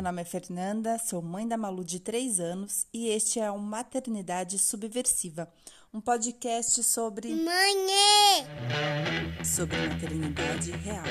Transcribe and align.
meu 0.00 0.04
nome 0.04 0.22
é 0.22 0.24
Fernanda, 0.24 0.96
sou 0.96 1.20
mãe 1.20 1.46
da 1.46 1.58
Malu 1.58 1.84
de 1.84 2.00
3 2.00 2.40
anos 2.40 2.86
e 2.90 3.08
este 3.08 3.38
é 3.38 3.50
o 3.50 3.58
Maternidade 3.58 4.58
Subversiva, 4.58 5.46
um 5.92 6.00
podcast 6.00 6.82
sobre. 6.82 7.28
Mãe! 7.34 7.76
sobre 9.44 9.76
maternidade 9.76 10.70
real. 10.70 11.04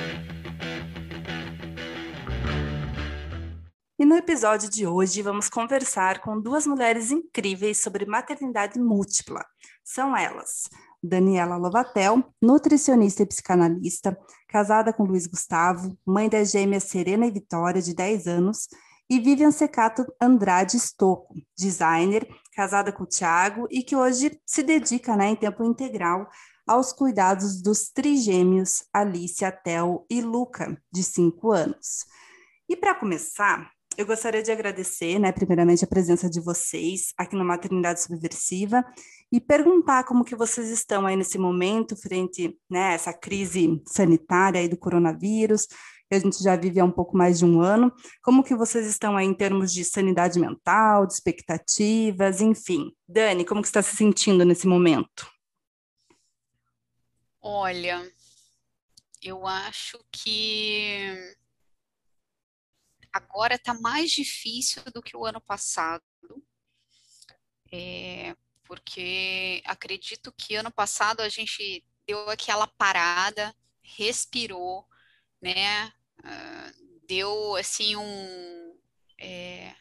E 3.99 4.03
no 4.03 4.15
episódio 4.15 4.67
de 4.67 4.87
hoje 4.87 5.21
vamos 5.21 5.49
conversar 5.49 6.19
com 6.21 6.41
duas 6.41 6.65
mulheres 6.65 7.11
incríveis 7.11 7.77
sobre 7.77 8.07
maternidade 8.07 8.79
múltipla. 8.79 9.45
São 9.83 10.17
elas, 10.17 10.67
Daniela 11.03 11.57
Lovatel, 11.57 12.23
nutricionista 12.41 13.21
e 13.21 13.27
psicanalista, 13.27 14.17
casada 14.49 14.91
com 14.91 15.03
Luiz 15.03 15.27
Gustavo, 15.27 15.97
mãe 16.05 16.27
das 16.27 16.51
gêmeas 16.51 16.83
Serena 16.83 17.25
e 17.27 17.31
Vitória, 17.31 17.81
de 17.81 17.93
10 17.93 18.27
anos, 18.27 18.67
e 19.09 19.19
Vivian 19.19 19.51
Secato 19.51 20.05
Andrade 20.21 20.77
Stocco, 20.77 21.35
designer, 21.57 22.27
casada 22.53 22.91
com 22.91 23.05
Tiago 23.05 23.67
e 23.71 23.81
que 23.81 23.95
hoje 23.95 24.39
se 24.45 24.61
dedica 24.61 25.15
né, 25.15 25.29
em 25.29 25.35
tempo 25.35 25.63
integral 25.63 26.27
aos 26.67 26.91
cuidados 26.91 27.61
dos 27.61 27.89
trigêmeos 27.89 28.83
Alicia, 28.93 29.51
Tel 29.51 30.05
e 30.09 30.21
Luca, 30.21 30.79
de 30.91 31.03
5 31.03 31.51
anos. 31.51 32.05
E 32.67 32.75
para 32.75 32.93
começar, 32.93 33.71
eu 33.99 34.05
gostaria 34.05 34.41
de 34.41 34.49
agradecer, 34.49 35.19
né, 35.19 35.29
primeiramente, 35.29 35.83
a 35.83 35.87
presença 35.87 36.29
de 36.29 36.39
vocês 36.39 37.11
aqui 37.17 37.35
no 37.35 37.43
Maternidade 37.43 38.01
Subversiva 38.01 38.81
e 39.29 39.41
perguntar 39.41 40.05
como 40.05 40.23
que 40.23 40.37
vocês 40.37 40.69
estão 40.69 41.05
aí 41.05 41.17
nesse 41.17 41.37
momento 41.37 41.97
frente, 41.97 42.57
né, 42.69 42.93
essa 42.93 43.11
crise 43.11 43.83
sanitária 43.85 44.61
aí 44.61 44.69
do 44.69 44.77
coronavírus, 44.77 45.67
que 45.67 46.15
a 46.15 46.19
gente 46.19 46.41
já 46.41 46.55
vive 46.55 46.79
há 46.79 46.85
um 46.85 46.91
pouco 46.93 47.17
mais 47.17 47.39
de 47.39 47.43
um 47.43 47.59
ano, 47.59 47.93
como 48.23 48.41
que 48.41 48.55
vocês 48.55 48.87
estão 48.87 49.17
aí 49.17 49.27
em 49.27 49.33
termos 49.33 49.73
de 49.73 49.83
sanidade 49.83 50.39
mental, 50.39 51.05
de 51.05 51.11
expectativas, 51.11 52.39
enfim. 52.39 52.93
Dani, 53.05 53.43
como 53.43 53.61
que 53.61 53.67
está 53.67 53.81
se 53.81 53.97
sentindo 53.97 54.45
nesse 54.45 54.65
momento? 54.65 55.29
Olha, 57.41 58.09
eu 59.21 59.45
acho 59.45 59.99
que 60.09 61.35
agora 63.13 63.55
está 63.55 63.73
mais 63.73 64.11
difícil 64.11 64.83
do 64.93 65.01
que 65.01 65.15
o 65.15 65.25
ano 65.25 65.41
passado. 65.41 66.03
É, 67.71 68.35
porque 68.63 69.61
acredito 69.65 70.31
que 70.31 70.55
ano 70.55 70.71
passado 70.71 71.21
a 71.21 71.29
gente 71.29 71.85
deu 72.07 72.29
aquela 72.29 72.67
parada, 72.67 73.55
respirou, 73.81 74.87
né? 75.41 75.87
Uh, 76.19 76.99
deu 77.07 77.55
assim 77.55 77.95
um. 77.95 78.79
É, 79.19 79.75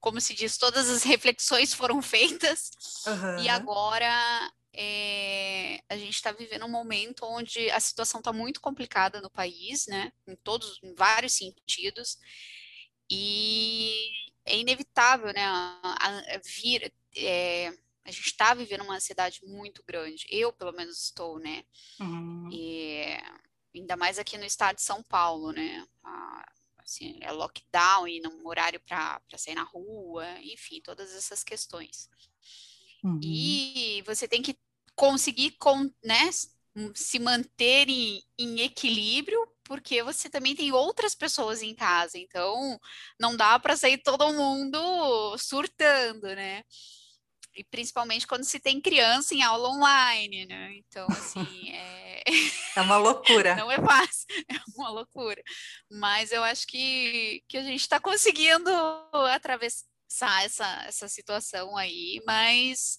como 0.00 0.20
se 0.20 0.34
diz, 0.34 0.56
todas 0.56 0.88
as 0.88 1.02
reflexões 1.04 1.72
foram 1.74 2.00
feitas, 2.00 2.70
uhum. 3.06 3.38
e 3.40 3.48
agora 3.48 4.52
é, 4.80 5.82
a 5.88 5.96
gente 5.96 6.14
está 6.14 6.30
vivendo 6.30 6.64
um 6.64 6.70
momento 6.70 7.24
onde 7.24 7.68
a 7.70 7.80
situação 7.80 8.20
está 8.20 8.32
muito 8.32 8.60
complicada 8.60 9.20
no 9.20 9.28
país, 9.28 9.88
né? 9.88 10.12
Em 10.24 10.36
todos, 10.36 10.78
em 10.84 10.94
vários 10.94 11.32
sentidos, 11.32 12.16
e 13.10 14.08
é 14.44 14.56
inevitável, 14.56 15.32
né? 15.32 15.44
A, 15.44 15.80
a 16.04 16.38
vir, 16.44 16.94
é, 17.16 17.76
a 18.04 18.10
gente 18.12 18.26
está 18.26 18.54
vivendo 18.54 18.84
uma 18.84 18.94
ansiedade 18.94 19.40
muito 19.44 19.82
grande. 19.84 20.24
Eu, 20.30 20.52
pelo 20.52 20.72
menos, 20.72 21.06
estou, 21.06 21.40
né? 21.40 21.64
Uhum. 21.98 22.48
E 22.52 23.02
ainda 23.74 23.96
mais 23.96 24.16
aqui 24.16 24.38
no 24.38 24.44
estado 24.44 24.76
de 24.76 24.82
São 24.82 25.02
Paulo, 25.02 25.50
né? 25.50 25.84
Ah, 26.04 26.52
assim, 26.78 27.18
é 27.20 27.32
lockdown 27.32 28.06
e 28.06 28.20
não 28.20 28.46
horário 28.46 28.80
para 28.86 29.20
sair 29.36 29.56
na 29.56 29.64
rua, 29.64 30.24
enfim, 30.40 30.80
todas 30.80 31.12
essas 31.16 31.42
questões. 31.42 32.08
Uhum. 33.02 33.18
E 33.22 34.02
você 34.06 34.28
tem 34.28 34.40
que 34.40 34.56
conseguir, 34.98 35.52
com, 35.52 35.88
né? 36.04 36.28
Se 36.94 37.18
manter 37.18 37.88
em, 37.88 38.22
em 38.36 38.60
equilíbrio 38.60 39.40
porque 39.64 40.02
você 40.02 40.30
também 40.30 40.56
tem 40.56 40.72
outras 40.72 41.14
pessoas 41.14 41.60
em 41.60 41.74
casa, 41.74 42.16
então 42.16 42.80
não 43.20 43.36
dá 43.36 43.58
para 43.58 43.76
sair 43.76 43.98
todo 43.98 44.32
mundo 44.32 45.36
surtando, 45.36 46.26
né? 46.26 46.62
e 47.58 47.64
principalmente 47.64 48.24
quando 48.24 48.44
se 48.44 48.60
tem 48.60 48.80
criança 48.80 49.34
em 49.34 49.42
aula 49.42 49.68
online, 49.68 50.46
né? 50.46 50.74
Então, 50.76 51.06
assim, 51.10 51.40
é... 51.74 52.22
é 52.76 52.80
uma 52.80 52.96
loucura. 52.96 53.56
Não 53.56 53.70
é 53.70 53.76
fácil, 53.76 54.26
é 54.48 54.56
uma 54.76 54.90
loucura. 54.90 55.42
Mas 55.90 56.30
eu 56.30 56.44
acho 56.44 56.66
que, 56.68 57.42
que 57.48 57.58
a 57.58 57.62
gente 57.62 57.80
está 57.80 57.98
conseguindo 57.98 58.70
atravessar 59.32 60.44
essa, 60.44 60.84
essa 60.86 61.08
situação 61.08 61.76
aí, 61.76 62.22
mas 62.24 62.96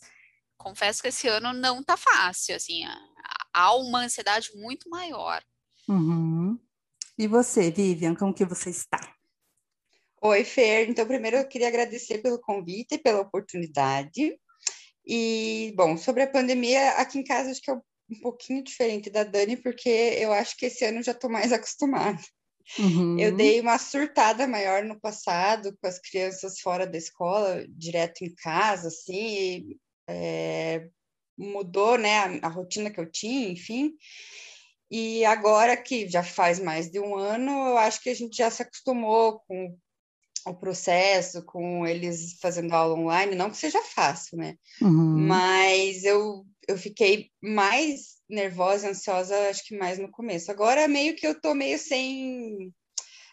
confesso 0.59 1.01
que 1.01 1.07
esse 1.07 1.27
ano 1.27 1.53
não 1.53 1.81
tá 1.81 1.97
fácil, 1.97 2.55
assim, 2.55 2.83
há 3.53 3.75
uma 3.75 4.03
ansiedade 4.03 4.51
muito 4.55 4.89
maior. 4.89 5.41
Uhum. 5.87 6.59
E 7.17 7.27
você, 7.27 7.71
Vivian, 7.71 8.13
como 8.13 8.33
que 8.33 8.45
você 8.45 8.69
está? 8.69 8.99
Oi, 10.21 10.43
Fer. 10.43 10.89
Então, 10.89 11.07
primeiro 11.07 11.37
eu 11.37 11.47
queria 11.47 11.69
agradecer 11.69 12.19
pelo 12.19 12.39
convite 12.39 12.95
e 12.95 12.97
pela 12.97 13.21
oportunidade. 13.21 14.37
E, 15.07 15.73
bom, 15.75 15.97
sobre 15.97 16.23
a 16.23 16.29
pandemia, 16.29 16.91
aqui 16.91 17.17
em 17.17 17.23
casa 17.23 17.51
acho 17.51 17.61
que 17.61 17.71
é 17.71 17.73
um 17.73 18.19
pouquinho 18.21 18.63
diferente 18.63 19.09
da 19.09 19.23
Dani, 19.23 19.55
porque 19.57 19.89
eu 19.89 20.33
acho 20.33 20.57
que 20.57 20.65
esse 20.65 20.83
ano 20.85 21.01
já 21.01 21.13
estou 21.13 21.29
mais 21.29 21.51
acostumada. 21.53 22.21
Uhum. 22.77 23.17
Eu 23.17 23.35
dei 23.35 23.59
uma 23.61 23.77
surtada 23.79 24.45
maior 24.45 24.83
no 24.83 24.99
passado, 24.99 25.75
com 25.81 25.87
as 25.87 25.99
crianças 25.99 26.59
fora 26.59 26.85
da 26.85 26.97
escola, 26.97 27.65
direto 27.69 28.23
em 28.23 28.33
casa, 28.35 28.89
assim, 28.89 29.37
e, 29.37 29.77
é, 30.09 30.89
mudou, 31.37 31.97
né, 31.97 32.17
a, 32.17 32.47
a 32.47 32.49
rotina 32.49 32.89
que 32.89 32.99
eu 32.99 33.09
tinha, 33.09 33.49
enfim. 33.49 33.93
E 34.91 35.23
agora 35.25 35.77
que 35.77 36.09
já 36.09 36.23
faz 36.23 36.59
mais 36.59 36.89
de 36.89 36.99
um 36.99 37.15
ano, 37.15 37.51
eu 37.51 37.77
acho 37.77 38.01
que 38.01 38.09
a 38.09 38.15
gente 38.15 38.35
já 38.35 38.49
se 38.49 38.61
acostumou 38.61 39.39
com 39.47 39.77
o 40.45 40.53
processo, 40.55 41.43
com 41.45 41.85
eles 41.85 42.37
fazendo 42.41 42.73
aula 42.73 42.95
online, 42.95 43.35
não 43.35 43.51
que 43.51 43.57
seja 43.57 43.81
fácil, 43.83 44.37
né? 44.37 44.55
Uhum. 44.81 45.27
Mas 45.27 46.03
eu, 46.03 46.45
eu 46.67 46.77
fiquei 46.77 47.29
mais 47.41 48.17
nervosa 48.27 48.87
e 48.87 48.89
ansiosa, 48.89 49.49
acho 49.49 49.65
que 49.65 49.77
mais 49.77 49.99
no 49.99 50.09
começo. 50.09 50.51
Agora, 50.51 50.87
meio 50.87 51.15
que 51.15 51.27
eu 51.27 51.39
tô 51.39 51.53
meio 51.53 51.77
sem 51.77 52.73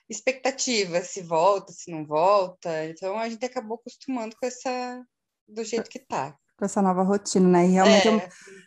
expectativa, 0.08 1.00
se 1.02 1.22
volta, 1.22 1.72
se 1.72 1.90
não 1.90 2.04
volta. 2.04 2.86
Então, 2.86 3.16
a 3.18 3.28
gente 3.28 3.44
acabou 3.44 3.76
acostumando 3.76 4.36
com 4.36 4.46
essa... 4.46 5.02
do 5.48 5.64
jeito 5.64 5.90
que 5.90 5.98
tá. 5.98 6.36
Com 6.58 6.64
essa 6.64 6.80
nova 6.80 7.02
rotina, 7.02 7.48
né? 7.48 7.66
E 7.66 7.70
realmente 7.70 8.08
é. 8.08 8.10
É, 8.10 8.14
um, 8.14 8.20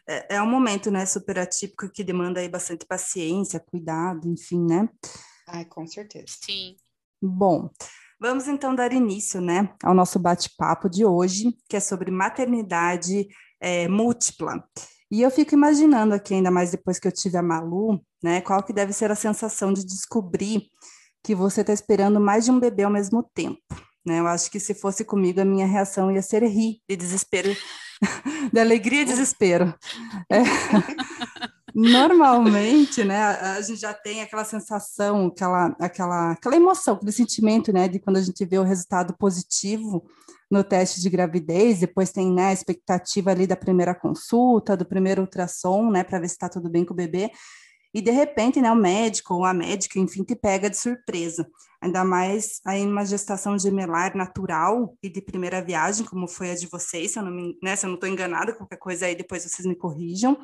é, 0.07 0.35
é 0.35 0.41
um 0.41 0.49
momento, 0.49 0.91
né, 0.91 1.05
super 1.05 1.39
atípico 1.39 1.89
que 1.91 2.03
demanda 2.03 2.39
aí 2.39 2.47
bastante 2.47 2.85
paciência, 2.85 3.59
cuidado, 3.59 4.27
enfim, 4.27 4.63
né? 4.65 4.87
Ai, 5.47 5.65
com 5.65 5.87
certeza. 5.87 6.27
Sim. 6.27 6.75
Bom, 7.21 7.69
Vamos 8.21 8.49
então 8.49 8.75
dar 8.75 8.91
início 8.91 9.39
né, 9.39 9.73
ao 9.81 9.93
nosso 9.93 10.19
bate-papo 10.19 10.89
de 10.89 11.05
hoje, 11.05 11.55
que 11.69 11.77
é 11.77 11.79
sobre 11.79 12.11
maternidade 12.11 13.25
é, 13.61 13.87
múltipla. 13.87 14.61
E 15.09 15.21
eu 15.21 15.31
fico 15.31 15.55
imaginando 15.55 16.13
aqui, 16.13 16.33
ainda 16.33 16.51
mais 16.51 16.69
depois 16.69 16.99
que 16.99 17.07
eu 17.07 17.13
tive 17.13 17.37
a 17.37 17.41
Malu, 17.41 18.03
né, 18.21 18.41
qual 18.41 18.61
que 18.61 18.73
deve 18.73 18.91
ser 18.91 19.09
a 19.09 19.15
sensação 19.15 19.71
de 19.71 19.85
descobrir 19.85 20.63
que 21.23 21.33
você 21.33 21.61
está 21.61 21.71
esperando 21.71 22.19
mais 22.19 22.43
de 22.43 22.51
um 22.51 22.59
bebê 22.59 22.83
ao 22.83 22.91
mesmo 22.91 23.23
tempo. 23.33 23.61
Né? 24.09 24.19
Eu 24.19 24.27
acho 24.27 24.49
que 24.49 24.59
se 24.59 24.73
fosse 24.73 25.05
comigo, 25.05 25.39
a 25.39 25.45
minha 25.45 25.67
reação 25.67 26.11
ia 26.11 26.21
ser 26.23 26.43
rir 26.43 26.81
de 26.89 26.95
desespero, 26.95 27.55
de 28.51 28.59
alegria 28.59 29.03
e 29.03 29.05
desespero. 29.05 29.71
É. 30.27 30.41
Normalmente, 31.75 33.03
né, 33.03 33.21
a 33.21 33.61
gente 33.61 33.79
já 33.79 33.93
tem 33.93 34.23
aquela 34.23 34.43
sensação, 34.43 35.27
aquela, 35.27 35.75
aquela, 35.79 36.31
aquela 36.31 36.55
emoção, 36.55 36.95
aquele 36.95 37.11
sentimento, 37.11 37.71
né, 37.71 37.87
de 37.87 37.99
quando 37.99 38.17
a 38.17 38.21
gente 38.21 38.43
vê 38.43 38.57
o 38.57 38.63
resultado 38.63 39.15
positivo 39.15 40.03
no 40.49 40.63
teste 40.63 40.99
de 40.99 41.09
gravidez, 41.11 41.79
depois 41.79 42.11
tem, 42.11 42.33
né, 42.33 42.47
a 42.47 42.53
expectativa 42.53 43.29
ali 43.29 43.45
da 43.45 43.55
primeira 43.55 43.93
consulta, 43.93 44.75
do 44.75 44.83
primeiro 44.83 45.21
ultrassom, 45.21 45.91
né, 45.91 46.03
para 46.03 46.19
ver 46.19 46.27
se 46.27 46.33
está 46.33 46.49
tudo 46.49 46.67
bem 46.67 46.83
com 46.83 46.93
o 46.93 46.97
bebê, 46.97 47.29
e 47.93 48.01
de 48.01 48.11
repente, 48.11 48.61
né, 48.61 48.71
o 48.71 48.75
médico 48.75 49.33
ou 49.33 49.45
a 49.45 49.53
médica, 49.53 49.99
enfim, 49.99 50.23
te 50.23 50.35
pega 50.35 50.69
de 50.69 50.77
surpresa, 50.77 51.47
ainda 51.81 52.03
mais 52.03 52.59
aí 52.65 52.85
numa 52.85 53.05
gestação 53.05 53.57
gemelar 53.57 54.15
natural 54.15 54.95
e 55.01 55.09
de 55.09 55.21
primeira 55.21 55.61
viagem, 55.61 56.05
como 56.05 56.27
foi 56.27 56.51
a 56.51 56.55
de 56.55 56.67
vocês, 56.67 57.11
se 57.11 57.19
eu 57.19 57.23
não 57.23 57.31
me, 57.31 57.57
né, 57.63 57.75
se 57.75 57.85
eu 57.85 57.89
não 57.89 57.95
estou 57.95 58.09
enganada, 58.09 58.53
qualquer 58.53 58.77
coisa 58.77 59.05
aí 59.05 59.15
depois 59.15 59.43
vocês 59.43 59.65
me 59.65 59.75
corrijam, 59.75 60.37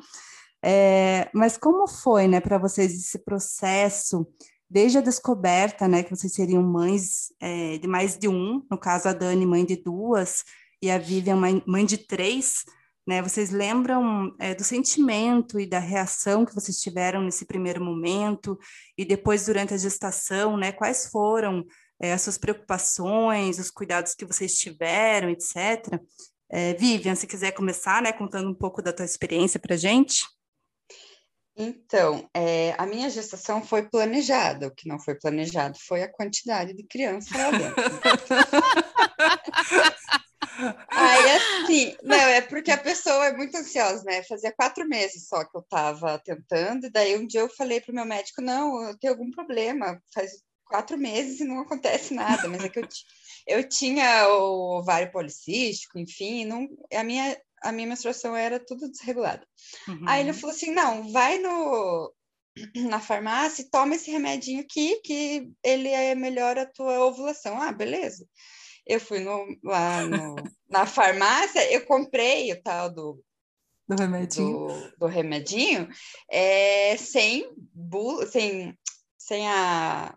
é, 0.64 1.30
mas 1.32 1.56
como 1.56 1.86
foi, 1.86 2.26
né, 2.26 2.40
para 2.40 2.58
vocês 2.58 2.92
esse 2.92 3.18
processo, 3.18 4.26
desde 4.68 4.98
a 4.98 5.00
descoberta, 5.00 5.86
né, 5.86 6.02
que 6.02 6.10
vocês 6.10 6.32
seriam 6.32 6.62
mães 6.62 7.32
é, 7.40 7.78
de 7.78 7.86
mais 7.86 8.18
de 8.18 8.28
um, 8.28 8.64
no 8.70 8.78
caso 8.78 9.08
a 9.08 9.12
Dani, 9.12 9.46
mãe 9.46 9.64
de 9.64 9.76
duas, 9.76 10.42
e 10.82 10.90
a 10.90 10.98
Vivian, 10.98 11.36
mãe, 11.36 11.62
mãe 11.66 11.84
de 11.84 11.98
três, 11.98 12.64
né, 13.06 13.22
vocês 13.22 13.50
lembram 13.50 14.34
é, 14.40 14.54
do 14.54 14.64
sentimento 14.64 15.60
e 15.60 15.66
da 15.66 15.78
reação 15.78 16.44
que 16.44 16.54
vocês 16.54 16.80
tiveram 16.80 17.22
nesse 17.22 17.44
primeiro 17.44 17.84
momento, 17.84 18.58
e 18.98 19.04
depois 19.04 19.46
durante 19.46 19.72
a 19.72 19.78
gestação, 19.78 20.56
né, 20.56 20.72
quais 20.72 21.06
foram 21.06 21.64
é, 22.00 22.12
as 22.12 22.22
suas 22.22 22.36
preocupações, 22.36 23.58
os 23.58 23.70
cuidados 23.70 24.14
que 24.14 24.24
vocês 24.24 24.58
tiveram, 24.58 25.30
etc. 25.30 26.00
É, 26.50 26.74
Vivian, 26.74 27.14
se 27.14 27.26
quiser 27.26 27.52
começar, 27.52 28.02
né, 28.02 28.12
contando 28.12 28.50
um 28.50 28.54
pouco 28.54 28.82
da 28.82 28.92
tua 28.92 29.04
experiência 29.04 29.60
para 29.60 29.76
gente. 29.76 30.24
Então, 31.58 32.28
é, 32.34 32.74
a 32.76 32.84
minha 32.84 33.08
gestação 33.08 33.64
foi 33.64 33.88
planejada. 33.88 34.66
O 34.66 34.74
que 34.74 34.88
não 34.88 34.98
foi 34.98 35.14
planejado 35.14 35.78
foi 35.86 36.02
a 36.02 36.12
quantidade 36.12 36.74
de 36.74 36.84
crianças 36.84 37.32
lá 37.32 37.50
dentro. 37.50 37.76
Aí, 40.88 41.30
assim, 41.30 41.96
não, 42.02 42.16
é 42.16 42.40
porque 42.40 42.70
a 42.70 42.78
pessoa 42.78 43.26
é 43.26 43.36
muito 43.36 43.56
ansiosa, 43.56 44.02
né? 44.04 44.22
Fazia 44.22 44.52
quatro 44.52 44.86
meses 44.88 45.28
só 45.28 45.44
que 45.44 45.56
eu 45.56 45.60
estava 45.60 46.18
tentando, 46.18 46.86
e 46.86 46.90
daí 46.90 47.16
um 47.16 47.26
dia 47.26 47.40
eu 47.40 47.48
falei 47.48 47.80
para 47.80 47.92
o 47.92 47.94
meu 47.94 48.04
médico: 48.04 48.42
não, 48.42 48.82
eu 48.82 48.98
tenho 48.98 49.12
algum 49.12 49.30
problema, 49.30 50.00
faz 50.14 50.32
quatro 50.64 50.98
meses 50.98 51.40
e 51.40 51.44
não 51.44 51.60
acontece 51.60 52.14
nada, 52.14 52.48
mas 52.48 52.64
é 52.64 52.68
que 52.68 52.78
eu, 52.78 52.88
eu 53.46 53.68
tinha 53.68 54.28
o 54.28 54.78
ovário 54.78 55.10
policístico, 55.10 55.98
enfim, 55.98 56.44
não, 56.44 56.68
a 56.92 57.04
minha 57.04 57.36
a 57.62 57.72
minha 57.72 57.88
menstruação 57.88 58.36
era 58.36 58.60
tudo 58.60 58.88
desregulada. 58.88 59.46
Uhum. 59.88 60.04
Aí 60.06 60.22
ele 60.22 60.32
falou 60.32 60.54
assim: 60.54 60.70
não, 60.70 61.10
vai 61.10 61.38
no, 61.38 62.12
na 62.88 63.00
farmácia 63.00 63.62
e 63.62 63.70
toma 63.70 63.94
esse 63.94 64.10
remedinho 64.10 64.60
aqui, 64.60 65.00
que 65.02 65.50
ele 65.62 65.88
é, 65.88 66.14
melhora 66.14 66.62
a 66.62 66.66
tua 66.66 67.04
ovulação. 67.04 67.60
Ah, 67.60 67.72
beleza. 67.72 68.26
Eu 68.86 69.00
fui 69.00 69.20
no, 69.20 69.58
lá 69.64 70.02
no, 70.02 70.36
na 70.68 70.86
farmácia, 70.86 71.72
eu 71.72 71.84
comprei 71.84 72.52
o 72.52 72.62
tal 72.62 72.90
do. 72.90 73.22
Do 73.88 73.96
remedinho. 73.96 74.66
Do, 74.66 74.98
do 74.98 75.06
remedinho, 75.06 75.88
é, 76.30 76.96
sem, 76.96 77.52
bula, 77.72 78.26
sem, 78.26 78.76
sem 79.16 79.48
a. 79.48 80.16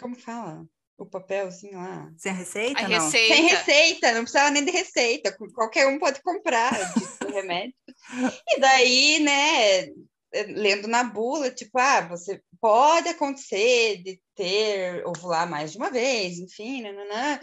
Como 0.00 0.16
fala? 0.16 0.66
o 1.02 1.06
papelzinho 1.06 1.78
lá. 1.78 2.12
Sem 2.16 2.32
receita? 2.32 2.80
A 2.80 2.88
não? 2.88 3.04
receita. 3.04 3.34
Sem 3.34 3.46
receita, 3.46 4.12
não 4.12 4.22
precisava 4.22 4.50
nem 4.50 4.64
de 4.64 4.70
receita, 4.70 5.36
qualquer 5.54 5.86
um 5.88 5.98
pode 5.98 6.22
comprar 6.22 6.72
o 7.26 7.30
remédio. 7.30 7.74
E 8.48 8.60
daí, 8.60 9.20
né, 9.20 9.86
lendo 10.48 10.88
na 10.88 11.04
bula, 11.04 11.50
tipo, 11.50 11.78
ah, 11.78 12.00
você 12.08 12.42
pode 12.60 13.08
acontecer 13.08 14.02
de 14.02 14.20
ter 14.34 15.06
ovular 15.06 15.48
mais 15.48 15.72
de 15.72 15.78
uma 15.78 15.90
vez, 15.90 16.38
enfim, 16.38 16.82
nananã. 16.82 17.40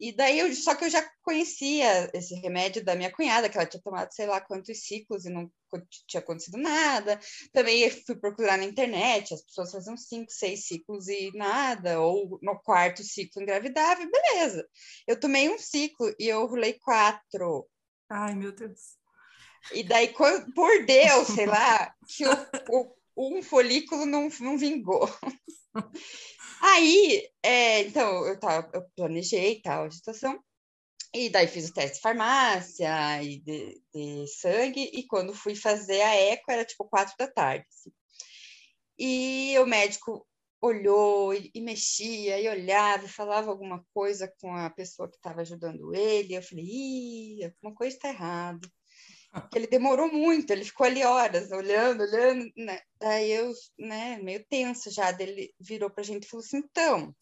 E 0.00 0.12
daí, 0.12 0.40
eu, 0.40 0.52
só 0.54 0.74
que 0.74 0.84
eu 0.84 0.90
já 0.90 1.08
conhecia 1.22 2.10
esse 2.12 2.34
remédio 2.34 2.84
da 2.84 2.96
minha 2.96 3.12
cunhada, 3.12 3.48
que 3.48 3.56
ela 3.56 3.66
tinha 3.66 3.82
tomado 3.82 4.12
sei 4.12 4.26
lá 4.26 4.40
quantos 4.40 4.84
ciclos 4.84 5.24
e 5.24 5.30
não 5.30 5.50
tinha 6.08 6.20
acontecido 6.20 6.58
nada. 6.58 7.18
Também 7.52 7.88
fui 7.90 8.16
procurar 8.16 8.58
na 8.58 8.64
internet, 8.64 9.32
as 9.32 9.42
pessoas 9.42 9.70
faziam 9.70 9.96
cinco, 9.96 10.32
seis 10.32 10.66
ciclos 10.66 11.08
e 11.08 11.30
nada, 11.34 12.00
ou 12.00 12.38
no 12.42 12.58
quarto 12.60 13.04
ciclo 13.04 13.42
engravidava, 13.42 14.04
beleza. 14.04 14.66
Eu 15.06 15.18
tomei 15.18 15.48
um 15.48 15.58
ciclo 15.58 16.12
e 16.18 16.28
eu 16.28 16.42
ovulei 16.42 16.74
quatro. 16.74 17.68
Ai, 18.10 18.34
meu 18.34 18.52
Deus. 18.52 19.01
E 19.70 19.82
daí, 19.82 20.08
por 20.08 20.84
Deus, 20.84 21.28
sei 21.28 21.46
lá, 21.46 21.94
que 22.08 22.26
o, 22.26 22.94
o, 23.14 23.38
um 23.38 23.42
folículo 23.42 24.04
não, 24.06 24.28
não 24.40 24.58
vingou. 24.58 25.08
Aí, 26.60 27.28
é, 27.42 27.80
então, 27.80 28.26
eu, 28.26 28.38
tava, 28.38 28.70
eu 28.72 28.84
planejei 28.96 29.60
tal 29.60 29.84
a 29.84 29.88
gestação, 29.88 30.42
e 31.14 31.28
daí 31.28 31.46
fiz 31.46 31.68
o 31.68 31.74
teste 31.74 31.96
de 31.96 32.02
farmácia 32.02 33.22
e 33.22 33.38
de, 33.40 33.82
de, 33.92 34.26
sangue, 34.28 34.90
e 34.92 35.06
quando 35.06 35.34
fui 35.34 35.54
fazer 35.54 36.00
a 36.00 36.14
eco, 36.14 36.50
era 36.50 36.64
tipo 36.64 36.84
quatro 36.84 37.14
da 37.18 37.26
tarde. 37.26 37.66
Assim. 37.68 37.92
E 38.98 39.58
o 39.58 39.66
médico 39.66 40.26
olhou 40.60 41.34
e, 41.34 41.50
e, 41.52 41.60
mexia, 41.60 42.40
e 42.40 42.48
olhava, 42.48 43.04
e 43.04 43.08
falava 43.08 43.50
alguma 43.50 43.84
coisa 43.92 44.32
com 44.40 44.54
a 44.54 44.70
pessoa 44.70 45.08
que 45.08 45.16
estava 45.16 45.40
ajudando 45.40 45.94
ele. 45.94 46.34
Eu 46.34 46.42
falei, 46.42 46.64
ih, 46.64 47.44
alguma 47.44 47.74
coisa 47.74 47.96
está 47.96 48.08
errada 48.08 48.68
ele 49.54 49.66
demorou 49.66 50.12
muito, 50.12 50.50
ele 50.50 50.64
ficou 50.64 50.86
ali 50.86 51.02
horas 51.04 51.50
olhando, 51.50 52.02
olhando, 52.02 52.50
né? 52.56 52.80
Daí 52.98 53.30
eu, 53.30 53.52
né, 53.78 54.18
meio 54.22 54.44
tenso 54.48 54.90
já, 54.90 55.10
dele 55.10 55.54
virou 55.58 55.90
pra 55.90 56.04
gente 56.04 56.24
e 56.24 56.28
falou 56.28 56.44
assim, 56.44 56.58
então... 56.58 57.14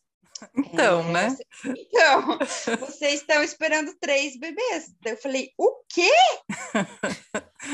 Então, 0.57 1.01
é, 1.01 1.13
né? 1.13 1.29
Você, 1.29 1.45
então, 1.77 2.39
vocês 2.79 3.21
estão 3.21 3.43
esperando 3.43 3.95
três 4.01 4.39
bebês. 4.39 4.93
Daí 5.03 5.13
eu 5.13 5.19
falei, 5.19 5.53
o 5.59 5.83
quê? 5.87 6.11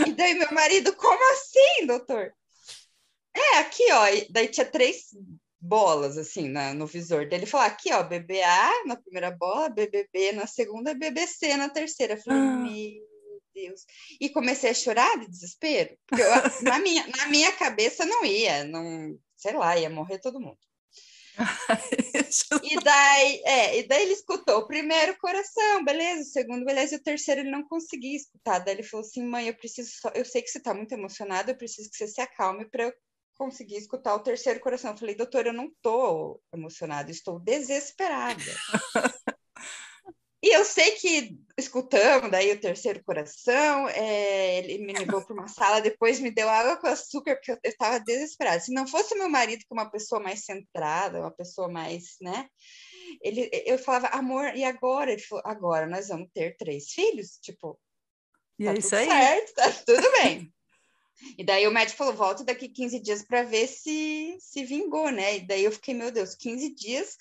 e 0.07 0.13
daí 0.13 0.35
meu 0.35 0.53
marido, 0.53 0.93
como 0.97 1.33
assim, 1.33 1.87
doutor? 1.87 2.33
É, 3.35 3.59
aqui, 3.59 3.85
ó, 3.93 4.05
daí 4.31 4.49
tinha 4.49 4.67
três 4.67 5.11
bolas, 5.61 6.17
assim, 6.17 6.49
na, 6.49 6.75
no 6.75 6.87
visor 6.87 7.29
dele. 7.29 7.47
Falou, 7.47 7.67
aqui, 7.67 7.93
ó, 7.93 8.03
BBA 8.03 8.85
na 8.87 8.97
primeira 8.97 9.31
bola, 9.31 9.69
BBB 9.69 10.33
na 10.33 10.47
segunda, 10.47 10.95
BBC 10.95 11.57
na 11.57 11.69
terceira. 11.69 12.15
Eu 12.15 12.23
falei, 12.23 12.41
ah. 12.41 12.57
Deus. 13.57 13.87
E 14.21 14.29
comecei 14.29 14.71
a 14.71 14.75
chorar 14.75 15.19
de 15.19 15.31
desespero, 15.31 15.97
porque 16.07 16.23
eu, 16.23 16.29
na, 16.63 16.79
minha, 16.79 17.07
na 17.07 17.27
minha 17.29 17.51
cabeça 17.53 18.05
não 18.05 18.25
ia, 18.25 18.65
não, 18.65 19.19
sei 19.37 19.55
lá, 19.55 19.77
ia 19.79 19.89
morrer 19.89 20.19
todo 20.19 20.41
mundo. 20.41 20.59
e 22.63 22.81
daí, 22.83 23.43
é, 23.45 23.79
e 23.79 23.87
daí 23.87 24.03
ele 24.03 24.13
escutou 24.13 24.59
o 24.59 24.67
primeiro 24.67 25.19
coração, 25.19 25.85
beleza, 25.85 26.23
o 26.23 26.33
segundo, 26.33 26.65
beleza, 26.65 26.95
e 26.95 26.99
o 26.99 27.03
terceiro 27.03 27.43
ele 27.43 27.51
não 27.51 27.67
conseguia 27.67 28.17
escutar. 28.17 28.61
Daí 28.61 28.75
ele 28.75 28.83
falou 28.83 29.05
assim: 29.05 29.23
mãe, 29.23 29.49
eu 29.49 29.55
preciso 29.55 29.91
só, 30.01 30.11
eu 30.15 30.25
sei 30.25 30.41
que 30.41 30.49
você 30.49 30.59
está 30.59 30.73
muito 30.73 30.93
emocionada, 30.93 31.51
eu 31.51 31.57
preciso 31.57 31.91
que 31.91 31.97
você 31.97 32.09
se 32.09 32.23
acalme 32.23 32.65
para 32.71 32.85
eu 32.85 32.93
conseguir 33.37 33.77
escutar 33.77 34.15
o 34.15 34.23
terceiro 34.23 34.61
coração. 34.61 34.93
Eu 34.93 34.97
falei, 34.97 35.15
doutor, 35.15 35.47
eu 35.47 35.53
não 35.53 35.67
estou 35.67 36.41
emocionada, 36.55 37.11
estou 37.11 37.39
desesperada. 37.39 38.43
E 40.47 40.55
eu 40.55 40.65
sei 40.65 40.93
que, 40.93 41.37
escutando 41.59 42.31
daí 42.31 42.53
o 42.53 42.61
terceiro 42.61 43.03
coração, 43.03 43.89
é, 43.89 44.59
ele 44.59 44.87
me 44.87 44.93
levou 44.93 45.21
para 45.21 45.35
uma 45.35 45.49
sala, 45.49 45.81
depois 45.81 46.21
me 46.21 46.31
deu 46.31 46.49
água 46.49 46.77
com 46.77 46.87
açúcar, 46.87 47.35
porque 47.35 47.51
eu 47.51 47.59
estava 47.65 47.99
desesperada. 47.99 48.61
Se 48.61 48.73
não 48.73 48.87
fosse 48.87 49.17
meu 49.17 49.29
marido, 49.29 49.59
que 49.59 49.67
é 49.69 49.75
uma 49.75 49.91
pessoa 49.91 50.23
mais 50.23 50.45
centrada, 50.45 51.19
uma 51.19 51.33
pessoa 51.33 51.69
mais, 51.69 52.15
né? 52.21 52.49
Ele, 53.21 53.51
eu 53.67 53.77
falava, 53.77 54.07
amor, 54.07 54.55
e 54.55 54.63
agora? 54.63 55.11
Ele 55.11 55.21
falou, 55.21 55.43
agora 55.45 55.85
nós 55.85 56.07
vamos 56.07 56.29
ter 56.33 56.57
três 56.57 56.93
filhos? 56.93 57.41
Tipo, 57.43 57.77
e 58.57 58.67
tá 58.67 58.73
é 58.73 58.79
isso 58.79 58.95
aí. 58.95 59.07
certo, 59.09 59.53
tá 59.53 59.73
tudo 59.85 60.13
bem. 60.23 60.55
E 61.37 61.43
daí 61.43 61.67
o 61.67 61.73
médico 61.73 61.99
falou, 61.99 62.15
volta 62.15 62.45
daqui 62.45 62.69
15 62.69 63.01
dias 63.01 63.25
para 63.25 63.43
ver 63.43 63.67
se 63.67 64.37
se 64.39 64.65
vingou, 64.65 65.11
né? 65.11 65.39
E 65.39 65.41
daí 65.41 65.65
eu 65.65 65.73
fiquei, 65.73 65.93
meu 65.93 66.13
Deus, 66.13 66.37
15 66.37 66.73
dias 66.73 67.19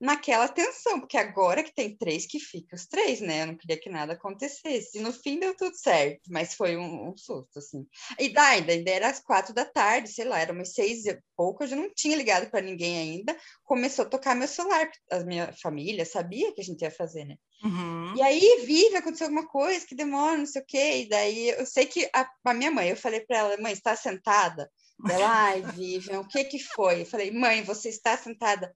naquela 0.00 0.48
tensão, 0.48 1.00
porque 1.00 1.16
agora 1.16 1.62
que 1.62 1.74
tem 1.74 1.96
três 1.96 2.26
que 2.26 2.38
fica 2.38 2.76
os 2.76 2.86
três, 2.86 3.20
né? 3.20 3.42
Eu 3.42 3.46
não 3.48 3.56
queria 3.56 3.78
que 3.78 3.90
nada 3.90 4.12
acontecesse. 4.12 4.98
E 4.98 5.00
no 5.00 5.12
fim 5.12 5.38
deu 5.38 5.56
tudo 5.56 5.76
certo, 5.76 6.22
mas 6.30 6.54
foi 6.54 6.76
um, 6.76 7.08
um 7.10 7.16
susto, 7.16 7.58
assim. 7.58 7.86
E 8.18 8.28
daí, 8.28 8.68
ainda 8.68 8.90
era 8.90 9.08
às 9.08 9.20
quatro 9.20 9.54
da 9.54 9.64
tarde, 9.64 10.08
sei 10.08 10.24
lá, 10.24 10.38
era 10.38 10.52
umas 10.52 10.72
seis 10.72 11.06
e 11.06 11.18
pouco, 11.36 11.64
eu 11.64 11.68
já 11.68 11.76
não 11.76 11.92
tinha 11.94 12.16
ligado 12.16 12.50
para 12.50 12.60
ninguém 12.60 12.98
ainda. 12.98 13.36
Começou 13.64 14.04
a 14.04 14.08
tocar 14.08 14.34
meu 14.34 14.48
celular, 14.48 14.90
a 15.10 15.20
minha 15.20 15.52
família 15.60 16.04
sabia 16.04 16.52
que 16.52 16.60
a 16.60 16.64
gente 16.64 16.82
ia 16.82 16.90
fazer, 16.90 17.24
né? 17.24 17.36
Uhum. 17.64 18.14
E 18.16 18.22
aí, 18.22 18.40
Vivi, 18.60 18.94
aconteceu 18.96 19.26
alguma 19.26 19.46
coisa 19.46 19.86
que 19.86 19.94
demora, 19.94 20.36
não 20.36 20.46
sei 20.46 20.62
o 20.62 20.66
quê. 20.66 21.02
E 21.02 21.08
daí, 21.08 21.48
eu 21.50 21.66
sei 21.66 21.86
que 21.86 22.08
a, 22.14 22.28
a 22.44 22.54
minha 22.54 22.70
mãe, 22.70 22.90
eu 22.90 22.96
falei 22.96 23.20
para 23.20 23.38
ela, 23.38 23.56
mãe, 23.58 23.72
está 23.72 23.96
sentada? 23.96 24.70
Ela, 25.10 25.28
ai, 25.28 25.62
Vivian, 25.62 26.20
o 26.20 26.28
que 26.28 26.44
que 26.44 26.58
foi? 26.58 27.02
Eu 27.02 27.06
falei, 27.06 27.30
mãe, 27.30 27.62
você 27.62 27.88
está 27.88 28.16
sentada? 28.16 28.72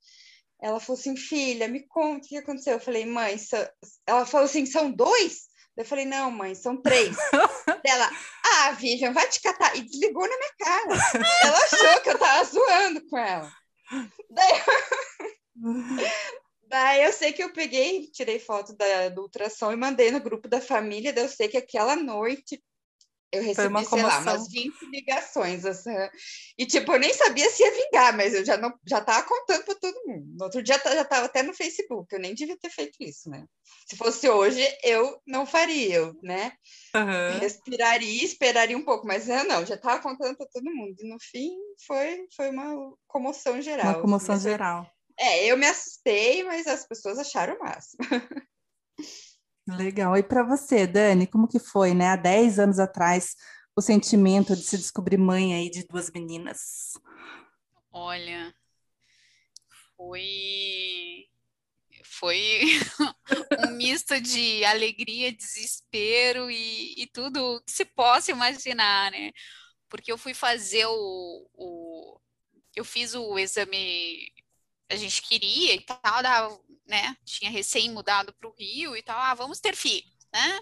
Ela 0.63 0.79
falou 0.81 0.99
assim, 0.99 1.17
filha, 1.17 1.69
me 1.69 1.87
conta 1.87 2.27
o 2.27 2.29
que 2.29 2.37
aconteceu. 2.37 2.75
Eu 2.75 2.81
falei, 2.81 3.07
mãe, 3.07 3.37
ela 4.07 4.27
falou 4.27 4.45
assim, 4.45 4.67
são 4.67 4.91
dois? 4.91 5.49
Eu 5.77 5.85
falei, 5.85 6.05
não, 6.05 6.31
mãe, 6.31 6.55
são 6.55 6.77
três. 6.81 7.17
Ela, 7.87 8.11
ah, 8.45 8.73
Vivian, 8.73 9.13
vai 9.13 9.27
te 9.29 9.41
catar. 9.41 9.75
E 9.75 9.83
desligou 9.83 10.29
na 10.29 10.37
minha 10.37 10.55
cara. 10.59 10.99
Ela 11.43 11.59
achou 11.59 12.03
que 12.03 12.11
eu 12.11 12.19
tava 12.19 12.45
zoando 12.45 13.09
com 13.09 13.17
ela. 13.17 13.51
Daí, 14.29 14.53
Daí 16.71 17.03
eu 17.03 17.13
sei 17.13 17.33
que 17.33 17.43
eu 17.43 17.53
peguei, 17.53 18.09
tirei 18.13 18.39
foto 18.39 18.77
da, 18.77 19.09
do 19.09 19.23
ultrassom 19.23 19.73
e 19.73 19.77
mandei 19.77 20.13
no 20.13 20.21
grupo 20.21 20.47
da 20.47 20.61
família. 20.61 21.13
Daí 21.13 21.25
eu 21.25 21.29
sei 21.29 21.49
que 21.49 21.57
aquela 21.57 21.97
noite 21.97 22.63
eu 23.33 23.43
recebi, 23.43 23.85
sei 23.87 24.03
lá, 24.03 24.19
umas 24.19 24.49
20 24.49 24.87
ligações. 24.91 25.65
Assim, 25.65 25.95
e, 26.59 26.67
tipo, 26.67 26.93
eu 26.93 26.99
nem 26.99 27.13
sabia 27.15 27.49
se 27.49 27.63
ia 27.63 27.71
vingar, 27.71 28.17
mas 28.17 28.35
eu 28.35 28.45
já 28.45 28.57
não 28.57 28.73
já 28.87 29.01
tava 29.01 29.27
contando 29.27 29.65
para 29.65 29.75
todo 29.77 30.07
mundo. 30.07 30.27
No 30.37 30.45
outro 30.45 30.63
dia 30.63 30.81
já 30.85 31.03
estava 31.03 31.27
até 31.27 31.43
no 31.43 31.55
Facebook, 31.55 32.13
eu 32.13 32.21
nem 32.21 32.35
devia 32.35 32.59
ter 32.59 32.71
feito 32.71 32.97
isso, 33.01 33.31
né? 33.31 33.47
Se 33.87 33.97
fosse 33.97 34.29
hoje, 34.29 34.63
eu 34.83 35.21
não 35.27 35.47
faria, 35.47 35.97
eu, 35.97 36.15
né? 36.23 36.53
Uhum. 36.95 37.39
Respiraria, 37.39 38.25
esperaria 38.25 38.77
um 38.77 38.85
pouco, 38.85 39.07
mas 39.07 39.29
eu 39.29 39.45
não, 39.45 39.65
já 39.65 39.77
estava 39.77 40.03
contando 40.03 40.37
para 40.37 40.47
todo 40.47 40.75
mundo. 40.75 40.97
E 40.99 41.09
no 41.09 41.19
fim, 41.21 41.57
foi, 41.87 42.27
foi 42.35 42.51
uma 42.51 42.93
comoção 43.07 43.61
geral. 43.63 43.87
Uma 43.87 44.01
comoção 44.01 44.35
assim, 44.35 44.45
geral. 44.45 44.91
É, 45.19 45.47
eu 45.47 45.57
me 45.57 45.67
assustei, 45.67 46.43
mas 46.43 46.67
as 46.67 46.87
pessoas 46.87 47.19
acharam 47.19 47.55
o 47.55 47.59
máximo. 47.61 48.01
Legal. 49.77 50.17
E 50.17 50.23
para 50.23 50.43
você, 50.43 50.87
Dani, 50.87 51.27
como 51.27 51.49
que 51.49 51.59
foi, 51.59 51.95
né? 51.95 52.09
Há 52.09 52.17
10 52.17 52.59
anos 52.59 52.79
atrás, 52.79 53.37
o 53.77 53.81
sentimento 53.81 54.55
de 54.55 54.63
se 54.63 54.77
descobrir 54.77 55.19
mãe 55.19 55.55
aí 55.55 55.71
de 55.71 55.87
duas 55.87 56.11
meninas? 56.11 56.93
Olha, 57.93 58.55
foi 59.97 61.29
foi 62.03 62.61
um 63.67 63.71
misto 63.73 64.21
de 64.21 64.65
alegria, 64.65 65.33
desespero 65.33 66.51
e, 66.51 66.95
e, 67.03 67.07
tudo 67.07 67.63
que 67.65 67.73
se 67.73 67.85
possa 67.85 68.31
imaginar, 68.31 69.11
né? 69.11 69.33
Porque 69.89 70.13
eu 70.13 70.19
fui 70.19 70.35
fazer 70.35 70.87
o, 70.87 71.49
o 71.55 72.21
eu 72.77 72.85
fiz 72.85 73.15
o 73.15 73.39
exame, 73.39 74.33
a 74.89 74.97
gente 74.97 75.23
queria 75.23 75.75
e 75.75 75.81
tal, 75.81 76.63
né? 76.91 77.17
Tinha 77.25 77.51
recém 77.51 77.91
mudado 77.91 78.33
para 78.35 78.49
o 78.49 78.55
Rio 78.55 78.97
e 78.97 79.03
tal, 79.03 79.19
ah, 79.19 79.35
vamos 79.35 79.61
ter 79.61 79.77
filho, 79.77 80.11
né? 80.33 80.61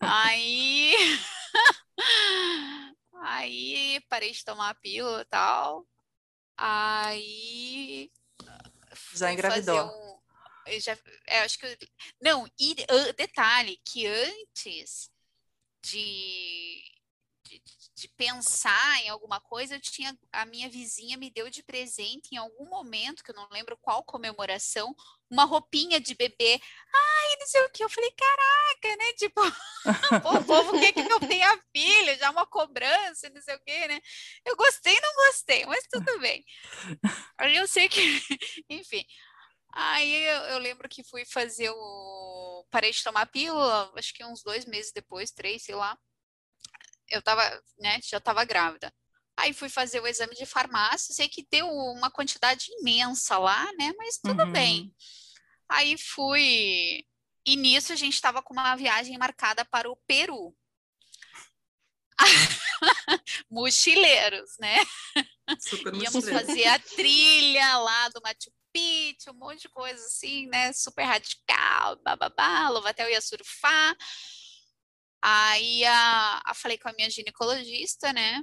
Aí, 0.00 0.94
aí 3.22 4.00
parei 4.08 4.32
de 4.32 4.44
tomar 4.44 4.70
a 4.70 4.74
pílula 4.74 5.20
e 5.20 5.24
tal, 5.26 5.86
aí 6.56 8.10
já 9.14 9.32
engravidou. 9.32 9.86
Um, 9.86 10.20
eu 10.66 10.80
já, 10.80 10.96
é, 11.26 11.40
acho 11.40 11.58
que 11.58 11.78
não. 12.20 12.46
E 12.58 12.72
uh, 12.72 13.12
detalhe 13.16 13.78
que 13.84 14.06
antes 14.06 15.10
de, 15.82 16.82
de, 17.44 17.62
de, 17.94 18.08
pensar 18.16 19.02
em 19.02 19.08
alguma 19.10 19.40
coisa, 19.40 19.76
eu 19.76 19.80
tinha 19.80 20.18
a 20.32 20.46
minha 20.46 20.70
vizinha 20.70 21.18
me 21.18 21.30
deu 21.30 21.50
de 21.50 21.62
presente 21.62 22.30
em 22.32 22.38
algum 22.38 22.68
momento 22.68 23.22
que 23.22 23.30
eu 23.30 23.34
não 23.34 23.48
lembro 23.50 23.76
qual 23.76 24.02
comemoração, 24.02 24.94
uma 25.34 25.44
roupinha 25.44 26.00
de 26.00 26.14
bebê. 26.14 26.60
Ai, 26.94 27.36
não 27.38 27.46
sei 27.46 27.62
o 27.62 27.70
que. 27.70 27.84
Eu 27.84 27.90
falei, 27.90 28.10
caraca, 28.12 28.96
né? 28.96 29.12
Tipo, 29.18 29.40
o 30.28 30.44
povo 30.44 30.80
quer 30.80 30.92
que 30.92 31.00
eu 31.00 31.20
tenha 31.20 31.60
filho, 31.76 32.18
já 32.18 32.30
uma 32.30 32.46
cobrança, 32.46 33.28
não 33.30 33.42
sei 33.42 33.54
o 33.56 33.60
que, 33.60 33.88
né? 33.88 34.00
Eu 34.44 34.56
gostei, 34.56 34.98
não 35.00 35.14
gostei, 35.26 35.66
mas 35.66 35.84
tudo 35.90 36.18
bem. 36.20 36.44
Aí 37.38 37.56
eu 37.56 37.66
sei 37.66 37.88
que, 37.88 38.00
enfim. 38.70 39.04
Aí 39.72 40.24
eu, 40.24 40.40
eu, 40.52 40.58
lembro 40.58 40.88
que 40.88 41.02
fui 41.02 41.24
fazer 41.24 41.70
o. 41.70 42.66
Parei 42.70 42.92
de 42.92 43.02
tomar 43.02 43.26
pílula, 43.26 43.92
acho 43.96 44.14
que 44.14 44.24
uns 44.24 44.42
dois 44.42 44.64
meses 44.66 44.92
depois, 44.92 45.32
três, 45.32 45.64
sei 45.64 45.74
lá. 45.74 45.98
Eu 47.08 47.20
tava, 47.22 47.42
né, 47.78 47.98
já 48.02 48.20
tava 48.20 48.44
grávida. 48.44 48.92
Aí 49.36 49.52
fui 49.52 49.68
fazer 49.68 50.00
o 50.00 50.06
exame 50.06 50.34
de 50.34 50.46
farmácia, 50.46 51.12
sei 51.12 51.28
que 51.28 51.46
deu 51.50 51.68
uma 51.68 52.10
quantidade 52.10 52.66
imensa 52.78 53.36
lá, 53.36 53.64
né? 53.76 53.92
Mas 53.98 54.18
tudo 54.18 54.44
uhum. 54.44 54.52
bem. 54.52 54.94
Aí 55.68 55.96
fui. 55.98 57.04
E 57.46 57.56
nisso 57.56 57.92
a 57.92 57.96
gente 57.96 58.14
estava 58.14 58.42
com 58.42 58.54
uma 58.54 58.74
viagem 58.76 59.18
marcada 59.18 59.64
para 59.64 59.90
o 59.90 59.96
Peru. 60.06 60.56
Mochileiros, 63.50 64.56
né? 64.58 64.76
Super 65.60 65.94
Íamos 65.94 66.28
fazer 66.28 66.66
a 66.66 66.78
trilha 66.78 67.76
lá 67.78 68.08
do 68.08 68.20
Machu 68.22 68.52
Picchu, 68.72 69.30
um 69.30 69.38
monte 69.38 69.62
de 69.62 69.68
coisa 69.68 70.04
assim, 70.04 70.46
né? 70.46 70.72
Super 70.72 71.04
radical, 71.04 71.96
bababá, 72.02 72.68
Louvatel 72.70 73.10
ia 73.10 73.20
surfar. 73.20 73.96
Aí 75.22 75.84
a, 75.84 76.42
a, 76.44 76.54
falei 76.54 76.76
com 76.76 76.88
a 76.88 76.92
minha 76.92 77.08
ginecologista, 77.08 78.12
né? 78.12 78.42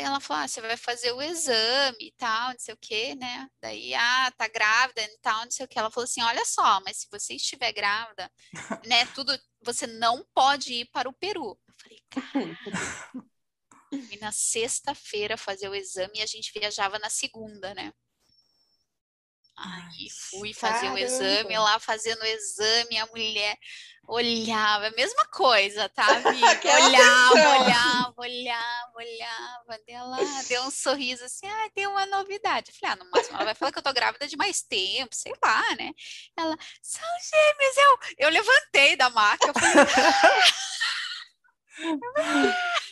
Ela 0.00 0.20
falou: 0.20 0.42
ah, 0.42 0.48
você 0.48 0.60
vai 0.60 0.76
fazer 0.76 1.12
o 1.12 1.22
exame 1.22 1.96
e 2.00 2.12
tal, 2.12 2.50
não 2.50 2.58
sei 2.58 2.74
o 2.74 2.78
quê, 2.80 3.14
né? 3.14 3.48
Daí, 3.60 3.94
ah, 3.94 4.32
tá 4.36 4.48
grávida 4.48 5.02
e 5.02 5.18
tal, 5.18 5.44
não 5.44 5.50
sei 5.50 5.64
o 5.64 5.68
quê. 5.68 5.78
Ela 5.78 5.90
falou 5.90 6.04
assim: 6.04 6.22
olha 6.22 6.44
só, 6.44 6.80
mas 6.84 6.98
se 6.98 7.08
você 7.10 7.34
estiver 7.34 7.72
grávida, 7.72 8.30
né, 8.86 9.06
tudo, 9.14 9.36
você 9.62 9.86
não 9.86 10.24
pode 10.34 10.72
ir 10.72 10.86
para 10.86 11.08
o 11.08 11.12
Peru. 11.12 11.58
Eu 11.68 11.74
falei, 11.82 12.02
cara. 12.10 12.26
E 14.10 14.18
na 14.18 14.32
sexta-feira 14.32 15.36
fazer 15.36 15.68
o 15.68 15.74
exame 15.74 16.18
e 16.18 16.22
a 16.22 16.26
gente 16.26 16.52
viajava 16.52 16.98
na 16.98 17.08
segunda, 17.08 17.72
né? 17.74 17.92
Aí 19.56 20.08
fui 20.30 20.52
fazer 20.52 20.90
o 20.90 20.98
exame, 20.98 21.58
lá 21.58 21.78
fazendo 21.78 22.20
o 22.20 22.26
exame, 22.26 22.98
a 22.98 23.06
mulher 23.06 23.56
olhava, 24.06 24.86
a 24.86 24.90
mesma 24.90 25.24
coisa, 25.26 25.88
tá, 25.88 26.06
olhava, 26.64 27.34
olhava, 27.34 28.14
olhava, 28.18 28.92
olhava, 28.96 29.78
dela 29.86 30.18
deu 30.46 30.62
um 30.62 30.70
sorriso 30.70 31.24
assim, 31.24 31.46
ah, 31.46 31.70
tem 31.74 31.86
uma 31.86 32.06
novidade. 32.06 32.70
Eu 32.70 32.74
falei, 32.78 32.92
ah, 32.92 33.04
no 33.04 33.10
máximo 33.10 33.36
ela 33.36 33.46
vai 33.46 33.54
falar 33.54 33.72
que 33.72 33.78
eu 33.78 33.82
tô 33.82 33.92
grávida 33.92 34.28
de 34.28 34.36
mais 34.36 34.62
tempo, 34.62 35.14
sei 35.14 35.32
lá, 35.42 35.74
né? 35.74 35.90
Ela, 36.36 36.56
são 36.82 37.08
gêmeos, 37.30 37.76
eu, 37.76 37.98
eu 38.18 38.28
levantei 38.30 38.94
da 38.94 39.10
maca, 39.10 39.48
eu 39.48 39.54
falei, 39.54 39.74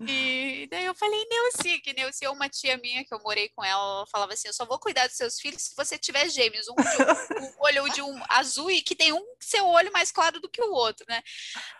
E 0.00 0.68
daí 0.70 0.84
eu 0.84 0.94
falei, 0.94 1.26
Neuci, 1.28 1.80
que 1.80 1.92
Neuci 1.92 2.24
é 2.24 2.30
uma 2.30 2.48
tia 2.48 2.76
minha 2.78 3.04
que 3.04 3.12
eu 3.12 3.18
morei 3.18 3.48
com 3.48 3.64
ela, 3.64 3.82
ela 3.82 4.06
falava 4.06 4.32
assim, 4.32 4.46
eu 4.46 4.54
só 4.54 4.64
vou 4.64 4.78
cuidar 4.78 5.08
dos 5.08 5.16
seus 5.16 5.40
filhos 5.40 5.62
se 5.62 5.74
você 5.76 5.98
tiver 5.98 6.28
gêmeos, 6.28 6.68
um, 6.68 6.76
de 6.76 6.82
um, 6.82 7.44
um 7.44 7.52
olho 7.58 7.88
de 7.92 8.00
um 8.02 8.22
azul 8.28 8.70
e 8.70 8.80
que 8.80 8.94
tem 8.94 9.12
um 9.12 9.24
seu 9.40 9.66
olho 9.66 9.92
mais 9.92 10.12
claro 10.12 10.38
do 10.40 10.48
que 10.48 10.62
o 10.62 10.70
outro, 10.70 11.04
né? 11.08 11.20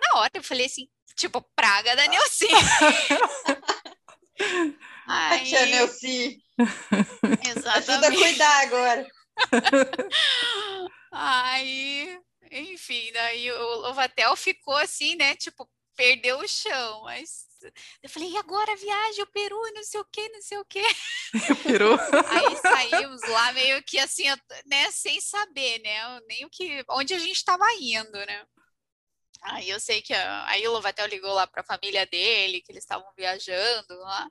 Na 0.00 0.20
hora 0.20 0.32
eu 0.34 0.42
falei 0.42 0.66
assim, 0.66 0.88
tipo, 1.14 1.40
praga 1.54 1.94
da 1.94 2.08
Neuci. 2.08 2.48
Aí... 5.06 5.40
A 5.40 5.44
tia 5.44 5.66
Neuci. 5.66 6.38
Exatamente. 7.48 7.90
Ajuda 7.90 8.08
a 8.08 8.12
cuidar 8.12 8.62
agora. 8.62 9.06
Aí, 11.12 12.18
enfim, 12.50 13.12
daí 13.12 13.50
o 13.52 13.76
Lovatel 13.76 14.34
ficou 14.34 14.76
assim, 14.76 15.14
né, 15.14 15.37
tipo, 15.37 15.70
perdeu 15.96 16.38
o 16.40 16.48
chão, 16.48 17.02
mas 17.04 17.48
eu 18.02 18.10
falei, 18.10 18.30
e 18.30 18.36
agora 18.36 18.76
viagem, 18.76 19.22
o 19.22 19.26
Peru, 19.26 19.60
não 19.74 19.84
sei 19.84 20.00
o 20.00 20.04
que, 20.04 20.28
não 20.28 20.42
sei 20.42 20.58
o 20.58 20.64
que. 20.64 20.82
Peru. 21.64 21.98
Aí 22.28 22.56
saímos 22.56 23.20
lá 23.28 23.52
meio 23.52 23.82
que 23.82 23.98
assim, 23.98 24.24
né, 24.66 24.90
sem 24.90 25.20
saber, 25.20 25.80
né, 25.80 26.20
nem 26.28 26.44
o 26.44 26.50
que, 26.50 26.84
onde 26.90 27.14
a 27.14 27.18
gente 27.18 27.36
estava 27.36 27.64
indo, 27.80 28.12
né. 28.12 28.46
Aí 29.42 29.70
eu 29.70 29.78
sei 29.78 30.02
que 30.02 30.12
aí 30.12 30.66
o 30.66 30.72
Lovatel 30.72 31.06
ligou 31.06 31.32
lá 31.32 31.46
para 31.46 31.60
a 31.60 31.64
família 31.64 32.04
dele, 32.06 32.60
que 32.60 32.72
eles 32.72 32.82
estavam 32.82 33.08
viajando 33.16 33.94
lá. 34.00 34.28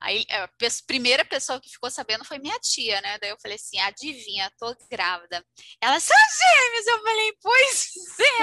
Aí 0.00 0.24
a 0.30 0.48
primeira 0.86 1.24
pessoa 1.24 1.60
que 1.60 1.70
ficou 1.70 1.90
sabendo 1.90 2.24
foi 2.24 2.38
minha 2.38 2.58
tia, 2.60 3.00
né? 3.00 3.18
Daí 3.18 3.30
eu 3.30 3.40
falei 3.40 3.56
assim: 3.56 3.78
adivinha, 3.80 4.52
tô 4.58 4.74
grávida. 4.90 5.44
Ela, 5.80 5.98
são 5.98 6.16
gêmeos! 6.16 6.86
Eu 6.86 7.02
falei, 7.02 7.32
pois 7.42 7.88
é. 8.20 8.38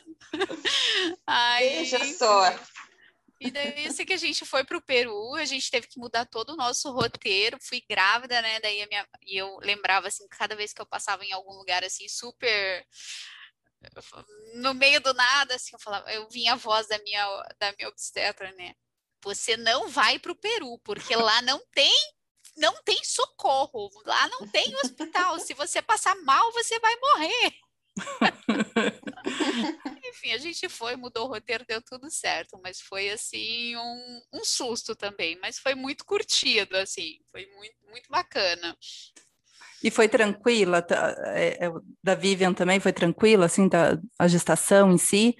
Aí, 1.26 1.78
Veja 1.80 2.04
só. 2.04 2.42
E 3.40 3.50
daí 3.50 3.84
eu 3.84 3.92
sei 3.92 4.06
que 4.06 4.12
a 4.12 4.18
gente 4.18 4.44
foi 4.46 4.64
para 4.64 4.78
o 4.78 4.82
Peru, 4.82 5.34
a 5.34 5.44
gente 5.44 5.70
teve 5.70 5.86
que 5.86 5.98
mudar 5.98 6.24
todo 6.24 6.54
o 6.54 6.56
nosso 6.56 6.90
roteiro, 6.90 7.58
fui 7.60 7.82
grávida, 7.88 8.40
né? 8.40 8.58
Daí 8.60 8.80
a 8.80 8.86
minha, 8.86 9.06
e 9.26 9.36
eu 9.36 9.58
lembrava 9.58 10.08
assim, 10.08 10.26
cada 10.28 10.56
vez 10.56 10.72
que 10.72 10.80
eu 10.80 10.86
passava 10.86 11.24
em 11.24 11.32
algum 11.32 11.52
lugar 11.52 11.84
assim, 11.84 12.08
super 12.08 12.86
no 14.54 14.74
meio 14.74 15.00
do 15.00 15.14
nada, 15.14 15.54
assim, 15.54 15.70
eu 15.72 15.78
falava, 15.78 16.12
eu 16.12 16.28
vinha 16.28 16.52
a 16.52 16.56
voz 16.56 16.86
da 16.88 16.98
minha, 16.98 17.26
da 17.58 17.72
minha 17.76 17.88
obstetra, 17.88 18.52
né? 18.52 18.74
Você 19.22 19.56
não 19.56 19.88
vai 19.88 20.18
para 20.18 20.32
o 20.32 20.36
Peru, 20.36 20.78
porque 20.84 21.16
lá 21.16 21.40
não 21.42 21.60
tem 21.72 21.92
não 22.56 22.74
tem 22.84 23.02
socorro, 23.02 23.90
lá 24.04 24.28
não 24.28 24.46
tem 24.48 24.72
hospital. 24.76 25.40
Se 25.40 25.54
você 25.54 25.82
passar 25.82 26.14
mal, 26.22 26.52
você 26.52 26.78
vai 26.78 26.94
morrer. 26.96 27.52
Enfim, 30.04 30.32
a 30.32 30.38
gente 30.38 30.68
foi, 30.68 30.96
mudou 30.96 31.26
o 31.26 31.28
roteiro, 31.28 31.64
deu 31.66 31.82
tudo 31.82 32.10
certo, 32.10 32.58
mas 32.62 32.80
foi 32.80 33.10
assim 33.10 33.76
um, 33.76 34.22
um 34.32 34.44
susto 34.44 34.94
também, 34.94 35.36
mas 35.40 35.58
foi 35.58 35.74
muito 35.74 36.04
curtido, 36.04 36.76
assim, 36.76 37.18
foi 37.30 37.46
muito, 37.54 37.76
muito 37.88 38.08
bacana. 38.08 38.76
E 39.84 39.90
foi 39.90 40.08
tranquila? 40.08 40.80
Tá, 40.80 41.14
é, 41.34 41.66
é, 41.66 41.70
da 42.02 42.14
Vivian 42.14 42.54
também 42.54 42.80
foi 42.80 42.90
tranquila, 42.90 43.44
assim, 43.44 43.68
da, 43.68 43.98
a 44.18 44.26
gestação 44.26 44.90
em 44.90 44.96
si? 44.96 45.36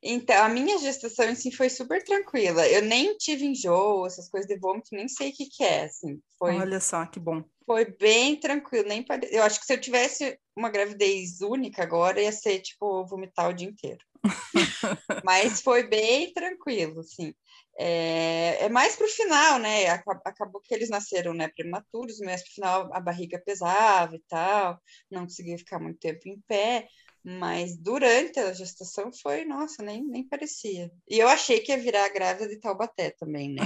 Então, 0.00 0.44
a 0.44 0.48
minha 0.48 0.78
gestação 0.78 1.28
em 1.28 1.34
si 1.34 1.50
foi 1.50 1.68
super 1.68 2.00
tranquila. 2.04 2.64
Eu 2.68 2.82
nem 2.82 3.16
tive 3.16 3.44
enjoo, 3.44 4.06
essas 4.06 4.28
coisas 4.30 4.48
de 4.48 4.56
vômito, 4.56 4.90
nem 4.92 5.08
sei 5.08 5.30
o 5.30 5.32
que, 5.32 5.46
que 5.46 5.64
é, 5.64 5.86
assim. 5.86 6.20
Foi, 6.38 6.54
Olha 6.54 6.78
só, 6.78 7.04
que 7.06 7.18
bom. 7.18 7.42
Foi 7.66 7.84
bem 7.84 8.38
tranquilo, 8.38 8.86
nem 8.86 9.02
pare... 9.02 9.28
Eu 9.32 9.42
acho 9.42 9.58
que 9.58 9.66
se 9.66 9.74
eu 9.74 9.80
tivesse 9.80 10.38
uma 10.54 10.70
gravidez 10.70 11.40
única 11.40 11.82
agora, 11.82 12.22
ia 12.22 12.30
ser, 12.30 12.60
tipo, 12.60 13.04
vomitar 13.04 13.50
o 13.50 13.52
dia 13.52 13.66
inteiro. 13.66 13.98
Mas 15.24 15.60
foi 15.60 15.88
bem 15.88 16.32
tranquilo, 16.32 17.00
assim. 17.00 17.34
É, 17.78 18.64
é 18.64 18.68
mais 18.68 18.96
para 18.96 19.06
o 19.06 19.10
final, 19.10 19.58
né? 19.58 19.86
Acabou 20.24 20.60
que 20.62 20.74
eles 20.74 20.88
nasceram 20.88 21.34
né, 21.34 21.48
prematuros, 21.48 22.18
mas 22.20 22.42
para 22.42 22.50
o 22.50 22.54
final 22.54 22.94
a 22.94 23.00
barriga 23.00 23.42
pesava 23.44 24.16
e 24.16 24.22
tal, 24.28 24.80
não 25.10 25.22
conseguia 25.22 25.58
ficar 25.58 25.78
muito 25.78 25.98
tempo 25.98 26.26
em 26.26 26.40
pé, 26.48 26.88
mas 27.22 27.76
durante 27.76 28.38
a 28.38 28.52
gestação 28.52 29.10
foi, 29.12 29.44
nossa, 29.44 29.82
nem, 29.82 30.02
nem 30.04 30.26
parecia. 30.26 30.90
E 31.08 31.18
eu 31.18 31.28
achei 31.28 31.60
que 31.60 31.72
ia 31.72 31.78
virar 31.78 32.08
grávida 32.08 32.48
de 32.48 32.60
Taubaté 32.60 33.10
também, 33.18 33.52
né? 33.52 33.62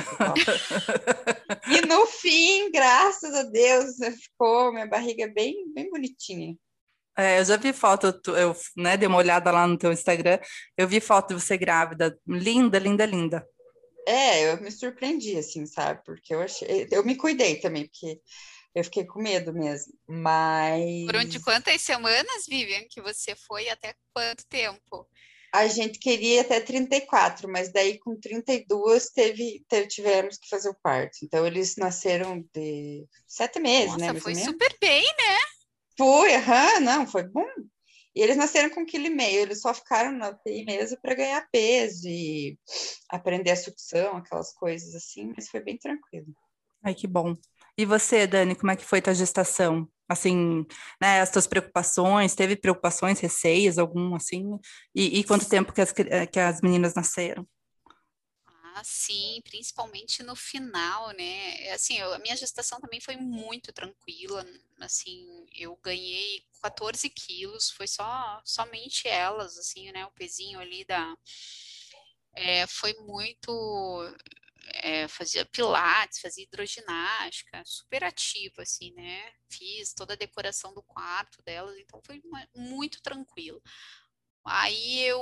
e 1.69 1.87
no 1.87 2.07
fim, 2.07 2.71
graças 2.73 3.35
a 3.35 3.43
Deus, 3.43 3.97
ficou 4.19 4.73
minha 4.73 4.87
barriga 4.87 5.29
bem, 5.29 5.71
bem 5.73 5.91
bonitinha. 5.91 6.57
É, 7.17 7.39
eu 7.39 7.45
já 7.45 7.59
vi 7.59 7.73
foto, 7.75 8.19
eu 8.29 8.57
né, 8.75 8.97
dei 8.97 9.07
uma 9.07 9.19
olhada 9.19 9.51
lá 9.51 9.67
no 9.67 9.77
teu 9.77 9.93
Instagram, 9.93 10.39
eu 10.75 10.89
vi 10.89 11.01
foto 11.01 11.35
de 11.35 11.43
você 11.43 11.59
grávida, 11.59 12.19
linda, 12.27 12.79
linda, 12.79 13.05
linda. 13.05 13.47
É, 14.07 14.53
eu 14.53 14.61
me 14.61 14.71
surpreendi, 14.71 15.37
assim, 15.37 15.67
sabe? 15.67 16.03
Porque 16.05 16.35
eu 16.35 16.41
achei. 16.41 16.89
Eu 16.91 17.05
me 17.05 17.17
cuidei 17.17 17.61
também, 17.61 17.87
porque 17.87 18.21
Eu 18.75 18.85
fiquei 18.85 19.05
com 19.05 19.21
medo 19.21 19.53
mesmo, 19.53 19.93
mas... 20.07 21.07
Por 21.07 21.45
quantas 21.45 21.83
semanas, 21.83 22.47
Vivian, 22.49 22.85
que 22.89 23.01
você 23.01 23.35
foi 23.35 23.69
até 23.69 23.95
quanto 24.15 24.47
tempo? 24.49 25.09
A 25.53 25.67
gente 25.67 25.99
queria 25.99 26.43
até 26.43 26.61
34, 26.61 27.51
mas 27.51 27.73
daí 27.73 27.99
com 27.99 28.15
32 28.15 29.11
teve, 29.11 29.65
teve, 29.69 29.89
tivemos 29.89 30.39
que 30.39 30.49
fazer 30.49 30.69
o 30.69 30.77
parto. 30.81 31.19
Então 31.25 31.45
eles 31.45 31.77
nasceram 31.77 32.45
de 32.55 33.05
sete 33.27 33.59
meses, 33.59 33.97
né, 33.97 34.13
Nossa, 34.13 34.13
né? 34.13 34.21
Foi 34.21 34.35
super 34.37 34.77
bem, 34.81 35.03
né? 35.03 35.39
Foi, 35.99 36.35
aham, 36.37 36.81
não, 36.81 37.07
foi 37.07 37.25
bom. 37.25 37.45
E 38.15 38.23
eles 38.23 38.37
nasceram 38.37 38.71
com 38.71 38.85
quilo 38.85 39.07
e 39.07 39.11
meio, 39.11 39.41
eles 39.41 39.61
só 39.61 39.73
ficaram 39.73 40.13
na 40.13 40.31
UTI 40.31 40.65
mesmo 40.65 40.99
para 41.01 41.15
ganhar 41.15 41.47
peso 41.53 42.09
e 42.09 42.59
aprender 43.09 43.53
a 43.53 43.57
sucção, 43.57 44.17
aquelas 44.17 44.53
coisas 44.53 44.95
assim, 44.95 45.33
mas 45.37 45.49
foi 45.49 45.61
bem 45.61 45.79
tranquilo. 45.79 46.35
Ai, 46.83 46.95
que 46.95 47.07
bom. 47.07 47.37
E 47.77 47.85
você, 47.85 48.27
Dani, 48.27 48.55
como 48.55 48.73
é 48.73 48.77
que 48.77 48.85
foi 48.85 49.01
tua 49.01 49.15
gestação? 49.15 49.89
Assim, 50.09 50.67
né, 51.01 51.21
as 51.21 51.31
tuas 51.31 51.47
preocupações, 51.47 52.35
teve 52.35 52.57
preocupações, 52.57 53.21
receios, 53.21 53.79
algum 53.79 54.15
assim? 54.17 54.59
E, 54.95 55.21
e 55.21 55.25
quanto 55.25 55.49
tempo 55.49 55.73
que 55.73 55.81
as, 55.81 55.93
que 55.93 56.41
as 56.41 56.61
meninas 56.61 56.95
nasceram? 56.95 57.47
Ah, 58.75 58.83
sim, 58.85 59.41
principalmente 59.45 60.23
no 60.23 60.37
final, 60.37 61.11
né? 61.13 61.65
É, 61.67 61.73
assim, 61.73 61.99
eu, 61.99 62.13
a 62.15 62.19
minha 62.21 62.37
gestação 62.37 62.81
também 62.81 63.01
foi 63.01 63.17
muito 63.17 63.73
tranquila, 63.73 64.45
assim, 64.81 65.47
eu 65.55 65.77
ganhei 65.83 66.45
14 66.63 67.11
quilos, 67.11 67.71
foi 67.71 67.89
só 67.89 68.41
somente 68.45 69.09
elas, 69.09 69.59
assim, 69.59 69.91
né? 69.93 70.07
O 70.07 70.11
pezinho 70.13 70.61
ali 70.61 70.85
da. 70.85 71.17
É, 72.35 72.67
foi 72.67 72.95
muito 73.01 73.51
é, 74.83 75.09
fazia 75.09 75.45
pilates, 75.47 76.21
fazia 76.21 76.45
hidroginástica, 76.45 77.63
super 77.65 78.05
ativa, 78.05 78.63
assim, 78.63 78.93
né? 78.93 79.33
Fiz 79.51 79.93
toda 79.93 80.15
a 80.15 80.17
decoração 80.17 80.73
do 80.75 80.83
quarto 80.83 81.43
delas, 81.43 81.77
então 81.79 82.01
foi 82.05 82.21
uma, 82.25 82.47
muito 82.55 83.03
tranquilo. 83.03 83.63
Aí 84.45 85.03
eu, 85.03 85.21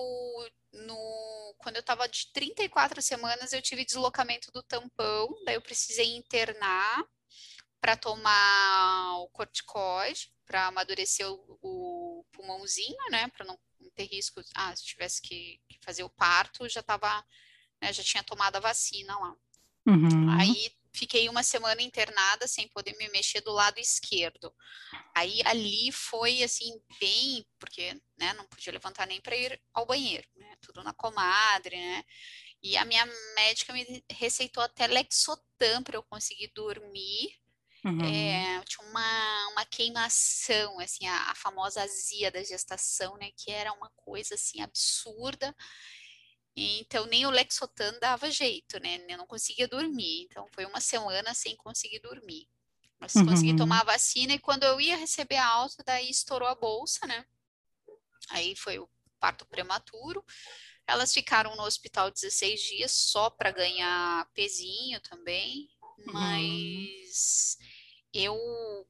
no, 0.72 1.54
quando 1.58 1.76
eu 1.76 1.80
estava 1.80 2.08
de 2.08 2.30
34 2.32 3.02
semanas, 3.02 3.52
eu 3.52 3.62
tive 3.62 3.84
deslocamento 3.84 4.50
do 4.52 4.62
tampão, 4.62 5.28
daí 5.44 5.54
eu 5.54 5.62
precisei 5.62 6.16
internar 6.16 7.04
para 7.80 7.96
tomar 7.96 9.18
o 9.18 9.28
corticoide, 9.28 10.32
para 10.44 10.66
amadurecer 10.66 11.30
o, 11.30 11.58
o, 11.62 12.24
pulmãozinho, 12.32 12.96
né? 13.10 13.28
Para 13.28 13.46
não 13.46 13.58
ter 13.94 14.04
risco, 14.04 14.40
ah, 14.54 14.74
se 14.74 14.84
tivesse 14.84 15.20
que, 15.20 15.60
que 15.68 15.78
fazer 15.80 16.02
o 16.04 16.10
parto, 16.10 16.68
já 16.68 16.80
estava 16.80 17.24
né, 17.80 17.92
já 17.92 18.02
tinha 18.02 18.22
tomado 18.22 18.56
a 18.56 18.60
vacina 18.60 19.16
lá. 19.18 19.36
Uhum. 19.86 20.30
Aí 20.38 20.70
fiquei 20.92 21.28
uma 21.28 21.42
semana 21.42 21.82
internada 21.82 22.46
sem 22.46 22.68
poder 22.68 22.96
me 22.96 23.08
mexer 23.10 23.40
do 23.40 23.52
lado 23.52 23.78
esquerdo. 23.78 24.54
Aí 25.14 25.40
ali 25.44 25.90
foi 25.92 26.42
assim 26.42 26.80
bem, 27.00 27.46
porque 27.58 27.94
né, 28.18 28.32
não 28.34 28.46
podia 28.46 28.72
levantar 28.72 29.06
nem 29.06 29.20
para 29.20 29.36
ir 29.36 29.60
ao 29.72 29.86
banheiro, 29.86 30.28
né? 30.36 30.56
Tudo 30.60 30.82
na 30.82 30.92
comadre, 30.92 31.76
né? 31.76 32.04
E 32.62 32.76
a 32.76 32.84
minha 32.84 33.06
médica 33.36 33.72
me 33.72 34.04
receitou 34.10 34.62
até 34.62 34.86
Lexotan 34.86 35.82
para 35.82 35.96
eu 35.96 36.02
conseguir 36.02 36.50
dormir. 36.54 37.38
Uhum. 37.84 38.04
É, 38.04 38.60
tinha 38.64 38.86
uma, 38.88 39.48
uma 39.52 39.64
queimação, 39.64 40.80
assim, 40.80 41.06
a, 41.06 41.30
a 41.30 41.34
famosa 41.36 41.82
azia 41.82 42.30
da 42.30 42.42
gestação, 42.42 43.16
né? 43.16 43.30
Que 43.36 43.52
era 43.52 43.72
uma 43.72 43.90
coisa 43.96 44.34
assim 44.34 44.60
absurda. 44.60 45.54
Então, 46.80 47.06
nem 47.06 47.26
o 47.26 47.30
Lexotan 47.30 47.98
dava 48.00 48.30
jeito, 48.30 48.80
né? 48.80 48.98
Eu 49.08 49.18
não 49.18 49.26
conseguia 49.26 49.68
dormir. 49.68 50.22
Então, 50.22 50.46
foi 50.52 50.64
uma 50.64 50.80
semana 50.80 51.34
sem 51.34 51.56
conseguir 51.56 52.00
dormir. 52.00 52.48
Mas 52.98 53.14
uhum. 53.14 53.26
consegui 53.26 53.56
tomar 53.56 53.80
a 53.80 53.84
vacina 53.84 54.34
e 54.34 54.38
quando 54.38 54.64
eu 54.64 54.80
ia 54.80 54.96
receber 54.96 55.36
a 55.36 55.46
alta, 55.46 55.82
daí 55.84 56.10
estourou 56.10 56.48
a 56.48 56.54
bolsa, 56.54 57.06
né? 57.06 57.24
Aí 58.30 58.56
foi 58.56 58.78
o 58.78 58.88
parto 59.20 59.46
prematuro. 59.46 60.24
Elas 60.86 61.12
ficaram 61.12 61.54
no 61.54 61.62
hospital 61.62 62.10
16 62.10 62.60
dias 62.60 62.92
só 62.92 63.30
para 63.30 63.50
ganhar 63.50 64.28
pezinho 64.34 65.00
também, 65.00 65.68
uhum. 65.98 66.12
mas 66.12 67.58
eu 68.12 68.36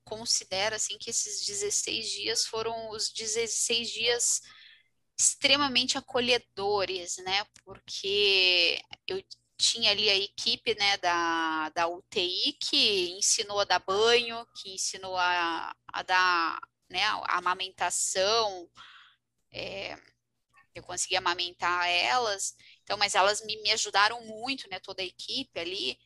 considero 0.05 0.77
assim 0.77 0.97
que 0.97 1.11
esses 1.11 1.45
16 1.45 2.09
dias 2.09 2.47
foram 2.47 2.91
os 2.91 3.11
16 3.13 3.91
dias 3.91 4.41
extremamente 5.19 5.99
acolhedores, 5.99 7.17
né? 7.19 7.45
Porque 7.65 8.81
eu 9.07 9.23
tinha 9.57 9.91
ali 9.91 10.09
a 10.09 10.17
equipe 10.17 10.75
né, 10.77 10.97
da, 10.99 11.69
da 11.71 11.89
UTI 11.89 12.53
que 12.61 13.11
ensinou 13.11 13.61
a 13.61 13.65
dar 13.65 13.81
banho, 13.81 14.47
que 14.55 14.73
ensinou 14.73 15.17
a, 15.17 15.75
a 15.93 16.03
dar 16.05 16.61
né, 16.89 17.03
a 17.03 17.39
amamentação, 17.39 18.71
é, 19.53 19.99
eu 20.75 20.83
consegui 20.85 21.17
amamentar 21.17 21.89
elas, 21.89 22.55
então, 22.85 22.97
mas 22.97 23.17
elas 23.17 23.45
me, 23.45 23.61
me 23.63 23.73
ajudaram 23.73 24.25
muito, 24.25 24.71
né, 24.71 24.79
toda 24.79 25.03
a 25.03 25.05
equipe 25.07 25.59
ali, 25.59 25.99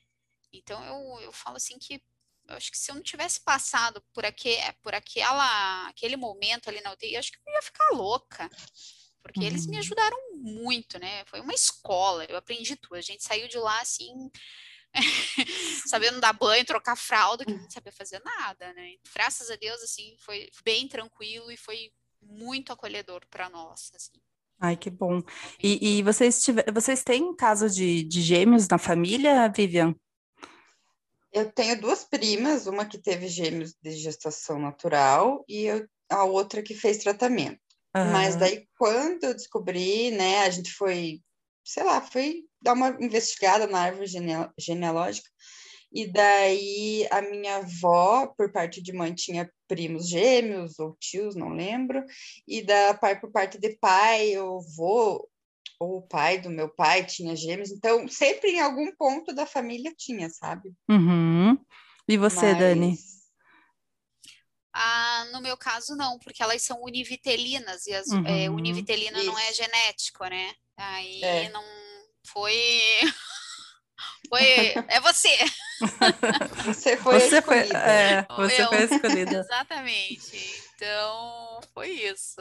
então 0.51 0.83
eu, 0.85 1.21
eu 1.21 1.33
falo 1.33 1.57
assim 1.57 1.79
que 1.79 2.03
eu 2.49 2.57
acho 2.57 2.73
que 2.73 2.79
se 2.79 2.91
eu 2.91 2.95
não 2.95 3.03
tivesse 3.03 3.41
passado 3.41 4.03
por, 4.13 4.25
aquele, 4.25 4.61
por 4.83 4.95
aquela, 4.95 5.89
aquele 5.89 6.17
momento 6.17 6.69
ali 6.69 6.81
na 6.81 6.93
UTI, 6.93 7.15
eu 7.15 7.21
acho 7.21 7.31
que 7.31 7.39
eu 7.39 7.53
ia 7.53 7.63
ficar 7.63 7.91
louca 7.93 8.51
porque 9.23 9.41
uhum. 9.41 9.47
eles 9.47 9.67
me 9.67 9.75
uhum. 9.75 9.81
ajudaram 9.81 10.19
muito, 10.35 10.99
né? 10.99 11.25
Foi 11.27 11.41
uma 11.41 11.55
escola, 11.55 12.25
eu 12.25 12.37
aprendi 12.37 12.77
tudo. 12.77 12.97
A 12.97 13.01
gente 13.01 13.23
saiu 13.23 13.49
de 13.49 13.59
lá 13.59 13.81
assim, 13.81 14.31
sabendo 15.87 16.21
dar 16.21 16.33
banho, 16.33 16.65
trocar 16.65 16.97
fralda, 16.97 17.45
que 17.45 17.53
não 17.53 17.71
sabia 17.71 17.93
fazer 17.93 18.21
nada, 18.25 18.73
né? 18.75 18.95
Graças 19.15 19.51
a 19.51 19.57
Deus, 19.57 19.83
assim, 19.83 20.17
foi 20.19 20.49
bem 20.65 20.89
tranquilo 20.89 21.51
e 21.51 21.57
foi 21.57 21.91
muito 22.21 22.73
acolhedor 22.73 23.23
para 23.31 23.49
nós, 23.49 23.91
assim. 23.95 24.21
Ai, 24.61 24.77
que 24.77 24.91
bom. 24.91 25.21
E, 25.61 25.99
e 25.99 26.03
vocês, 26.03 26.43
tiver, 26.43 26.71
vocês 26.73 27.03
têm 27.03 27.35
caso 27.35 27.69
de, 27.69 28.05
de 28.05 28.23
gêmeos 28.23 28.69
na 28.69 28.79
família, 28.79 29.49
Vivian? 29.49 29.95
Eu 31.33 31.51
tenho 31.51 31.81
duas 31.81 32.05
primas, 32.05 32.67
uma 32.67 32.85
que 32.85 32.99
teve 32.99 33.27
gêmeos 33.27 33.75
de 33.83 33.91
gestação 33.93 34.59
natural 34.59 35.45
e 35.49 35.65
eu, 35.65 35.89
a 36.11 36.25
outra 36.25 36.63
que 36.63 36.75
fez 36.75 36.99
tratamento. 36.99 37.62
Uhum. 37.95 38.11
Mas 38.13 38.37
daí, 38.37 38.67
quando 38.79 39.25
eu 39.25 39.35
descobri, 39.35 40.11
né, 40.11 40.41
a 40.41 40.51
gente 40.51 40.73
foi, 40.73 41.21
sei 41.65 41.85
lá, 41.85 42.01
foi 42.01 42.45
dar 42.61 42.73
uma 42.73 42.97
investigada 43.01 43.67
na 43.67 43.81
árvore 43.81 44.07
genealógica, 44.59 45.29
e 45.93 46.11
daí 46.11 47.07
a 47.11 47.21
minha 47.21 47.57
avó, 47.57 48.27
por 48.29 48.51
parte 48.51 48.83
de 48.83 48.95
mãe, 48.95 49.15
tinha 49.15 49.51
primos 49.69 50.09
gêmeos 50.09 50.79
ou 50.79 50.97
tios, 50.99 51.37
não 51.37 51.51
lembro, 51.51 52.03
e 52.49 52.63
da 52.63 52.95
pai 52.95 53.21
por 53.21 53.31
parte 53.31 53.59
de 53.59 53.77
pai, 53.79 54.39
o 54.39 54.59
avô 54.59 55.29
ou 55.79 55.99
o 55.99 56.03
pai 56.03 56.41
do 56.41 56.49
meu 56.49 56.69
pai 56.69 57.05
tinha 57.05 57.37
gêmeos, 57.37 57.71
então 57.71 58.09
sempre 58.09 58.53
em 58.53 58.61
algum 58.61 58.91
ponto 58.97 59.35
da 59.35 59.45
família 59.45 59.93
tinha, 59.97 60.31
sabe? 60.31 60.73
Uhum. 60.89 61.59
E 62.09 62.17
você, 62.17 62.53
Mas... 62.53 62.59
Dani? 62.59 62.97
Ah, 64.73 65.27
no 65.33 65.41
meu 65.41 65.57
caso, 65.57 65.95
não, 65.95 66.19
porque 66.19 66.43
elas 66.43 66.63
são 66.63 66.83
univitelinas 66.83 67.87
e 67.87 67.95
as, 67.95 68.09
é, 68.11 68.15
uhum, 68.15 68.27
é, 68.27 68.51
univitelina 68.51 69.19
isso. 69.19 69.27
não 69.27 69.39
é 69.39 69.53
genético, 69.53 70.25
né? 70.25 70.55
Aí 70.77 71.23
é. 71.23 71.49
não 71.51 71.65
foi. 72.27 72.57
foi. 74.29 74.75
É 74.89 75.01
você! 75.01 75.29
Você 76.65 76.97
foi 76.97 77.21
você 77.21 77.37
a 77.37 77.43
Foi, 77.43 77.59
é, 77.59 78.27
você 78.37 78.63
Eu. 78.63 78.69
foi 78.69 78.85
escolhida. 78.85 79.39
Exatamente. 79.45 80.63
Então, 80.75 81.61
foi 81.75 81.91
isso. 81.91 82.41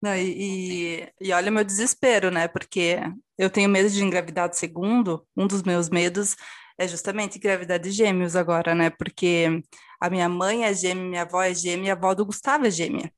Não, 0.00 0.14
e, 0.14 1.00
e, 1.00 1.12
e 1.20 1.32
olha 1.32 1.50
o 1.50 1.54
meu 1.54 1.64
desespero, 1.64 2.30
né? 2.30 2.46
Porque 2.48 2.98
eu 3.36 3.50
tenho 3.50 3.68
medo 3.68 3.90
de 3.90 4.02
engravidar 4.02 4.48
de 4.48 4.56
segundo. 4.56 5.26
Um 5.36 5.46
dos 5.46 5.62
meus 5.62 5.88
medos 5.88 6.36
é 6.78 6.86
justamente 6.86 7.38
engravidar 7.38 7.78
de 7.78 7.90
gêmeos 7.90 8.36
agora, 8.36 8.74
né? 8.74 8.88
Porque 8.88 9.62
a 10.00 10.08
minha 10.08 10.28
mãe 10.28 10.64
é 10.64 10.72
gêmea, 10.72 11.04
minha 11.04 11.22
avó 11.22 11.42
é 11.42 11.52
gêmea, 11.52 11.92
a 11.92 11.96
avó 11.96 12.14
do 12.14 12.24
Gustavo 12.24 12.66
é 12.66 12.70
gêmea. 12.70 13.12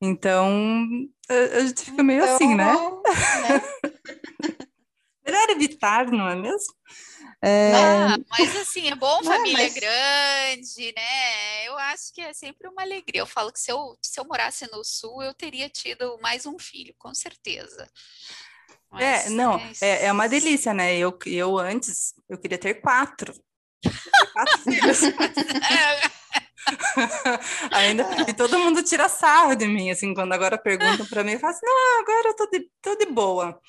Então, 0.00 0.86
a, 1.28 1.56
a 1.56 1.60
gente 1.66 1.82
fica 1.82 2.02
meio 2.02 2.22
então, 2.22 2.34
assim, 2.36 2.54
né? 2.54 2.74
né? 2.74 3.62
Melhor 5.24 5.50
evitar, 5.50 6.06
não 6.06 6.28
é 6.28 6.36
mesmo? 6.36 6.74
É... 7.42 7.72
Ah, 7.74 8.16
mas 8.30 8.56
assim, 8.56 8.88
é 8.88 8.94
bom 8.94 9.22
família 9.24 9.64
mas... 9.64 9.74
grande, 9.74 10.94
né? 10.96 11.66
Eu 11.66 11.76
acho 11.78 12.12
que 12.12 12.20
é 12.20 12.32
sempre 12.32 12.68
uma 12.68 12.82
alegria. 12.82 13.22
Eu 13.22 13.26
falo 13.26 13.52
que 13.52 13.60
se 13.60 13.72
eu, 13.72 13.98
se 14.02 14.20
eu 14.20 14.24
morasse 14.24 14.70
no 14.70 14.84
sul, 14.84 15.22
eu 15.22 15.34
teria 15.34 15.68
tido 15.68 16.18
mais 16.20 16.46
um 16.46 16.58
filho, 16.58 16.94
com 16.98 17.12
certeza. 17.14 17.88
Mas, 18.96 19.26
é, 19.26 19.30
não, 19.30 19.60
é, 19.80 20.06
é 20.06 20.12
uma 20.12 20.28
delícia, 20.28 20.72
né? 20.72 20.96
Eu, 20.96 21.16
eu 21.26 21.58
antes, 21.58 22.14
eu 22.28 22.38
queria 22.38 22.58
ter 22.58 22.74
quatro. 22.74 23.34
quatro 24.32 24.58
filhos. 24.62 25.00
Ainda, 27.70 28.04
e 28.26 28.32
todo 28.32 28.58
mundo 28.58 28.82
tira 28.82 29.08
sarro 29.08 29.54
de 29.54 29.66
mim, 29.66 29.90
assim, 29.90 30.14
quando 30.14 30.32
agora 30.32 30.58
perguntam 30.58 31.06
para 31.06 31.22
mim, 31.22 31.32
eu 31.32 31.38
falo 31.38 31.52
assim, 31.52 31.64
não, 31.64 32.00
agora 32.00 32.28
eu 32.28 32.34
tô 32.34 32.50
de, 32.50 32.68
tô 32.82 32.96
de 32.96 33.06
boa. 33.06 33.60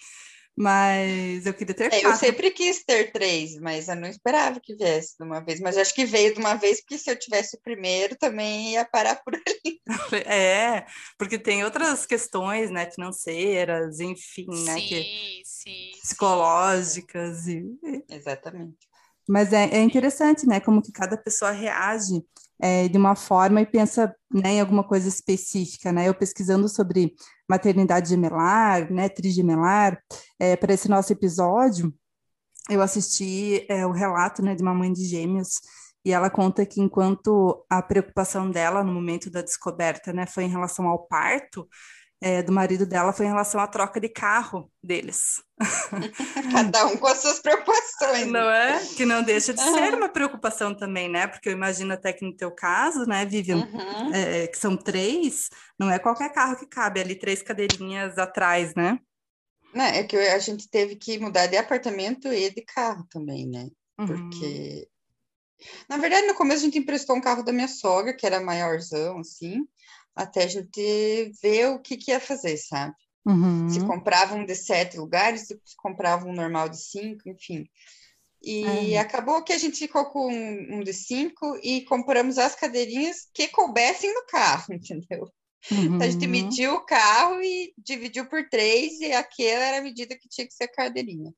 Mas 0.58 1.46
eu 1.46 1.54
queria 1.54 1.76
ter 1.76 1.84
é, 1.86 1.90
quatro. 2.02 2.10
Eu 2.10 2.16
sempre 2.16 2.50
quis 2.50 2.84
ter 2.84 3.12
três, 3.12 3.60
mas 3.60 3.88
eu 3.88 3.96
não 3.96 4.10
esperava 4.10 4.60
que 4.60 4.76
viesse 4.76 5.16
de 5.16 5.24
uma 5.24 5.40
vez. 5.40 5.60
Mas 5.60 5.78
acho 5.78 5.94
que 5.94 6.04
veio 6.04 6.34
de 6.34 6.40
uma 6.40 6.56
vez, 6.56 6.82
porque 6.82 6.98
se 6.98 7.12
eu 7.12 7.20
tivesse 7.20 7.56
o 7.56 7.62
primeiro, 7.62 8.16
também 8.16 8.72
ia 8.72 8.84
parar 8.84 9.22
por 9.24 9.36
ali. 9.36 9.80
É, 10.26 10.86
porque 11.18 11.38
tem 11.38 11.64
outras 11.64 12.06
questões, 12.06 12.72
né, 12.72 12.90
financeiras, 12.90 14.00
enfim, 14.00 14.48
sim, 14.52 14.64
né, 14.64 14.76
que, 14.76 15.42
sim, 15.44 15.92
psicológicas. 16.02 17.44
Sim. 17.44 17.78
E... 17.84 18.16
Exatamente. 18.16 18.87
Mas 19.28 19.52
é, 19.54 19.66
é 19.66 19.82
interessante, 19.82 20.48
né, 20.48 20.60
como 20.60 20.82
que 20.82 20.92
cada 20.92 21.18
pessoa 21.18 21.52
reage 21.52 22.24
é, 22.60 22.88
de 22.88 22.98
uma 22.98 23.16
forma 23.16 23.62
e 23.62 23.66
pensa 23.66 24.16
né, 24.34 24.54
em 24.54 24.62
alguma 24.62 24.84
coisa 24.84 25.08
específica, 25.08 25.92
né? 25.92 26.08
Eu 26.08 26.14
pesquisando 26.16 26.68
sobre 26.68 27.14
maternidade 27.48 28.10
gemelar, 28.10 28.92
né, 28.92 29.10
trigemelar, 29.10 30.02
é, 30.40 30.56
para 30.56 30.74
esse 30.74 30.90
nosso 30.90 31.14
episódio, 31.14 31.94
eu 32.70 32.82
assisti 32.82 33.66
é, 33.70 33.86
o 33.86 33.92
relato 33.92 34.42
né, 34.42 34.56
de 34.56 34.62
uma 34.62 34.74
mãe 34.74 34.92
de 34.92 35.06
gêmeos 35.06 35.62
e 36.04 36.12
ela 36.12 36.30
conta 36.30 36.66
que 36.66 36.82
enquanto 36.82 37.66
a 37.70 37.82
preocupação 37.82 38.50
dela 38.50 38.84
no 38.84 38.94
momento 38.94 39.30
da 39.30 39.42
descoberta 39.42 40.12
né, 40.14 40.26
foi 40.26 40.46
em 40.46 40.50
relação 40.50 40.88
ao 40.88 41.08
parto, 41.08 41.68
é, 42.20 42.42
do 42.42 42.52
marido 42.52 42.86
dela 42.86 43.14
foi 43.14 43.26
em 43.26 43.30
relação 43.30 43.62
à 43.62 43.68
troca 43.68 44.00
de 44.00 44.10
carro 44.10 44.72
deles. 44.82 45.44
Cada 46.52 46.88
um 46.88 46.98
com 46.98 47.08
as 47.08 47.20
suas 47.20 47.40
preocupações. 47.40 48.28
Não 48.28 48.50
é? 48.50 48.84
Que 48.96 49.06
não 49.06 49.22
deixa 49.22 49.54
de 49.54 49.62
ser 49.62 49.94
uma 49.94 50.10
preocupação 50.10 50.76
também, 50.76 51.08
né? 51.10 51.28
Porque 51.28 51.50
eu 51.50 51.54
imagino 51.54 51.94
até 51.94 52.12
que 52.12 52.26
no 52.26 52.36
teu 52.36 52.52
caso, 52.52 53.06
né, 53.06 53.26
Vivian, 53.26 53.58
uhum. 53.58 54.14
é, 54.14 54.48
que 54.48 54.58
são 54.58 54.76
três, 54.76 55.50
não 55.80 55.92
é 55.92 56.00
qualquer 56.00 56.32
carro 56.34 56.58
que 56.58 56.66
cabe 56.66 57.00
ali, 57.00 57.16
três 57.16 57.44
cadeirinhas 57.44 58.18
atrás, 58.18 58.74
né? 58.74 59.00
Não, 59.74 59.86
é 59.86 60.04
que 60.04 60.16
a 60.16 60.40
gente 60.40 60.68
teve 60.70 60.96
que 60.96 61.20
mudar 61.20 61.46
de 61.46 61.58
apartamento 61.58 62.34
e 62.34 62.50
de 62.50 62.62
carro 62.62 63.06
também, 63.12 63.46
né? 63.48 63.70
Uhum. 64.00 64.08
Porque 64.08 64.88
na 65.90 65.98
verdade, 65.98 66.28
no 66.28 66.36
começo 66.36 66.62
a 66.62 66.66
gente 66.66 66.78
emprestou 66.78 67.16
um 67.16 67.22
carro 67.22 67.44
da 67.44 67.52
minha 67.52 67.68
sogra, 67.68 68.14
que 68.14 68.26
era 68.28 68.40
maiorzão, 68.40 69.20
assim 69.20 69.68
até 70.18 70.44
a 70.44 70.48
gente 70.48 71.32
ver 71.42 71.70
o 71.70 71.80
que, 71.80 71.96
que 71.96 72.12
ia 72.12 72.20
fazer, 72.20 72.58
sabe? 72.58 72.94
Uhum. 73.26 73.70
Se 73.70 73.80
comprava 73.82 74.36
um 74.36 74.46
de 74.46 74.56
sete 74.56 74.98
lugares, 74.98 75.48
se 75.48 75.60
comprava 75.78 76.26
um 76.26 76.34
normal 76.34 76.68
de 76.70 76.82
cinco, 76.82 77.30
enfim. 77.30 77.66
E 78.42 78.94
é. 78.94 79.00
acabou 79.00 79.44
que 79.44 79.52
a 79.52 79.58
gente 79.58 79.78
ficou 79.78 80.06
com 80.06 80.32
um, 80.32 80.78
um 80.78 80.84
de 80.84 80.94
cinco 80.94 81.60
e 81.62 81.82
compramos 81.82 82.38
as 82.38 82.56
cadeirinhas 82.56 83.28
que 83.34 83.48
coubessem 83.50 84.14
no 84.14 84.26
carro, 84.26 84.66
entendeu? 84.74 85.30
Uhum. 85.72 86.02
A 86.02 86.10
gente 86.10 86.26
uhum. 86.26 86.32
mediu 86.32 86.74
o 86.76 86.86
carro 86.86 87.42
e 87.42 87.74
dividiu 87.78 88.26
por 88.28 88.48
três, 88.50 89.00
e 89.02 89.12
aquela 89.12 89.66
era 89.66 89.78
a 89.80 89.84
medida 89.84 90.18
que 90.18 90.30
tinha 90.30 90.48
que 90.48 90.54
ser 90.54 90.66
a 90.66 90.72
cadeirinha. 90.72 91.34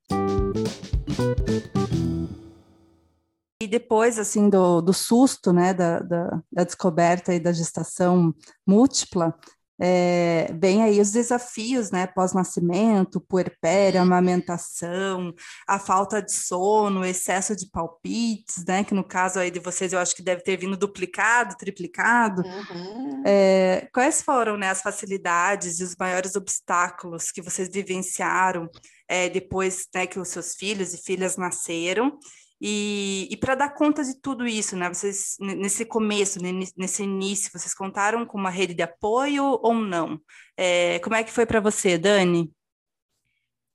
E 3.61 3.67
depois, 3.67 4.17
assim, 4.17 4.49
do, 4.49 4.79
do 4.79 4.93
susto, 4.93 5.51
né, 5.51 5.73
da, 5.73 5.99
da, 5.99 6.41
da 6.49 6.63
descoberta 6.63 7.33
e 7.33 7.39
da 7.41 7.51
gestação 7.51 8.33
múltipla, 8.65 9.37
é, 9.81 10.53
vem 10.59 10.83
aí 10.83 10.99
os 10.99 11.11
desafios, 11.11 11.89
né, 11.89 12.05
pós-nascimento, 12.07 13.21
puerpério, 13.21 14.01
amamentação, 14.01 15.33
a 15.65 15.79
falta 15.79 16.21
de 16.21 16.33
sono, 16.33 17.05
excesso 17.05 17.55
de 17.55 17.69
palpites, 17.69 18.65
né, 18.65 18.83
que 18.83 18.93
no 18.93 19.05
caso 19.05 19.39
aí 19.39 19.49
de 19.49 19.59
vocês 19.59 19.93
eu 19.93 19.99
acho 19.99 20.15
que 20.15 20.21
deve 20.21 20.41
ter 20.41 20.57
vindo 20.57 20.75
duplicado, 20.75 21.55
triplicado. 21.57 22.41
Uhum. 22.41 23.23
É, 23.25 23.89
quais 23.93 24.21
foram, 24.21 24.57
né, 24.57 24.69
as 24.69 24.81
facilidades 24.81 25.79
e 25.79 25.83
os 25.83 25.95
maiores 25.97 26.35
obstáculos 26.35 27.31
que 27.31 27.41
vocês 27.41 27.69
vivenciaram 27.69 28.69
é, 29.07 29.29
depois, 29.29 29.87
né, 29.95 30.05
que 30.05 30.19
os 30.19 30.27
seus 30.27 30.55
filhos 30.55 30.93
e 30.93 30.97
filhas 30.97 31.37
nasceram 31.37 32.17
e, 32.61 33.27
e 33.31 33.37
para 33.37 33.55
dar 33.55 33.73
conta 33.73 34.03
de 34.03 34.19
tudo 34.19 34.45
isso, 34.45 34.75
né? 34.75 34.89
Vocês 34.89 35.37
nesse 35.39 35.85
começo, 35.85 36.39
nesse 36.75 37.03
início, 37.03 37.51
vocês 37.51 37.73
contaram 37.73 38.25
com 38.25 38.37
uma 38.37 38.49
rede 38.49 38.73
de 38.73 38.83
apoio 38.83 39.43
ou 39.61 39.73
não? 39.73 40.21
É, 40.57 40.99
como 40.99 41.15
é 41.15 41.23
que 41.23 41.31
foi 41.31 41.45
para 41.45 41.61
você, 41.61 41.97
Dani? 41.97 42.51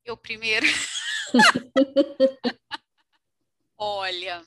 Eu 0.05 0.16
primeiro. 0.16 0.66
Olha, 3.79 4.44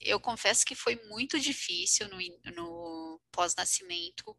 eu 0.00 0.18
confesso 0.18 0.64
que 0.64 0.74
foi 0.74 0.96
muito 1.08 1.38
difícil 1.38 2.08
no, 2.08 2.18
no 2.54 3.20
pós-nascimento, 3.30 4.36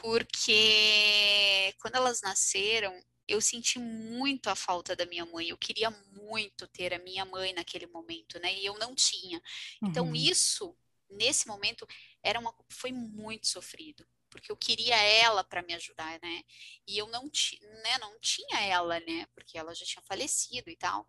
porque 0.00 1.74
quando 1.80 1.96
elas 1.96 2.20
nasceram, 2.22 2.94
eu 3.30 3.40
senti 3.40 3.78
muito 3.78 4.48
a 4.48 4.56
falta 4.56 4.96
da 4.96 5.06
minha 5.06 5.24
mãe. 5.24 5.48
Eu 5.48 5.56
queria 5.56 5.90
muito 5.90 6.66
ter 6.68 6.92
a 6.92 6.98
minha 6.98 7.24
mãe 7.24 7.52
naquele 7.52 7.86
momento, 7.86 8.38
né? 8.40 8.52
E 8.54 8.66
eu 8.66 8.76
não 8.78 8.94
tinha. 8.94 9.40
Então 9.82 10.06
uhum. 10.08 10.14
isso, 10.14 10.76
nesse 11.08 11.46
momento, 11.46 11.86
era 12.22 12.38
uma, 12.40 12.54
foi 12.68 12.90
muito 12.92 13.46
sofrido, 13.46 14.04
porque 14.28 14.50
eu 14.50 14.56
queria 14.56 14.96
ela 14.96 15.44
para 15.44 15.62
me 15.62 15.74
ajudar, 15.74 16.18
né? 16.20 16.42
E 16.86 16.98
eu 16.98 17.06
não, 17.06 17.30
ti, 17.30 17.58
né, 17.60 17.98
não 17.98 18.18
tinha 18.20 18.60
ela, 18.60 18.98
né? 19.00 19.26
Porque 19.34 19.56
ela 19.56 19.74
já 19.74 19.84
tinha 19.84 20.02
falecido 20.02 20.68
e 20.68 20.76
tal. 20.76 21.06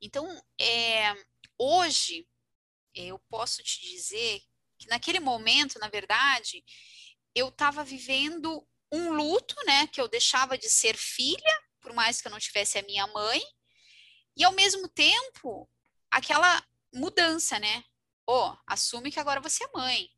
Então, 0.00 0.26
é, 0.60 1.14
hoje 1.58 2.28
eu 2.94 3.18
posso 3.30 3.62
te 3.62 3.80
dizer 3.80 4.42
que 4.78 4.88
naquele 4.88 5.20
momento, 5.20 5.78
na 5.78 5.88
verdade, 5.88 6.62
eu 7.34 7.48
estava 7.48 7.84
vivendo 7.84 8.66
um 8.90 9.12
luto, 9.12 9.56
né, 9.66 9.86
que 9.86 10.00
eu 10.00 10.08
deixava 10.08 10.58
de 10.58 10.68
ser 10.68 10.96
filha, 10.96 11.62
por 11.80 11.92
mais 11.92 12.20
que 12.20 12.28
eu 12.28 12.30
não 12.30 12.38
tivesse 12.38 12.78
a 12.78 12.82
minha 12.82 13.06
mãe, 13.06 13.42
e 14.36 14.44
ao 14.44 14.52
mesmo 14.52 14.88
tempo, 14.88 15.68
aquela 16.10 16.62
mudança, 16.92 17.58
né? 17.58 17.84
Oh, 18.26 18.54
assume 18.66 19.10
que 19.10 19.18
agora 19.18 19.40
você 19.40 19.64
é 19.64 19.70
mãe, 19.74 20.10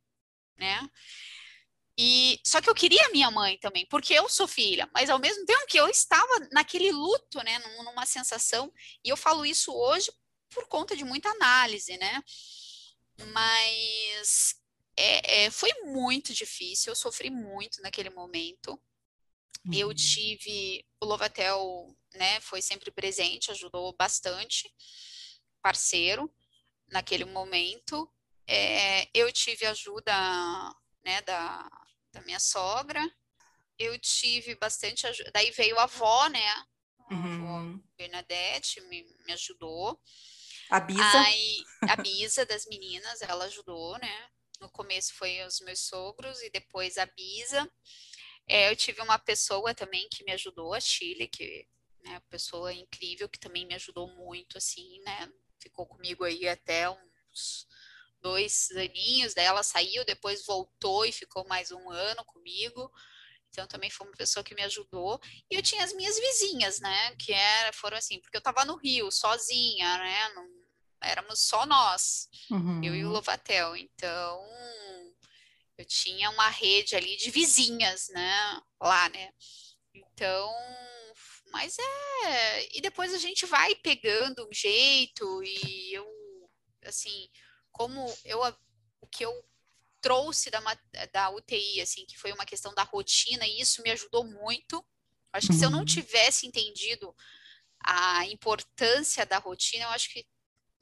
né? 0.57 0.88
E 1.96 2.40
só 2.44 2.61
que 2.61 2.68
eu 2.68 2.74
queria 2.74 3.09
minha 3.11 3.31
mãe 3.31 3.57
também, 3.59 3.87
porque 3.87 4.12
eu 4.12 4.29
sou 4.29 4.48
filha, 4.48 4.88
mas 4.92 5.09
ao 5.09 5.18
mesmo 5.18 5.46
tempo 5.46 5.66
que 5.66 5.79
eu 5.79 5.88
estava 5.88 6.48
naquele 6.50 6.90
luto, 6.90 7.38
né, 7.44 7.59
numa 7.61 8.05
sensação, 8.05 8.72
e 9.05 9.09
eu 9.09 9.16
falo 9.16 9.46
isso 9.46 9.72
hoje 9.72 10.12
por 10.50 10.66
conta 10.66 10.96
de 10.96 11.05
muita 11.05 11.29
análise, 11.31 11.96
né? 11.96 12.22
Mas 13.33 14.57
é, 14.96 15.44
é, 15.44 15.50
foi 15.50 15.70
muito 15.85 16.33
difícil, 16.33 16.92
eu 16.92 16.96
sofri 16.96 17.30
muito 17.30 17.83
naquele 17.83 18.11
momento. 18.11 18.80
Uhum. 19.66 19.74
Eu 19.74 19.94
tive 19.94 20.85
o 21.00 21.07
Lovatel, 21.07 21.96
né, 22.14 22.40
foi 22.40 22.62
sempre 22.62 22.90
presente, 22.90 23.50
ajudou 23.50 23.94
bastante, 23.96 24.72
parceiro 25.62 26.33
naquele 26.88 27.24
momento. 27.24 28.11
É, 28.46 29.09
eu 29.14 29.33
tive 29.33 29.66
ajuda, 29.66 30.12
né, 31.04 31.22
da, 31.22 31.68
da 32.12 32.20
minha 32.22 32.38
sogra. 32.38 33.02
Eu 33.78 33.98
tive 33.98 34.54
bastante 34.54 35.07
ajuda. 35.07 35.30
Daí 35.33 35.50
veio 35.50 35.78
a 35.78 35.85
avó, 35.85 36.28
né? 36.28 36.48
A 36.48 36.66
uhum. 37.14 37.72
avó 37.72 37.80
Bernadette 37.96 38.80
me, 38.83 39.04
me 39.26 39.33
ajudou. 39.33 40.00
A 40.70 40.78
Bisa. 40.80 41.20
Aí, 41.20 41.64
a 41.88 41.96
Bisa 41.96 42.46
das 42.46 42.66
meninas, 42.66 43.20
ela 43.22 43.46
ajudou, 43.46 43.98
né? 43.98 44.30
No 44.64 44.70
começo 44.70 45.12
foi 45.12 45.42
os 45.42 45.61
meus 45.61 45.81
sogros 45.81 46.40
e 46.40 46.48
depois 46.48 46.96
a 46.96 47.05
Bisa. 47.05 47.70
É, 48.48 48.70
eu 48.70 48.74
tive 48.74 49.03
uma 49.03 49.18
pessoa 49.18 49.74
também 49.74 50.09
que 50.09 50.24
me 50.24 50.33
ajudou, 50.33 50.72
a 50.72 50.81
Chile, 50.81 51.29
que 51.29 51.44
é 51.44 52.09
né, 52.09 52.11
uma 52.12 52.20
pessoa 52.22 52.72
incrível 52.72 53.29
que 53.29 53.38
também 53.38 53.66
me 53.66 53.74
ajudou 53.74 54.09
muito, 54.16 54.57
assim, 54.57 55.00
né? 55.03 55.31
Ficou 55.61 55.87
comigo 55.87 56.24
aí 56.24 56.48
até 56.48 56.88
uns 56.88 57.66
dois 58.22 58.70
aninhos, 58.70 59.35
daí 59.35 59.44
ela 59.44 59.62
saiu, 59.62 60.03
depois 60.07 60.46
voltou 60.46 61.05
e 61.05 61.12
ficou 61.12 61.46
mais 61.46 61.70
um 61.70 61.90
ano 61.90 62.24
comigo. 62.24 62.90
Então 63.50 63.66
também 63.66 63.90
foi 63.90 64.07
uma 64.07 64.16
pessoa 64.16 64.42
que 64.42 64.55
me 64.55 64.62
ajudou. 64.62 65.20
E 65.50 65.57
eu 65.57 65.62
tinha 65.62 65.85
as 65.85 65.92
minhas 65.92 66.18
vizinhas, 66.18 66.81
né? 66.81 67.14
Que 67.16 67.35
era, 67.35 67.70
foram 67.74 67.98
assim, 67.98 68.18
porque 68.18 68.38
eu 68.38 68.40
estava 68.40 68.64
no 68.64 68.77
Rio, 68.77 69.11
sozinha, 69.11 69.98
né? 69.98 70.29
Não, 70.31 70.63
éramos 71.05 71.40
só 71.40 71.67
nós, 71.67 72.29
uhum. 72.51 72.83
eu 72.83 72.95
e 72.95 73.05
o 73.05 73.09
uhum. 73.09 73.12
Lovatel. 73.12 73.77
Então, 73.77 74.47
eu 75.77 75.85
tinha 75.85 76.31
uma 76.31 76.49
rede 76.49 76.95
ali 76.97 77.17
de 77.17 77.31
vizinhas, 77.31 78.09
né? 78.09 78.61
Lá, 78.81 79.09
né? 79.09 79.33
Então, 79.95 80.53
mas 81.51 81.77
é. 81.79 82.77
E 82.77 82.81
depois 82.81 83.12
a 83.14 83.19
gente 83.19 83.47
vai 83.47 83.75
pegando 83.77 84.47
um 84.49 84.53
jeito, 84.53 85.43
e 85.45 85.95
eu, 85.95 86.07
assim, 86.85 87.29
como 87.73 88.12
eu. 88.25 88.40
O 89.01 89.07
que 89.07 89.25
eu 89.25 89.33
trouxe 90.01 90.51
da, 90.51 90.61
da 91.12 91.31
UTI, 91.31 91.81
assim, 91.81 92.05
que 92.07 92.19
foi 92.19 92.33
uma 92.33 92.45
questão 92.45 92.75
da 92.75 92.83
rotina, 92.83 93.47
e 93.47 93.61
isso 93.61 93.83
me 93.83 93.90
ajudou 93.90 94.25
muito. 94.25 94.85
Acho 95.33 95.49
que 95.49 95.53
uhum. 95.55 95.59
se 95.59 95.64
eu 95.64 95.71
não 95.71 95.79
uhum. 95.81 95.85
tivesse 95.85 96.47
entendido 96.47 97.14
a 97.81 98.27
importância 98.27 99.27
da 99.27 99.38
rotina, 99.38 99.85
eu 99.85 99.90
acho 99.90 100.11
que 100.11 100.27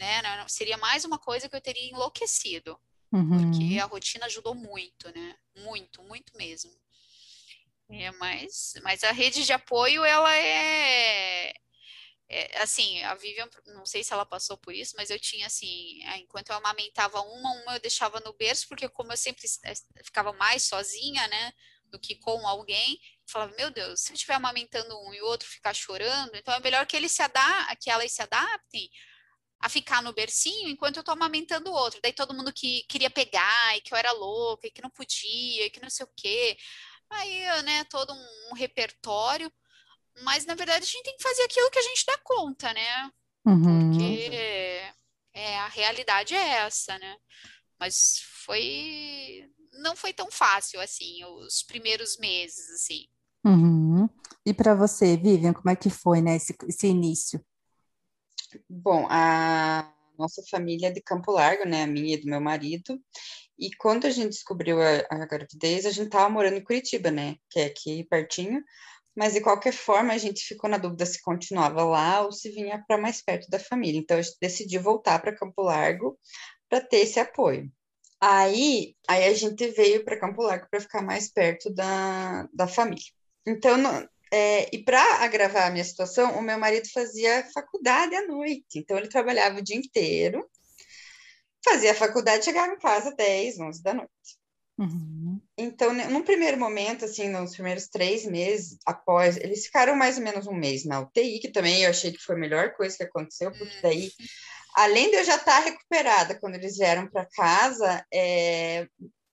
né? 0.03 0.45
Seria 0.49 0.77
mais 0.77 1.05
uma 1.05 1.19
coisa 1.19 1.49
que 1.49 1.55
eu 1.55 1.61
teria 1.61 1.91
enlouquecido. 1.91 2.79
Uhum. 3.13 3.51
Porque 3.51 3.79
a 3.79 3.85
rotina 3.85 4.27
ajudou 4.27 4.55
muito, 4.55 5.11
né? 5.15 5.37
Muito, 5.57 6.03
muito 6.03 6.37
mesmo. 6.37 6.73
É, 7.91 8.11
mas, 8.13 8.73
mas 8.83 9.05
a 9.05 9.13
rede 9.13 9.45
de 9.45 9.53
apoio, 9.53 10.03
ela 10.03 10.35
é, 10.35 11.53
é, 12.27 12.63
assim, 12.63 13.03
a 13.03 13.15
Vivian, 13.15 13.47
não 13.67 13.85
sei 13.85 14.03
se 14.03 14.15
ela 14.15 14.25
passou 14.25 14.57
por 14.57 14.75
isso, 14.75 14.95
mas 14.97 15.11
eu 15.11 15.21
tinha 15.21 15.47
assim, 15.47 16.03
é, 16.05 16.17
enquanto 16.17 16.49
eu 16.49 16.57
amamentava 16.57 17.21
uma, 17.21 17.51
uma 17.63 17.75
eu 17.75 17.81
deixava 17.81 18.19
no 18.21 18.33
berço, 18.33 18.67
porque 18.67 18.89
como 18.89 19.13
eu 19.13 19.17
sempre 19.19 19.47
ficava 20.03 20.33
mais 20.33 20.65
sozinha, 20.65 21.29
né, 21.29 21.53
do 21.85 21.99
que 21.99 22.15
com 22.15 22.49
alguém, 22.49 22.95
eu 22.95 23.31
falava, 23.31 23.55
meu 23.57 23.71
Deus, 23.71 24.01
se 24.01 24.13
eu 24.13 24.15
estiver 24.15 24.35
amamentando 24.35 24.99
um 25.03 25.13
e 25.13 25.21
o 25.21 25.27
outro 25.27 25.47
ficar 25.47 25.75
chorando, 25.75 26.35
então 26.35 26.55
é 26.55 26.61
melhor 26.61 26.87
que 26.87 26.97
eles 26.97 27.13
se 27.13 27.21
adaptem, 27.21 27.77
que 27.79 27.91
elas 27.91 28.11
se 28.11 28.23
adaptem 28.23 28.91
a 29.63 29.69
ficar 29.69 30.03
no 30.03 30.13
bercinho 30.13 30.69
enquanto 30.69 30.97
eu 30.97 31.05
tô 31.05 31.13
amamentando 31.13 31.71
o 31.71 31.75
outro. 31.75 32.01
Daí 32.03 32.13
todo 32.13 32.35
mundo 32.35 32.53
que 32.53 32.83
queria 32.89 33.09
pegar 33.09 33.77
e 33.77 33.81
que 33.81 33.95
eu 33.95 33.97
era 33.97 34.11
louca 34.11 34.67
e 34.67 34.71
que 34.73 34.83
não 34.83 34.91
podia 34.91 35.67
e 35.67 35.71
que 35.71 35.81
não 35.81 35.89
sei 35.89 36.05
o 36.05 36.11
quê. 36.17 36.57
Aí, 37.09 37.63
né, 37.63 37.85
todo 37.85 38.13
um, 38.13 38.51
um 38.51 38.55
repertório. 38.55 39.51
Mas, 40.23 40.45
na 40.45 40.55
verdade, 40.55 40.83
a 40.83 40.87
gente 40.87 41.05
tem 41.05 41.17
que 41.17 41.23
fazer 41.23 41.43
aquilo 41.45 41.71
que 41.71 41.79
a 41.79 41.83
gente 41.83 42.05
dá 42.05 42.19
conta, 42.25 42.73
né? 42.75 43.11
Uhum. 43.47 43.91
Porque 43.91 44.83
é, 45.33 45.59
a 45.59 45.69
realidade 45.69 46.35
é 46.35 46.49
essa, 46.57 46.99
né? 46.99 47.17
Mas 47.79 48.21
foi... 48.45 49.49
Não 49.75 49.95
foi 49.97 50.13
tão 50.13 50.31
fácil, 50.31 50.81
assim, 50.81 51.25
os 51.25 51.63
primeiros 51.63 52.19
meses, 52.19 52.69
assim. 52.71 53.07
Uhum. 53.45 54.09
E 54.45 54.53
para 54.53 54.75
você, 54.75 55.17
Vivian, 55.17 55.53
como 55.53 55.71
é 55.71 55.77
que 55.77 55.89
foi, 55.89 56.21
né, 56.21 56.37
esse, 56.37 56.55
esse 56.69 56.87
início? 56.89 57.43
Bom, 58.69 59.07
a 59.11 59.93
nossa 60.19 60.43
família 60.51 60.89
é 60.89 60.91
de 60.91 61.01
Campo 61.01 61.33
Largo, 61.33 61.65
né? 61.65 61.85
A 61.85 61.87
minha 61.87 62.15
e 62.15 62.21
do 62.21 62.29
meu 62.29 62.41
marido. 62.41 63.01
E 63.59 63.71
quando 63.77 64.07
a 64.07 64.11
gente 64.11 64.31
descobriu 64.31 64.81
a, 64.81 65.07
a 65.11 65.27
gravidez, 65.27 65.87
a 65.87 65.91
gente 65.91 66.07
estava 66.07 66.29
morando 66.29 66.57
em 66.57 66.65
Curitiba, 66.65 67.11
né? 67.11 67.37
Que 67.51 67.61
é 67.61 67.65
aqui 67.67 68.05
pertinho. 68.05 68.63
Mas 69.15 69.35
de 69.35 69.41
qualquer 69.41 69.73
forma, 69.73 70.13
a 70.13 70.19
gente 70.19 70.43
ficou 70.43 70.71
na 70.71 70.79
dúvida 70.79 71.05
se 71.05 71.21
continuava 71.21 71.85
lá 71.85 72.23
ou 72.23 72.33
se 72.33 72.51
vinha 72.51 72.83
para 72.87 72.99
mais 72.99 73.23
perto 73.23 73.49
da 73.51 73.59
família. 73.59 73.99
Então 73.99 74.17
a 74.19 74.23
gente 74.23 74.37
decidiu 74.41 74.83
voltar 74.83 75.21
para 75.21 75.37
Campo 75.37 75.63
Largo 75.63 76.19
para 76.69 76.81
ter 76.81 76.99
esse 76.99 77.21
apoio. 77.21 77.71
Aí, 78.21 78.95
aí 79.09 79.25
a 79.25 79.35
gente 79.35 79.67
veio 79.69 80.05
para 80.05 80.19
Campo 80.19 80.43
Largo 80.43 80.67
para 80.71 80.81
ficar 80.81 81.03
mais 81.03 81.31
perto 81.31 81.73
da, 81.75 82.49
da 82.55 82.67
família. 82.67 83.05
Então, 83.47 83.77
é, 84.33 84.75
e 84.75 84.83
para 84.83 85.23
agravar 85.23 85.67
a 85.67 85.71
minha 85.71 85.85
situação, 85.85 86.39
o 86.39 86.43
meu 86.43 86.59
marido 86.59 86.89
fazia 86.91 87.47
faculdade 87.53 88.15
à 88.17 88.27
noite, 88.27 88.79
então 88.79 88.97
ele 88.97 89.09
trabalhava 89.09 89.59
o 89.59 89.63
dia 89.63 89.77
inteiro, 89.77 90.49
fazia 91.63 91.95
faculdade, 91.95 92.47
chegava 92.47 92.73
em 92.73 92.79
casa 92.79 93.15
10, 93.15 93.61
11 93.61 93.83
da 93.83 93.93
noite. 93.93 94.11
Uhum. 94.79 95.39
Então, 95.57 95.93
num 95.93 96.23
primeiro 96.23 96.59
momento, 96.59 97.05
assim, 97.05 97.29
nos 97.29 97.53
primeiros 97.53 97.89
três 97.89 98.25
meses 98.25 98.79
após, 98.87 99.37
eles 99.37 99.67
ficaram 99.67 99.95
mais 99.95 100.17
ou 100.17 100.25
menos 100.25 100.47
um 100.47 100.55
mês 100.55 100.87
na 100.87 101.01
UTI, 101.01 101.39
que 101.39 101.53
também 101.53 101.83
eu 101.83 101.91
achei 101.91 102.11
que 102.11 102.19
foi 102.19 102.35
a 102.35 102.39
melhor 102.39 102.73
coisa 102.73 102.97
que 102.97 103.03
aconteceu, 103.03 103.53
porque 103.53 103.77
daí, 103.83 104.11
além 104.75 105.11
de 105.11 105.17
eu 105.17 105.25
já 105.25 105.37
estar 105.37 105.61
recuperada 105.61 106.41
quando 106.41 106.55
eles 106.55 106.79
vieram 106.79 107.07
para 107.07 107.27
casa, 107.27 108.03
é, 108.11 108.89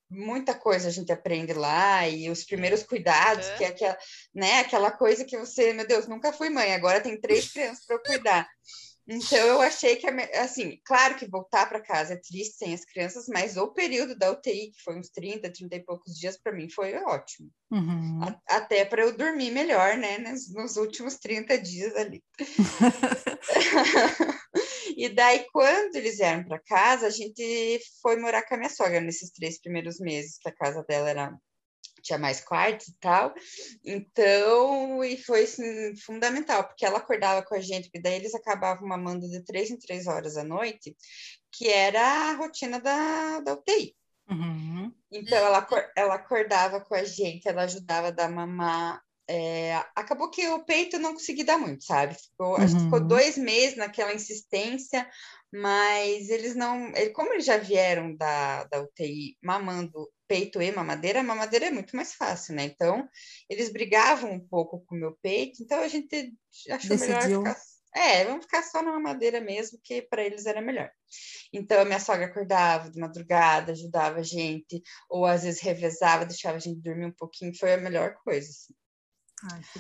muita 0.10 0.54
coisa 0.54 0.88
a 0.88 0.92
gente 0.92 1.12
aprende 1.12 1.54
lá 1.54 2.08
e 2.08 2.30
os 2.30 2.44
primeiros 2.44 2.84
cuidados, 2.84 3.50
que 3.52 3.64
é 3.64 3.68
aquela, 3.68 3.98
né, 4.34 4.60
aquela 4.60 4.92
coisa 4.92 5.24
que 5.24 5.38
você, 5.38 5.74
meu 5.74 5.88
Deus, 5.88 6.08
nunca 6.08 6.34
fui 6.34 6.50
mãe, 6.50 6.74
agora 6.74 7.02
tem 7.02 7.20
três 7.20 7.52
crianças 7.52 7.86
para 7.86 8.00
cuidar. 8.00 8.48
Então 9.12 9.40
eu 9.40 9.60
achei 9.60 9.96
que 9.96 10.06
assim, 10.38 10.80
claro 10.86 11.16
que 11.16 11.26
voltar 11.26 11.68
para 11.68 11.82
casa 11.82 12.14
é 12.14 12.18
triste 12.18 12.58
sem 12.58 12.76
as 12.76 12.86
crianças, 12.86 13.26
mas 13.28 13.58
o 13.58 13.70
período 13.70 14.16
da 14.16 14.32
UTI, 14.32 14.72
que 14.72 14.84
foi 14.84 15.00
uns 15.00 15.10
30, 15.10 15.52
30 15.52 15.76
e 15.76 15.84
poucos 15.84 16.14
dias 16.14 16.38
para 16.38 16.52
mim 16.52 16.70
foi 16.70 16.96
ótimo. 16.96 17.50
Uhum. 17.72 18.20
A, 18.22 18.58
até 18.58 18.86
para 18.86 19.02
eu 19.02 19.18
dormir 19.18 19.50
melhor, 19.50 19.98
né, 19.98 20.20
nos, 20.20 20.54
nos 20.54 20.78
últimos 20.78 21.16
30 21.16 21.58
dias 21.58 21.96
ali. 21.96 22.24
E 25.00 25.08
daí, 25.08 25.48
quando 25.54 25.96
eles 25.96 26.18
vieram 26.18 26.44
para 26.44 26.60
casa, 26.60 27.08
a 27.08 27.10
gente 27.10 27.80
foi 28.02 28.18
morar 28.18 28.44
com 28.44 28.56
a 28.56 28.58
minha 28.58 28.70
sogra 28.70 29.00
nesses 29.00 29.32
três 29.32 29.58
primeiros 29.58 29.98
meses, 29.98 30.38
que 30.38 30.50
a 30.50 30.54
casa 30.54 30.84
dela 30.84 31.10
era 31.10 31.40
tinha 32.02 32.20
mais 32.20 32.42
quartos 32.42 32.90
e 32.90 32.98
tal. 33.00 33.34
Então, 33.82 35.02
e 35.02 35.16
foi 35.16 35.44
assim, 35.44 35.96
fundamental, 35.96 36.66
porque 36.66 36.86
ela 36.86 36.98
acordava 36.98 37.42
com 37.46 37.56
a 37.56 37.62
gente, 37.62 37.86
porque 37.86 38.02
daí 38.02 38.16
eles 38.16 38.36
acabavam 38.36 38.90
mamando 38.90 39.26
de 39.30 39.42
três 39.46 39.70
em 39.72 39.80
três 39.80 40.06
horas 40.06 40.36
à 40.36 40.44
noite, 40.44 40.94
que 41.50 41.70
era 41.70 42.02
a 42.02 42.34
rotina 42.34 42.78
da, 42.82 43.40
da 43.40 43.54
UTI. 43.54 43.96
Uhum. 44.30 44.94
Então, 45.10 45.38
ela, 45.38 45.66
ela 45.96 46.16
acordava 46.16 46.82
com 46.82 46.94
a 46.94 47.06
gente, 47.06 47.48
ela 47.48 47.64
ajudava 47.64 48.10
a 48.10 48.12
dar 48.12 48.30
mamar 48.30 49.02
é, 49.30 49.76
acabou 49.96 50.32
que 50.32 50.48
o 50.48 50.66
peito 50.66 50.98
não 50.98 51.14
consegui 51.14 51.44
dar 51.44 51.60
muito, 51.60 51.84
sabe? 51.84 52.16
Ficou, 52.16 52.56
uhum. 52.56 52.64
Acho 52.64 52.76
que 52.76 52.84
ficou 52.84 53.00
uhum. 53.00 53.08
dois 53.08 53.38
meses 53.38 53.78
naquela 53.78 54.12
insistência, 54.12 55.08
mas 55.54 56.30
eles 56.30 56.56
não. 56.56 56.88
Ele, 56.96 57.12
como 57.12 57.32
eles 57.32 57.46
já 57.46 57.58
vieram 57.58 58.16
da, 58.16 58.64
da 58.64 58.82
UTI 58.82 59.38
mamando 59.44 60.10
peito 60.28 60.60
e 60.60 60.72
mamadeira, 60.72 61.20
a 61.20 61.24
mamadeira 61.24 61.68
é 61.68 61.72
muito 61.72 61.96
mais 61.96 62.16
fácil, 62.16 62.56
né? 62.56 62.64
Então, 62.64 63.08
eles 63.48 63.72
brigavam 63.72 64.32
um 64.32 64.40
pouco 64.40 64.84
com 64.86 64.96
o 64.96 65.00
meu 65.00 65.16
peito, 65.22 65.62
então 65.62 65.80
a 65.80 65.88
gente 65.88 66.34
achou 66.68 66.90
Decidiu. 66.90 67.42
melhor 67.42 67.56
ficar. 67.56 67.70
É, 67.96 68.24
vamos 68.24 68.46
ficar 68.46 68.62
só 68.64 68.84
na 68.84 68.92
mamadeira 68.92 69.42
mesmo, 69.42 69.80
que 69.84 70.02
para 70.02 70.24
eles 70.24 70.46
era 70.46 70.62
melhor. 70.62 70.92
Então, 71.52 71.82
a 71.82 71.86
minha 71.86 72.00
sogra 72.00 72.26
acordava 72.26 72.90
de 72.90 73.00
madrugada, 73.00 73.72
ajudava 73.72 74.20
a 74.20 74.24
gente, 74.24 74.82
ou 75.10 75.26
às 75.26 75.44
vezes 75.44 75.62
revezava, 75.62 76.26
deixava 76.26 76.58
a 76.58 76.60
gente 76.60 76.82
dormir 76.82 77.06
um 77.06 77.12
pouquinho, 77.12 77.58
foi 77.58 77.74
a 77.74 77.78
melhor 77.78 78.16
coisa. 78.24 78.48
Assim. 78.48 78.74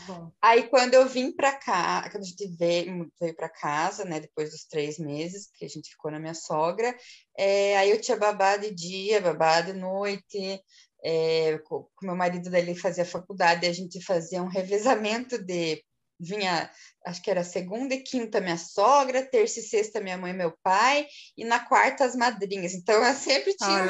Bom. 0.08 0.32
Aí, 0.42 0.68
quando 0.68 0.94
eu 0.94 1.08
vim 1.08 1.32
para 1.32 1.52
cá, 1.54 2.10
quando 2.10 2.24
a 2.24 2.28
gente 2.28 2.48
veio, 2.58 3.12
veio 3.20 3.36
para 3.36 3.50
casa, 3.50 4.06
né, 4.06 4.20
depois 4.20 4.52
dos 4.52 4.66
três 4.66 4.98
meses 4.98 5.50
que 5.54 5.66
a 5.66 5.68
gente 5.68 5.90
ficou 5.90 6.12
na 6.12 6.20
minha 6.20 6.34
sogra, 6.34 6.96
é, 7.38 7.78
aí 7.78 7.90
eu 7.90 8.00
tinha 8.00 8.18
babado 8.18 8.62
de 8.62 8.74
dia, 8.74 9.22
babado 9.22 9.74
de 9.74 9.80
noite, 9.80 10.62
é, 11.04 11.58
com 11.60 11.88
meu 12.02 12.16
marido 12.16 12.50
dele 12.50 12.76
fazia 12.76 13.06
faculdade, 13.06 13.66
a 13.66 13.74
gente 13.74 14.02
fazia 14.02 14.42
um 14.42 14.48
revezamento 14.48 15.38
de 15.38 15.84
vinha, 16.20 16.70
acho 17.06 17.22
que 17.22 17.32
era 17.32 17.44
segunda 17.44 17.94
e 17.94 18.04
quinta 18.04 18.42
minha 18.42 18.58
sogra, 18.58 19.26
terça 19.26 19.60
e 19.60 19.64
sexta 19.64 20.02
minha 20.02 20.18
mãe 20.18 20.32
e 20.32 20.38
meu 20.38 20.54
pai, 20.62 21.08
e 21.38 21.46
na 21.46 21.60
quarta 21.60 22.04
as 22.04 22.16
madrinhas. 22.16 22.74
Então 22.74 23.04
eu 23.04 23.14
sempre 23.14 23.56
tinha 23.56 23.84
um 23.84 23.86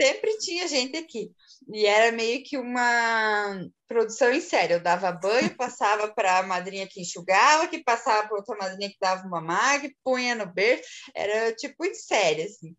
sempre 0.00 0.38
tinha 0.38 0.66
gente 0.66 0.96
aqui. 0.96 1.30
E 1.72 1.86
era 1.86 2.10
meio 2.10 2.42
que 2.42 2.58
uma 2.58 3.60
produção 3.86 4.32
em 4.32 4.40
série. 4.40 4.74
Eu 4.74 4.80
dava 4.80 5.12
banho, 5.12 5.54
passava 5.56 6.08
para 6.08 6.38
a 6.38 6.42
madrinha 6.42 6.88
que 6.88 7.00
enxugava, 7.00 7.68
que 7.68 7.84
passava 7.84 8.26
para 8.26 8.36
outra 8.36 8.56
madrinha 8.56 8.90
que 8.90 8.98
dava 9.00 9.26
uma 9.26 9.40
mag, 9.40 9.94
punha 10.02 10.34
no 10.34 10.46
berço. 10.46 10.84
Era 11.14 11.52
tipo 11.54 11.84
em 11.84 11.94
série, 11.94 12.42
assim. 12.42 12.74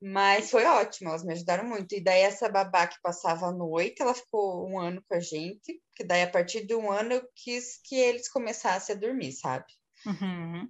Mas 0.00 0.50
foi 0.50 0.64
ótimo, 0.64 1.10
elas 1.10 1.24
me 1.24 1.32
ajudaram 1.32 1.64
muito. 1.64 1.94
E 1.94 2.00
daí 2.00 2.22
essa 2.22 2.48
babá 2.48 2.86
que 2.86 3.00
passava 3.02 3.46
a 3.46 3.52
noite, 3.52 4.02
ela 4.02 4.14
ficou 4.14 4.68
um 4.68 4.78
ano 4.78 5.02
com 5.08 5.14
a 5.14 5.20
gente, 5.20 5.80
que 5.94 6.04
daí 6.04 6.22
a 6.22 6.30
partir 6.30 6.66
de 6.66 6.74
um 6.74 6.90
ano 6.90 7.12
eu 7.12 7.28
quis 7.34 7.80
que 7.84 7.96
eles 7.96 8.28
começassem 8.28 8.96
a 8.96 8.98
dormir, 8.98 9.32
sabe? 9.32 9.66
Uhum. 10.06 10.68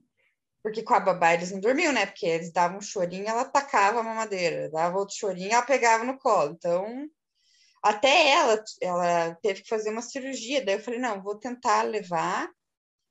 Porque 0.62 0.82
com 0.82 0.94
a 0.94 1.00
babá 1.00 1.34
eles 1.34 1.50
não 1.50 1.60
dormiam, 1.60 1.92
né? 1.92 2.06
Porque 2.06 2.26
eles 2.26 2.52
davam 2.52 2.78
um 2.78 2.82
chorinho, 2.82 3.26
ela 3.26 3.44
tacava 3.44 4.00
a 4.00 4.02
mamadeira, 4.02 4.70
dava 4.70 4.98
outro 4.98 5.16
chorinho, 5.16 5.52
ela 5.52 5.62
pegava 5.62 6.04
no 6.04 6.18
colo. 6.18 6.52
Então, 6.52 7.08
até 7.82 8.30
ela, 8.30 8.64
ela 8.80 9.34
teve 9.42 9.62
que 9.62 9.68
fazer 9.68 9.90
uma 9.90 10.02
cirurgia. 10.02 10.64
Daí 10.64 10.76
eu 10.76 10.80
falei, 10.80 11.00
não, 11.00 11.20
vou 11.20 11.36
tentar 11.36 11.82
levar. 11.82 12.48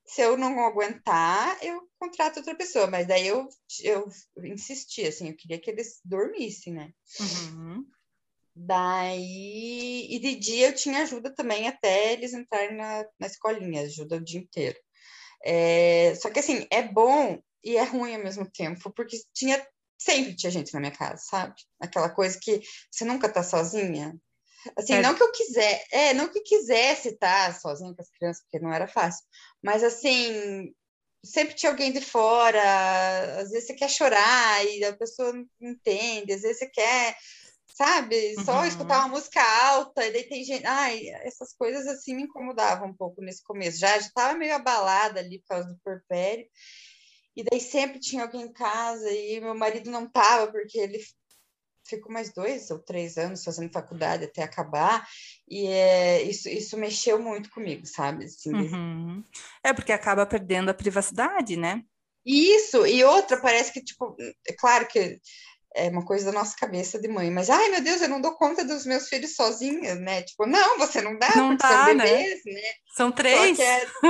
Se 0.04 0.20
eu 0.22 0.36
não 0.36 0.60
aguentar, 0.60 1.58
eu 1.62 1.88
contrato 1.98 2.38
outra 2.38 2.54
pessoa. 2.54 2.86
Mas 2.86 3.06
daí 3.06 3.26
eu, 3.26 3.48
eu 3.82 4.10
insisti, 4.44 5.06
assim, 5.06 5.28
eu 5.28 5.36
queria 5.36 5.60
que 5.60 5.70
eles 5.70 6.00
dormissem, 6.04 6.74
né? 6.74 6.92
Uhum. 7.20 7.86
Daí, 8.54 10.08
e 10.10 10.18
de 10.18 10.36
dia 10.36 10.68
eu 10.68 10.74
tinha 10.74 11.02
ajuda 11.02 11.34
também 11.34 11.66
até 11.66 12.12
eles 12.12 12.34
entrarem 12.34 12.76
na, 12.76 13.06
na 13.18 13.26
escolinha, 13.26 13.82
ajuda 13.82 14.16
o 14.16 14.24
dia 14.24 14.40
inteiro. 14.40 14.78
É, 15.44 16.14
só 16.16 16.30
que 16.30 16.38
assim, 16.38 16.66
é 16.70 16.82
bom 16.82 17.40
e 17.64 17.76
é 17.76 17.82
ruim 17.82 18.14
ao 18.14 18.22
mesmo 18.22 18.48
tempo, 18.50 18.92
porque 18.94 19.16
tinha 19.32 19.64
sempre 19.98 20.34
tinha 20.34 20.50
gente 20.50 20.74
na 20.74 20.80
minha 20.80 20.92
casa, 20.92 21.22
sabe? 21.24 21.54
Aquela 21.80 22.10
coisa 22.10 22.38
que 22.40 22.60
você 22.90 23.04
nunca 23.04 23.28
tá 23.28 23.42
sozinha. 23.42 24.14
Assim, 24.76 24.94
é. 24.94 25.02
não 25.02 25.14
que 25.14 25.22
eu 25.22 25.32
quiser, 25.32 25.84
é, 25.90 26.14
não 26.14 26.28
que 26.28 26.40
quisesse 26.40 27.08
estar 27.08 27.58
sozinha 27.58 27.94
com 27.94 28.02
as 28.02 28.10
crianças, 28.10 28.42
porque 28.42 28.64
não 28.64 28.72
era 28.72 28.86
fácil, 28.86 29.24
mas 29.62 29.82
assim, 29.82 30.72
sempre 31.24 31.54
tinha 31.54 31.70
alguém 31.70 31.92
de 31.92 32.00
fora, 32.00 32.62
às 33.40 33.50
vezes 33.50 33.66
você 33.66 33.74
quer 33.74 33.88
chorar 33.88 34.64
e 34.66 34.84
a 34.84 34.96
pessoa 34.96 35.32
não 35.32 35.46
entende, 35.60 36.32
às 36.32 36.42
vezes 36.42 36.58
você 36.58 36.66
quer 36.66 37.16
sabe? 37.74 38.34
Só 38.44 38.58
uhum. 38.58 38.64
escutar 38.64 38.98
uma 39.00 39.08
música 39.08 39.40
alta, 39.42 40.06
e 40.06 40.12
daí 40.12 40.24
tem 40.24 40.44
gente. 40.44 40.66
Ai, 40.66 41.08
essas 41.22 41.52
coisas 41.54 41.86
assim 41.86 42.14
me 42.14 42.22
incomodavam 42.22 42.88
um 42.88 42.94
pouco 42.94 43.22
nesse 43.22 43.42
começo. 43.42 43.78
Já 43.78 43.96
estava 43.96 44.38
meio 44.38 44.54
abalada 44.54 45.20
ali 45.20 45.38
por 45.40 45.48
causa 45.48 45.68
do 45.68 45.80
porpério. 45.82 46.46
E 47.34 47.42
daí 47.42 47.60
sempre 47.60 47.98
tinha 47.98 48.22
alguém 48.24 48.42
em 48.42 48.52
casa 48.52 49.10
e 49.10 49.40
meu 49.40 49.54
marido 49.54 49.90
não 49.90 50.06
tava 50.06 50.52
porque 50.52 50.78
ele 50.78 51.02
fico 51.96 52.12
mais 52.12 52.32
dois 52.32 52.70
ou 52.70 52.78
três 52.78 53.16
anos 53.16 53.44
fazendo 53.44 53.72
faculdade 53.72 54.24
até 54.24 54.42
acabar, 54.42 55.06
e 55.48 55.66
é, 55.66 56.22
isso, 56.22 56.48
isso 56.48 56.76
mexeu 56.76 57.18
muito 57.18 57.50
comigo, 57.50 57.86
sabe? 57.86 58.24
Assim, 58.24 58.52
uhum. 58.52 59.24
É 59.62 59.72
porque 59.72 59.92
acaba 59.92 60.26
perdendo 60.26 60.70
a 60.70 60.74
privacidade, 60.74 61.56
né? 61.56 61.82
Isso, 62.24 62.86
e 62.86 63.02
outra, 63.02 63.40
parece 63.40 63.72
que, 63.72 63.82
tipo, 63.82 64.16
é 64.20 64.52
claro 64.56 64.86
que 64.86 65.20
é 65.74 65.88
uma 65.88 66.04
coisa 66.04 66.26
da 66.26 66.38
nossa 66.38 66.56
cabeça 66.56 67.00
de 67.00 67.08
mãe, 67.08 67.30
mas 67.30 67.48
ai 67.50 67.68
meu 67.70 67.82
Deus, 67.82 68.00
eu 68.00 68.08
não 68.08 68.20
dou 68.20 68.32
conta 68.32 68.64
dos 68.64 68.84
meus 68.84 69.08
filhos 69.08 69.34
sozinha, 69.34 69.94
né? 69.94 70.22
Tipo, 70.22 70.46
não, 70.46 70.78
você 70.78 71.00
não 71.00 71.18
dá, 71.18 71.34
não 71.36 71.56
porque 71.56 71.62
dá, 71.62 71.84
são 71.86 71.94
né? 71.94 72.04
bebês, 72.04 72.40
né? 72.44 72.52
né? 72.52 72.62
São 72.94 73.12
três. 73.12 73.58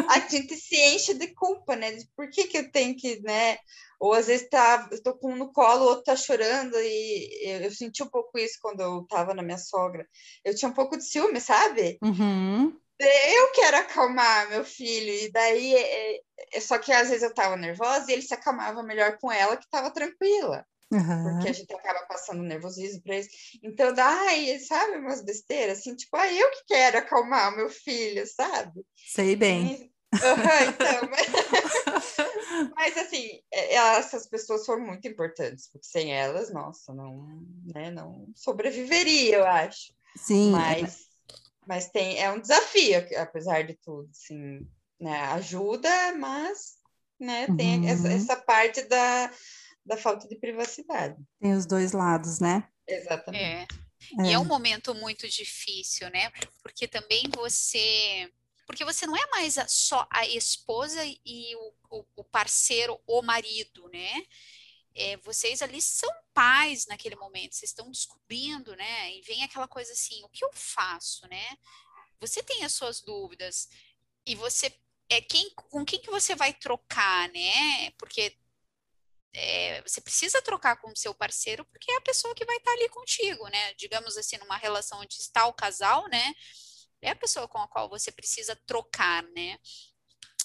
A 0.08 0.18
gente 0.28 0.56
se 0.56 0.76
enche 0.76 1.14
de 1.14 1.28
culpa, 1.28 1.76
né? 1.76 1.92
De 1.92 2.06
por 2.16 2.28
que, 2.28 2.44
que 2.44 2.58
eu 2.58 2.70
tenho 2.70 2.96
que, 2.96 3.20
né? 3.22 3.58
Ou 4.00 4.12
às 4.14 4.26
vezes 4.26 4.48
tá, 4.48 4.88
eu 4.90 5.00
tô 5.00 5.14
com 5.14 5.32
um 5.32 5.36
no 5.36 5.52
colo, 5.52 5.84
o 5.84 5.88
outro 5.88 6.04
tá 6.04 6.16
chorando, 6.16 6.74
e 6.76 7.48
eu, 7.48 7.60
eu, 7.60 7.70
senti 7.70 8.02
um 8.02 8.08
pouco 8.08 8.36
isso 8.36 8.58
quando 8.60 8.80
eu 8.80 9.06
tava 9.08 9.32
na 9.32 9.44
minha 9.44 9.58
sogra. 9.58 10.04
Eu 10.44 10.56
tinha 10.56 10.68
um 10.68 10.74
pouco 10.74 10.96
de 10.96 11.04
ciúme, 11.04 11.40
sabe? 11.40 11.98
Uhum. 12.02 12.76
Eu 12.98 13.52
quero 13.52 13.76
acalmar 13.76 14.48
meu 14.48 14.64
filho, 14.64 15.12
e 15.12 15.30
daí, 15.30 15.74
é, 15.74 16.20
é, 16.52 16.60
só 16.60 16.78
que 16.78 16.92
às 16.92 17.08
vezes 17.08 17.22
eu 17.22 17.32
tava 17.32 17.56
nervosa 17.56 18.10
e 18.10 18.14
ele 18.14 18.22
se 18.22 18.34
acalmava 18.34 18.82
melhor 18.82 19.18
com 19.18 19.30
ela, 19.30 19.56
que 19.56 19.70
tava 19.70 19.90
tranquila. 19.92 20.66
Uhum. 20.92 21.32
Porque 21.32 21.48
a 21.48 21.52
gente 21.52 21.72
acaba 21.72 22.04
passando 22.06 22.42
nervosismo 22.42 23.00
para 23.02 23.14
eles. 23.14 23.28
Então, 23.62 23.94
daí, 23.94 24.60
sabe, 24.60 24.98
umas 24.98 25.24
besteiras, 25.24 25.78
assim, 25.78 25.96
tipo, 25.96 26.14
ah, 26.16 26.30
eu 26.30 26.50
que 26.50 26.64
quero 26.66 26.98
acalmar 26.98 27.52
o 27.52 27.56
meu 27.56 27.70
filho, 27.70 28.26
sabe? 28.26 28.84
Sei 28.94 29.34
bem. 29.34 29.90
Uhum, 30.12 30.68
então, 30.68 31.08
mas... 31.10 32.72
mas, 32.76 32.96
assim, 32.98 33.40
é, 33.50 33.74
essas 33.74 34.28
pessoas 34.28 34.66
foram 34.66 34.84
muito 34.84 35.08
importantes, 35.08 35.70
porque 35.72 35.86
sem 35.86 36.12
elas, 36.12 36.52
nossa, 36.52 36.92
não, 36.92 37.26
né, 37.74 37.90
não 37.90 38.28
sobreviveria, 38.34 39.36
eu 39.36 39.46
acho. 39.46 39.94
Sim. 40.14 40.50
Mas, 40.50 41.06
mas 41.66 41.88
tem, 41.88 42.20
é 42.20 42.30
um 42.30 42.40
desafio, 42.40 42.98
apesar 43.16 43.62
de 43.62 43.78
tudo, 43.82 44.10
assim, 44.10 44.68
né? 45.00 45.20
Ajuda, 45.32 46.12
mas 46.18 46.74
né, 47.18 47.46
tem 47.56 47.80
uhum. 47.80 47.88
essa, 47.88 48.08
essa 48.12 48.36
parte 48.36 48.82
da 48.82 49.32
da 49.84 49.96
falta 49.96 50.28
de 50.28 50.36
privacidade. 50.36 51.16
Tem 51.40 51.54
os 51.54 51.66
dois 51.66 51.92
lados, 51.92 52.38
né? 52.38 52.68
Exatamente. 52.86 53.42
É. 53.42 53.66
É. 54.18 54.30
E 54.30 54.32
é 54.32 54.38
um 54.38 54.44
momento 54.44 54.94
muito 54.94 55.28
difícil, 55.28 56.10
né? 56.10 56.30
Porque 56.62 56.88
também 56.88 57.24
você. 57.34 58.30
Porque 58.66 58.84
você 58.84 59.06
não 59.06 59.16
é 59.16 59.26
mais 59.30 59.58
a, 59.58 59.66
só 59.68 60.06
a 60.10 60.26
esposa 60.26 61.00
e 61.04 61.54
o, 61.56 61.74
o, 61.90 62.04
o 62.16 62.24
parceiro, 62.24 63.00
o 63.06 63.22
marido, 63.22 63.88
né? 63.88 64.24
É, 64.94 65.16
vocês 65.18 65.62
ali 65.62 65.80
são 65.80 66.08
pais 66.34 66.86
naquele 66.86 67.16
momento, 67.16 67.54
vocês 67.54 67.70
estão 67.70 67.90
descobrindo, 67.90 68.76
né? 68.76 69.14
E 69.14 69.22
vem 69.22 69.42
aquela 69.42 69.68
coisa 69.68 69.92
assim: 69.92 70.22
o 70.24 70.28
que 70.28 70.44
eu 70.44 70.50
faço, 70.52 71.26
né? 71.28 71.56
Você 72.20 72.42
tem 72.42 72.64
as 72.64 72.72
suas 72.72 73.00
dúvidas 73.00 73.68
e 74.26 74.34
você 74.34 74.72
é 75.08 75.20
quem 75.20 75.50
com 75.54 75.84
quem 75.84 76.00
que 76.00 76.10
você 76.10 76.34
vai 76.34 76.52
trocar, 76.54 77.28
né? 77.30 77.90
Porque 77.98 78.36
é, 79.34 79.82
você 79.82 80.00
precisa 80.00 80.42
trocar 80.42 80.76
com 80.76 80.90
o 80.90 80.96
seu 80.96 81.14
parceiro 81.14 81.64
porque 81.66 81.90
é 81.90 81.96
a 81.96 82.02
pessoa 82.02 82.34
que 82.34 82.44
vai 82.44 82.56
estar 82.56 82.72
ali 82.72 82.88
contigo, 82.88 83.48
né? 83.48 83.74
Digamos 83.74 84.16
assim, 84.16 84.36
numa 84.38 84.56
relação 84.56 85.00
onde 85.00 85.14
está 85.14 85.46
o 85.46 85.52
casal, 85.52 86.08
né? 86.08 86.34
É 87.00 87.10
a 87.10 87.16
pessoa 87.16 87.48
com 87.48 87.58
a 87.58 87.68
qual 87.68 87.88
você 87.88 88.12
precisa 88.12 88.54
trocar, 88.66 89.22
né? 89.34 89.58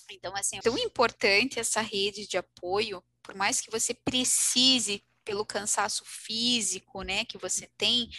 Então, 0.10 0.36
assim, 0.36 0.58
é 0.58 0.62
tão 0.62 0.78
importante 0.78 1.60
essa 1.60 1.82
rede 1.82 2.28
de 2.28 2.38
apoio, 2.38 3.04
por 3.22 3.36
mais 3.36 3.60
que 3.60 3.70
você 3.70 3.94
precise 3.94 5.04
pelo 5.26 5.46
cansaço 5.46 6.06
físico, 6.06 7.02
né, 7.02 7.26
que 7.26 7.38
você 7.38 7.70
tem, 7.78 8.10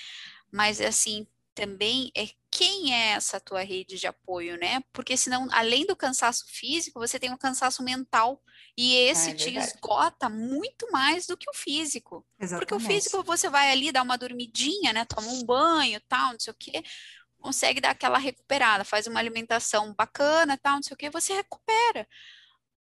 mas 0.52 0.78
assim, 0.78 1.26
também 1.54 2.12
é 2.14 2.28
quem 2.50 2.94
é 2.94 3.12
essa 3.12 3.40
tua 3.40 3.62
rede 3.62 3.98
de 3.98 4.06
apoio, 4.06 4.56
né? 4.58 4.82
Porque 4.92 5.16
senão, 5.16 5.48
além 5.50 5.86
do 5.86 5.96
cansaço 5.96 6.44
físico, 6.48 6.98
você 6.98 7.18
tem 7.18 7.30
um 7.32 7.36
cansaço 7.36 7.82
mental 7.82 8.42
e 8.76 8.94
esse 8.94 9.30
é 9.30 9.34
te 9.34 9.56
esgota 9.56 10.28
muito 10.28 10.90
mais 10.90 11.26
do 11.26 11.36
que 11.36 11.48
o 11.50 11.54
físico. 11.54 12.26
Exatamente. 12.38 12.68
Porque 12.68 12.74
o 12.74 12.86
físico 12.86 13.22
você 13.22 13.48
vai 13.48 13.70
ali 13.70 13.92
dar 13.92 14.02
uma 14.02 14.16
dormidinha, 14.16 14.92
né? 14.92 15.04
Toma 15.04 15.28
um 15.28 15.44
banho, 15.44 16.00
tal, 16.08 16.32
não 16.32 16.40
sei 16.40 16.52
o 16.52 16.56
quê, 16.58 16.82
consegue 17.40 17.80
dar 17.80 17.90
aquela 17.90 18.18
recuperada, 18.18 18.84
faz 18.84 19.06
uma 19.06 19.20
alimentação 19.20 19.94
bacana, 19.94 20.58
tal, 20.58 20.76
não 20.76 20.82
sei 20.82 20.94
o 20.94 20.96
quê, 20.96 21.10
você 21.10 21.34
recupera. 21.34 22.08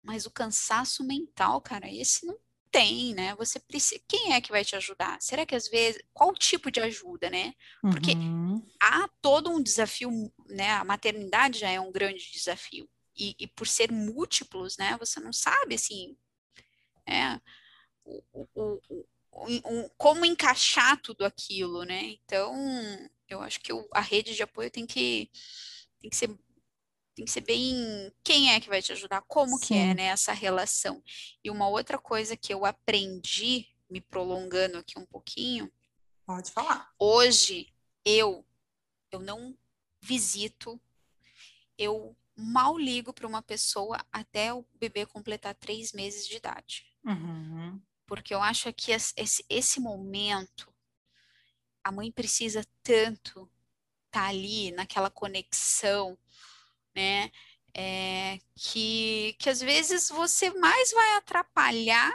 Mas 0.02 0.26
o 0.26 0.30
cansaço 0.30 1.04
mental, 1.04 1.60
cara, 1.60 1.90
esse 1.90 2.26
não 2.26 2.36
tem, 2.74 3.14
né? 3.14 3.36
Você 3.36 3.60
precisa. 3.60 4.00
Quem 4.08 4.32
é 4.32 4.40
que 4.40 4.50
vai 4.50 4.64
te 4.64 4.74
ajudar? 4.74 5.22
Será 5.22 5.46
que 5.46 5.54
às 5.54 5.68
vezes. 5.68 6.02
Qual 6.12 6.34
tipo 6.34 6.72
de 6.72 6.80
ajuda, 6.80 7.30
né? 7.30 7.54
Porque 7.80 8.14
uhum. 8.14 8.66
há 8.82 9.08
todo 9.22 9.48
um 9.48 9.62
desafio, 9.62 10.10
né? 10.48 10.72
A 10.72 10.84
maternidade 10.84 11.60
já 11.60 11.70
é 11.70 11.78
um 11.78 11.92
grande 11.92 12.32
desafio. 12.32 12.90
E, 13.16 13.36
e 13.38 13.46
por 13.46 13.68
ser 13.68 13.92
múltiplos, 13.92 14.76
né? 14.76 14.96
Você 14.98 15.20
não 15.20 15.32
sabe, 15.32 15.76
assim. 15.76 16.16
É, 17.06 17.40
o, 18.04 18.24
o, 18.56 18.80
o, 19.30 19.90
como 19.96 20.24
encaixar 20.24 21.00
tudo 21.00 21.24
aquilo, 21.24 21.84
né? 21.84 22.16
Então, 22.24 22.56
eu 23.28 23.40
acho 23.40 23.60
que 23.60 23.70
a 23.92 24.00
rede 24.00 24.34
de 24.34 24.42
apoio 24.42 24.68
tem 24.68 24.84
que, 24.84 25.30
tem 26.00 26.10
que 26.10 26.16
ser 26.16 26.36
tem 27.14 27.24
que 27.24 27.30
ser 27.30 27.42
bem 27.42 28.12
quem 28.22 28.52
é 28.52 28.60
que 28.60 28.68
vai 28.68 28.82
te 28.82 28.92
ajudar, 28.92 29.22
como 29.22 29.56
Sim. 29.58 29.64
que 29.66 29.74
é 29.74 29.94
né, 29.94 30.04
essa 30.04 30.32
relação. 30.32 31.02
E 31.42 31.50
uma 31.50 31.68
outra 31.68 31.98
coisa 31.98 32.36
que 32.36 32.52
eu 32.52 32.64
aprendi, 32.64 33.68
me 33.88 34.00
prolongando 34.00 34.78
aqui 34.78 34.98
um 34.98 35.06
pouquinho. 35.06 35.72
Pode 36.26 36.50
falar. 36.50 36.92
Hoje, 36.98 37.72
eu, 38.04 38.44
eu 39.12 39.20
não 39.20 39.56
visito, 40.00 40.80
eu 41.78 42.16
mal 42.36 42.76
ligo 42.76 43.12
para 43.12 43.26
uma 43.26 43.42
pessoa 43.42 44.04
até 44.10 44.52
o 44.52 44.66
bebê 44.74 45.06
completar 45.06 45.54
três 45.54 45.92
meses 45.92 46.26
de 46.26 46.36
idade. 46.36 46.84
Uhum. 47.04 47.80
Porque 48.06 48.34
eu 48.34 48.42
acho 48.42 48.72
que 48.72 48.90
esse, 48.90 49.44
esse 49.48 49.80
momento, 49.80 50.72
a 51.82 51.92
mãe 51.92 52.10
precisa 52.10 52.64
tanto 52.82 53.48
estar 54.06 54.22
tá 54.22 54.26
ali 54.28 54.72
naquela 54.72 55.10
conexão, 55.10 56.18
né? 56.94 57.30
É, 57.76 58.38
que, 58.54 59.34
que 59.38 59.50
às 59.50 59.60
vezes 59.60 60.08
você 60.08 60.50
mais 60.50 60.92
vai 60.92 61.16
atrapalhar 61.16 62.12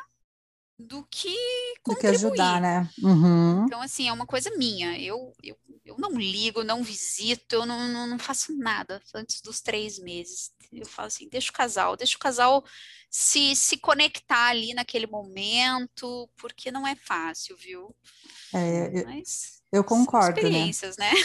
do 0.80 1.06
que 1.12 1.36
contribuir. 1.84 1.84
Do 1.84 2.00
que 2.00 2.08
ajudar, 2.08 2.62
né? 2.62 2.90
Uhum. 3.04 3.66
Então, 3.66 3.82
assim, 3.82 4.08
é 4.08 4.14
uma 4.14 4.26
coisa 4.26 4.50
minha. 4.56 4.98
Eu, 4.98 5.34
eu, 5.44 5.58
eu 5.84 5.98
não 5.98 6.12
ligo, 6.12 6.64
não 6.64 6.82
visito, 6.82 7.56
eu 7.56 7.66
não, 7.66 7.90
não, 7.90 8.08
não, 8.08 8.18
faço 8.18 8.58
nada 8.58 9.02
antes 9.14 9.42
dos 9.42 9.60
três 9.60 10.00
meses. 10.00 10.52
Eu 10.72 10.86
falo 10.86 11.08
assim, 11.08 11.28
deixa 11.28 11.50
o 11.50 11.54
casal, 11.54 11.98
deixa 11.98 12.16
o 12.16 12.20
casal 12.20 12.64
se, 13.10 13.56
se 13.56 13.78
conectar 13.78 14.48
ali 14.48 14.74
naquele 14.74 15.08
momento, 15.08 16.30
porque 16.38 16.72
não 16.72 16.88
é 16.88 16.96
fácil, 16.96 17.58
viu? 17.58 17.94
É, 18.54 19.04
Mas, 19.04 19.59
eu 19.72 19.84
concordo, 19.84 20.42
né? 20.42 20.48
experiências, 20.48 20.98
né? 20.98 21.12
né? 21.12 21.20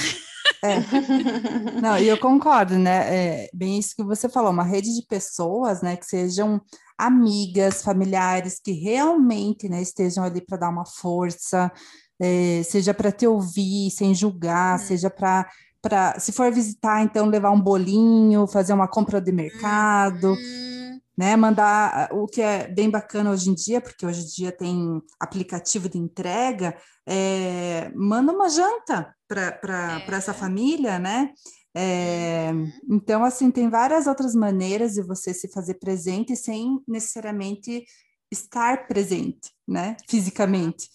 É. 0.62 1.80
Não, 1.80 1.98
e 1.98 2.08
eu 2.08 2.18
concordo, 2.18 2.78
né? 2.78 3.44
É 3.44 3.50
bem 3.52 3.78
isso 3.78 3.94
que 3.96 4.02
você 4.02 4.28
falou, 4.28 4.50
uma 4.50 4.64
rede 4.64 4.94
de 4.94 5.06
pessoas, 5.06 5.82
né, 5.82 5.96
que 5.96 6.06
sejam 6.06 6.60
amigas, 6.98 7.82
familiares, 7.82 8.60
que 8.62 8.72
realmente, 8.72 9.68
né, 9.68 9.82
estejam 9.82 10.22
ali 10.22 10.40
para 10.40 10.58
dar 10.58 10.70
uma 10.70 10.86
força, 10.86 11.72
é, 12.20 12.62
seja 12.64 12.94
para 12.94 13.10
te 13.10 13.26
ouvir, 13.26 13.90
sem 13.90 14.14
julgar, 14.14 14.76
hum. 14.76 14.78
seja 14.78 15.10
para 15.10 15.48
para 15.82 16.18
se 16.18 16.32
for 16.32 16.50
visitar, 16.50 17.02
então 17.02 17.26
levar 17.26 17.50
um 17.50 17.60
bolinho, 17.60 18.46
fazer 18.46 18.72
uma 18.72 18.88
compra 18.88 19.20
de 19.20 19.30
mercado. 19.30 20.32
Hum 20.32 20.83
né? 21.16 21.36
Mandar 21.36 22.08
o 22.12 22.26
que 22.26 22.42
é 22.42 22.68
bem 22.68 22.90
bacana 22.90 23.30
hoje 23.30 23.50
em 23.50 23.54
dia, 23.54 23.80
porque 23.80 24.04
hoje 24.04 24.22
em 24.22 24.26
dia 24.26 24.52
tem 24.52 25.00
aplicativo 25.20 25.88
de 25.88 25.98
entrega, 25.98 26.76
é, 27.06 27.90
manda 27.94 28.32
uma 28.32 28.48
janta 28.48 29.14
para 29.28 30.04
é. 30.06 30.14
essa 30.14 30.34
família, 30.34 30.98
né? 30.98 31.32
É, 31.76 32.50
uhum. 32.52 32.70
então, 32.88 33.24
assim, 33.24 33.50
tem 33.50 33.68
várias 33.68 34.06
outras 34.06 34.34
maneiras 34.34 34.94
de 34.94 35.02
você 35.02 35.34
se 35.34 35.50
fazer 35.50 35.74
presente 35.74 36.36
sem 36.36 36.80
necessariamente 36.86 37.84
estar 38.30 38.86
presente, 38.86 39.50
né? 39.66 39.96
Fisicamente. 40.08 40.88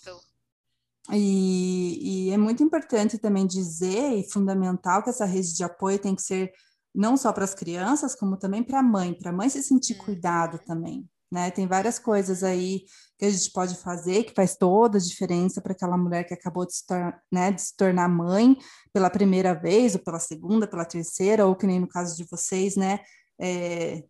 E, 1.11 2.27
e 2.27 2.31
é 2.31 2.37
muito 2.37 2.63
importante 2.63 3.17
também 3.17 3.47
dizer 3.47 4.13
e 4.13 4.29
fundamental 4.29 5.03
que 5.03 5.09
essa 5.09 5.25
rede 5.25 5.55
de 5.55 5.63
apoio 5.63 5.99
tem 5.99 6.15
que 6.15 6.21
ser 6.21 6.51
não 6.93 7.15
só 7.15 7.31
para 7.31 7.43
as 7.43 7.53
crianças, 7.53 8.15
como 8.15 8.37
também 8.37 8.63
para 8.63 8.79
a 8.79 8.83
mãe, 8.83 9.13
para 9.13 9.31
a 9.31 9.33
mãe 9.33 9.49
se 9.49 9.61
sentir 9.63 9.97
uhum. 9.97 10.05
cuidado 10.05 10.59
também. 10.65 11.07
Né? 11.31 11.51
Tem 11.51 11.67
várias 11.67 11.99
coisas 11.99 12.43
aí 12.43 12.85
que 13.17 13.25
a 13.25 13.29
gente 13.29 13.51
pode 13.51 13.75
fazer 13.75 14.23
que 14.23 14.33
faz 14.33 14.55
toda 14.55 14.97
a 14.97 15.01
diferença 15.01 15.61
para 15.61 15.73
aquela 15.73 15.95
mulher 15.95 16.23
que 16.23 16.33
acabou 16.33 16.65
de 16.65 16.73
se, 16.73 16.85
né, 17.31 17.51
de 17.51 17.61
se, 17.61 17.75
tornar 17.77 18.09
mãe 18.09 18.57
pela 18.91 19.09
primeira 19.09 19.53
vez, 19.53 19.93
ou 19.93 20.01
pela 20.01 20.19
segunda, 20.19 20.67
pela 20.67 20.85
terceira, 20.85 21.45
ou 21.45 21.55
que 21.55 21.67
nem 21.67 21.79
no 21.79 21.87
caso 21.87 22.17
de 22.17 22.25
vocês, 22.29 22.75
né? 22.75 22.99
É, 23.39 24.03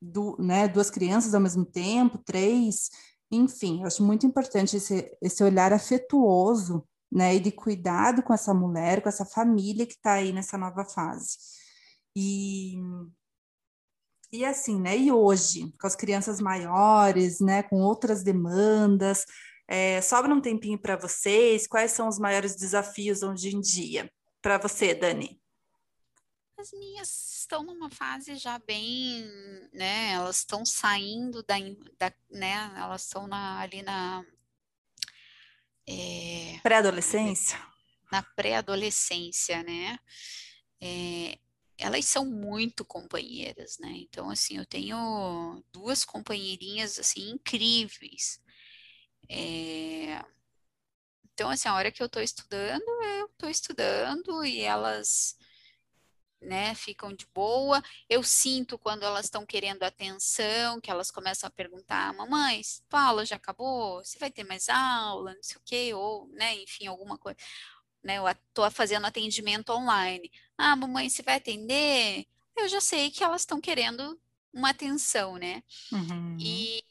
du, 0.00 0.36
né 0.38 0.68
duas 0.68 0.90
crianças 0.90 1.34
ao 1.34 1.40
mesmo 1.40 1.64
tempo, 1.64 2.18
três, 2.18 2.90
enfim, 3.30 3.80
eu 3.80 3.86
acho 3.86 4.02
muito 4.02 4.26
importante 4.26 4.76
esse, 4.76 5.10
esse 5.20 5.42
olhar 5.42 5.72
afetuoso 5.72 6.86
né, 7.10 7.34
e 7.36 7.40
de 7.40 7.50
cuidado 7.50 8.22
com 8.22 8.32
essa 8.32 8.52
mulher, 8.52 9.02
com 9.02 9.08
essa 9.08 9.24
família 9.24 9.86
que 9.86 9.94
está 9.94 10.14
aí 10.14 10.32
nessa 10.32 10.58
nova 10.58 10.84
fase. 10.84 11.36
E, 12.18 12.76
e 14.32 14.42
assim, 14.42 14.80
né, 14.80 14.96
e 14.96 15.12
hoje, 15.12 15.70
com 15.78 15.86
as 15.86 15.94
crianças 15.94 16.40
maiores, 16.40 17.40
né, 17.40 17.62
com 17.62 17.76
outras 17.76 18.22
demandas, 18.22 19.26
é, 19.68 20.00
sobra 20.00 20.32
um 20.32 20.40
tempinho 20.40 20.78
para 20.78 20.96
vocês, 20.96 21.66
quais 21.66 21.92
são 21.92 22.08
os 22.08 22.18
maiores 22.18 22.56
desafios 22.56 23.22
hoje 23.22 23.54
em 23.54 23.60
dia? 23.60 24.10
Para 24.40 24.56
você, 24.56 24.94
Dani? 24.94 25.38
As 26.58 26.72
minhas 26.72 27.40
estão 27.40 27.62
numa 27.62 27.90
fase 27.90 28.36
já 28.36 28.58
bem, 28.60 29.22
né, 29.74 30.12
elas 30.12 30.38
estão 30.38 30.64
saindo 30.64 31.42
da, 31.42 31.56
da 31.98 32.14
né, 32.30 32.72
elas 32.78 33.02
estão 33.02 33.28
ali 33.30 33.82
na 33.82 34.24
é, 35.86 36.58
Pré-adolescência? 36.62 37.60
Na 38.10 38.22
pré-adolescência, 38.22 39.62
né? 39.62 39.98
É, 40.80 41.38
elas 41.78 42.04
são 42.06 42.24
muito 42.24 42.84
companheiras, 42.84 43.78
né? 43.78 43.92
Então, 43.96 44.30
assim, 44.30 44.56
eu 44.58 44.66
tenho 44.66 45.62
duas 45.72 46.04
companheirinhas, 46.04 46.98
assim, 46.98 47.30
incríveis. 47.30 48.40
É, 49.28 50.22
então, 51.34 51.50
assim, 51.50 51.68
a 51.68 51.74
hora 51.74 51.92
que 51.92 52.02
eu 52.02 52.06
estou 52.06 52.22
estudando, 52.22 52.82
eu 53.18 53.26
estou 53.26 53.50
estudando 53.50 54.44
e 54.44 54.60
elas 54.60 55.36
né, 56.40 56.74
ficam 56.74 57.12
de 57.12 57.26
boa. 57.34 57.82
Eu 58.08 58.22
sinto 58.22 58.78
quando 58.78 59.02
elas 59.04 59.26
estão 59.26 59.44
querendo 59.44 59.82
atenção, 59.82 60.80
que 60.80 60.90
elas 60.90 61.10
começam 61.10 61.46
a 61.48 61.50
perguntar, 61.50 62.14
mamãe, 62.14 62.62
tua 62.88 63.02
aula 63.02 63.26
já 63.26 63.36
acabou? 63.36 64.04
Você 64.04 64.18
vai 64.18 64.30
ter 64.30 64.44
mais 64.44 64.68
aula? 64.68 65.34
Não 65.34 65.42
sei 65.42 65.56
o 65.56 65.62
quê, 65.64 65.94
ou, 65.94 66.28
né, 66.28 66.54
enfim, 66.56 66.86
alguma 66.86 67.18
coisa. 67.18 67.38
Né, 68.02 68.18
eu 68.18 68.28
estou 68.28 68.70
fazendo 68.70 69.06
atendimento 69.06 69.70
online. 69.70 70.30
Ah, 70.58 70.74
mamãe, 70.76 71.08
você 71.08 71.22
vai 71.22 71.36
atender? 71.36 72.26
Eu 72.56 72.68
já 72.68 72.80
sei 72.80 73.10
que 73.10 73.22
elas 73.22 73.42
estão 73.42 73.60
querendo 73.60 74.18
uma 74.52 74.70
atenção, 74.70 75.36
né? 75.36 75.62
Uhum. 75.92 76.36
E, 76.40 76.82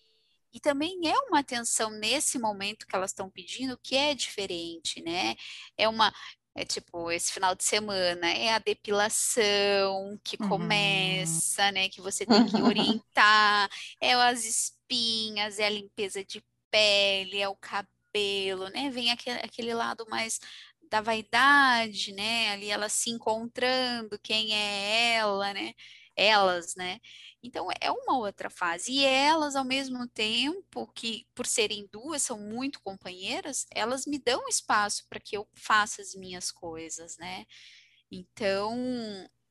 e 0.53 0.59
também 0.59 1.07
é 1.07 1.17
uma 1.27 1.39
atenção 1.39 1.89
nesse 1.89 2.37
momento 2.37 2.85
que 2.85 2.95
elas 2.95 3.11
estão 3.11 3.29
pedindo 3.29 3.79
que 3.81 3.95
é 3.95 4.13
diferente, 4.13 5.01
né? 5.01 5.35
É 5.75 5.89
uma, 5.89 6.13
é 6.53 6.63
tipo, 6.63 7.11
esse 7.11 7.33
final 7.33 7.53
de 7.53 7.63
semana 7.63 8.31
é 8.31 8.53
a 8.53 8.59
depilação 8.59 10.17
que 10.23 10.37
uhum. 10.39 10.47
começa, 10.47 11.71
né? 11.71 11.89
Que 11.89 11.99
você 11.99 12.25
tem 12.25 12.45
que 12.45 12.61
orientar, 12.61 13.69
é 13.99 14.13
as 14.13 14.45
espinhas, 14.45 15.59
é 15.59 15.65
a 15.65 15.69
limpeza 15.69 16.23
de 16.23 16.41
pele, 16.71 17.41
é 17.41 17.49
o 17.49 17.55
cabelo, 17.55 18.69
né? 18.69 18.89
Vem 18.89 19.11
aquele, 19.11 19.39
aquele 19.39 19.73
lado 19.73 20.05
mais 20.07 20.39
da 20.89 21.01
vaidade, 21.01 22.13
né? 22.13 22.49
Ali 22.51 22.69
ela 22.69 22.89
se 22.89 23.09
encontrando, 23.09 24.19
quem 24.19 24.53
é 24.55 25.15
ela, 25.15 25.53
né? 25.53 25.73
Elas, 26.15 26.75
né? 26.75 26.99
Então, 27.43 27.67
é 27.81 27.91
uma 27.91 28.17
outra 28.17 28.49
fase. 28.49 28.91
E 28.91 29.05
elas, 29.05 29.55
ao 29.55 29.65
mesmo 29.65 30.07
tempo 30.07 30.87
que, 30.93 31.27
por 31.35 31.45
serem 31.45 31.87
duas, 31.91 32.21
são 32.23 32.39
muito 32.39 32.81
companheiras, 32.81 33.65
elas 33.71 34.05
me 34.05 34.17
dão 34.19 34.47
espaço 34.47 35.05
para 35.09 35.19
que 35.19 35.37
eu 35.37 35.47
faça 35.53 36.01
as 36.01 36.15
minhas 36.15 36.51
coisas, 36.51 37.17
né? 37.17 37.45
Então, 38.11 38.75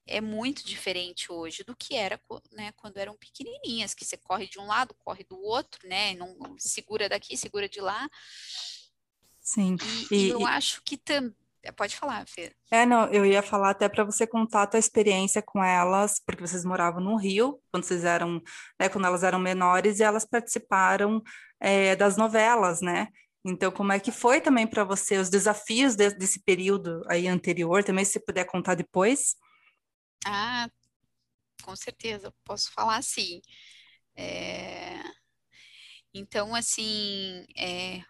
é 0.07 0.21
muito 0.21 0.65
diferente 0.65 1.33
hoje 1.33 1.65
do 1.65 1.75
que 1.77 1.95
era 1.95 2.21
né, 2.53 2.73
quando 2.77 2.99
eram 2.99 3.17
pequenininhas, 3.17 3.95
que 3.95 4.05
você 4.05 4.17
corre 4.17 4.47
de 4.47 4.59
um 4.59 4.67
lado, 4.67 4.95
corre 4.99 5.25
do 5.25 5.41
outro, 5.41 5.87
né? 5.89 6.15
Não 6.15 6.37
segura 6.59 7.09
daqui, 7.09 7.37
segura 7.37 7.69
de 7.69 7.81
lá. 7.81 8.09
Sim. 9.45 9.77
E, 10.11 10.17
e 10.17 10.31
eu 10.31 10.41
e... 10.41 10.45
acho 10.45 10.83
que 10.83 10.97
também 10.97 11.35
pode 11.77 11.97
falar, 11.97 12.27
Fê. 12.27 12.53
É, 12.71 12.85
não, 12.85 13.07
eu 13.09 13.25
ia 13.25 13.43
falar 13.43 13.71
até 13.71 13.89
para 13.89 14.05
você 14.05 14.27
contar 14.27 14.63
a 14.63 14.67
tua 14.67 14.81
experiência 14.81 15.43
com 15.43 15.63
elas, 15.63 16.21
porque 16.25 16.47
vocês 16.47 16.65
moravam 16.65 17.03
no 17.03 17.17
Rio, 17.17 17.61
quando 17.71 17.85
vocês 17.85 18.05
eram, 18.05 18.43
né, 18.81 18.89
quando 18.89 19.07
elas 19.07 19.23
eram 19.23 19.39
menores, 19.39 20.01
e 20.01 20.03
elas 20.03 20.25
participaram 20.25 21.23
é, 21.61 21.95
das 21.95 22.17
novelas, 22.17 22.81
né? 22.81 23.09
Então, 23.45 23.71
como 23.71 23.93
é 23.93 24.01
que 24.01 24.11
foi 24.11 24.41
também 24.41 24.67
para 24.67 24.85
você 24.85 25.19
os 25.19 25.29
desafios 25.29 25.95
de, 25.95 26.11
desse 26.11 26.43
período 26.43 27.03
aí 27.09 27.29
anterior, 27.29 27.85
também 27.85 28.05
se 28.05 28.19
puder 28.19 28.45
contar 28.45 28.75
depois? 28.75 29.37
Ah, 30.27 30.69
com 31.63 31.77
certeza, 31.77 32.33
posso 32.45 32.73
falar 32.73 33.03
sim. 33.03 33.41
É... 34.17 35.03
Então, 36.15 36.55
assim, 36.55 37.45
é, 37.57 38.03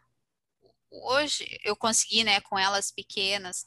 hoje 1.03 1.47
eu 1.64 1.76
consegui, 1.76 2.24
né, 2.24 2.40
com 2.40 2.59
elas 2.59 2.90
pequenas, 2.90 3.66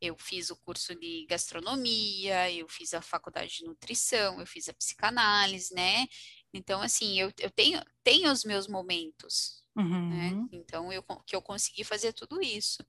eu 0.00 0.16
fiz 0.18 0.50
o 0.50 0.56
curso 0.56 0.94
de 0.94 1.26
gastronomia, 1.28 2.50
eu 2.50 2.68
fiz 2.68 2.92
a 2.94 3.00
faculdade 3.00 3.58
de 3.58 3.64
nutrição, 3.64 4.40
eu 4.40 4.46
fiz 4.46 4.68
a 4.68 4.74
psicanálise, 4.74 5.74
né? 5.74 6.06
Então, 6.52 6.82
assim, 6.82 7.18
eu, 7.18 7.32
eu 7.40 7.50
tenho, 7.50 7.82
tenho 8.02 8.30
os 8.30 8.44
meus 8.44 8.68
momentos, 8.68 9.64
né? 9.74 9.82
uhum. 9.82 10.08
né? 10.10 10.48
Então, 10.52 10.92
eu, 10.92 11.02
que 11.26 11.34
eu 11.34 11.42
consegui 11.42 11.84
fazer 11.84 12.12
tudo 12.12 12.42
isso. 12.42 12.84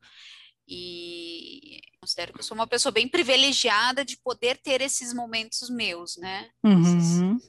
E 0.68 1.80
considero 2.02 2.34
que 2.34 2.40
eu 2.40 2.44
sou 2.44 2.56
uma 2.56 2.68
pessoa 2.68 2.92
bem 2.92 3.08
privilegiada 3.08 4.04
de 4.04 4.18
poder 4.18 4.58
ter 4.58 4.82
esses 4.82 5.14
momentos 5.14 5.70
meus, 5.70 6.18
né? 6.18 6.50
Uhum. 6.64 7.40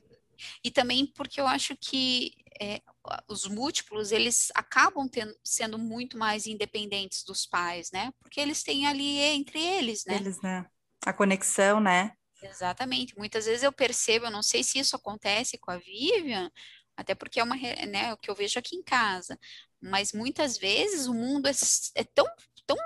E 0.63 0.71
também 0.71 1.07
porque 1.07 1.41
eu 1.41 1.47
acho 1.47 1.75
que 1.77 2.35
é, 2.61 2.83
os 3.29 3.47
múltiplos, 3.47 4.13
eles 4.13 4.49
acabam 4.55 5.09
tendo, 5.09 5.35
sendo 5.45 5.79
muito 5.79 6.19
mais 6.19 6.47
independentes 6.47 7.25
dos 7.25 7.47
pais, 7.47 7.91
né? 7.91 8.13
Porque 8.21 8.41
eles 8.41 8.63
têm 8.63 8.87
ali 8.87 9.19
entre 9.19 9.61
eles, 9.61 10.05
né? 10.05 10.17
Eles, 10.17 10.41
né? 10.41 10.67
A 11.05 11.13
conexão, 11.13 11.81
né? 11.81 12.13
Exatamente. 12.43 13.17
Muitas 13.17 13.47
vezes 13.47 13.63
eu 13.63 13.73
percebo, 13.73 14.27
eu 14.27 14.31
não 14.31 14.43
sei 14.43 14.63
se 14.63 14.79
isso 14.79 14.97
acontece 14.97 15.59
com 15.59 15.71
a 15.71 15.79
Vivian, 15.79 16.51
até 16.97 17.15
porque 17.15 17.41
é 17.41 17.45
uma, 17.45 17.57
né, 17.57 18.13
o 18.13 18.17
que 18.17 18.31
eu 18.31 18.35
vejo 18.35 18.59
aqui 18.59 18.77
em 18.77 18.83
casa, 18.83 19.39
mas 19.81 20.13
muitas 20.13 20.57
vezes 20.57 21.07
o 21.07 21.15
mundo 21.15 21.47
é, 21.47 21.53
é 21.95 22.05
tão, 22.05 22.27
tão 22.67 22.77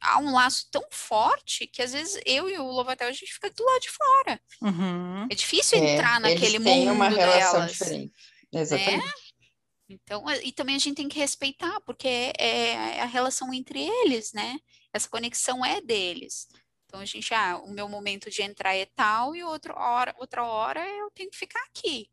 há 0.00 0.18
um 0.18 0.32
laço 0.32 0.68
tão 0.70 0.82
forte 0.90 1.66
que 1.66 1.82
às 1.82 1.92
vezes 1.92 2.20
eu 2.24 2.48
e 2.48 2.58
o 2.58 2.66
Lovatel 2.66 3.08
a 3.08 3.12
gente 3.12 3.32
fica 3.32 3.50
do 3.50 3.64
lado 3.64 3.80
de 3.80 3.90
fora. 3.90 4.40
Uhum. 4.62 5.26
É 5.30 5.34
difícil 5.34 5.78
é, 5.78 5.94
entrar 5.94 6.20
naquele 6.20 6.58
mundo 6.58 6.68
têm 6.68 6.90
uma 6.90 7.08
relação 7.08 7.52
delas, 7.52 7.72
diferente. 7.72 8.12
Exatamente. 8.52 9.04
Né? 9.04 9.12
Então, 9.88 10.24
e 10.42 10.50
também 10.52 10.74
a 10.74 10.78
gente 10.78 10.96
tem 10.96 11.08
que 11.08 11.18
respeitar, 11.18 11.80
porque 11.82 12.08
é, 12.08 12.32
é, 12.38 13.00
a 13.02 13.06
relação 13.06 13.54
entre 13.54 13.80
eles, 13.80 14.32
né? 14.32 14.58
Essa 14.92 15.08
conexão 15.08 15.64
é 15.64 15.80
deles. 15.80 16.48
Então 16.86 17.00
a 17.00 17.04
gente, 17.04 17.32
ah, 17.34 17.58
o 17.58 17.70
meu 17.70 17.88
momento 17.88 18.30
de 18.30 18.42
entrar 18.42 18.74
é 18.74 18.86
tal 18.86 19.34
e 19.34 19.42
outra 19.44 19.74
hora, 19.74 20.14
outra 20.18 20.44
hora 20.44 20.88
eu 20.88 21.10
tenho 21.10 21.30
que 21.30 21.36
ficar 21.36 21.62
aqui. 21.64 22.08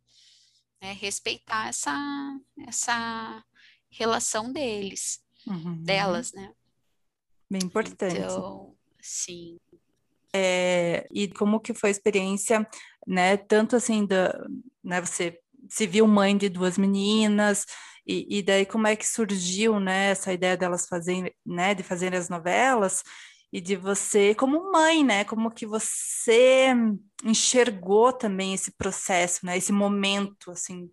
Né? 0.82 0.93
Respeitar 0.93 1.69
essa, 1.69 1.95
essa 2.67 3.43
relação 3.89 4.51
deles, 4.51 5.24
uhum. 5.47 5.82
delas, 5.82 6.34
né? 6.34 6.53
Bem 7.49 7.61
importante. 7.63 8.17
Então, 8.17 8.76
sim. 8.99 9.57
É, 10.34 11.07
e 11.11 11.28
como 11.28 11.59
que 11.59 11.74
foi 11.74 11.89
a 11.89 11.91
experiência, 11.91 12.67
né? 13.05 13.38
Tanto 13.38 13.76
assim 13.76 14.05
da, 14.05 14.34
né? 14.84 14.99
Você 14.99 15.39
se 15.70 15.88
viu 15.88 16.07
mãe 16.07 16.38
de 16.38 16.49
duas 16.49 16.78
meninas, 16.78 17.66
e, 18.05 18.39
e, 18.39 18.43
daí 18.43 18.66
como 18.66 18.86
é 18.88 18.95
que 18.95 19.07
surgiu, 19.07 19.80
né, 19.80 20.11
essa 20.11 20.34
ideia 20.34 20.57
delas 20.57 20.88
fazerem, 20.88 21.34
né, 21.45 21.74
de 21.74 21.84
fazerem 21.84 22.20
as 22.20 22.28
novelas, 22.28 23.01
e 23.51 23.61
de 23.61 23.76
você 23.76 24.36
como 24.36 24.72
mãe, 24.72 25.03
né, 25.03 25.24
como 25.24 25.51
que 25.51 25.66
você 25.66 26.74
enxergou 27.24 28.11
também 28.11 28.53
esse 28.53 28.72
processo, 28.72 29.45
né, 29.45 29.57
esse 29.57 29.72
momento, 29.72 30.51
assim. 30.51 30.91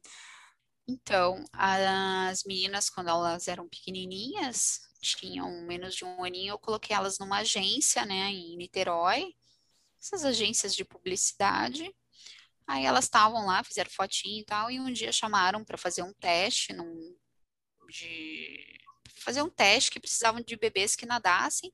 Então, 0.87 1.45
as 1.53 2.45
meninas, 2.45 2.91
quando 2.91 3.09
elas 3.09 3.49
eram 3.49 3.69
pequenininhas, 3.69 4.81
tinham 5.01 5.63
menos 5.67 5.95
de 5.95 6.05
um 6.05 6.23
aninho, 6.23 6.53
eu 6.53 6.59
coloquei 6.59 6.95
elas 6.95 7.19
numa 7.19 7.39
agência, 7.39 8.05
né, 8.05 8.31
em 8.31 8.57
Niterói, 8.57 9.35
essas 10.01 10.25
agências 10.25 10.75
de 10.75 10.85
publicidade, 10.85 11.93
Aí 12.71 12.85
elas 12.87 13.07
estavam 13.07 13.47
lá, 13.47 13.65
fizeram 13.65 13.91
fotinho 13.91 14.43
e 14.43 14.45
tal, 14.45 14.71
e 14.71 14.79
um 14.79 14.93
dia 14.93 15.11
chamaram 15.11 15.65
para 15.65 15.77
fazer 15.77 16.05
um 16.05 16.13
teste, 16.13 16.73
num, 16.73 17.17
de 17.89 18.79
fazer 19.17 19.43
um 19.43 19.51
teste 19.51 19.91
que 19.91 19.99
precisavam 19.99 20.41
de 20.41 20.57
bebês 20.57 20.95
que 20.95 21.05
nadassem. 21.05 21.73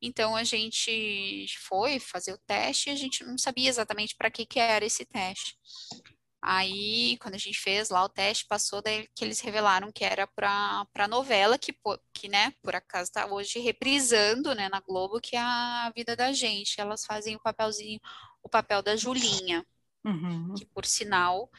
Então 0.00 0.34
a 0.34 0.42
gente 0.42 1.46
foi 1.68 2.00
fazer 2.00 2.32
o 2.32 2.38
teste 2.46 2.88
e 2.88 2.92
a 2.92 2.96
gente 2.96 3.22
não 3.22 3.36
sabia 3.36 3.68
exatamente 3.68 4.16
para 4.16 4.30
que, 4.30 4.46
que 4.46 4.58
era 4.58 4.86
esse 4.86 5.04
teste. 5.04 5.58
Aí, 6.40 7.18
quando 7.18 7.34
a 7.34 7.38
gente 7.38 7.58
fez 7.58 7.90
lá 7.90 8.02
o 8.02 8.08
teste, 8.08 8.46
passou 8.46 8.80
daí 8.80 9.06
que 9.14 9.26
eles 9.26 9.40
revelaram 9.40 9.92
que 9.92 10.06
era 10.06 10.26
para 10.26 10.86
a 10.94 11.08
novela, 11.08 11.58
que, 11.58 11.74
que, 12.14 12.28
né, 12.28 12.54
por 12.62 12.74
acaso 12.74 13.10
está 13.10 13.26
hoje 13.26 13.58
reprisando, 13.58 14.54
né, 14.54 14.70
na 14.70 14.80
Globo, 14.80 15.20
que 15.20 15.36
é 15.36 15.40
a 15.40 15.92
vida 15.94 16.16
da 16.16 16.32
gente. 16.32 16.80
Elas 16.80 17.04
fazem 17.04 17.36
o 17.36 17.40
papelzinho, 17.42 18.00
o 18.42 18.48
papel 18.48 18.82
da 18.82 18.96
Julinha 18.96 19.66
uhum. 20.04 20.54
que 20.56 20.66
por 20.66 20.84
sinal 20.84 21.50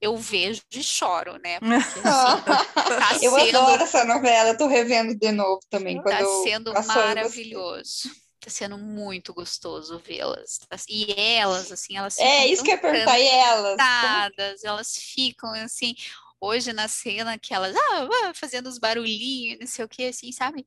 eu 0.00 0.16
vejo 0.16 0.62
e 0.72 0.82
choro, 0.82 1.38
né? 1.38 1.60
Porque, 1.60 1.74
assim, 1.74 2.02
tá 2.02 3.18
eu 3.22 3.32
sendo... 3.32 3.58
adoro 3.58 3.82
essa 3.82 4.04
novela, 4.04 4.56
tô 4.56 4.66
revendo 4.66 5.14
de 5.14 5.30
novo 5.30 5.60
também. 5.68 6.02
Tá 6.02 6.24
sendo 6.42 6.72
maravilhoso. 6.72 8.10
Tá 8.40 8.48
sendo 8.48 8.78
muito 8.78 9.34
gostoso 9.34 9.98
vê-las. 9.98 10.60
E 10.88 11.12
elas, 11.12 11.70
assim, 11.70 11.98
elas 11.98 12.18
É, 12.18 12.46
isso 12.46 12.62
que 12.62 12.70
eu 12.70 12.76
ia 12.76 12.80
perguntar, 12.80 13.18
e 13.18 13.28
elas? 13.28 14.64
Elas 14.64 14.96
ficam, 14.96 15.52
assim, 15.52 15.94
hoje 16.40 16.72
na 16.72 16.88
cena 16.88 17.38
que 17.38 17.52
elas, 17.52 17.76
ah, 17.76 18.32
fazendo 18.34 18.66
os 18.68 18.78
barulhinhos, 18.78 19.58
não 19.60 19.66
sei 19.66 19.84
o 19.84 19.88
que, 19.88 20.04
assim, 20.04 20.32
sabe? 20.32 20.66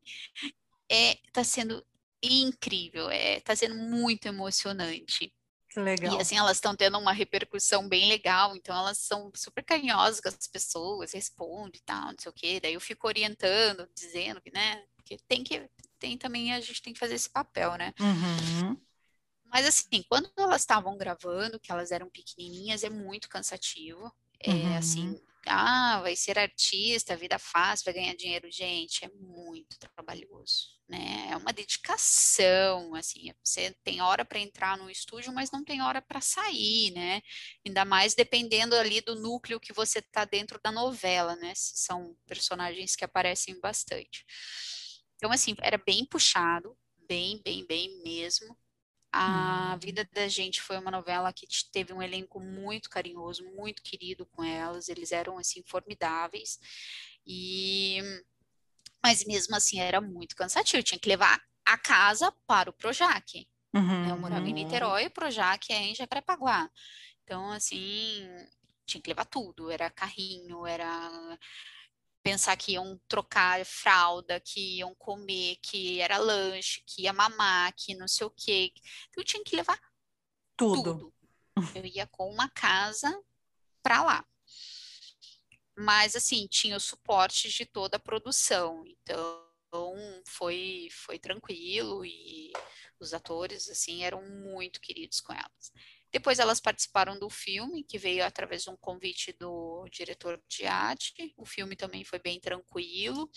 É, 0.88 1.18
tá 1.34 1.44
sendo 1.44 1.84
incrível, 2.22 3.10
é, 3.10 3.40
tá 3.40 3.56
sendo 3.56 3.76
muito 3.76 4.28
emocionante. 4.28 5.34
Que 5.74 5.80
legal. 5.80 6.14
E 6.14 6.22
assim, 6.22 6.38
elas 6.38 6.58
estão 6.58 6.76
tendo 6.76 7.00
uma 7.00 7.12
repercussão 7.12 7.90
bem 7.90 8.08
legal, 8.08 8.56
então 8.56 8.78
elas 8.78 9.00
são 9.00 9.32
super 9.34 9.64
carinhosas 9.64 10.22
com 10.22 10.30
as 10.30 10.48
pessoas, 10.48 11.14
respondem 11.14 11.80
e 11.82 11.84
tal, 11.84 12.12
não 12.12 12.16
sei 12.20 12.30
o 12.30 12.34
quê. 12.34 12.60
Daí 12.62 12.76
eu 12.76 12.80
fico 12.80 13.08
orientando, 13.08 13.90
dizendo 13.96 14.40
que, 14.40 14.52
né, 14.54 14.84
que 15.04 15.18
tem 15.28 15.44
que, 15.44 15.68
tem 15.98 16.16
também, 16.16 16.54
a 16.54 16.62
gente 16.62 16.80
tem 16.80 16.94
que 16.94 17.00
fazer 17.00 17.16
esse 17.16 17.28
papel, 17.30 17.76
né? 17.76 17.92
Uhum. 18.00 18.80
Mas 19.46 19.66
assim, 19.66 20.04
quando 20.08 20.30
elas 20.38 20.62
estavam 20.62 20.96
gravando, 20.96 21.60
que 21.60 21.72
elas 21.72 21.92
eram 21.92 22.08
pequenininhas, 22.08 22.84
é 22.84 22.90
muito 22.90 23.28
cansativo. 23.28 24.14
É 24.40 24.52
assim, 24.78 25.08
uhum. 25.08 25.14
assim, 25.16 25.22
ah, 25.48 26.02
vai 26.02 26.16
ser 26.16 26.38
artista, 26.38 27.18
vida 27.18 27.40
fácil, 27.40 27.86
vai 27.86 27.96
ganhar 27.96 28.16
dinheiro. 28.16 28.52
Gente, 28.52 29.06
é 29.06 29.10
muito 29.10 29.76
trabalhoso, 29.80 30.80
né? 30.94 31.30
É 31.32 31.36
uma 31.36 31.52
dedicação, 31.52 32.94
assim, 32.94 33.34
você 33.44 33.76
tem 33.84 34.00
hora 34.00 34.24
para 34.24 34.38
entrar 34.38 34.78
no 34.78 34.92
estúdio, 34.92 35.34
mas 35.34 35.50
não 35.50 35.64
tem 35.64 35.82
hora 35.82 36.00
para 36.04 36.22
sair, 36.22 36.92
né? 36.92 37.22
Ainda 37.66 37.84
mais 37.84 38.14
dependendo 38.14 38.76
ali 38.76 39.02
do 39.02 39.16
núcleo 39.16 39.60
que 39.60 39.74
você 39.74 40.00
está 40.00 40.24
dentro 40.24 40.60
da 40.64 40.72
novela, 40.72 41.36
né? 41.38 41.52
São 41.56 42.16
personagens 42.28 42.96
que 42.96 43.04
aparecem 43.04 43.60
bastante. 43.60 44.24
Então, 45.16 45.32
assim, 45.32 45.56
era 45.62 45.78
bem 45.84 46.06
puxado, 46.06 46.78
bem, 47.08 47.42
bem, 47.44 47.66
bem 47.66 48.04
mesmo. 48.04 48.56
A 49.12 49.76
Vida 49.78 50.08
da 50.12 50.28
Gente 50.28 50.62
foi 50.62 50.78
uma 50.78 50.92
novela 50.92 51.34
que 51.34 51.48
teve 51.72 51.92
um 51.92 52.02
elenco 52.02 52.40
muito 52.40 52.90
carinhoso, 52.90 53.44
muito 53.56 53.82
querido 53.82 54.28
com 54.28 54.44
elas, 54.44 54.90
eles 54.90 55.12
eram 55.12 55.40
assim 55.40 55.64
formidáveis. 55.66 56.60
E 57.26 58.00
mas 59.04 59.26
mesmo 59.26 59.56
assim 59.56 59.80
era 59.80 60.00
muito 60.00 60.36
cansativo, 60.36 60.82
tinha 60.82 61.00
que 61.00 61.10
levar 61.10 61.42
a 61.66 61.78
casa 61.78 62.34
para 62.48 62.70
o 62.70 62.74
Projac. 62.74 63.48
Uhum. 63.76 64.10
Eu 64.10 64.18
morava 64.18 64.48
em 64.48 64.54
Niterói, 64.54 65.08
o 65.08 65.12
Projac 65.12 65.72
é 65.72 65.84
em 65.84 65.96
Jacarepaguá. 65.96 66.70
Então, 67.24 67.52
assim, 67.52 68.28
tinha 68.86 69.02
que 69.02 69.10
levar 69.10 69.26
tudo, 69.26 69.72
era 69.72 69.90
carrinho, 69.90 70.66
era 70.66 71.40
pensar 72.22 72.56
que 72.56 72.74
iam 72.74 73.00
trocar 73.08 73.66
fralda, 73.66 74.40
que 74.40 74.78
iam 74.78 74.96
comer, 74.96 75.58
que 75.62 76.00
era 76.00 76.18
lanche, 76.18 76.82
que 76.86 77.04
ia 77.04 77.14
mamar, 77.14 77.74
que 77.76 77.96
não 77.96 78.08
sei 78.08 78.26
o 78.28 78.32
quê. 78.32 78.72
Então, 79.10 79.22
eu 79.22 79.26
tinha 79.26 79.44
que 79.44 79.56
levar 79.56 79.80
tudo. 80.56 80.84
tudo. 80.84 81.14
Eu 81.76 81.86
ia 81.86 82.08
com 82.08 82.30
uma 82.32 82.50
casa 82.50 83.12
para 83.82 84.04
lá. 84.04 84.26
Mas, 85.78 86.16
assim, 86.16 86.48
tinha 86.48 86.78
o 86.78 86.80
suporte 86.80 87.50
de 87.50 87.66
toda 87.66 87.98
a 87.98 88.00
produção. 88.00 88.84
Então, 88.86 89.44
foi, 90.28 90.88
foi 90.92 91.18
tranquilo 91.18 92.06
e 92.06 92.52
os 93.00 93.14
atores, 93.14 93.70
assim, 93.70 94.04
eram 94.04 94.22
muito 94.22 94.80
queridos 94.80 95.20
com 95.20 95.34
elas. 95.34 95.72
Depois 96.12 96.38
elas 96.38 96.60
participaram 96.60 97.18
do 97.18 97.28
filme, 97.28 97.84
que 97.84 97.98
veio 97.98 98.24
através 98.24 98.64
de 98.64 98.70
um 98.70 98.78
convite 98.78 99.34
do 99.34 99.88
diretor 99.92 100.40
de 100.48 100.66
arte. 100.66 101.34
O 101.36 101.46
filme 101.46 101.76
também 101.76 102.06
foi 102.06 102.20
bem 102.20 102.40
tranquilo. 102.40 103.30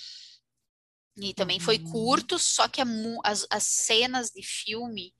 E 1.16 1.32
também 1.32 1.58
foi 1.58 1.78
uhum. 1.78 1.90
curto, 1.90 2.38
só 2.38 2.68
que 2.68 2.82
as, 3.24 3.46
as 3.50 3.62
cenas 3.62 4.30
de 4.30 4.42
filme 4.42 5.14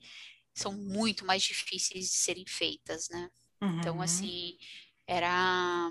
são 0.54 0.72
muito 0.72 1.24
mais 1.24 1.42
difíceis 1.42 2.10
de 2.10 2.18
serem 2.18 2.44
feitas, 2.46 3.08
né? 3.08 3.30
Então, 3.56 3.68
uhum. 3.68 3.78
Então, 3.78 4.02
assim, 4.02 4.58
era 5.06 5.88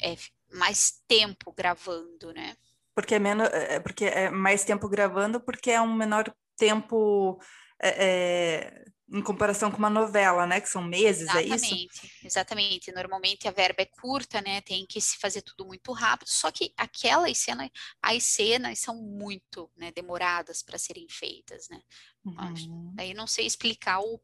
é, 0.00 0.16
mais 0.54 1.02
tempo 1.06 1.52
gravando, 1.52 2.32
né? 2.32 2.56
Porque 2.94 3.14
é, 3.14 3.18
menos, 3.18 3.48
é, 3.48 3.80
porque 3.80 4.04
é 4.04 4.30
mais 4.30 4.64
tempo 4.64 4.88
gravando, 4.88 5.40
porque 5.40 5.70
é 5.70 5.80
um 5.80 5.94
menor 5.94 6.32
tempo 6.56 7.40
é, 7.82 8.04
é 8.06 8.84
em 9.12 9.22
comparação 9.22 9.70
com 9.70 9.78
uma 9.78 9.90
novela, 9.90 10.46
né? 10.46 10.60
Que 10.60 10.68
são 10.68 10.82
meses, 10.82 11.22
exatamente, 11.22 11.52
é 11.52 11.76
isso? 11.76 12.26
Exatamente. 12.26 12.92
Normalmente 12.92 13.46
a 13.46 13.50
verba 13.50 13.82
é 13.82 13.86
curta, 13.86 14.40
né? 14.40 14.60
Tem 14.62 14.86
que 14.86 15.00
se 15.00 15.18
fazer 15.18 15.42
tudo 15.42 15.66
muito 15.66 15.92
rápido. 15.92 16.28
Só 16.28 16.50
que 16.50 16.72
aquelas 16.76 17.36
cenas, 17.38 17.68
as 18.00 18.24
cenas 18.24 18.78
são 18.78 18.96
muito 18.96 19.70
né, 19.76 19.92
demoradas 19.92 20.62
para 20.62 20.78
serem 20.78 21.06
feitas, 21.08 21.68
né? 21.68 21.80
Uhum. 22.24 22.94
Aí 22.98 23.12
não 23.12 23.26
sei 23.26 23.46
explicar 23.46 24.00
o 24.00 24.20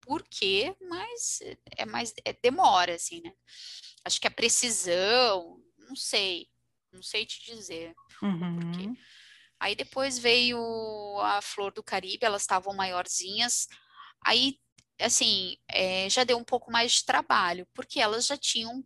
porquê, 0.00 0.74
mas 0.80 1.40
é 1.76 1.84
mais 1.84 2.14
é 2.24 2.32
demora, 2.32 2.94
assim, 2.94 3.20
né? 3.20 3.32
Acho 4.04 4.20
que 4.20 4.26
a 4.26 4.30
precisão, 4.30 5.60
não 5.90 5.96
sei, 5.96 6.46
não 6.92 7.02
sei 7.02 7.26
te 7.26 7.44
dizer 7.44 7.92
uhum. 8.22 8.94
Aí 9.58 9.74
depois 9.74 10.18
veio 10.18 10.58
a 11.20 11.42
Flor 11.42 11.70
do 11.70 11.82
Caribe, 11.82 12.24
elas 12.24 12.40
estavam 12.40 12.74
maiorzinhas. 12.74 13.66
Aí, 14.24 14.58
assim, 14.98 15.58
é, 15.70 16.08
já 16.08 16.24
deu 16.24 16.38
um 16.38 16.44
pouco 16.44 16.72
mais 16.72 16.92
de 16.92 17.04
trabalho, 17.04 17.68
porque 17.74 18.00
elas 18.00 18.24
já 18.24 18.38
tinham 18.38 18.82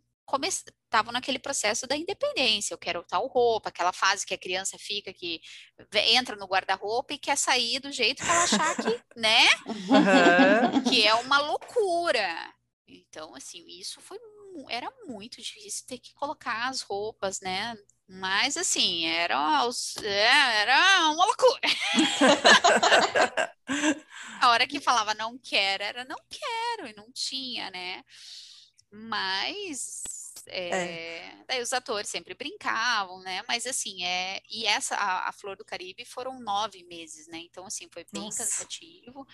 estavam 0.85 1.13
naquele 1.13 1.39
processo 1.39 1.87
da 1.87 1.95
independência. 1.95 2.73
Eu 2.73 2.77
quero 2.77 3.03
tal 3.03 3.27
roupa, 3.27 3.69
aquela 3.69 3.93
fase 3.93 4.25
que 4.25 4.33
a 4.33 4.37
criança 4.37 4.75
fica 4.77 5.13
que 5.13 5.39
entra 5.93 6.35
no 6.35 6.47
guarda-roupa 6.47 7.13
e 7.13 7.19
quer 7.19 7.37
sair 7.37 7.79
do 7.79 7.91
jeito 7.91 8.23
que 8.23 8.29
ela 8.29 8.43
achar 8.43 8.75
que, 8.75 9.01
né? 9.15 9.47
Uhum. 9.67 10.83
Que 10.89 11.05
é 11.07 11.13
uma 11.13 11.39
loucura. 11.39 12.53
Então, 12.87 13.35
assim, 13.35 13.63
isso 13.67 14.01
foi 14.01 14.17
era 14.69 14.89
muito 15.05 15.41
difícil 15.41 15.85
ter 15.87 15.97
que 15.97 16.13
colocar 16.13 16.69
as 16.69 16.81
roupas, 16.81 17.41
né? 17.41 17.75
Mas 18.07 18.55
assim, 18.55 19.07
era, 19.07 19.35
é, 20.03 20.61
era 20.61 21.09
uma 21.09 21.25
loucura. 21.25 21.61
a 24.41 24.49
hora 24.49 24.67
que 24.67 24.79
falava 24.79 25.15
não 25.15 25.39
quero, 25.39 25.83
era 25.83 26.05
não 26.05 26.19
quero, 26.29 26.87
e 26.87 26.95
não 26.95 27.11
tinha, 27.11 27.71
né? 27.71 28.03
Mas 28.91 30.03
é, 30.47 30.69
é. 30.69 31.43
daí 31.47 31.61
os 31.61 31.73
atores 31.73 32.09
sempre 32.09 32.33
brincavam, 32.33 33.19
né? 33.21 33.43
Mas 33.47 33.65
assim, 33.65 34.03
é, 34.03 34.41
e 34.49 34.65
essa, 34.65 34.95
a, 34.95 35.29
a, 35.29 35.31
Flor 35.31 35.55
do 35.55 35.65
Caribe 35.65 36.05
foram 36.05 36.39
nove 36.39 36.83
meses, 36.83 37.27
né? 37.27 37.39
Então, 37.39 37.65
assim, 37.65 37.87
foi 37.91 38.05
bem 38.11 38.23
Nossa. 38.23 38.43
cansativo. 38.43 39.25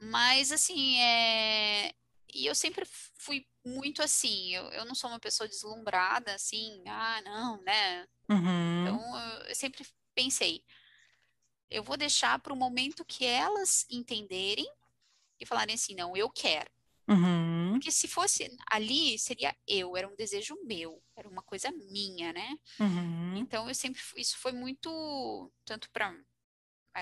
Mas 0.00 0.52
assim, 0.52 1.00
é, 1.00 1.92
e 2.32 2.46
eu 2.46 2.54
sempre 2.54 2.86
fui 3.18 3.46
muito 3.64 4.02
assim, 4.02 4.54
eu, 4.54 4.64
eu 4.70 4.84
não 4.84 4.94
sou 4.94 5.10
uma 5.10 5.20
pessoa 5.20 5.48
deslumbrada, 5.48 6.34
assim, 6.34 6.82
ah, 6.86 7.20
não, 7.22 7.62
né? 7.62 8.06
Uhum. 8.28 8.82
Então, 8.82 9.18
eu, 9.18 9.46
eu 9.48 9.54
sempre 9.54 9.86
pensei, 10.14 10.64
eu 11.70 11.82
vou 11.82 11.96
deixar 11.96 12.38
para 12.38 12.52
o 12.52 12.56
momento 12.56 13.04
que 13.04 13.24
elas 13.24 13.86
entenderem 13.90 14.66
e 15.40 15.46
falarem 15.46 15.74
assim, 15.74 15.94
não, 15.94 16.16
eu 16.16 16.30
quero. 16.30 16.70
Uhum. 17.08 17.72
Porque 17.72 17.92
se 17.92 18.08
fosse 18.08 18.50
ali, 18.70 19.18
seria 19.18 19.56
eu, 19.66 19.96
era 19.96 20.08
um 20.08 20.16
desejo 20.16 20.56
meu, 20.64 21.00
era 21.16 21.28
uma 21.28 21.42
coisa 21.42 21.70
minha, 21.70 22.32
né? 22.32 22.56
Uhum. 22.80 23.36
Então, 23.36 23.68
eu 23.68 23.74
sempre, 23.74 24.00
isso 24.16 24.38
foi 24.38 24.52
muito, 24.52 25.52
tanto 25.64 25.88
para 25.90 26.14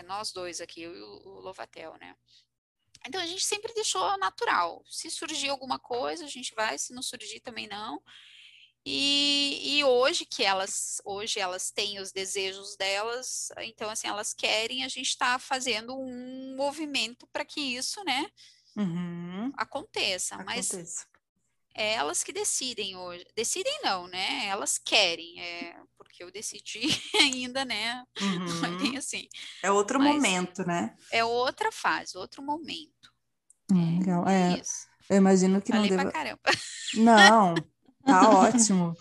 nós 0.04 0.32
dois 0.32 0.60
aqui, 0.60 0.82
eu 0.82 0.94
e 0.94 1.00
o 1.00 1.40
Lovatel, 1.40 1.96
né? 1.98 2.14
Então 3.06 3.20
a 3.20 3.26
gente 3.26 3.44
sempre 3.44 3.72
deixou 3.74 4.16
natural. 4.18 4.82
Se 4.88 5.10
surgir 5.10 5.48
alguma 5.48 5.78
coisa, 5.78 6.24
a 6.24 6.28
gente 6.28 6.54
vai, 6.54 6.78
se 6.78 6.92
não 6.92 7.02
surgir 7.02 7.40
também 7.40 7.66
não. 7.66 8.02
E, 8.86 9.78
e, 9.78 9.84
hoje 9.84 10.26
que 10.26 10.44
elas 10.44 11.00
hoje 11.06 11.40
elas 11.40 11.70
têm 11.70 11.98
os 12.00 12.12
desejos 12.12 12.76
delas, 12.76 13.48
então 13.60 13.88
assim 13.88 14.06
elas 14.06 14.34
querem, 14.34 14.84
a 14.84 14.88
gente 14.88 15.08
está 15.08 15.38
fazendo 15.38 15.98
um 15.98 16.54
movimento 16.54 17.26
para 17.28 17.46
que 17.46 17.62
isso, 17.62 18.04
né, 18.04 18.26
uhum. 18.76 19.50
aconteça. 19.56 20.34
Aconteça. 20.34 20.76
Mas 20.76 21.06
é 21.74 21.94
elas 21.94 22.22
que 22.22 22.32
decidem 22.32 22.96
hoje. 22.96 23.26
Decidem 23.36 23.80
não, 23.82 24.06
né? 24.06 24.46
Elas 24.46 24.78
querem, 24.78 25.40
é, 25.40 25.76
porque 25.98 26.22
eu 26.22 26.30
decidi 26.30 26.80
ainda, 27.20 27.64
né? 27.64 28.04
Uhum. 28.20 28.96
assim. 28.96 29.28
É 29.62 29.70
outro 29.70 29.98
Mas 29.98 30.14
momento, 30.14 30.64
né? 30.64 30.94
É 31.10 31.24
outra 31.24 31.72
fase, 31.72 32.16
outro 32.16 32.42
momento. 32.42 33.12
Hum, 33.72 33.98
legal. 33.98 34.28
É, 34.28 34.60
eu 35.10 35.16
imagino 35.16 35.60
que 35.60 35.72
Falei 35.72 35.90
não 35.90 35.96
deva... 35.96 36.12
caramba. 36.12 36.50
Não, 36.94 37.54
tá 38.04 38.30
ótimo. 38.30 38.94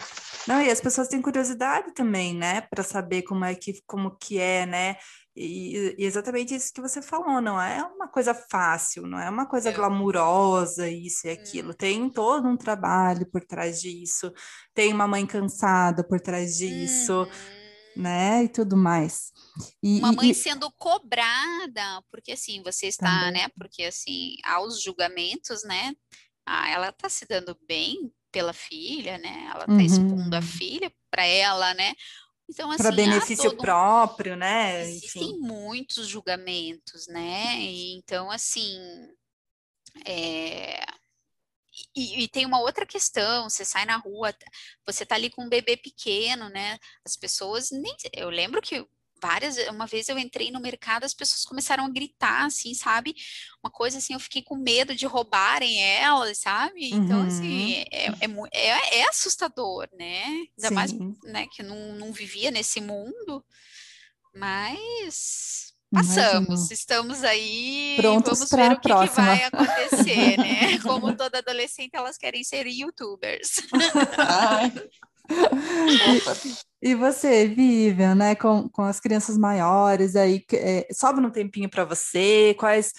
Não, 0.48 0.62
e 0.62 0.70
as 0.70 0.82
pessoas 0.82 1.08
têm 1.08 1.22
curiosidade 1.22 1.94
também, 1.94 2.34
né, 2.36 2.62
para 2.62 2.84
saber 2.84 3.22
como 3.22 3.46
é 3.46 3.56
que 3.56 3.82
como 3.86 4.18
que 4.18 4.40
é, 4.40 4.66
né? 4.66 4.98
E, 5.36 5.96
e, 5.98 6.06
exatamente 6.06 6.54
isso 6.54 6.72
que 6.72 6.82
você 6.82 7.02
falou, 7.02 7.42
não 7.42 7.60
é 7.60 7.84
uma 7.84 8.08
coisa 8.08 8.36
fácil, 8.36 9.08
não 9.08 9.20
é 9.20 9.28
uma 9.30 9.48
coisa 9.48 9.70
é. 9.70 9.74
glamurosa, 9.74 10.88
isso 10.88 11.26
e 11.26 11.32
aquilo. 11.32 11.72
Hum. 11.72 11.76
Tem 11.78 12.10
todo 12.10 12.48
um 12.48 12.56
trabalho 12.56 13.26
por 13.26 13.44
trás 13.44 13.82
disso, 13.82 14.32
tem 14.74 14.94
uma 14.94 15.08
mãe 15.08 15.26
cansada 15.26 16.04
por 16.04 16.22
trás 16.22 16.58
disso, 16.58 17.24
hum. 17.24 18.02
né? 18.02 18.44
E 18.44 18.50
tudo 18.50 18.78
mais. 18.78 19.32
E, 19.82 19.98
uma 20.00 20.12
mãe 20.12 20.30
e, 20.30 20.36
sendo 20.36 20.72
cobrada, 20.78 22.04
porque 22.12 22.34
assim, 22.34 22.62
você 22.62 22.88
está, 22.88 23.26
também. 23.26 23.34
né? 23.34 23.48
Porque 23.58 23.84
assim, 23.86 24.36
aos 24.44 24.82
julgamentos, 24.84 25.64
né? 25.64 25.94
Ah, 26.46 26.70
ela 26.70 26.90
está 26.90 27.10
se 27.10 27.26
dando 27.26 27.58
bem 27.68 28.14
pela 28.32 28.52
filha, 28.52 29.18
né? 29.18 29.50
Ela 29.52 29.62
está 29.62 29.74
uhum. 29.74 29.80
expondo 29.82 30.36
a 30.36 30.42
filha 30.42 30.92
para 31.10 31.24
ela, 31.26 31.74
né? 31.76 31.94
Então, 32.50 32.70
assim, 32.72 32.84
para 32.84 32.92
benefício 32.92 33.50
todo... 33.52 33.62
próprio, 33.62 34.36
né? 34.36 34.82
Existem 34.82 35.30
Enfim. 35.30 35.40
muitos 35.40 36.08
julgamentos, 36.08 37.08
né? 37.08 37.60
E, 37.60 37.96
então, 37.96 38.30
assim, 38.30 38.80
é... 40.06 40.84
E, 41.96 42.24
e, 42.24 42.28
tem 42.28 42.46
uma 42.46 42.60
outra 42.60 42.86
questão, 42.86 43.50
você 43.50 43.66
sai 43.66 43.84
na 43.84 43.98
rua, 43.98 44.32
você 44.86 45.04
tá 45.04 45.16
ali 45.16 45.32
com 45.32 45.46
um 45.46 45.50
bebê 45.50 45.76
pequeno, 45.76 46.48
né? 46.50 46.78
As 47.04 47.16
pessoas 47.16 47.72
nem. 47.72 47.96
Eu 48.14 48.30
lembro 48.30 48.62
que 48.62 48.86
várias, 49.24 49.56
uma 49.70 49.88
vez 49.88 50.10
eu 50.10 50.20
entrei 50.20 50.52
no 50.52 50.60
mercado, 50.60 51.06
as 51.06 51.14
pessoas 51.14 51.46
começaram 51.46 51.86
a 51.86 51.90
gritar, 51.90 52.46
assim, 52.46 52.74
sabe? 52.74 53.16
Uma 53.64 53.72
coisa 53.72 53.98
assim, 54.00 54.14
eu 54.14 54.20
fiquei 54.20 54.42
com 54.44 54.58
medo 54.58 54.94
de 54.94 55.06
roubarem 55.06 55.82
elas, 55.82 56.40
sabe? 56.40 56.90
Então, 56.94 57.26
assim, 57.26 57.76
uhum. 57.76 57.82
assim, 57.82 57.86
é, 57.90 58.08
é, 58.08 58.70
é, 58.70 59.00
é, 59.00 59.10
assustador, 59.10 59.88
né? 59.98 60.26
Ainda 60.26 60.68
Sim. 60.68 60.74
mais, 60.74 60.92
né, 61.24 61.48
que 61.50 61.64
não, 61.64 61.94
não 61.94 62.12
vivia 62.12 62.52
nesse 62.52 62.82
mundo, 62.82 63.44
mas 64.36 65.72
passamos, 65.90 66.72
estamos 66.72 67.24
aí, 67.24 67.94
Prontos 67.98 68.40
vamos 68.40 68.52
ver 68.52 68.72
o 68.72 68.80
que, 68.80 68.90
que, 68.90 69.22
vai 69.22 69.44
acontecer, 69.44 70.38
né? 70.38 70.80
Como 70.84 71.16
toda 71.16 71.38
adolescente, 71.38 71.92
elas 71.94 72.18
querem 72.18 72.44
ser 72.44 72.68
youtubers. 72.68 73.62
Ai. 74.18 74.74
E, 76.82 76.92
e 76.92 76.96
você, 76.96 77.48
Vivian, 77.48 78.16
né, 78.16 78.36
com, 78.36 78.68
com 78.70 78.82
as 78.82 79.00
crianças 79.00 79.38
maiores, 79.38 80.16
aí 80.16 80.44
é, 80.54 80.88
sobra 80.92 81.26
um 81.26 81.30
tempinho 81.30 81.70
para 81.70 81.86
você? 81.86 82.56
Quais 82.58 82.92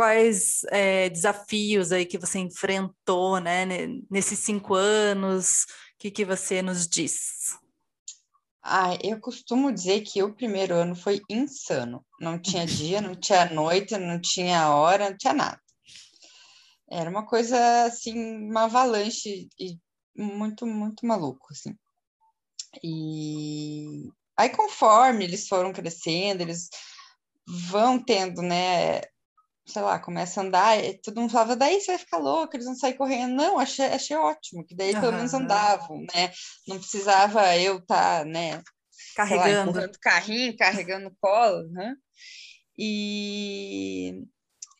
quais 0.00 0.62
é, 0.70 1.10
desafios 1.10 1.92
aí 1.92 2.06
que 2.06 2.16
você 2.16 2.38
enfrentou, 2.38 3.38
né, 3.38 3.66
nesses 4.10 4.38
cinco 4.38 4.74
anos? 4.74 5.64
O 5.64 5.98
que, 5.98 6.10
que 6.10 6.24
você 6.24 6.62
nos 6.62 6.88
diz? 6.88 7.58
Ah, 8.62 8.96
eu 9.02 9.20
costumo 9.20 9.70
dizer 9.70 10.00
que 10.00 10.22
o 10.22 10.34
primeiro 10.34 10.74
ano 10.74 10.96
foi 10.96 11.20
insano. 11.28 12.02
Não 12.18 12.38
tinha 12.38 12.64
dia, 12.66 13.02
não 13.02 13.14
tinha 13.14 13.50
noite, 13.52 13.96
não 13.98 14.18
tinha 14.18 14.74
hora, 14.74 15.10
não 15.10 15.16
tinha 15.18 15.34
nada. 15.34 15.60
Era 16.90 17.10
uma 17.10 17.26
coisa 17.26 17.84
assim, 17.84 18.48
uma 18.48 18.64
avalanche 18.64 19.48
e 19.58 19.78
muito, 20.16 20.66
muito 20.66 21.06
maluco, 21.06 21.48
assim. 21.50 21.76
E 22.82 24.08
aí, 24.36 24.48
conforme 24.50 25.24
eles 25.24 25.48
foram 25.48 25.72
crescendo, 25.72 26.42
eles 26.42 26.68
vão 27.46 28.02
tendo, 28.02 28.42
né? 28.42 29.00
Sei 29.66 29.82
lá, 29.82 29.98
começa 29.98 30.40
a 30.40 30.44
andar, 30.44 30.78
todo 31.02 31.20
mundo 31.20 31.30
falava, 31.30 31.54
daí 31.54 31.80
você 31.80 31.92
vai 31.92 31.98
ficar 31.98 32.18
louco, 32.18 32.56
eles 32.56 32.66
vão 32.66 32.74
sair 32.74 32.94
correndo. 32.94 33.34
Não, 33.34 33.58
achei, 33.58 33.86
achei 33.86 34.16
ótimo, 34.16 34.64
que 34.64 34.74
daí 34.74 34.94
uhum. 34.94 35.00
pelo 35.00 35.12
menos 35.12 35.34
andavam, 35.34 36.00
né? 36.14 36.32
Não 36.66 36.78
precisava 36.78 37.56
eu 37.56 37.78
estar, 37.78 38.20
tá, 38.20 38.24
né? 38.24 38.62
Carregando. 39.14 39.80
Lá, 39.80 39.88
carrinho, 40.00 40.56
carregando 40.56 41.14
colo, 41.20 41.68
né? 41.70 41.94
E 42.76 44.24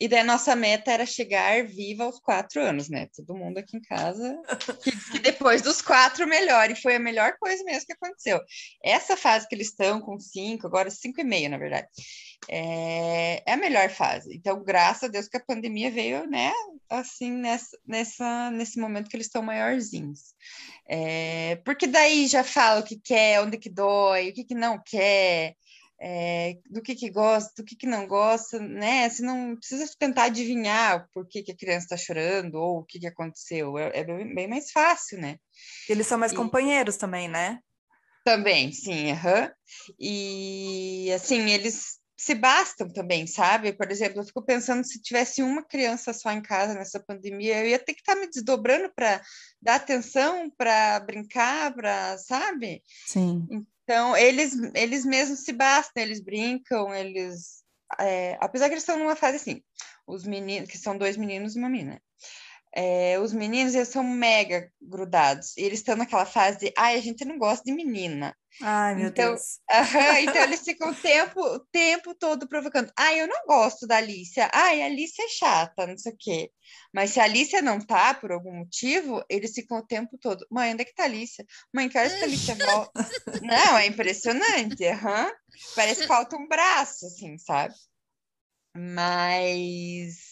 e 0.01 0.09
daí 0.09 0.21
a 0.21 0.25
nossa 0.25 0.57
meta 0.57 0.91
era 0.91 1.05
chegar 1.05 1.63
viva 1.63 2.05
aos 2.05 2.19
quatro 2.19 2.63
anos, 2.63 2.89
né? 2.89 3.07
Todo 3.15 3.37
mundo 3.37 3.59
aqui 3.59 3.77
em 3.77 3.83
casa. 3.83 4.41
Que, 4.83 4.93
que, 4.93 5.19
depois 5.19 5.61
dos 5.61 5.83
quatro, 5.83 6.27
melhor. 6.27 6.71
E 6.71 6.75
foi 6.75 6.97
a 6.97 6.99
melhor 6.99 7.37
coisa 7.39 7.63
mesmo 7.65 7.87
que 7.87 7.93
aconteceu. 7.93 8.41
Essa 8.83 9.15
fase 9.15 9.47
que 9.47 9.55
eles 9.55 9.69
estão 9.69 10.01
com 10.01 10.19
cinco, 10.19 10.67
agora 10.67 10.91
cinco 10.91 11.21
e 11.21 11.25
meio, 11.25 11.51
na 11.51 11.59
verdade, 11.59 11.87
é, 12.49 13.43
é 13.45 13.53
a 13.53 13.57
melhor 13.59 13.91
fase. 13.91 14.35
Então, 14.35 14.63
graças 14.65 15.05
a 15.05 15.09
Deus 15.09 15.29
que 15.29 15.37
a 15.37 15.45
pandemia 15.45 15.91
veio, 15.91 16.27
né? 16.27 16.51
Assim, 16.89 17.31
nessa, 17.33 17.77
nessa, 17.87 18.51
nesse 18.53 18.79
momento 18.79 19.11
que 19.11 19.17
eles 19.17 19.27
estão 19.27 19.43
maiorzinhos. 19.43 20.35
É, 20.89 21.57
porque 21.65 21.87
daí 21.87 22.27
já 22.27 22.43
fala 22.43 22.81
o 22.81 22.85
que 22.85 22.99
quer, 22.99 23.43
onde 23.43 23.59
que 23.59 23.69
dói, 23.69 24.31
o 24.31 24.33
que, 24.33 24.45
que 24.45 24.55
não 24.55 24.81
quer 24.83 25.57
é, 26.01 26.59
do 26.71 26.81
que, 26.81 26.95
que 26.95 27.11
gosta, 27.11 27.53
do 27.59 27.65
que, 27.65 27.77
que 27.77 27.87
não 27.87 28.07
gosta, 28.07 28.59
né? 28.59 29.09
Você 29.09 29.23
não 29.23 29.55
precisa 29.55 29.85
tentar 29.99 30.25
adivinhar 30.25 31.07
por 31.13 31.29
que, 31.29 31.43
que 31.43 31.53
a 31.53 31.57
criança 31.57 31.85
está 31.85 31.97
chorando 31.97 32.55
ou 32.55 32.79
o 32.79 32.85
que, 32.85 32.99
que 32.99 33.07
aconteceu. 33.07 33.77
É, 33.77 34.01
é 34.01 34.05
bem, 34.05 34.35
bem, 34.35 34.49
mais 34.49 34.71
fácil, 34.71 35.21
né? 35.21 35.37
Eles 35.89 36.07
são 36.07 36.19
mais 36.19 36.33
e... 36.33 36.37
companheiros 36.37 36.97
também, 36.97 37.29
né? 37.29 37.59
Também, 38.25 38.73
sim, 38.73 39.13
uhum. 39.13 39.51
E 39.99 41.11
assim, 41.15 41.51
eles 41.51 42.01
se 42.17 42.35
bastam 42.35 42.91
também, 42.93 43.27
sabe? 43.27 43.73
Por 43.73 43.91
exemplo, 43.91 44.21
eu 44.21 44.27
fico 44.27 44.43
pensando 44.43 44.85
se 44.85 45.01
tivesse 45.01 45.43
uma 45.43 45.63
criança 45.63 46.13
só 46.13 46.31
em 46.31 46.43
casa 46.43 46.75
nessa 46.75 47.01
pandemia, 47.01 47.61
eu 47.61 47.69
ia 47.69 47.79
ter 47.79 47.95
que 47.95 48.01
estar 48.01 48.15
tá 48.15 48.21
me 48.21 48.29
desdobrando 48.29 48.93
para 48.95 49.23
dar 49.61 49.77
atenção, 49.77 50.51
para 50.51 51.01
brincar, 51.01 51.75
para, 51.75 52.19
sabe? 52.19 52.83
Sim. 53.07 53.47
Então, 53.91 54.17
eles, 54.17 54.53
eles 54.73 55.05
mesmos 55.05 55.41
se 55.41 55.53
bastam, 55.53 56.01
eles 56.01 56.21
brincam, 56.21 56.95
eles. 56.95 57.65
É, 57.99 58.39
apesar 58.41 58.69
que 58.69 58.75
eles 58.75 58.85
estão 58.85 58.97
numa 58.97 59.17
fase 59.17 59.35
assim, 59.35 59.65
os 60.07 60.25
meninos, 60.25 60.71
que 60.71 60.79
são 60.79 60.97
dois 60.97 61.17
meninos 61.17 61.57
e 61.57 61.59
uma 61.59 61.69
menina. 61.69 62.01
É, 62.75 63.19
os 63.19 63.33
meninos 63.33 63.75
eles 63.75 63.89
são 63.89 64.05
mega 64.05 64.71
grudados. 64.81 65.57
E 65.57 65.63
eles 65.63 65.81
estão 65.81 65.97
naquela 65.97 66.27
fase 66.27 66.59
de, 66.59 66.73
ai, 66.77 66.97
a 66.97 67.03
gente 67.03 67.25
não 67.25 67.39
gosta 67.39 67.65
de 67.65 67.73
menina. 67.73 68.37
Ai, 68.63 68.95
meu 68.95 69.09
então, 69.09 69.31
Deus. 69.31 69.61
Uh 69.71 70.17
então 70.29 70.43
eles 70.43 70.61
ficam 70.61 70.91
o 70.91 70.95
tempo, 70.95 71.41
o 71.41 71.61
tempo 71.61 72.15
todo 72.15 72.49
provocando. 72.49 72.93
Ai, 72.97 73.21
eu 73.21 73.27
não 73.27 73.47
gosto 73.47 73.87
da 73.87 73.97
Alicia. 73.97 74.51
Ai, 74.53 74.83
a 74.83 74.87
Alicia 74.87 75.25
é 75.25 75.29
chata, 75.29 75.87
não 75.87 75.97
sei 75.97 76.13
o 76.13 76.17
quê. 76.19 76.51
Mas 76.93 77.11
se 77.11 77.21
a 77.21 77.25
Alicia 77.25 77.63
não 77.63 77.81
tá, 77.81 78.15
por 78.15 78.33
algum 78.33 78.53
motivo, 78.53 79.25
eles 79.29 79.53
ficam 79.53 79.79
o 79.79 79.87
tempo 79.87 80.19
todo. 80.19 80.47
Mãe, 80.51 80.73
onde 80.73 80.83
é 80.83 80.85
que 80.85 80.95
tá 80.95 81.05
a 81.05 81.07
Alicia? 81.07 81.45
Mãe, 81.73 81.89
que 81.89 81.99
horas 81.99 82.15
que 82.15 82.23
a 82.23 82.25
Alicia 82.25 82.55
volta? 82.55 82.93
não, 83.43 83.79
é 83.79 83.87
impressionante. 83.87 84.85
Uhum. 84.85 85.31
Parece 85.75 86.03
que 86.03 86.07
falta 86.07 86.37
um 86.37 86.47
braço, 86.47 87.07
assim, 87.07 87.39
sabe? 87.39 87.75
Mas 88.77 90.30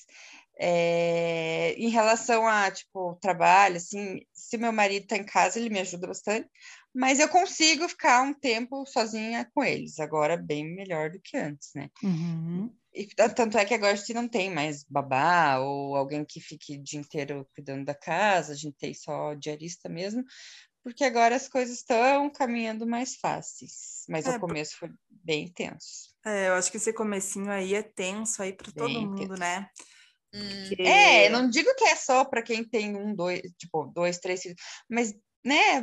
é, 0.59 1.75
em 1.75 1.89
relação 1.89 2.47
a, 2.47 2.71
tipo, 2.71 3.17
trabalho, 3.21 3.77
assim, 3.77 4.21
se 4.35 4.59
meu 4.59 4.73
marido 4.73 5.07
tá 5.07 5.17
em 5.17 5.25
casa, 5.25 5.59
ele 5.59 5.71
me 5.71 5.79
ajuda 5.79 6.09
bastante, 6.09 6.49
mas 6.93 7.21
eu 7.21 7.29
consigo 7.29 7.89
ficar 7.89 8.23
um 8.23 8.35
tempo 8.35 8.85
sozinha 8.85 9.49
com 9.55 9.63
eles, 9.63 10.01
agora 10.01 10.37
bem 10.37 10.65
melhor 10.75 11.11
do 11.11 11.21
que 11.21 11.37
antes, 11.37 11.71
né? 11.75 11.89
Uhum. 12.03 12.75
E 12.93 13.07
tanto 13.07 13.57
é 13.57 13.65
que 13.65 13.75
agora 13.75 13.93
a 13.93 13.97
gente 13.97 14.15
não 14.15 14.27
tem 14.27 14.51
mais 14.51 14.83
babá 14.83 15.59
ou 15.59 15.95
alguém 15.95 16.25
que 16.25 16.41
fique 16.41 16.77
o 16.77 16.83
dia 16.83 16.99
inteiro 16.99 17.47
cuidando 17.55 17.85
da 17.85 17.95
casa, 17.95 18.53
a 18.53 18.57
gente 18.57 18.77
tem 18.77 18.93
só 18.93 19.35
diarista 19.35 19.89
mesmo, 19.89 20.25
porque 20.83 21.05
agora 21.05 21.37
as 21.37 21.49
coisas 21.49 21.77
estão 21.77 22.29
caminhando 22.31 22.85
mais 22.85 23.15
fáceis, 23.15 24.05
mas 24.09 24.27
é, 24.27 24.37
o 24.37 24.41
começo 24.41 24.77
foi 24.77 24.91
bem 25.09 25.47
tenso. 25.53 26.17
É, 26.25 26.49
eu 26.49 26.55
acho 26.55 26.71
que 26.71 26.79
esse 26.79 26.93
comecinho 26.93 27.51
aí 27.51 27.75
é 27.75 27.83
tenso 27.83 28.43
aí 28.43 28.53
para 28.53 28.73
todo 28.73 28.91
mundo, 28.91 29.29
tenso. 29.29 29.39
né? 29.39 29.69
É, 30.79 31.29
não 31.31 31.49
digo 31.49 31.75
que 31.75 31.85
é 31.85 31.97
só 31.97 32.25
para 32.25 32.43
quem 32.43 32.63
tem 32.65 32.95
um, 32.97 33.15
dois, 33.15 33.41
tipo, 33.59 33.87
dois, 33.95 34.19
três 34.19 34.43
filhos, 34.43 34.61
mas, 34.89 35.15
né, 35.45 35.81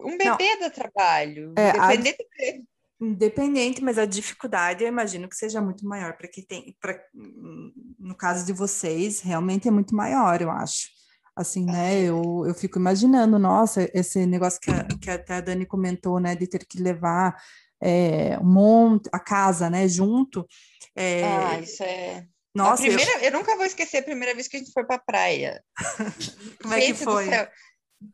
um 0.00 0.16
bebê 0.18 0.54
não. 0.54 0.60
dá 0.60 0.70
trabalho. 0.70 1.54
É, 1.56 1.70
independente, 1.70 2.26
a... 2.40 3.04
independente, 3.04 3.84
mas 3.84 3.98
a 3.98 4.04
dificuldade 4.04 4.84
eu 4.84 4.88
imagino 4.88 5.28
que 5.28 5.36
seja 5.36 5.60
muito 5.60 5.86
maior 5.86 6.16
para 6.16 6.28
quem 6.28 6.44
tem, 6.44 6.76
pra, 6.80 6.98
no 7.98 8.14
caso 8.14 8.44
de 8.44 8.52
vocês, 8.52 9.20
realmente 9.20 9.68
é 9.68 9.70
muito 9.70 9.94
maior, 9.94 10.40
eu 10.40 10.50
acho. 10.50 10.88
Assim, 11.34 11.64
né, 11.64 12.02
eu, 12.02 12.44
eu 12.46 12.54
fico 12.54 12.78
imaginando, 12.78 13.38
nossa, 13.38 13.88
esse 13.94 14.26
negócio 14.26 14.60
que, 14.60 14.70
a, 14.70 14.84
que 14.84 15.10
até 15.10 15.34
a 15.34 15.40
Dani 15.40 15.64
comentou, 15.64 16.20
né, 16.20 16.34
de 16.34 16.46
ter 16.46 16.66
que 16.66 16.82
levar 16.82 17.34
é, 17.80 18.38
um 18.38 18.44
monte, 18.44 19.08
a 19.10 19.18
casa, 19.18 19.70
né, 19.70 19.88
junto. 19.88 20.46
É, 20.94 21.24
ah, 21.24 21.60
isso 21.60 21.82
é 21.82 22.26
nossa, 22.54 22.82
primeira, 22.82 23.10
eu... 23.18 23.20
eu... 23.20 23.32
nunca 23.32 23.56
vou 23.56 23.64
esquecer 23.64 23.98
a 23.98 24.02
primeira 24.02 24.34
vez 24.34 24.48
que 24.48 24.56
a 24.56 24.60
gente 24.60 24.72
foi 24.72 24.84
para 24.84 24.98
praia. 24.98 25.62
Como 26.62 26.74
gente 26.74 26.84
é 26.84 26.86
que 26.86 26.94
foi? 26.94 27.26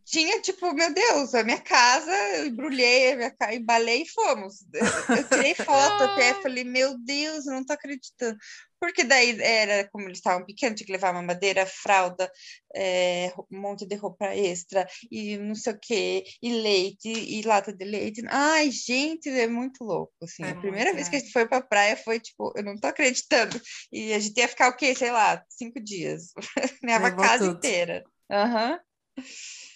Tinha, 0.05 0.41
tipo, 0.41 0.73
meu 0.73 0.93
Deus, 0.93 1.35
a 1.35 1.45
minha 1.45 1.61
casa, 1.61 2.11
eu 2.37 2.47
embrulhei, 2.47 3.13
a 3.13 3.17
minha 3.17 3.31
casa, 3.31 3.55
embalei 3.55 4.03
e 4.03 4.09
fomos. 4.09 4.65
Eu, 4.73 5.21
eu 5.21 5.29
tirei 5.29 5.55
foto 5.65 6.03
até, 6.05 6.35
falei, 6.35 6.65
meu 6.65 6.97
Deus, 6.99 7.47
eu 7.47 7.55
não 7.55 7.65
tô 7.65 7.73
acreditando. 7.73 8.37
Porque 8.81 9.05
daí 9.05 9.41
era, 9.41 9.89
como 9.91 10.07
eles 10.07 10.19
estavam 10.19 10.45
pequenos, 10.45 10.77
tinha 10.77 10.87
que 10.87 10.93
levar 10.93 11.11
uma 11.13 11.23
madeira, 11.23 11.65
fralda, 11.65 12.31
é, 12.75 13.33
um 13.51 13.61
monte 13.61 13.87
de 13.87 13.95
roupa 13.97 14.27
extra, 14.35 14.87
e 15.11 15.39
não 15.39 15.55
sei 15.55 15.73
o 15.73 15.79
quê, 15.81 16.25
e 16.43 16.53
leite, 16.53 17.09
e 17.09 17.43
lata 17.43 17.73
de 17.73 17.85
leite. 17.85 18.23
Ai, 18.29 18.71
gente, 18.71 19.29
é 19.31 19.47
muito 19.47 19.83
louco, 19.83 20.13
assim. 20.23 20.45
É 20.45 20.51
a 20.51 20.57
primeira 20.57 20.93
vez 20.93 21.09
que 21.09 21.17
a 21.17 21.19
gente 21.19 21.33
foi 21.33 21.49
pra 21.49 21.63
praia 21.63 21.97
foi, 21.97 22.21
tipo, 22.21 22.53
eu 22.55 22.63
não 22.63 22.77
tô 22.79 22.87
acreditando. 22.87 23.59
E 23.91 24.13
a 24.13 24.19
gente 24.19 24.37
ia 24.39 24.49
ficar 24.49 24.69
o 24.69 24.77
quê? 24.77 24.95
Sei 24.95 25.11
lá, 25.11 25.43
cinco 25.49 25.81
dias. 25.83 26.33
Leva 26.85 27.09
a 27.09 27.17
casa 27.17 27.45
tudo. 27.45 27.57
inteira. 27.57 28.05
Aham. 28.31 28.73
Uhum. 28.73 28.79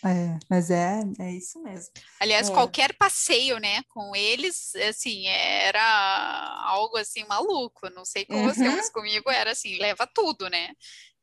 É, 0.05 0.39
mas 0.49 0.71
é, 0.71 1.03
é 1.19 1.33
isso 1.33 1.63
mesmo. 1.63 1.93
Aliás, 2.19 2.49
é. 2.49 2.53
qualquer 2.53 2.95
passeio, 2.97 3.59
né, 3.59 3.83
com 3.89 4.17
eles, 4.17 4.75
assim, 4.89 5.27
era 5.27 6.63
algo 6.65 6.97
assim 6.97 7.25
maluco. 7.25 7.91
Não 7.91 8.05
sei 8.05 8.25
com 8.25 8.35
uhum. 8.35 8.49
você, 8.49 8.69
mas 8.69 8.91
comigo 8.91 9.31
era 9.31 9.53
assim, 9.53 9.77
leva 9.79 10.07
tudo, 10.07 10.49
né? 10.49 10.71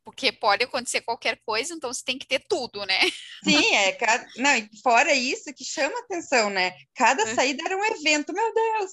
Porque 0.04 0.32
pode 0.32 0.64
acontecer 0.64 1.02
qualquer 1.02 1.38
coisa, 1.46 1.74
então 1.74 1.92
você 1.92 2.02
tem 2.06 2.18
que 2.18 2.28
ter 2.28 2.42
tudo, 2.48 2.86
né? 2.86 3.00
Sim, 3.44 3.76
é. 3.76 3.92
Cada... 3.94 4.26
Não, 4.38 4.56
e 4.56 4.70
fora 4.82 5.14
isso 5.14 5.54
que 5.54 5.66
chama 5.66 6.00
atenção, 6.00 6.50
né? 6.50 6.74
Cada 6.96 7.36
saída 7.36 7.64
era 7.66 7.76
um 7.76 7.84
evento, 7.84 8.32
meu 8.32 8.54
Deus! 8.54 8.92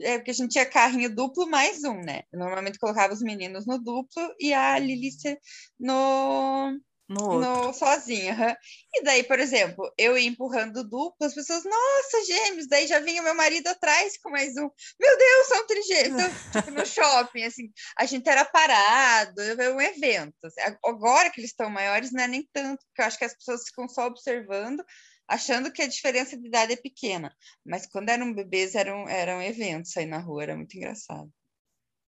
É 0.00 0.18
porque 0.18 0.30
a 0.30 0.34
gente 0.34 0.52
tinha 0.52 0.66
carrinho 0.66 1.14
duplo 1.14 1.46
mais 1.48 1.84
um, 1.84 2.00
né? 2.00 2.22
normalmente 2.32 2.78
colocava 2.78 3.14
os 3.14 3.22
meninos 3.22 3.64
no 3.64 3.78
duplo 3.78 4.34
e 4.40 4.52
a 4.52 4.76
Lilice 4.76 5.38
no 5.78 6.76
no, 7.08 7.38
no 7.38 7.72
sozinha. 7.72 8.34
Uhum. 8.34 8.54
E 8.94 9.02
daí, 9.02 9.22
por 9.22 9.38
exemplo, 9.38 9.92
eu 9.98 10.16
ia 10.16 10.28
empurrando 10.28 10.82
duplo, 10.84 11.26
as 11.26 11.34
pessoas, 11.34 11.64
nossa, 11.64 12.24
gêmeos, 12.26 12.68
daí 12.68 12.86
já 12.86 13.00
vinha 13.00 13.22
meu 13.22 13.34
marido 13.34 13.66
atrás 13.68 14.16
com 14.22 14.30
mais 14.30 14.56
um. 14.56 14.68
Meu 15.00 15.18
Deus, 15.18 15.46
são 15.46 15.66
trigêmeos. 15.66 16.22
Então, 16.22 16.62
tipo, 16.62 16.70
no 16.70 16.86
shopping, 16.86 17.44
assim, 17.44 17.70
a 17.98 18.06
gente 18.06 18.28
era 18.28 18.44
parado, 18.44 19.40
era 19.40 19.74
um 19.74 19.80
evento. 19.80 20.34
Assim. 20.44 20.60
Agora 20.84 21.30
que 21.30 21.40
eles 21.40 21.50
estão 21.50 21.68
maiores, 21.68 22.12
não 22.12 22.22
é 22.22 22.28
nem 22.28 22.48
tanto, 22.52 22.84
porque 22.86 23.02
eu 23.02 23.06
acho 23.06 23.18
que 23.18 23.24
as 23.24 23.34
pessoas 23.34 23.64
ficam 23.64 23.88
só 23.88 24.06
observando, 24.06 24.82
achando 25.28 25.72
que 25.72 25.82
a 25.82 25.88
diferença 25.88 26.36
de 26.36 26.46
idade 26.46 26.72
é 26.72 26.76
pequena. 26.76 27.34
Mas 27.64 27.86
quando 27.86 28.08
eram 28.08 28.34
bebês, 28.34 28.74
eram, 28.74 29.08
eram 29.08 29.42
eventos 29.42 29.96
aí 29.96 30.06
na 30.06 30.18
rua, 30.18 30.42
era 30.42 30.56
muito 30.56 30.76
engraçado. 30.76 31.30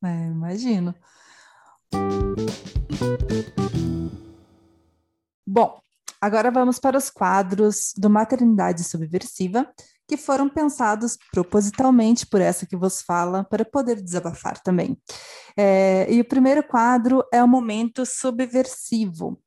É, 0.04 0.08
imagino. 0.08 0.94
Bom, 5.48 5.78
agora 6.20 6.50
vamos 6.50 6.80
para 6.80 6.98
os 6.98 7.08
quadros 7.08 7.92
do 7.96 8.10
Maternidade 8.10 8.82
Subversiva, 8.82 9.72
que 10.08 10.16
foram 10.16 10.48
pensados 10.48 11.16
propositalmente 11.30 12.26
por 12.26 12.40
essa 12.40 12.66
que 12.66 12.76
vos 12.76 13.00
fala, 13.00 13.44
para 13.44 13.64
poder 13.64 14.02
desabafar 14.02 14.60
também. 14.60 14.98
É, 15.56 16.12
e 16.12 16.20
o 16.20 16.24
primeiro 16.24 16.64
quadro 16.64 17.22
é 17.32 17.42
o 17.42 17.48
momento 17.48 18.04
subversivo. 18.04 19.40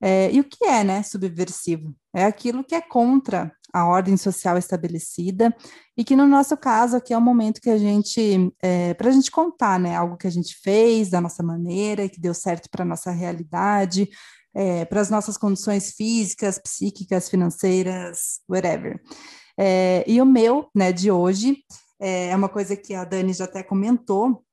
É, 0.00 0.30
e 0.32 0.40
o 0.40 0.44
que 0.44 0.64
é, 0.64 0.82
né, 0.82 1.02
subversivo? 1.04 1.94
É 2.12 2.24
aquilo 2.24 2.64
que 2.64 2.74
é 2.74 2.80
contra 2.80 3.52
a 3.72 3.86
ordem 3.86 4.16
social 4.16 4.58
estabelecida 4.58 5.54
e 5.96 6.04
que 6.04 6.14
no 6.14 6.26
nosso 6.26 6.56
caso 6.56 6.96
aqui 6.96 7.12
é 7.12 7.18
o 7.18 7.20
momento 7.20 7.60
que 7.60 7.70
a 7.70 7.78
gente, 7.78 8.52
é, 8.60 8.92
para 8.94 9.08
a 9.08 9.12
gente 9.12 9.30
contar, 9.30 9.80
né, 9.80 9.96
algo 9.96 10.16
que 10.16 10.26
a 10.26 10.30
gente 10.30 10.56
fez 10.62 11.10
da 11.10 11.20
nossa 11.20 11.42
maneira, 11.42 12.08
que 12.08 12.20
deu 12.20 12.34
certo 12.34 12.68
para 12.70 12.84
nossa 12.84 13.10
realidade, 13.10 14.08
é, 14.54 14.84
para 14.84 15.00
as 15.00 15.10
nossas 15.10 15.36
condições 15.36 15.92
físicas, 15.92 16.58
psíquicas, 16.58 17.28
financeiras, 17.28 18.40
whatever. 18.48 19.00
É, 19.58 20.04
e 20.06 20.20
o 20.20 20.26
meu, 20.26 20.68
né, 20.74 20.92
de 20.92 21.10
hoje, 21.10 21.58
é, 22.00 22.28
é 22.28 22.36
uma 22.36 22.48
coisa 22.48 22.76
que 22.76 22.94
a 22.94 23.04
Dani 23.04 23.32
já 23.32 23.44
até 23.44 23.62
comentou, 23.62 24.44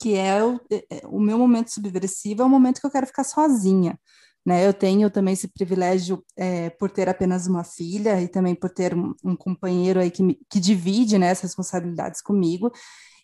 que 0.00 0.16
é 0.16 0.42
o, 0.42 0.60
é, 0.70 0.84
é, 0.90 1.06
o 1.06 1.20
meu 1.20 1.38
momento 1.38 1.70
subversivo, 1.70 2.42
é 2.42 2.44
o 2.44 2.48
momento 2.48 2.80
que 2.80 2.86
eu 2.86 2.90
quero 2.90 3.06
ficar 3.06 3.24
sozinha. 3.24 3.98
Né, 4.44 4.66
eu 4.66 4.72
tenho 4.72 5.10
também 5.10 5.34
esse 5.34 5.48
privilégio 5.48 6.24
é, 6.34 6.70
por 6.70 6.90
ter 6.90 7.10
apenas 7.10 7.46
uma 7.46 7.62
filha 7.62 8.22
e 8.22 8.26
também 8.26 8.54
por 8.54 8.70
ter 8.70 8.94
um, 8.96 9.14
um 9.22 9.36
companheiro 9.36 10.00
aí 10.00 10.10
que, 10.10 10.22
me, 10.22 10.38
que 10.48 10.58
divide 10.58 11.18
né, 11.18 11.30
as 11.30 11.42
responsabilidades 11.42 12.22
comigo, 12.22 12.72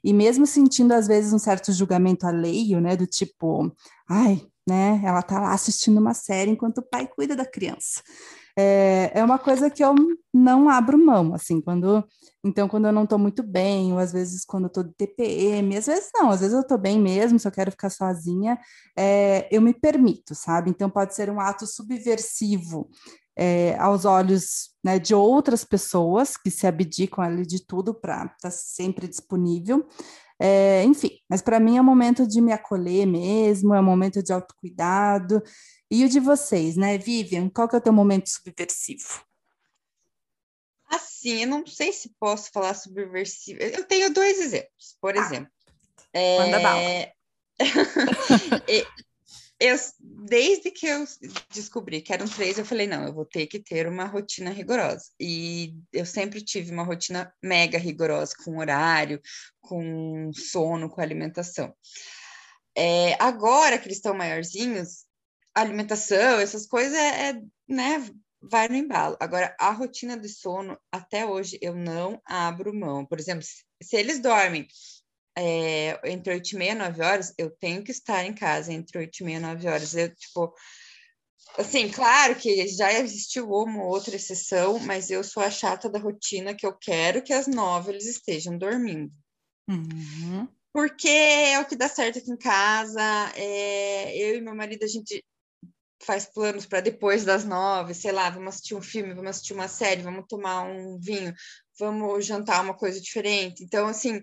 e 0.05 0.13
mesmo 0.13 0.47
sentindo 0.47 0.93
às 0.93 1.07
vezes 1.09 1.33
um 1.33 1.39
certo 1.39 1.73
julgamento 1.73 2.27
alheio, 2.27 2.83
né, 2.83 2.95
do 2.97 3.07
tipo, 3.07 3.75
ai, 4.09 4.47
né? 4.67 5.01
Ela 5.05 5.21
está 5.21 5.41
lá 5.41 5.53
assistindo 5.53 5.99
uma 5.99 6.15
série 6.15 6.51
enquanto 6.51 6.79
o 6.79 6.83
pai 6.83 7.07
cuida 7.07 7.37
da 7.37 7.47
criança. 7.47 8.03
É, 8.59 9.13
é 9.15 9.23
uma 9.23 9.39
coisa 9.39 9.69
que 9.69 9.85
eu 9.85 9.95
não 10.33 10.69
abro 10.69 10.99
mão, 10.99 11.35
assim, 11.35 11.61
quando 11.61 12.03
então 12.43 12.67
quando 12.69 12.87
eu 12.87 12.93
não 12.93 13.05
estou 13.05 13.19
muito 13.19 13.43
bem, 13.43 13.93
ou 13.93 13.99
às 13.99 14.13
vezes 14.13 14.45
quando 14.47 14.65
eu 14.65 14.69
estou 14.69 14.85
de 14.85 14.95
TPM, 14.95 15.77
às 15.77 15.87
vezes 15.87 16.11
não, 16.15 16.31
às 16.31 16.41
vezes 16.41 16.55
eu 16.55 16.63
estou 16.63 16.79
bem 16.79 16.99
mesmo, 16.99 17.39
se 17.39 17.47
eu 17.47 17.53
quero 17.53 17.71
ficar 17.71 17.91
sozinha, 17.91 18.59
é, 18.97 19.47
eu 19.51 19.61
me 19.61 19.75
permito, 19.75 20.35
sabe? 20.35 20.71
Então 20.71 20.89
pode 20.89 21.15
ser 21.15 21.29
um 21.29 21.39
ato 21.39 21.67
subversivo 21.67 22.89
é, 23.37 23.77
aos 23.79 24.07
olhos 24.07 24.71
né, 24.83 24.99
de 24.99 25.15
outras 25.15 25.63
pessoas 25.63 26.37
que 26.37 26.51
se 26.51 26.67
abdicam 26.67 27.23
ali 27.23 27.45
de 27.45 27.65
tudo 27.67 27.93
para 27.93 28.25
estar 28.25 28.35
tá 28.41 28.51
sempre 28.51 29.07
disponível, 29.07 29.87
é, 30.39 30.83
enfim, 30.85 31.19
mas 31.29 31.41
para 31.41 31.59
mim 31.59 31.77
é 31.77 31.81
um 31.81 31.85
momento 31.85 32.27
de 32.27 32.41
me 32.41 32.53
acolher 32.53 33.07
mesmo, 33.07 33.75
é 33.75 33.81
um 33.81 33.85
momento 33.85 34.23
de 34.23 34.33
autocuidado. 34.33 35.43
E 35.91 36.05
o 36.05 36.09
de 36.09 36.21
vocês, 36.21 36.77
né, 36.77 36.99
Vivian? 36.99 37.49
Qual 37.49 37.69
que 37.69 37.75
é 37.75 37.79
o 37.79 37.83
teu 37.83 37.93
momento 37.93 38.29
subversivo? 38.29 39.25
Assim, 40.89 41.43
eu 41.43 41.49
não 41.49 41.67
sei 41.67 41.93
se 41.93 42.15
posso 42.21 42.51
falar 42.53 42.75
subversivo. 42.75 43.61
Eu 43.61 43.85
tenho 43.85 44.13
dois 44.13 44.41
exemplos, 44.41 44.97
por 45.01 45.17
ah, 45.17 45.21
exemplo. 45.21 45.51
Manda 46.15 46.61
é... 46.61 46.63
bala. 46.63 47.13
eu, 49.59 49.77
desde 49.99 50.71
que 50.71 50.87
eu 50.87 51.05
descobri 51.51 52.03
que 52.03 52.13
eram 52.13 52.29
três, 52.29 52.59
eu 52.59 52.65
falei, 52.65 52.87
não, 52.87 53.07
eu 53.07 53.15
vou 53.15 53.25
ter 53.25 53.47
que 53.47 53.59
ter 53.59 53.87
uma 53.87 54.05
rotina 54.05 54.51
rigorosa. 54.51 55.07
E 55.19 55.75
eu 55.93 56.05
sempre 56.05 56.43
tive 56.43 56.73
uma 56.73 56.83
rotina 56.83 57.33
mega 57.43 57.79
rigorosa, 57.79 58.35
com 58.45 58.59
horário, 58.59 59.21
com 59.61 60.31
sono, 60.35 60.91
com 60.91 61.01
alimentação. 61.01 61.75
É, 62.77 63.15
agora 63.23 63.79
que 63.79 63.87
eles 63.87 63.97
estão 63.97 64.15
maiorzinhos, 64.15 65.07
alimentação, 65.55 66.39
essas 66.39 66.67
coisas, 66.67 66.95
é, 66.95 67.31
é, 67.31 67.43
né, 67.67 68.11
vai 68.43 68.69
no 68.69 68.77
embalo. 68.77 69.17
Agora, 69.19 69.57
a 69.59 69.71
rotina 69.71 70.19
de 70.19 70.29
sono, 70.29 70.79
até 70.93 71.25
hoje, 71.25 71.59
eu 71.63 71.75
não 71.75 72.21
abro 72.27 72.75
mão. 72.75 73.07
Por 73.07 73.19
exemplo, 73.19 73.43
se 73.83 73.97
eles 73.97 74.21
dormem 74.21 74.67
é, 75.37 76.01
entre 76.11 76.33
8 76.33 76.51
e 76.53 76.57
meia 76.57 76.73
e 76.73 76.75
9 76.75 77.03
horas, 77.03 77.35
eu 77.37 77.51
tenho 77.51 77.83
que 77.83 77.91
estar 77.91 78.25
em 78.25 78.33
casa 78.33 78.73
entre 78.73 78.99
8 78.99 79.21
e 79.21 79.25
meia 79.25 79.37
e 79.37 79.41
9 79.41 79.69
horas. 79.69 79.95
Eu, 79.95 80.15
tipo, 80.15 80.55
assim, 81.59 81.91
claro 81.91 82.35
que 82.35 82.67
já 82.69 82.93
existiu 82.93 83.51
uma 83.51 83.83
ou 83.83 83.91
outra 83.91 84.17
exceção, 84.17 84.79
mas 84.79 85.11
eu 85.11 85.23
sou 85.23 85.43
a 85.43 85.51
chata 85.51 85.89
da 85.89 85.99
rotina 85.99 86.55
que 86.55 86.67
eu 86.67 86.73
quero 86.73 87.23
que 87.23 87.33
às 87.33 87.47
9 87.47 87.93
eles 87.93 88.07
estejam 88.07 88.57
dormindo. 88.57 89.13
Uhum. 89.69 90.49
Porque 90.73 91.09
é 91.09 91.59
o 91.61 91.67
que 91.67 91.77
dá 91.77 91.89
certo 91.89 92.19
aqui 92.19 92.31
em 92.31 92.37
casa. 92.37 93.03
É, 93.35 94.17
eu 94.17 94.37
e 94.37 94.41
meu 94.41 94.55
marido, 94.55 94.85
a 94.85 94.89
gente 94.89 95.25
faz 96.03 96.27
planos 96.27 96.67
para 96.67 96.81
depois 96.81 97.25
das 97.25 97.45
nove, 97.45 97.95
sei 97.95 98.13
lá, 98.13 98.31
vamos 98.31 98.51
assistir 98.51 98.75
um 98.75 98.83
filme, 98.83 99.15
vamos 99.15 99.31
assistir 99.31 99.55
uma 99.55 99.69
série, 99.69 100.03
vamos 100.03 100.27
tomar 100.29 100.63
um 100.63 100.99
vinho, 101.01 101.35
vamos 101.79 102.25
jantar 102.25 102.63
uma 102.63 102.75
coisa 102.75 103.01
diferente. 103.01 103.65
Então, 103.65 103.89
assim, 103.89 104.21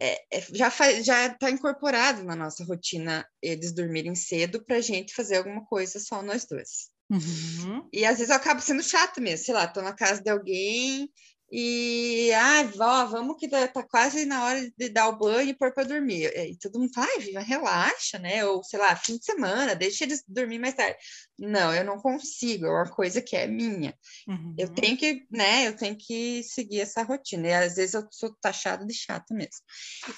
é, 0.00 0.20
é, 0.30 0.40
já 0.52 0.70
já 1.02 1.26
está 1.26 1.50
incorporado 1.50 2.24
na 2.24 2.34
nossa 2.34 2.64
rotina 2.64 3.26
eles 3.40 3.72
dormirem 3.72 4.14
cedo 4.14 4.64
para 4.64 4.76
a 4.76 4.80
gente 4.80 5.14
fazer 5.14 5.36
alguma 5.36 5.64
coisa 5.66 5.98
só 5.98 6.22
nós 6.22 6.44
dois. 6.46 6.90
Uhum. 7.10 7.88
E 7.92 8.04
às 8.04 8.16
vezes 8.16 8.30
eu 8.30 8.36
acabo 8.36 8.60
sendo 8.60 8.82
chata 8.82 9.20
mesmo, 9.20 9.44
sei 9.44 9.54
lá, 9.54 9.64
estou 9.64 9.82
na 9.82 9.92
casa 9.92 10.22
de 10.22 10.30
alguém 10.30 11.08
e, 11.56 12.32
ah, 12.32 12.64
vó, 12.64 13.06
vamos 13.06 13.36
que 13.38 13.46
tá, 13.46 13.68
tá 13.68 13.84
quase 13.84 14.24
na 14.24 14.44
hora 14.44 14.68
de 14.76 14.88
dar 14.88 15.06
o 15.06 15.16
banho 15.16 15.50
e 15.50 15.54
pôr 15.54 15.72
para 15.72 15.86
dormir. 15.86 16.32
E 16.36 16.58
todo 16.58 16.80
mundo 16.80 16.92
fala, 16.92 17.06
ah, 17.06 17.40
relaxa, 17.40 18.18
né? 18.18 18.44
Ou, 18.44 18.64
sei 18.64 18.76
lá, 18.76 18.96
fim 18.96 19.18
de 19.18 19.24
semana, 19.24 19.76
deixa 19.76 20.02
eles 20.02 20.24
dormir 20.26 20.58
mais 20.58 20.74
tarde. 20.74 20.96
Não, 21.38 21.72
eu 21.72 21.84
não 21.84 22.00
consigo, 22.00 22.66
é 22.66 22.70
uma 22.70 22.90
coisa 22.90 23.22
que 23.22 23.36
é 23.36 23.46
minha. 23.46 23.94
Uhum. 24.26 24.56
Eu 24.58 24.68
tenho 24.74 24.96
que, 24.96 25.24
né, 25.30 25.68
eu 25.68 25.76
tenho 25.76 25.96
que 25.96 26.42
seguir 26.42 26.80
essa 26.80 27.04
rotina. 27.04 27.46
E 27.46 27.54
às 27.54 27.76
vezes 27.76 27.94
eu 27.94 28.04
sou 28.10 28.34
taxada 28.40 28.84
de 28.84 28.92
chata 28.92 29.32
mesmo. 29.32 29.62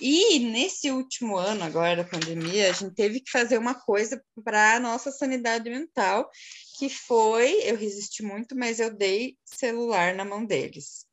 E 0.00 0.38
nesse 0.38 0.90
último 0.90 1.36
ano, 1.36 1.64
agora 1.64 1.96
da 1.96 2.04
pandemia, 2.04 2.70
a 2.70 2.72
gente 2.72 2.94
teve 2.94 3.20
que 3.20 3.30
fazer 3.30 3.58
uma 3.58 3.74
coisa 3.74 4.22
para 4.42 4.76
a 4.76 4.80
nossa 4.80 5.10
sanidade 5.10 5.68
mental, 5.68 6.30
que 6.76 6.90
foi, 6.90 7.62
eu 7.62 7.76
resisti 7.76 8.22
muito, 8.22 8.54
mas 8.54 8.80
eu 8.80 8.94
dei 8.94 9.36
celular 9.44 10.14
na 10.14 10.24
mão 10.24 10.44
deles. 10.44 11.06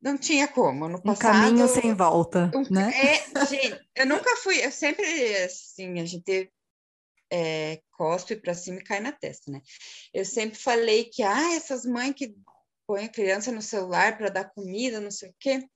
Não 0.00 0.16
tinha 0.16 0.46
como. 0.46 0.88
No 0.88 1.02
passado, 1.02 1.36
um 1.36 1.40
caminho 1.40 1.68
sem 1.68 1.94
volta, 1.94 2.50
um, 2.54 2.62
né? 2.72 2.92
É, 2.94 3.46
gente, 3.46 3.80
eu 3.96 4.06
nunca 4.06 4.36
fui, 4.36 4.64
eu 4.64 4.70
sempre, 4.70 5.04
assim, 5.36 5.98
a 5.98 6.04
gente 6.04 6.52
é, 7.32 7.80
cospe 7.92 8.36
para 8.36 8.54
cima 8.54 8.78
e 8.78 8.84
cai 8.84 9.00
na 9.00 9.10
testa, 9.10 9.50
né? 9.50 9.60
Eu 10.12 10.24
sempre 10.24 10.58
falei 10.58 11.04
que, 11.04 11.22
ah, 11.22 11.54
essas 11.54 11.84
mães 11.84 12.14
que 12.14 12.34
põem 12.86 13.06
a 13.06 13.12
criança 13.12 13.50
no 13.50 13.62
celular 13.62 14.16
para 14.16 14.28
dar 14.28 14.50
comida, 14.50 15.00
não 15.00 15.10
sei 15.10 15.30
o 15.30 15.34
quê. 15.40 15.66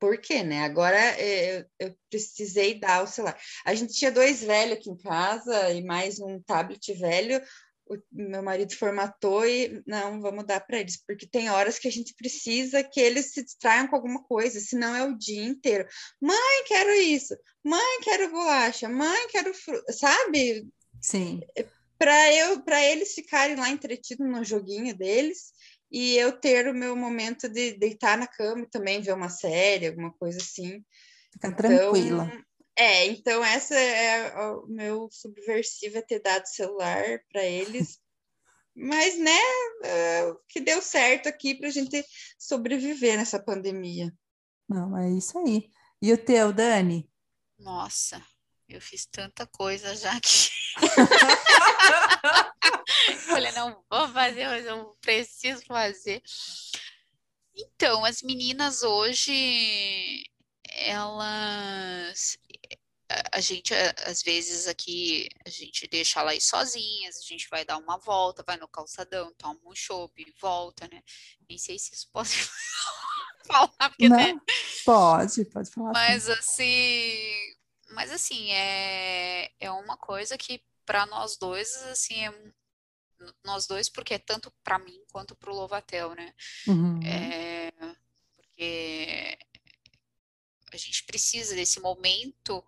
Por 0.00 0.18
quê, 0.18 0.42
né? 0.42 0.64
Agora 0.64 0.96
é, 0.96 1.60
eu, 1.60 1.66
eu, 1.78 1.96
precisei 2.10 2.78
dar 2.78 3.02
o 3.02 3.06
celular. 3.06 3.38
A 3.64 3.74
gente 3.74 3.94
tinha 3.94 4.10
dois 4.10 4.42
velhos 4.42 4.78
aqui 4.78 4.90
em 4.90 4.96
casa 4.96 5.70
e 5.70 5.84
mais 5.84 6.18
um 6.18 6.42
tablet 6.42 6.92
velho 6.94 7.40
o 7.86 7.98
meu 8.10 8.42
marido 8.42 8.74
formatou 8.76 9.46
e 9.46 9.82
não, 9.86 10.20
vamos 10.20 10.46
dar 10.46 10.60
para 10.60 10.80
eles, 10.80 10.96
porque 11.06 11.26
tem 11.26 11.50
horas 11.50 11.78
que 11.78 11.88
a 11.88 11.90
gente 11.90 12.14
precisa 12.14 12.82
que 12.82 13.00
eles 13.00 13.32
se 13.32 13.42
distraiam 13.42 13.86
com 13.86 13.96
alguma 13.96 14.22
coisa, 14.22 14.58
senão 14.60 14.94
é 14.94 15.04
o 15.04 15.16
dia 15.16 15.44
inteiro. 15.44 15.86
Mãe, 16.20 16.64
quero 16.66 16.90
isso. 16.92 17.36
Mãe, 17.62 18.00
quero 18.02 18.30
bolacha. 18.30 18.88
Mãe, 18.88 19.28
quero 19.28 19.52
fruta, 19.52 19.92
sabe? 19.92 20.66
Sim. 21.00 21.40
Para 21.98 22.32
eu, 22.32 22.62
para 22.62 22.82
eles 22.82 23.14
ficarem 23.14 23.56
lá 23.56 23.68
entretidos 23.70 24.26
no 24.26 24.44
joguinho 24.44 24.96
deles 24.96 25.52
e 25.90 26.16
eu 26.16 26.32
ter 26.32 26.66
o 26.66 26.74
meu 26.74 26.96
momento 26.96 27.48
de 27.48 27.72
deitar 27.78 28.18
na 28.18 28.26
cama 28.26 28.62
e 28.62 28.70
também 28.70 29.00
ver 29.00 29.12
uma 29.12 29.28
série, 29.28 29.88
alguma 29.88 30.12
coisa 30.12 30.38
assim. 30.38 30.82
Ficar 31.32 31.48
então, 31.48 31.56
tranquila. 31.56 32.32
É, 32.76 33.06
então 33.06 33.44
essa 33.44 33.74
é 33.74 34.36
o 34.36 34.66
meu 34.66 35.08
subversivo 35.10 35.98
é 35.98 36.02
ter 36.02 36.20
dado 36.20 36.46
celular 36.46 37.20
para 37.30 37.44
eles. 37.44 38.00
Mas, 38.76 39.16
né, 39.16 39.30
uh, 39.30 40.36
que 40.48 40.60
deu 40.60 40.82
certo 40.82 41.28
aqui 41.28 41.54
para 41.54 41.68
a 41.68 41.70
gente 41.70 42.04
sobreviver 42.36 43.16
nessa 43.16 43.40
pandemia. 43.40 44.12
Não, 44.68 44.98
é 44.98 45.08
isso 45.10 45.38
aí. 45.38 45.70
E 46.02 46.12
o 46.12 46.18
teu, 46.18 46.52
Dani? 46.52 47.08
Nossa, 47.56 48.20
eu 48.68 48.80
fiz 48.80 49.06
tanta 49.06 49.46
coisa 49.46 49.94
já 49.94 50.20
que. 50.20 50.50
Falei, 53.28 53.52
não 53.52 53.80
vou 53.88 54.08
fazer, 54.08 54.46
mas 54.46 54.66
eu 54.66 54.96
preciso 55.00 55.64
fazer. 55.66 56.20
Então, 57.54 58.04
as 58.04 58.22
meninas 58.22 58.82
hoje, 58.82 60.24
elas 60.72 62.36
a 63.32 63.40
gente, 63.40 63.74
às 64.06 64.22
vezes, 64.22 64.66
aqui, 64.66 65.28
a 65.44 65.50
gente 65.50 65.86
deixa 65.86 66.20
ela 66.20 66.34
ir 66.34 66.40
sozinhas, 66.40 67.18
a 67.18 67.22
gente 67.22 67.48
vai 67.48 67.64
dar 67.64 67.78
uma 67.78 67.98
volta, 67.98 68.44
vai 68.46 68.56
no 68.56 68.68
calçadão, 68.68 69.32
toma 69.34 69.60
um 69.64 69.74
chopp, 69.74 70.34
volta, 70.40 70.88
né? 70.92 71.02
Nem 71.48 71.58
sei 71.58 71.78
se 71.78 71.94
isso 71.94 72.08
pode 72.12 72.30
falar, 73.46 73.90
porque, 73.90 74.08
Não, 74.08 74.16
né? 74.16 74.40
Pode, 74.84 75.44
pode 75.46 75.70
falar. 75.70 75.92
Mas, 75.92 76.28
assim, 76.28 77.54
mas, 77.90 78.10
assim, 78.10 78.50
é, 78.50 79.50
é 79.60 79.70
uma 79.70 79.96
coisa 79.96 80.36
que, 80.36 80.62
para 80.84 81.06
nós 81.06 81.36
dois, 81.36 81.74
assim, 81.84 82.26
é, 82.26 82.52
nós 83.44 83.66
dois, 83.66 83.88
porque 83.88 84.14
é 84.14 84.18
tanto 84.18 84.52
para 84.62 84.78
mim 84.78 85.02
quanto 85.12 85.34
para 85.34 85.50
o 85.50 85.54
Lovatel, 85.54 86.14
né? 86.14 86.34
Uhum. 86.66 87.00
É, 87.02 87.72
porque 88.36 89.38
a 90.72 90.76
gente 90.76 91.04
precisa 91.04 91.54
desse 91.54 91.80
momento 91.80 92.64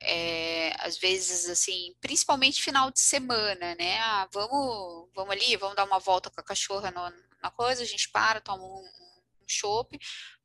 é, 0.00 0.74
às 0.80 0.98
vezes, 0.98 1.48
assim, 1.48 1.94
principalmente 2.00 2.62
final 2.62 2.90
de 2.90 3.00
semana, 3.00 3.74
né? 3.74 3.98
Ah, 4.00 4.28
vamos, 4.32 5.08
vamos 5.14 5.32
ali, 5.32 5.56
vamos 5.56 5.76
dar 5.76 5.84
uma 5.84 5.98
volta 5.98 6.30
com 6.30 6.40
a 6.40 6.44
cachorra 6.44 6.90
no, 6.90 7.12
na 7.42 7.50
coisa, 7.50 7.82
a 7.82 7.86
gente 7.86 8.10
para, 8.10 8.40
toma 8.40 8.62
um, 8.62 8.84
um 9.42 9.48
chopp, 9.48 9.98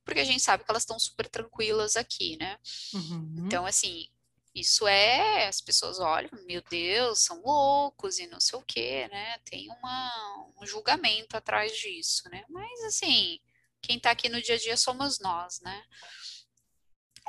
porque 0.04 0.20
a 0.20 0.26
gente 0.26 0.42
sabe 0.42 0.64
que 0.64 0.72
elas 0.72 0.84
estão 0.84 1.00
super 1.00 1.28
tranquilas 1.28 1.96
aqui, 1.96 2.38
né? 2.38 2.58
Uhum. 2.94 3.44
Então, 3.46 3.66
assim, 3.66 4.08
isso 4.54 4.88
é, 4.88 5.48
as 5.48 5.62
pessoas 5.62 6.00
olham, 6.00 6.30
meu 6.46 6.62
Deus, 6.70 7.24
são 7.24 7.42
loucos 7.42 8.20
e 8.20 8.28
não 8.28 8.40
sei 8.40 8.60
o 8.60 8.64
quê, 8.64 9.08
né? 9.12 9.38
Tem 9.40 9.68
uma, 9.70 10.52
um 10.62 10.66
julgamento 10.66 11.36
atrás 11.36 11.76
disso, 11.76 12.30
né? 12.30 12.44
Mas, 12.50 12.84
assim, 12.84 13.40
quem 13.82 14.00
tá 14.00 14.12
aqui 14.12 14.30
no 14.30 14.42
dia 14.42 14.56
a 14.56 14.58
dia 14.60 14.78
somos 14.78 15.20
nós, 15.20 15.60
né? 15.62 15.84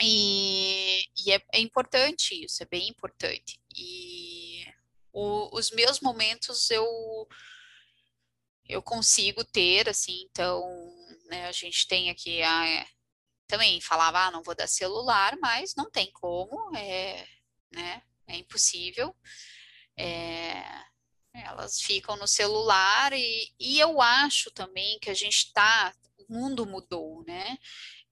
E, 0.02 1.04
e 1.24 1.32
é, 1.32 1.42
é, 1.54 1.60
importante 1.60 2.44
isso, 2.44 2.62
é 2.62 2.66
bem 2.66 2.88
importante. 2.88 3.60
E 3.76 4.64
o, 5.12 5.56
os 5.56 5.70
meus 5.70 6.00
momentos 6.00 6.70
eu 6.70 6.84
eu 8.66 8.82
consigo 8.82 9.44
ter, 9.44 9.88
assim, 9.90 10.22
então, 10.30 10.62
né, 11.26 11.46
a 11.46 11.52
gente 11.52 11.86
tem 11.86 12.10
aqui 12.10 12.42
a, 12.42 12.86
também 13.46 13.80
falava, 13.80 14.20
ah, 14.26 14.30
não 14.30 14.42
vou 14.42 14.54
dar 14.54 14.66
celular, 14.66 15.36
mas 15.40 15.74
não 15.76 15.90
tem 15.90 16.10
como, 16.12 16.74
é, 16.76 17.26
né, 17.72 18.02
é 18.26 18.36
impossível. 18.36 19.14
É, 19.96 20.62
elas 21.34 21.80
ficam 21.80 22.16
no 22.16 22.26
celular 22.26 23.12
e, 23.12 23.52
e 23.58 23.78
eu 23.78 24.00
acho 24.00 24.50
também 24.52 24.98
que 25.00 25.10
a 25.10 25.14
gente 25.14 25.46
está, 25.46 25.94
o 26.18 26.32
mundo 26.32 26.64
mudou, 26.64 27.24
né? 27.26 27.58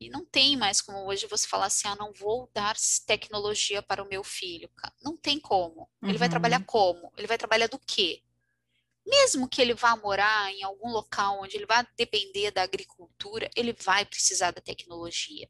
E 0.07 0.11
não 0.11 0.25
tem 0.25 0.57
mais 0.57 0.81
como 0.81 1.07
hoje 1.07 1.27
você 1.27 1.47
falar 1.47 1.67
assim, 1.67 1.89
ah, 1.89 1.97
não 1.97 2.13
vou 2.13 2.51
dar 2.53 2.77
tecnologia 3.07 3.83
para 3.83 4.03
o 4.03 4.09
meu 4.09 4.25
filho. 4.25 4.71
Não 5.03 5.17
tem 5.17 5.39
como. 5.39 5.89
Ele 6.03 6.19
vai 6.19 6.29
trabalhar 6.29 6.59
uhum. 6.59 6.67
como? 6.67 7.13
Ele 7.17 7.27
vai 7.27 7.39
trabalhar 7.39 7.69
do 7.69 7.79
quê? 7.79 8.23
Mesmo 9.07 9.49
que 9.49 9.61
ele 9.61 9.75
vá 9.75 9.97
morar 9.97 10.53
em 10.53 10.63
algum 10.63 10.89
local 10.89 11.43
onde 11.43 11.57
ele 11.57 11.67
vai 11.67 11.85
depender 11.97 12.51
da 12.53 12.63
agricultura, 12.63 13.51
ele 13.57 13.73
vai 13.73 14.05
precisar 14.05 14.53
da 14.53 14.61
tecnologia. 14.61 15.49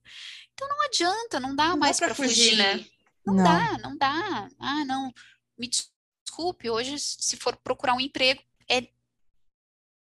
Então 0.52 0.68
não 0.68 0.82
adianta, 0.86 1.38
não 1.38 1.54
dá 1.54 1.68
não 1.68 1.76
mais 1.76 1.98
para 1.98 2.14
fugir, 2.14 2.50
fugir, 2.50 2.56
né? 2.56 2.86
Não, 3.26 3.34
não 3.34 3.44
dá, 3.44 3.78
não 3.78 3.98
dá. 3.98 4.48
Ah, 4.58 4.84
não. 4.84 5.12
Me 5.58 5.68
desculpe, 5.68 6.70
hoje 6.70 6.98
se 6.98 7.36
for 7.36 7.56
procurar 7.56 7.94
um 7.94 8.00
emprego, 8.00 8.42
é 8.68 8.88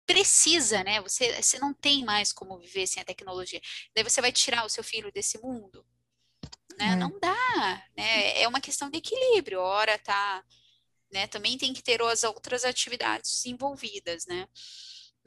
precisa, 0.06 0.84
né? 0.84 1.01
Você, 1.01 1.41
você 1.41 1.60
não 1.60 1.74
tem 1.74 2.03
mais 2.03 2.32
como 2.32 2.60
viver 2.60 2.88
sem 2.88 3.01
a 3.01 3.06
tecnologia. 3.06 3.62
Daí 3.93 4.03
você 4.03 4.22
vai 4.22 4.32
tirar 4.32 4.66
o 4.66 4.70
seu 4.70 4.84
filho 4.84 5.12
desse 5.12 5.38
mundo, 5.39 5.86
né? 6.78 6.93
É. 6.93 6.95
Não 6.95 7.18
dá, 7.20 7.84
né? 7.97 8.41
É 8.41 8.47
uma 8.47 8.62
questão 8.62 8.89
de 8.89 8.97
equilíbrio. 8.97 9.60
Ora 9.60 9.97
tá, 9.99 10.43
né? 11.12 11.28
Também 11.28 11.58
tem 11.58 11.74
que 11.74 11.84
ter 11.84 12.01
as 12.01 12.24
outras 12.24 12.66
atividades 12.66 13.45
envolvidas, 13.45 14.26
né? 14.26 14.47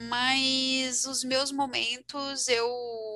Mas 0.01 1.05
os 1.05 1.23
meus 1.23 1.51
momentos 1.51 2.47
eu 2.47 2.67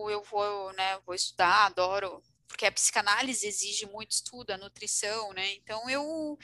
eu 0.09 0.21
vou, 0.23 0.73
né? 0.73 0.99
Vou 1.05 1.15
estudar, 1.15 1.67
adoro, 1.67 2.21
porque 2.47 2.65
a 2.65 2.71
psicanálise 2.71 3.47
exige 3.47 3.85
muito 3.85 4.11
estudo, 4.11 4.51
a 4.51 4.57
nutrição, 4.57 5.31
né? 5.33 5.53
Então 5.53 5.89
eu 5.89 6.37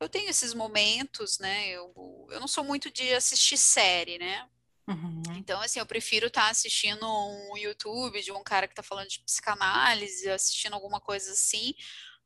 eu 0.00 0.08
tenho 0.08 0.28
esses 0.28 0.52
momentos, 0.52 1.38
né? 1.38 1.68
Eu, 1.68 1.94
eu 2.30 2.40
não 2.40 2.48
sou 2.48 2.64
muito 2.64 2.90
de 2.90 3.14
assistir 3.14 3.56
série, 3.56 4.18
né? 4.18 4.48
Uhum. 4.86 5.22
Então, 5.36 5.60
assim, 5.60 5.78
eu 5.78 5.86
prefiro 5.86 6.26
estar 6.26 6.44
tá 6.44 6.50
assistindo 6.50 7.06
um 7.06 7.56
YouTube 7.56 8.20
de 8.22 8.32
um 8.32 8.42
cara 8.42 8.66
que 8.66 8.72
está 8.72 8.82
falando 8.82 9.08
de 9.08 9.20
psicanálise, 9.20 10.28
assistindo 10.28 10.74
alguma 10.74 11.00
coisa 11.00 11.32
assim, 11.32 11.74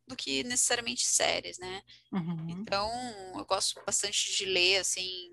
do 0.07 0.17
que 0.17 0.43
necessariamente 0.43 1.07
séries, 1.07 1.59
né? 1.59 1.83
Uhum. 2.13 2.47
Então, 2.49 2.91
eu 3.37 3.45
gosto 3.45 3.81
bastante 3.85 4.37
de 4.37 4.45
ler, 4.45 4.79
assim, 4.79 5.31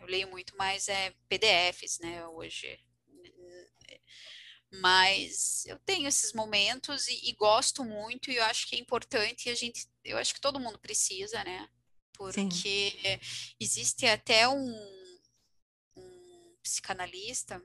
eu 0.00 0.06
leio 0.06 0.28
muito 0.28 0.56
mais 0.56 0.88
é, 0.88 1.14
PDFs, 1.28 1.98
né, 2.00 2.26
hoje. 2.26 2.78
Mas 4.80 5.64
eu 5.66 5.78
tenho 5.78 6.08
esses 6.08 6.32
momentos 6.32 7.06
e, 7.06 7.30
e 7.30 7.32
gosto 7.34 7.84
muito, 7.84 8.30
e 8.30 8.36
eu 8.36 8.44
acho 8.44 8.66
que 8.66 8.74
é 8.74 8.78
importante, 8.78 9.48
e 9.48 9.52
a 9.52 9.54
gente, 9.54 9.86
eu 10.04 10.18
acho 10.18 10.34
que 10.34 10.40
todo 10.40 10.58
mundo 10.58 10.78
precisa, 10.78 11.42
né? 11.44 11.68
Porque 12.12 12.40
Sim. 12.92 13.20
existe 13.60 14.06
até 14.06 14.48
um 14.48 15.03
psicanalista, 16.64 17.62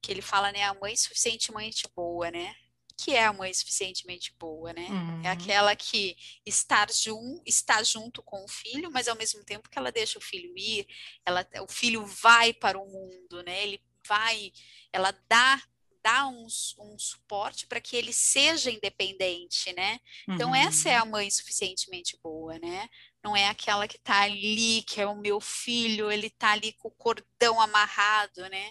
que 0.00 0.12
ele 0.12 0.22
fala, 0.22 0.52
né, 0.52 0.62
a 0.64 0.74
mãe 0.74 0.94
suficientemente 0.94 1.88
boa, 1.96 2.30
né? 2.30 2.54
Que 2.96 3.12
é 3.12 3.24
a 3.24 3.32
mãe 3.32 3.52
suficientemente 3.52 4.34
boa, 4.38 4.72
né? 4.72 4.86
É 4.86 4.92
uhum. 4.92 5.22
É 5.24 5.28
aquela 5.30 5.74
que 5.74 6.16
estar 6.44 6.92
jun, 6.92 7.40
está 7.46 7.82
junto 7.82 8.22
com 8.22 8.44
o 8.44 8.48
filho, 8.48 8.90
mas 8.90 9.08
ao 9.08 9.16
mesmo 9.16 9.42
tempo 9.44 9.68
que 9.70 9.78
ela 9.78 9.90
deixa 9.90 10.18
o 10.18 10.22
filho 10.22 10.52
ir, 10.56 10.86
ela, 11.24 11.46
o 11.62 11.72
filho 11.72 12.04
vai 12.04 12.52
para 12.52 12.78
o 12.78 12.86
mundo, 12.86 13.42
né? 13.44 13.62
Ele 13.62 13.82
vai, 14.06 14.52
ela 14.92 15.12
dá 15.28 15.60
dá 16.04 16.26
um, 16.26 16.46
um 16.80 16.98
suporte 16.98 17.66
para 17.68 17.80
que 17.80 17.96
ele 17.96 18.12
seja 18.12 18.72
independente, 18.72 19.72
né? 19.72 20.00
Então 20.28 20.50
uhum. 20.50 20.56
essa 20.56 20.90
é 20.90 20.96
a 20.96 21.04
mãe 21.04 21.30
suficientemente 21.30 22.18
boa, 22.22 22.58
né? 22.58 22.88
Não 23.22 23.36
é 23.36 23.48
aquela 23.48 23.86
que 23.86 23.96
está 23.96 24.22
ali, 24.22 24.82
que 24.82 25.00
é 25.00 25.06
o 25.06 25.16
meu 25.16 25.40
filho, 25.40 26.10
ele 26.10 26.26
está 26.26 26.52
ali 26.52 26.72
com 26.74 26.88
o 26.88 26.92
cordão 26.92 27.60
amarrado, 27.60 28.42
né? 28.48 28.70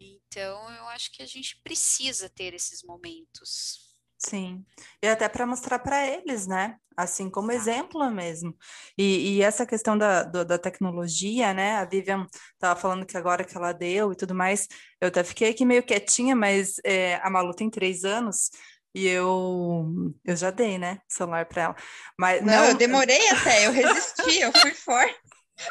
Então, 0.00 0.70
eu 0.70 0.88
acho 0.88 1.12
que 1.12 1.22
a 1.22 1.26
gente 1.26 1.60
precisa 1.62 2.28
ter 2.28 2.54
esses 2.54 2.82
momentos. 2.82 3.84
Sim, 4.18 4.64
e 5.02 5.06
até 5.08 5.28
para 5.28 5.46
mostrar 5.46 5.78
para 5.78 6.06
eles, 6.06 6.46
né? 6.46 6.76
Assim 6.96 7.28
como 7.28 7.52
exemplo 7.52 8.08
mesmo. 8.10 8.56
E, 8.96 9.36
e 9.36 9.42
essa 9.42 9.66
questão 9.66 9.98
da, 9.98 10.22
do, 10.22 10.44
da 10.44 10.58
tecnologia, 10.58 11.52
né? 11.52 11.76
A 11.76 11.84
Vivian 11.84 12.26
estava 12.52 12.78
falando 12.78 13.04
que 13.04 13.16
agora 13.18 13.44
que 13.44 13.56
ela 13.56 13.72
deu 13.72 14.12
e 14.12 14.16
tudo 14.16 14.34
mais, 14.34 14.66
eu 15.00 15.08
até 15.08 15.22
fiquei 15.22 15.50
aqui 15.50 15.64
meio 15.64 15.82
quietinha, 15.82 16.34
mas 16.34 16.76
é, 16.84 17.16
a 17.16 17.28
Malu 17.28 17.54
tem 17.54 17.68
três 17.68 18.04
anos 18.04 18.50
E 18.94 19.08
eu, 19.08 20.14
eu 20.24 20.36
já 20.36 20.50
dei, 20.50 20.78
né, 20.78 21.00
celular 21.08 21.46
para 21.46 21.62
ela. 21.62 21.76
Mas 22.18 22.40
não, 22.42 22.52
não, 22.52 22.64
eu 22.66 22.74
demorei 22.74 23.28
até, 23.30 23.66
eu 23.66 23.72
resisti, 23.72 24.40
eu 24.40 24.52
fui 24.52 24.70
forte. 24.74 25.18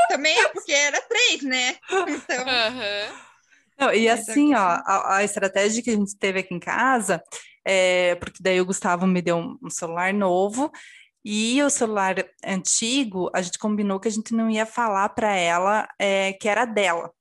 Também 0.10 0.38
é 0.38 0.50
porque 0.50 0.72
era 0.72 1.02
três, 1.02 1.42
né? 1.42 1.76
Então. 1.90 2.46
Uhum. 2.46 3.34
Não, 3.80 3.94
e 3.94 4.08
assim, 4.08 4.54
ó, 4.54 4.60
a, 4.60 5.18
a, 5.18 5.24
estratégia 5.24 5.82
que 5.82 5.90
a 5.90 5.96
gente 5.96 6.18
teve 6.18 6.40
aqui 6.40 6.54
em 6.54 6.60
casa, 6.60 7.24
é, 7.66 8.16
porque 8.16 8.42
daí 8.42 8.62
o 8.62 8.66
Gustavo 8.66 9.08
me 9.08 9.22
deu 9.22 9.38
um, 9.38 9.58
um 9.64 9.70
celular 9.70 10.14
novo 10.14 10.72
e 11.26 11.62
o 11.64 11.70
celular 11.70 12.16
antigo, 12.46 13.32
a 13.34 13.42
gente 13.42 13.58
combinou 13.58 14.00
que 14.00 14.08
a 14.08 14.12
gente 14.12 14.34
não 14.34 14.50
ia 14.50 14.66
falar 14.66 15.10
para 15.10 15.34
ela 15.36 15.88
é, 15.98 16.34
que 16.34 16.50
era 16.50 16.66
dela. 16.66 17.12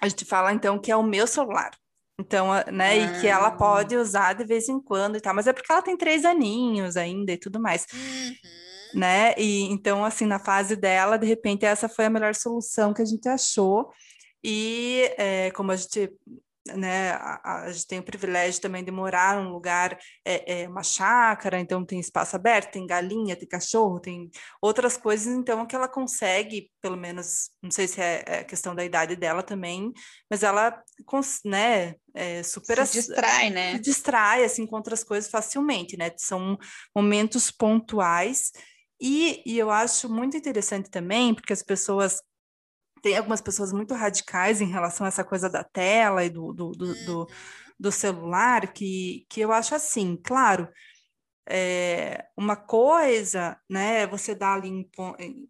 A 0.00 0.08
gente 0.08 0.24
fala 0.24 0.52
então 0.52 0.78
que 0.78 0.90
é 0.90 0.96
o 0.96 1.02
meu 1.02 1.26
celular. 1.26 1.70
Então, 2.18 2.48
né, 2.72 2.90
ah. 2.90 2.96
e 2.96 3.20
que 3.20 3.26
ela 3.26 3.48
ah. 3.48 3.56
pode 3.56 3.96
usar 3.96 4.32
de 4.32 4.44
vez 4.44 4.68
em 4.68 4.80
quando 4.80 5.16
e 5.16 5.20
tal, 5.20 5.34
mas 5.34 5.46
é 5.46 5.52
porque 5.52 5.70
ela 5.70 5.82
tem 5.82 5.96
três 5.96 6.24
aninhos 6.24 6.96
ainda 6.96 7.32
e 7.32 7.36
tudo 7.36 7.60
mais. 7.60 7.86
Uhum. 7.92 9.00
Né? 9.00 9.34
E 9.36 9.64
então, 9.64 10.04
assim, 10.04 10.24
na 10.24 10.38
fase 10.38 10.74
dela, 10.76 11.18
de 11.18 11.26
repente, 11.26 11.66
essa 11.66 11.88
foi 11.88 12.06
a 12.06 12.10
melhor 12.10 12.34
solução 12.34 12.94
que 12.94 13.02
a 13.02 13.04
gente 13.04 13.28
achou. 13.28 13.90
E 14.42 15.12
é, 15.18 15.50
como 15.50 15.72
a 15.72 15.76
gente 15.76 16.10
né, 16.74 17.12
a, 17.12 17.64
a, 17.64 17.72
gente 17.72 17.86
tem 17.86 17.98
o 17.98 18.02
privilégio 18.02 18.60
também 18.60 18.84
de 18.84 18.90
morar 18.90 19.42
num 19.42 19.50
lugar, 19.50 19.98
é, 20.24 20.62
é, 20.62 20.68
uma 20.68 20.82
chácara, 20.82 21.58
então 21.58 21.84
tem 21.84 22.00
espaço 22.00 22.36
aberto, 22.36 22.72
tem 22.72 22.86
galinha, 22.86 23.36
tem 23.36 23.48
cachorro, 23.48 24.00
tem 24.00 24.30
outras 24.60 24.96
coisas, 24.96 25.26
então 25.26 25.66
que 25.66 25.76
ela 25.76 25.88
consegue, 25.88 26.70
pelo 26.80 26.96
menos, 26.96 27.50
não 27.62 27.70
sei 27.70 27.86
se 27.88 28.00
é, 28.00 28.24
é 28.26 28.44
questão 28.44 28.74
da 28.74 28.84
idade 28.84 29.16
dela 29.16 29.42
também, 29.42 29.92
mas 30.30 30.42
ela, 30.42 30.82
né, 31.44 31.94
é 32.14 32.42
super... 32.42 32.86
Se 32.86 33.00
distrai, 33.00 33.50
né? 33.50 33.72
Se 33.72 33.80
distrai, 33.80 34.44
assim, 34.44 34.66
com 34.66 34.76
outras 34.76 35.04
coisas 35.04 35.30
facilmente, 35.30 35.96
né, 35.96 36.10
são 36.16 36.58
momentos 36.94 37.50
pontuais, 37.50 38.52
e, 39.00 39.42
e 39.44 39.58
eu 39.58 39.70
acho 39.70 40.08
muito 40.08 40.36
interessante 40.36 40.90
também, 40.90 41.34
porque 41.34 41.52
as 41.52 41.62
pessoas 41.62 42.22
tem 43.06 43.16
algumas 43.16 43.40
pessoas 43.40 43.72
muito 43.72 43.94
radicais 43.94 44.60
em 44.60 44.66
relação 44.66 45.04
a 45.04 45.08
essa 45.08 45.22
coisa 45.22 45.48
da 45.48 45.62
tela 45.62 46.24
e 46.24 46.28
do, 46.28 46.52
do, 46.52 46.72
do, 46.72 47.04
do, 47.04 47.18
uhum. 47.20 47.26
do 47.78 47.92
celular, 47.92 48.72
que, 48.72 49.24
que 49.28 49.40
eu 49.40 49.52
acho 49.52 49.76
assim, 49.76 50.20
claro, 50.24 50.68
é, 51.48 52.24
uma 52.36 52.56
coisa, 52.56 53.56
né, 53.70 54.08
você 54.08 54.34
dá 54.34 54.54
ali, 54.54 54.72
um, 54.72 54.84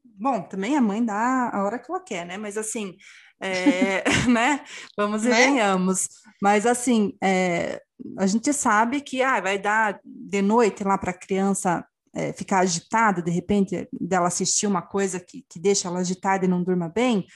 bom, 0.04 0.42
também 0.42 0.76
a 0.76 0.82
mãe 0.82 1.02
dá 1.02 1.48
a 1.50 1.64
hora 1.64 1.78
que 1.78 1.90
ela 1.90 2.04
quer, 2.04 2.26
né, 2.26 2.36
mas 2.36 2.58
assim, 2.58 2.94
é, 3.40 4.04
né, 4.28 4.62
vamos 4.94 5.24
e 5.24 5.30
né? 5.30 5.36
venhamos, 5.36 6.08
mas 6.42 6.66
assim, 6.66 7.16
é, 7.24 7.80
a 8.18 8.26
gente 8.26 8.52
sabe 8.52 9.00
que 9.00 9.22
ah, 9.22 9.40
vai 9.40 9.58
dar 9.58 9.98
de 10.04 10.42
noite 10.42 10.84
lá 10.84 10.98
para 10.98 11.12
a 11.12 11.18
criança 11.18 11.82
é, 12.14 12.34
ficar 12.34 12.58
agitada, 12.58 13.22
de 13.22 13.30
repente, 13.30 13.88
dela 13.92 14.28
assistir 14.28 14.66
uma 14.66 14.82
coisa 14.82 15.18
que, 15.18 15.42
que 15.48 15.58
deixa 15.58 15.88
ela 15.88 16.00
agitada 16.00 16.44
e 16.44 16.48
não 16.48 16.62
durma 16.62 16.88
bem, 16.88 17.26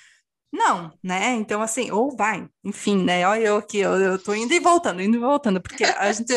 não, 0.53 0.93
né? 1.03 1.35
Então, 1.35 1.63
assim, 1.63 1.91
ou 1.91 2.17
vai, 2.17 2.49
enfim, 2.65 3.05
né? 3.05 3.27
Olha 3.27 3.41
eu 3.41 3.57
aqui, 3.57 3.79
eu, 3.79 3.93
eu 4.01 4.23
tô 4.23 4.35
indo 4.35 4.53
e 4.53 4.61
voltando, 4.61 5.01
indo 5.01 5.17
e 5.17 5.21
voltando, 5.21 5.61
porque 5.61 5.85
a 5.85 6.11
gente, 6.13 6.33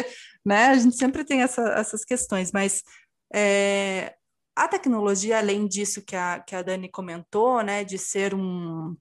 né, 0.46 0.68
a 0.68 0.76
gente 0.78 0.96
sempre 0.96 1.24
tem 1.24 1.42
essa, 1.42 1.62
essas 1.74 2.06
questões, 2.06 2.52
mas 2.52 2.84
é, 3.34 4.16
a 4.56 4.68
tecnologia, 4.68 5.40
além 5.40 5.68
disso 5.68 6.04
que 6.06 6.16
a, 6.16 6.40
que 6.40 6.56
a 6.56 6.62
Dani 6.62 6.90
comentou, 6.90 7.64
né, 7.64 7.84
de 7.84 7.98
ser 7.98 8.36
um, 8.36 8.96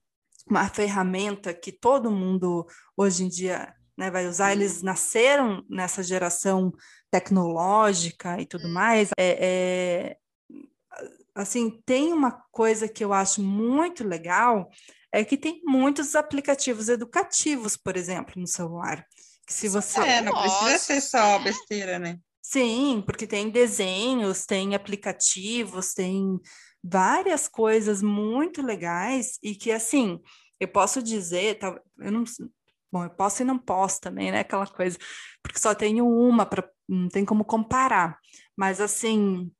uma 0.49 0.67
ferramenta 0.69 1.53
que 1.53 1.71
todo 1.71 2.11
mundo 2.11 2.65
hoje 2.97 3.23
em 3.23 3.29
dia 3.29 3.73
né, 3.95 4.09
vai 4.09 4.27
usar, 4.27 4.51
eles 4.51 4.81
nasceram 4.81 5.63
nessa 5.69 6.01
geração 6.01 6.73
tecnológica 7.11 8.41
e 8.41 8.45
tudo 8.47 8.67
mais, 8.67 9.09
é, 9.17 10.17
é 10.17 10.17
assim, 11.35 11.81
tem 11.85 12.13
uma 12.13 12.31
coisa 12.51 12.87
que 12.87 13.03
eu 13.03 13.13
acho 13.13 13.41
muito 13.41 14.03
legal, 14.03 14.69
é 15.13 15.23
que 15.23 15.37
tem 15.37 15.61
muitos 15.63 16.15
aplicativos 16.15 16.89
educativos, 16.89 17.77
por 17.77 17.95
exemplo, 17.95 18.33
no 18.35 18.47
celular. 18.47 19.05
Que 19.45 19.53
se 19.53 19.69
você... 19.69 19.99
É, 20.01 20.21
não 20.21 20.33
Nossa. 20.33 20.65
precisa 20.65 20.79
ser 20.79 21.01
só 21.01 21.37
besteira, 21.37 21.99
né? 21.99 22.17
Sim, 22.41 23.03
porque 23.05 23.27
tem 23.27 23.51
desenhos, 23.51 24.45
tem 24.47 24.73
aplicativos, 24.73 25.93
tem 25.93 26.39
várias 26.83 27.47
coisas 27.47 28.01
muito 28.01 28.61
legais 28.63 29.37
e 29.41 29.53
que, 29.53 29.71
assim, 29.71 30.19
eu 30.59 30.67
posso 30.67 31.01
dizer, 31.01 31.59
eu 31.99 32.11
não, 32.11 32.23
bom, 32.91 33.03
eu 33.03 33.09
posso 33.11 33.43
e 33.43 33.45
não 33.45 33.59
posso 33.59 34.01
também, 34.01 34.31
né? 34.31 34.39
Aquela 34.39 34.65
coisa, 34.65 34.97
porque 35.43 35.59
só 35.59 35.75
tenho 35.75 36.07
uma, 36.07 36.45
para 36.45 36.67
não 36.89 37.07
tem 37.07 37.23
como 37.23 37.45
comparar, 37.45 38.17
mas, 38.57 38.81
assim, 38.81 39.51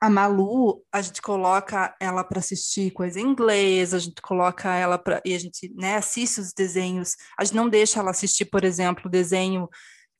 a 0.00 0.10
Malu, 0.10 0.84
a 0.92 1.00
gente 1.00 1.22
coloca 1.22 1.94
ela 1.98 2.22
para 2.22 2.38
assistir 2.38 2.90
coisa 2.90 3.20
em 3.20 3.24
inglês, 3.24 3.94
a 3.94 3.98
gente 3.98 4.20
coloca 4.20 4.74
ela 4.74 4.98
para. 4.98 5.22
E 5.24 5.34
a 5.34 5.38
gente 5.38 5.72
né, 5.74 5.96
assiste 5.96 6.40
os 6.40 6.52
desenhos. 6.52 7.16
A 7.38 7.44
gente 7.44 7.56
não 7.56 7.68
deixa 7.68 8.00
ela 8.00 8.10
assistir, 8.10 8.44
por 8.46 8.64
exemplo, 8.64 9.10
desenho 9.10 9.68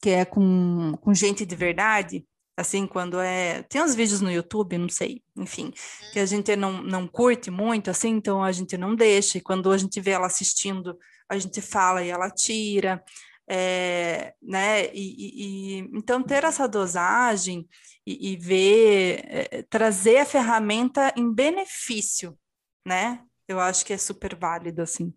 que 0.00 0.10
é 0.10 0.24
com, 0.24 0.92
com 1.00 1.14
gente 1.14 1.46
de 1.46 1.56
verdade. 1.56 2.26
Assim, 2.56 2.86
quando 2.86 3.18
é. 3.18 3.62
Tem 3.64 3.82
uns 3.82 3.94
vídeos 3.94 4.20
no 4.20 4.30
YouTube, 4.30 4.78
não 4.78 4.88
sei, 4.88 5.22
enfim, 5.36 5.72
que 6.12 6.20
a 6.20 6.26
gente 6.26 6.54
não, 6.54 6.82
não 6.82 7.08
curte 7.08 7.50
muito, 7.50 7.90
assim, 7.90 8.10
então 8.10 8.44
a 8.44 8.52
gente 8.52 8.76
não 8.78 8.94
deixa. 8.94 9.38
E 9.38 9.40
quando 9.40 9.72
a 9.72 9.78
gente 9.78 10.00
vê 10.00 10.12
ela 10.12 10.26
assistindo, 10.26 10.96
a 11.28 11.36
gente 11.36 11.60
fala 11.60 12.02
e 12.04 12.10
ela 12.10 12.30
tira. 12.30 13.02
É, 13.46 14.34
né? 14.40 14.86
E, 14.94 14.94
e, 14.94 15.78
então 15.92 16.22
ter 16.22 16.44
essa 16.44 16.66
dosagem 16.66 17.68
e, 18.06 18.32
e 18.32 18.36
ver, 18.36 19.22
é, 19.26 19.62
trazer 19.64 20.18
a 20.18 20.26
ferramenta 20.26 21.12
em 21.16 21.32
benefício, 21.32 22.38
né? 22.86 23.24
Eu 23.46 23.60
acho 23.60 23.84
que 23.84 23.92
é 23.92 23.98
super 23.98 24.34
válido, 24.34 24.82
assim. 24.82 25.12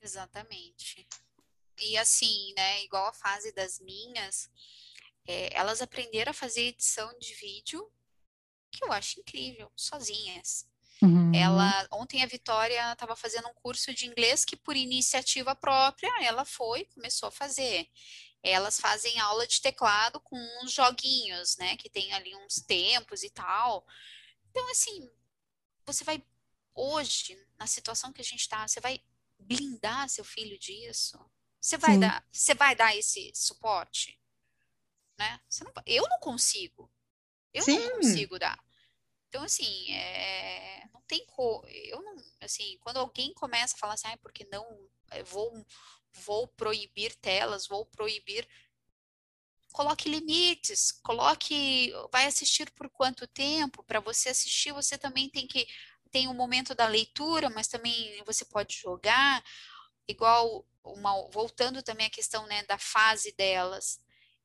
Exatamente. 0.00 1.06
E 1.80 1.96
assim, 1.98 2.52
né, 2.56 2.84
igual 2.84 3.06
a 3.06 3.12
fase 3.12 3.52
das 3.52 3.80
minhas, 3.80 4.48
é, 5.26 5.56
elas 5.56 5.82
aprenderam 5.82 6.30
a 6.30 6.34
fazer 6.34 6.62
edição 6.62 7.12
de 7.18 7.34
vídeo, 7.34 7.90
que 8.70 8.84
eu 8.84 8.92
acho 8.92 9.20
incrível, 9.20 9.70
sozinhas. 9.74 10.68
Uhum. 11.04 11.34
Ela, 11.34 11.86
ontem 11.92 12.22
a 12.22 12.26
Vitória 12.26 12.92
estava 12.92 13.14
fazendo 13.14 13.48
um 13.48 13.54
curso 13.54 13.92
de 13.94 14.06
inglês 14.06 14.44
que 14.44 14.56
por 14.56 14.76
iniciativa 14.76 15.54
própria 15.54 16.10
ela 16.22 16.44
foi, 16.44 16.84
começou 16.94 17.28
a 17.28 17.32
fazer 17.32 17.88
elas 18.44 18.78
fazem 18.78 19.18
aula 19.18 19.46
de 19.46 19.60
teclado 19.60 20.20
com 20.20 20.36
uns 20.62 20.70
joguinhos, 20.70 21.56
né? 21.56 21.76
Que 21.78 21.88
tem 21.88 22.12
ali 22.12 22.36
uns 22.36 22.56
tempos 22.56 23.22
e 23.22 23.30
tal. 23.30 23.86
Então, 24.50 24.70
assim, 24.70 25.10
você 25.86 26.04
vai, 26.04 26.22
hoje, 26.74 27.36
na 27.58 27.66
situação 27.66 28.12
que 28.12 28.20
a 28.20 28.24
gente 28.24 28.40
está, 28.40 28.68
você 28.68 28.80
vai 28.80 29.02
blindar 29.38 30.10
seu 30.10 30.24
filho 30.24 30.58
disso? 30.58 31.18
Você 31.58 31.78
vai, 31.78 31.96
dar, 31.96 32.22
você 32.30 32.54
vai 32.54 32.76
dar 32.76 32.94
esse 32.94 33.32
suporte? 33.34 34.20
Né? 35.18 35.40
Não, 35.62 35.72
eu 35.86 36.06
não 36.06 36.18
consigo. 36.18 36.92
Eu 37.50 37.62
Sim. 37.62 37.78
não 37.78 37.96
consigo 37.96 38.38
dar. 38.38 38.62
Então, 39.34 39.42
assim, 39.42 39.90
é, 39.92 40.88
não 40.94 41.02
tem 41.08 41.26
como. 41.26 41.66
Eu 41.66 42.00
não, 42.02 42.14
assim, 42.40 42.78
quando 42.80 42.98
alguém 42.98 43.34
começa 43.34 43.74
a 43.74 43.78
falar 43.78 43.94
assim, 43.94 44.06
ah, 44.06 44.16
porque 44.18 44.46
não, 44.52 44.64
eu 45.10 45.24
vou 45.24 45.66
vou 46.24 46.46
proibir 46.46 47.16
telas, 47.16 47.66
vou 47.66 47.84
proibir. 47.84 48.46
Coloque 49.72 50.08
limites, 50.08 50.92
coloque, 51.02 51.92
vai 52.12 52.26
assistir 52.26 52.70
por 52.70 52.88
quanto 52.88 53.26
tempo? 53.26 53.82
Para 53.82 53.98
você 53.98 54.28
assistir, 54.28 54.72
você 54.72 54.96
também 54.96 55.28
tem 55.28 55.48
que 55.48 55.66
tem 56.12 56.28
o 56.28 56.30
um 56.30 56.34
momento 56.34 56.72
da 56.72 56.86
leitura, 56.86 57.50
mas 57.50 57.66
também 57.66 58.22
você 58.24 58.44
pode 58.44 58.76
jogar, 58.76 59.42
igual 60.06 60.64
uma, 60.84 61.28
voltando 61.30 61.82
também 61.82 62.06
à 62.06 62.10
questão 62.10 62.46
né, 62.46 62.62
da 62.66 62.78
fase 62.78 63.32
delas, 63.32 63.98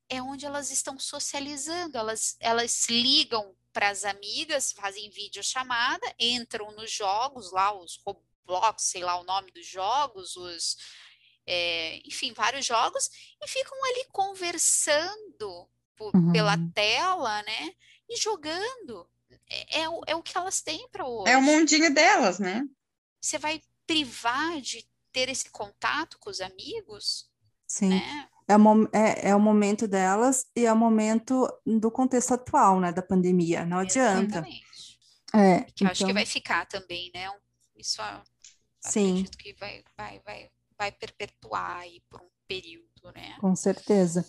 é 0.09 0.19
onde 0.19 0.47
elas 0.47 0.71
estão 0.71 0.97
socializando, 0.97 1.95
elas, 1.95 2.35
elas 2.39 2.89
ligam 2.89 3.55
para 3.71 3.89
as 3.89 4.03
amigas, 4.03 4.71
fazem 4.71 5.09
videochamada, 5.09 6.13
entram 6.19 6.71
nos 6.71 6.91
jogos 6.91 7.51
lá, 7.51 7.73
os 7.73 7.99
Roblox, 8.05 8.83
sei 8.83 9.03
lá 9.03 9.19
o 9.19 9.23
nome 9.23 9.51
dos 9.51 9.65
jogos, 9.65 10.35
os 10.35 10.77
é, 11.45 11.99
enfim, 12.05 12.31
vários 12.31 12.65
jogos, 12.65 13.09
e 13.41 13.47
ficam 13.47 13.77
ali 13.85 14.05
conversando 14.11 15.67
por, 15.95 16.15
uhum. 16.15 16.31
pela 16.31 16.55
tela, 16.75 17.41
né? 17.41 17.73
E 18.07 18.15
jogando. 18.17 19.09
É, 19.49 19.81
é, 19.81 19.89
o, 19.89 20.01
é 20.05 20.15
o 20.15 20.21
que 20.21 20.37
elas 20.37 20.61
têm 20.61 20.87
para 20.89 21.07
hoje. 21.07 21.31
É 21.31 21.37
o 21.37 21.41
mundinho 21.41 21.91
delas, 21.91 22.37
né? 22.37 22.63
Você 23.19 23.39
vai 23.39 23.61
privar 23.87 24.61
de 24.61 24.87
ter 25.11 25.27
esse 25.27 25.49
contato 25.49 26.19
com 26.19 26.29
os 26.29 26.39
amigos? 26.39 27.27
Sim. 27.67 27.89
Né? 27.89 28.28
É, 28.49 28.57
o, 28.57 28.89
é, 28.91 29.29
é 29.29 29.35
o 29.35 29.39
momento 29.39 29.87
delas 29.87 30.45
e 30.55 30.65
é 30.65 30.73
o 30.73 30.77
momento 30.77 31.47
do 31.65 31.91
contexto 31.91 32.33
atual, 32.33 32.79
né? 32.79 32.91
Da 32.91 33.01
pandemia. 33.01 33.65
Não 33.65 33.77
adianta. 33.77 34.39
Exatamente. 34.39 34.99
É, 35.33 35.59
que 35.61 35.83
então... 35.83 35.87
acho 35.91 35.97
que 35.99 36.03
então 36.03 36.13
vai 36.15 36.25
ficar 36.25 36.65
também, 36.65 37.11
né? 37.13 37.29
Isso 37.77 38.01
Sim. 38.81 39.11
acredito 39.11 39.37
que 39.37 39.53
vai, 39.59 39.83
vai, 39.95 40.19
vai 40.25 40.49
vai 40.79 40.91
perpetuar 40.93 41.81
aí 41.81 42.01
por 42.09 42.21
um 42.21 42.29
período, 42.47 43.11
né? 43.13 43.35
Com 43.41 43.53
certeza. 43.55 44.25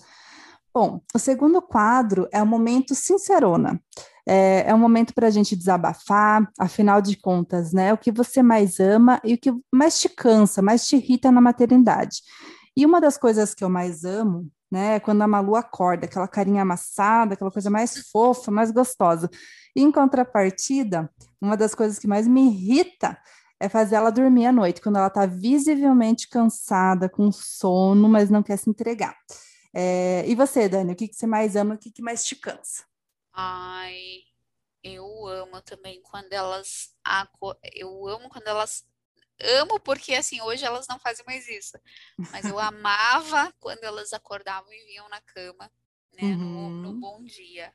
Bom, 0.74 1.00
o 1.14 1.18
segundo 1.18 1.62
quadro 1.62 2.28
é 2.32 2.42
o 2.42 2.46
momento 2.46 2.94
sincerona. 2.94 3.80
É, 4.26 4.68
é 4.68 4.74
um 4.74 4.78
momento 4.78 5.14
para 5.14 5.28
a 5.28 5.30
gente 5.30 5.56
desabafar, 5.56 6.48
afinal 6.58 7.00
de 7.00 7.16
contas, 7.16 7.72
né? 7.72 7.92
O 7.92 7.98
que 7.98 8.10
você 8.10 8.42
mais 8.42 8.78
ama 8.80 9.20
e 9.24 9.34
o 9.34 9.38
que 9.38 9.52
mais 9.72 10.00
te 10.00 10.08
cansa, 10.08 10.60
mais 10.60 10.86
te 10.86 10.96
irrita 10.96 11.30
na 11.30 11.40
maternidade. 11.40 12.22
E 12.80 12.86
uma 12.86 12.98
das 12.98 13.18
coisas 13.18 13.52
que 13.52 13.62
eu 13.62 13.68
mais 13.68 14.06
amo, 14.06 14.50
né, 14.72 14.94
é 14.94 15.00
quando 15.00 15.20
a 15.20 15.28
Malu 15.28 15.54
acorda, 15.54 16.06
aquela 16.06 16.26
carinha 16.26 16.62
amassada, 16.62 17.34
aquela 17.34 17.50
coisa 17.50 17.68
mais 17.68 18.08
fofa, 18.08 18.50
mais 18.50 18.70
gostosa. 18.70 19.28
E, 19.76 19.82
em 19.82 19.92
contrapartida, 19.92 21.12
uma 21.38 21.58
das 21.58 21.74
coisas 21.74 21.98
que 21.98 22.06
mais 22.06 22.26
me 22.26 22.46
irrita 22.46 23.20
é 23.60 23.68
fazer 23.68 23.96
ela 23.96 24.08
dormir 24.08 24.46
à 24.46 24.52
noite, 24.52 24.80
quando 24.80 24.96
ela 24.96 25.08
está 25.08 25.26
visivelmente 25.26 26.26
cansada, 26.26 27.06
com 27.06 27.30
sono, 27.30 28.08
mas 28.08 28.30
não 28.30 28.42
quer 28.42 28.56
se 28.56 28.70
entregar. 28.70 29.14
É, 29.74 30.24
e 30.26 30.34
você, 30.34 30.66
Dani, 30.66 30.94
o 30.94 30.96
que, 30.96 31.08
que 31.08 31.14
você 31.16 31.26
mais 31.26 31.56
ama, 31.56 31.74
o 31.74 31.78
que, 31.78 31.90
que 31.90 32.00
mais 32.00 32.24
te 32.24 32.34
cansa? 32.34 32.84
Ai, 33.30 34.20
eu 34.82 35.26
amo 35.26 35.60
também 35.60 36.00
quando 36.00 36.32
elas. 36.32 36.96
Eu 37.74 38.08
amo 38.08 38.30
quando 38.30 38.46
elas. 38.46 38.88
Amo 39.42 39.80
porque, 39.80 40.14
assim, 40.14 40.40
hoje 40.40 40.64
elas 40.64 40.86
não 40.88 40.98
fazem 40.98 41.24
mais 41.26 41.48
isso. 41.48 41.78
Mas 42.30 42.44
eu 42.44 42.58
amava 42.60 43.52
quando 43.58 43.84
elas 43.84 44.12
acordavam 44.12 44.72
e 44.72 44.84
vinham 44.84 45.08
na 45.08 45.20
cama, 45.20 45.70
né? 46.12 46.22
Uhum. 46.22 46.70
No, 46.70 46.92
no 46.92 47.00
bom 47.00 47.24
dia. 47.24 47.74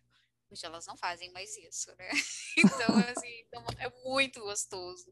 Hoje 0.52 0.66
elas 0.66 0.86
não 0.86 0.96
fazem 0.96 1.32
mais 1.32 1.56
isso, 1.58 1.94
né? 1.98 2.10
Então, 2.58 2.98
assim, 3.10 3.40
então 3.42 3.66
é 3.80 3.90
muito 4.04 4.40
gostoso. 4.42 5.12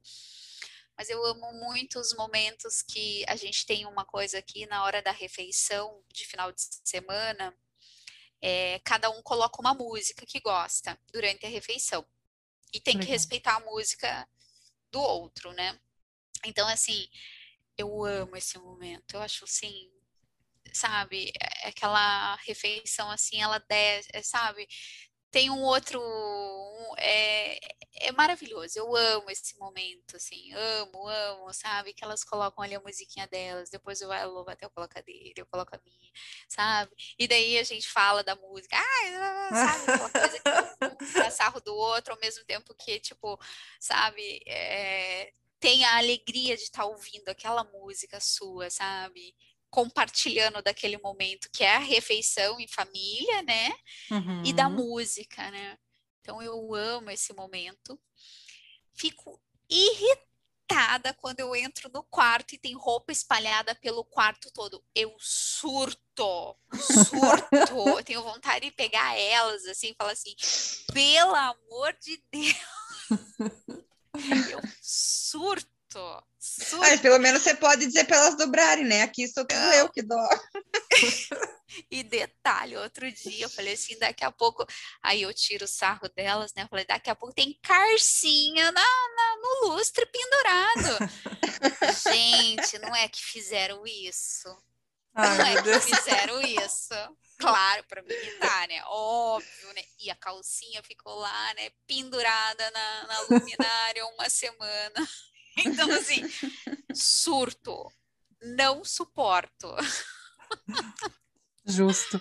Mas 0.97 1.10
eu 1.10 1.24
amo 1.26 1.51
muito 1.54 1.99
os 1.99 2.16
momentos 2.16 2.82
que 2.84 3.26
a 3.28 3.36
gente 3.36 3.66
tem 3.66 3.86
uma 3.86 4.06
coisa 4.06 4.38
aqui 4.38 4.66
na 4.68 4.84
hora 4.84 5.01
da 5.01 5.12
refeição 5.12 6.04
de 6.14 6.26
final 6.26 6.51
de 6.51 6.62
semana. 6.84 7.54
É, 8.39 8.80
cada 8.80 9.10
um 9.10 9.22
coloca 9.24 9.60
uma 9.60 9.74
música 9.74 10.26
que 10.26 10.39
gosta 10.39 10.99
durante 11.12 11.45
a 11.45 11.49
refeição. 11.49 12.06
E 12.72 12.80
tem 12.80 12.95
Legal. 12.95 13.08
que 13.08 13.12
respeitar 13.12 13.56
a 13.56 13.60
música 13.62 14.28
do 14.91 14.99
outro, 15.01 15.51
né? 15.54 15.80
Então, 16.45 16.67
assim, 16.67 17.07
eu 17.77 18.03
amo 18.05 18.35
esse 18.37 18.57
momento. 18.59 19.15
Eu 19.15 19.21
acho, 19.21 19.45
assim, 19.45 19.91
sabe, 20.73 21.31
é, 21.39 21.69
aquela 21.69 22.35
refeição, 22.47 23.09
assim, 23.11 23.41
ela 23.41 23.59
desce, 23.59 24.09
sabe? 24.23 24.67
tem 25.33 25.49
um 25.49 25.63
outro. 25.63 25.99
Um, 25.99 26.93
é, 26.97 27.57
é 28.01 28.11
maravilhoso. 28.11 28.77
Eu 28.77 28.95
amo 28.95 29.29
esse 29.31 29.57
momento, 29.57 30.15
assim. 30.15 30.53
Amo, 30.53 31.07
amo, 31.07 31.51
sabe? 31.53 31.91
Que 31.93 32.03
elas 32.03 32.23
colocam 32.23 32.63
ali 32.63 32.75
a 32.75 32.79
musiquinha 32.79 33.27
delas. 33.27 33.69
Depois 33.69 33.99
eu 33.99 34.09
vou 34.09 34.47
até 34.47 34.65
eu 34.65 34.69
coloco 34.69 34.97
a 34.97 35.01
dele, 35.01 35.33
eu 35.35 35.47
coloco 35.47 35.75
a 35.75 35.79
minha, 35.83 36.11
sabe? 36.47 36.91
E 37.17 37.27
daí 37.27 37.57
a 37.57 37.63
gente 37.63 37.89
fala 37.89 38.23
da 38.23 38.35
música. 38.35 38.77
Ah, 38.77 39.49
sabe? 39.49 39.91
Aquela 39.91 40.09
coisa 40.11 40.39
que 40.39 41.17
um 41.27 41.31
sarro 41.31 41.59
do 41.61 41.75
outro, 41.75 42.13
ao 42.13 42.19
mesmo 42.19 42.45
tempo 42.45 42.75
que, 42.75 42.99
tipo, 42.99 43.39
sabe? 43.79 44.39
É, 44.45 45.33
tem 45.64 45.86
a 45.86 45.95
alegria 45.95 46.57
de 46.57 46.64
estar 46.64 46.82
tá 46.82 46.86
ouvindo 46.86 47.30
aquela 47.30 47.64
música 47.64 48.20
sua, 48.20 48.70
sabe? 48.70 49.34
compartilhando 49.70 50.61
daquele 50.61 50.99
momento, 50.99 51.49
que 51.51 51.64
é 51.64 51.78
a 51.78 51.80
refeição 51.80 52.59
em 52.59 52.68
família, 52.68 53.41
né? 53.41 53.74
Uhum. 54.11 54.43
E 54.45 54.53
da 54.53 54.68
uhum. 54.68 54.76
música, 54.76 55.49
né? 55.49 55.80
Então 56.22 56.43
eu 56.43 56.76
amo 56.76 57.09
esse 57.09 57.34
momento. 57.34 57.99
Fico 58.93 59.41
irritada 59.68 61.11
quando 61.16 61.39
eu 61.39 61.55
entro 61.55 61.89
no 61.91 62.03
quarto 62.03 62.53
e 62.53 62.59
tem 62.59 62.76
roupa 62.76 63.11
espalhada 63.11 63.74
pelo 63.74 64.05
quarto 64.05 64.51
todo. 64.53 64.84
Eu 64.93 65.16
surto, 65.18 66.55
surto. 66.72 67.49
eu 67.97 68.03
tenho 68.03 68.22
vontade 68.22 68.68
de 68.68 68.72
pegar 68.72 69.18
elas 69.18 69.66
assim 69.66 69.89
e 69.89 69.95
falar 69.95 70.11
assim: 70.11 70.36
pelo 70.93 71.34
amor 71.34 71.97
de 71.99 72.24
Deus. 72.32 72.55
eu 74.51 74.61
surto 74.82 75.74
surto. 76.43 76.80
Mas 76.80 76.99
pelo 76.99 77.20
menos 77.20 77.41
você 77.41 77.55
pode 77.55 77.86
dizer 77.86 78.05
para 78.05 78.18
elas 78.18 78.38
dobrarem, 78.38 78.84
né? 78.84 79.03
Aqui 79.03 79.28
sou 79.28 79.45
tudo 79.45 79.61
eu 79.74 79.89
que 79.89 80.01
dou. 80.01 80.28
e 81.89 82.03
detalhe, 82.03 82.76
outro 82.78 83.09
dia 83.11 83.45
eu 83.45 83.49
falei 83.49 83.74
assim, 83.74 83.97
daqui 83.97 84.24
a 84.24 84.32
pouco, 84.32 84.66
aí 85.01 85.22
eu 85.22 85.34
tiro 85.34 85.66
o 85.66 85.68
sarro 85.68 86.09
delas, 86.16 86.53
né? 86.53 86.64
Eu 86.64 86.68
falei, 86.68 86.86
daqui 86.86 87.09
a 87.09 87.16
pouco 87.16 87.34
tem 87.34 87.57
carcinha 87.61 88.72
na, 88.72 88.82
na 88.82 89.38
no 89.41 89.70
lustre 89.70 90.05
pendurado. 90.05 91.11
Gente, 92.11 92.80
não 92.80 92.95
é 92.95 93.07
que 93.07 93.24
fizeram 93.24 93.86
isso. 93.86 94.49
Ai, 95.16 95.38
não 95.38 95.45
é 95.45 95.55
que 95.55 95.61
Deus. 95.61 95.86
fizeram 95.86 96.41
isso. 96.41 96.93
Claro, 97.43 97.83
para 97.89 98.01
me 98.01 98.13
irritar, 98.13 98.67
né? 98.69 98.81
Óbvio, 98.85 99.73
né? 99.75 99.81
E 99.99 100.09
a 100.09 100.15
calcinha 100.15 100.81
ficou 100.81 101.13
lá, 101.15 101.53
né? 101.55 101.69
Pendurada 101.85 102.71
na, 102.71 103.07
na 103.07 103.19
luminária 103.21 104.05
uma 104.07 104.29
semana. 104.29 104.95
Então, 105.55 105.87
assim, 105.91 106.23
surto. 106.95 107.87
Não 108.41 108.83
suporto. 108.83 109.67
Justo. 111.63 112.19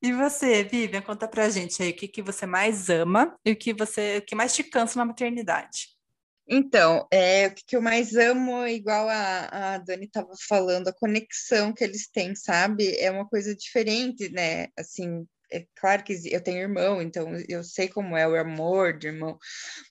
E 0.00 0.12
você, 0.12 0.62
Vivian, 0.62 1.02
conta 1.02 1.26
pra 1.26 1.50
gente 1.50 1.82
aí 1.82 1.90
o 1.90 1.96
que, 1.96 2.06
que 2.06 2.22
você 2.22 2.46
mais 2.46 2.88
ama 2.88 3.36
e 3.44 3.50
o 3.50 3.56
que 3.56 3.74
você 3.74 4.18
o 4.18 4.22
que 4.22 4.36
mais 4.36 4.54
te 4.54 4.62
cansa 4.62 4.96
na 4.96 5.04
maternidade. 5.04 5.88
Então, 6.48 7.06
é, 7.12 7.48
o 7.48 7.54
que 7.54 7.76
eu 7.76 7.82
mais 7.82 8.14
amo, 8.14 8.66
igual 8.66 9.08
a, 9.08 9.74
a 9.74 9.78
Dani 9.78 10.06
estava 10.06 10.32
falando, 10.48 10.88
a 10.88 10.92
conexão 10.94 11.72
que 11.72 11.84
eles 11.84 12.08
têm, 12.08 12.34
sabe? 12.34 12.96
É 12.98 13.10
uma 13.10 13.28
coisa 13.28 13.54
diferente, 13.54 14.30
né? 14.30 14.68
Assim, 14.76 15.26
é 15.52 15.66
claro 15.76 16.02
que 16.02 16.14
eu 16.32 16.42
tenho 16.42 16.58
irmão, 16.60 17.02
então 17.02 17.28
eu 17.48 17.62
sei 17.62 17.88
como 17.88 18.16
é 18.16 18.26
o 18.26 18.38
amor 18.38 18.96
de 18.96 19.08
irmão, 19.08 19.38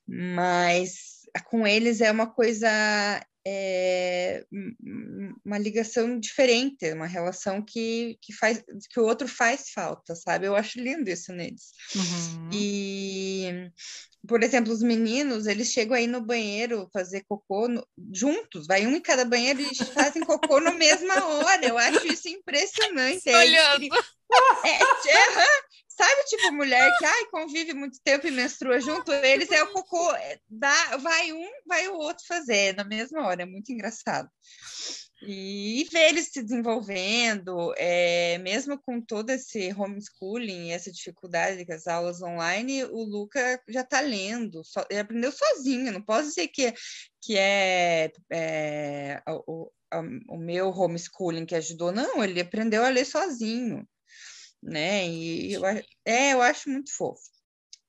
mas 0.08 1.18
com 1.45 1.68
eles 1.68 2.01
é 2.01 2.12
uma 2.12 2.28
coisa, 2.28 2.68
é, 3.50 4.45
uma 5.45 5.58
ligação 5.58 6.20
diferente, 6.20 6.91
uma 6.91 7.08
relação 7.08 7.62
que, 7.62 8.18
que, 8.22 8.34
faz, 8.34 8.62
que 8.89 9.00
o 9.00 9.06
outro 9.06 9.26
faz 9.26 9.70
falta, 9.70 10.14
sabe? 10.16 10.48
Eu 10.48 10.56
acho 10.56 10.78
lindo 10.82 11.10
isso 11.10 11.32
neles. 11.32 11.72
Uhum. 11.95 12.50
E, 12.52 13.72
por 14.28 14.43
exemplo, 14.43 14.74
os 14.74 14.84
meninos, 14.84 15.48
eles 15.48 15.72
chegam 15.72 15.95
aí 15.95 16.08
no 16.08 16.20
banheiro 16.20 16.89
fazer 16.91 17.24
cocô 17.26 17.70
no, 17.70 17.88
juntos, 18.14 18.68
vai 18.68 18.86
um 18.86 18.98
em 18.98 19.02
cada 19.02 19.24
banheiro 19.24 19.62
e 19.62 19.76
fazem 19.93 20.24
cocô 20.24 20.60
na 20.60 20.74
mesma 20.74 21.26
hora. 21.26 21.66
Eu 21.66 21.78
acho 21.78 22.06
isso 22.06 22.28
impressionante. 22.28 23.30
Olhando. 23.30 23.88
É, 24.66 24.70
é, 24.70 25.48
Sabe, 25.98 26.26
tipo, 26.26 26.52
mulher 26.54 26.95
que 27.00 27.06
ai, 27.06 27.26
convive 27.32 27.74
muito 27.74 28.00
tempo 28.04 28.28
e 28.28 28.32
menstrua 28.32 28.80
junto, 28.80 29.12
eles 29.12 29.50
é 29.50 29.64
o 29.64 29.74
cocô, 29.74 30.14
é, 30.14 30.39
dá, 30.48 30.98
vai 30.98 31.34
um, 31.34 31.50
vai 31.66 31.88
o 31.88 31.95
outro 31.95 32.24
fazer 32.28 32.76
na 32.76 32.84
mesma 32.84 33.26
hora, 33.26 33.41
é 33.41 33.45
muito 33.48 33.72
engraçado. 33.72 34.30
E 35.24 35.88
ver 35.91 36.10
eles 36.10 36.28
se 36.28 36.43
desenvolvendo, 36.43 37.74
é, 37.78 38.38
mesmo 38.38 38.80
com 38.80 39.02
todo 39.02 39.32
esse 39.32 39.74
homeschooling, 39.74 40.70
essa 40.70 40.91
dificuldade 40.91 41.66
com 41.66 41.74
as 41.74 41.88
aulas 41.88 42.22
online, 42.22 42.84
o 42.84 43.04
Luca 43.04 43.60
já 43.68 43.82
está 43.82 44.00
lendo, 44.00 44.64
só, 44.64 44.86
ele 44.91 45.00
aprendeu 45.00 45.32
sozinho, 45.32 45.91
não 45.91 46.04
posso 46.04 46.28
dizer 46.28 46.50
que, 46.50 46.72
que 47.24 47.36
é, 47.36 48.12
é 48.32 49.24
o, 49.28 49.72
o 50.30 50.38
meu 50.38 50.70
homeschooling 50.70 51.48
que 51.48 51.56
ajudou, 51.56 51.91
não, 51.91 52.24
ele 52.24 52.39
aprendeu 52.39 52.86
a 52.86 52.89
ler 52.89 53.06
sozinho 53.06 53.84
né? 54.62 55.08
E 55.08 55.53
eu, 55.53 55.66
é, 56.05 56.34
eu 56.34 56.41
acho 56.41 56.70
muito 56.70 56.95
fofo. 56.95 57.22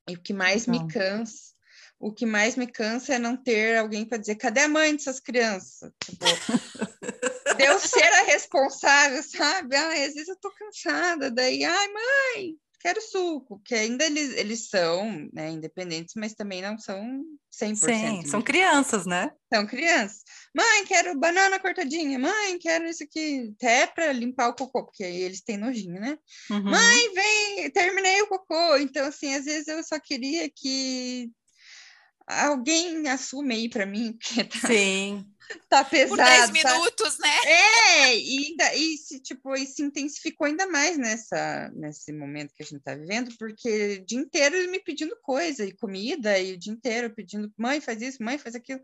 E 0.09 0.15
o 0.15 0.23
que 0.23 0.33
mais 0.33 0.67
me 0.67 0.87
cansa, 0.89 1.53
o 1.99 2.13
que 2.13 2.25
mais 2.25 2.57
me 2.57 2.67
cansa 2.67 3.15
é 3.15 3.19
não 3.19 3.37
ter 3.37 3.77
alguém 3.77 4.07
para 4.07 4.19
dizer, 4.19 4.37
cadê 4.37 4.61
a 4.61 4.69
mãe 4.69 4.95
dessas 4.95 5.21
crianças? 5.21 5.93
Tipo, 6.03 6.25
Deus 7.59 7.83
ser 7.83 8.07
a 8.07 8.23
responsável, 8.23 9.23
sabe? 9.23 9.77
Ai, 9.77 10.05
às 10.05 10.15
vezes 10.15 10.29
eu 10.29 10.37
tô 10.37 10.51
cansada, 10.53 11.31
daí, 11.31 11.65
ai, 11.65 11.89
mãe, 11.89 12.57
quero 12.81 13.01
suco, 13.01 13.61
que 13.65 13.75
ainda 13.75 14.05
eles, 14.05 14.37
eles 14.37 14.69
são 14.69 15.29
né, 15.33 15.51
independentes, 15.51 16.15
mas 16.17 16.35
também 16.35 16.63
não 16.63 16.79
são 16.79 17.23
100%. 17.53 17.77
Sim, 17.77 18.27
são 18.27 18.41
crianças, 18.41 19.07
né? 19.07 19.31
São 19.53 19.67
crianças. 19.67 20.23
Mãe, 20.55 20.85
quero 20.87 21.19
banana 21.19 21.59
cortadinha. 21.59 22.19
Mãe, 22.19 22.59
quero 22.59 22.87
isso 22.87 23.05
aqui. 23.05 23.53
Até 23.57 23.87
para 23.87 24.13
limpar 24.13 24.49
o 24.49 24.55
cocô, 24.55 24.85
porque 24.85 25.05
aí 25.05 25.21
eles 25.23 25.41
têm 25.41 25.57
nojinho, 25.57 26.01
né? 26.01 26.17
Uhum. 26.51 26.71
Mãe, 26.71 27.15
vem, 27.15 27.71
terminei 27.71 28.23
o 28.23 28.29
cocô. 28.29 28.77
Então, 28.77 29.07
assim, 29.07 29.35
às 29.35 29.45
vezes 29.45 29.69
eu 29.69 29.83
só 29.83 29.99
queria 29.99 30.49
que 30.49 31.31
alguém 32.27 33.09
assume 33.09 33.55
aí 33.55 33.69
para 33.69 33.87
mim, 33.87 34.13
porque 34.13 34.45
tá... 34.45 34.69
Sim 34.69 35.27
tá 35.69 35.85
pesado. 35.85 36.17
Por 36.17 36.25
10 36.25 36.51
minutos, 36.51 37.17
tá... 37.17 37.27
né? 37.27 37.37
É, 37.45 38.19
e, 38.19 38.47
ainda, 38.49 38.75
e, 38.75 38.97
se, 38.97 39.21
tipo, 39.21 39.55
e 39.55 39.67
se 39.67 39.83
intensificou 39.83 40.47
ainda 40.47 40.67
mais 40.67 40.97
nessa, 40.97 41.71
nesse 41.75 42.13
momento 42.13 42.55
que 42.55 42.63
a 42.63 42.67
gente 42.67 42.83
tá 42.83 42.95
vivendo, 42.95 43.35
porque 43.39 44.01
o 44.01 44.07
dia 44.07 44.19
inteiro 44.19 44.57
ele 44.57 44.69
me 44.69 44.81
pedindo 44.81 45.17
coisa 45.23 45.65
e 45.65 45.73
comida, 45.73 46.39
e 46.39 46.55
o 46.55 46.59
dia 46.59 46.73
inteiro 46.73 47.15
pedindo, 47.15 47.53
mãe, 47.57 47.81
faz 47.81 48.01
isso, 48.03 48.23
mãe, 48.23 48.39
faz 48.39 48.55
aquilo. 48.55 48.81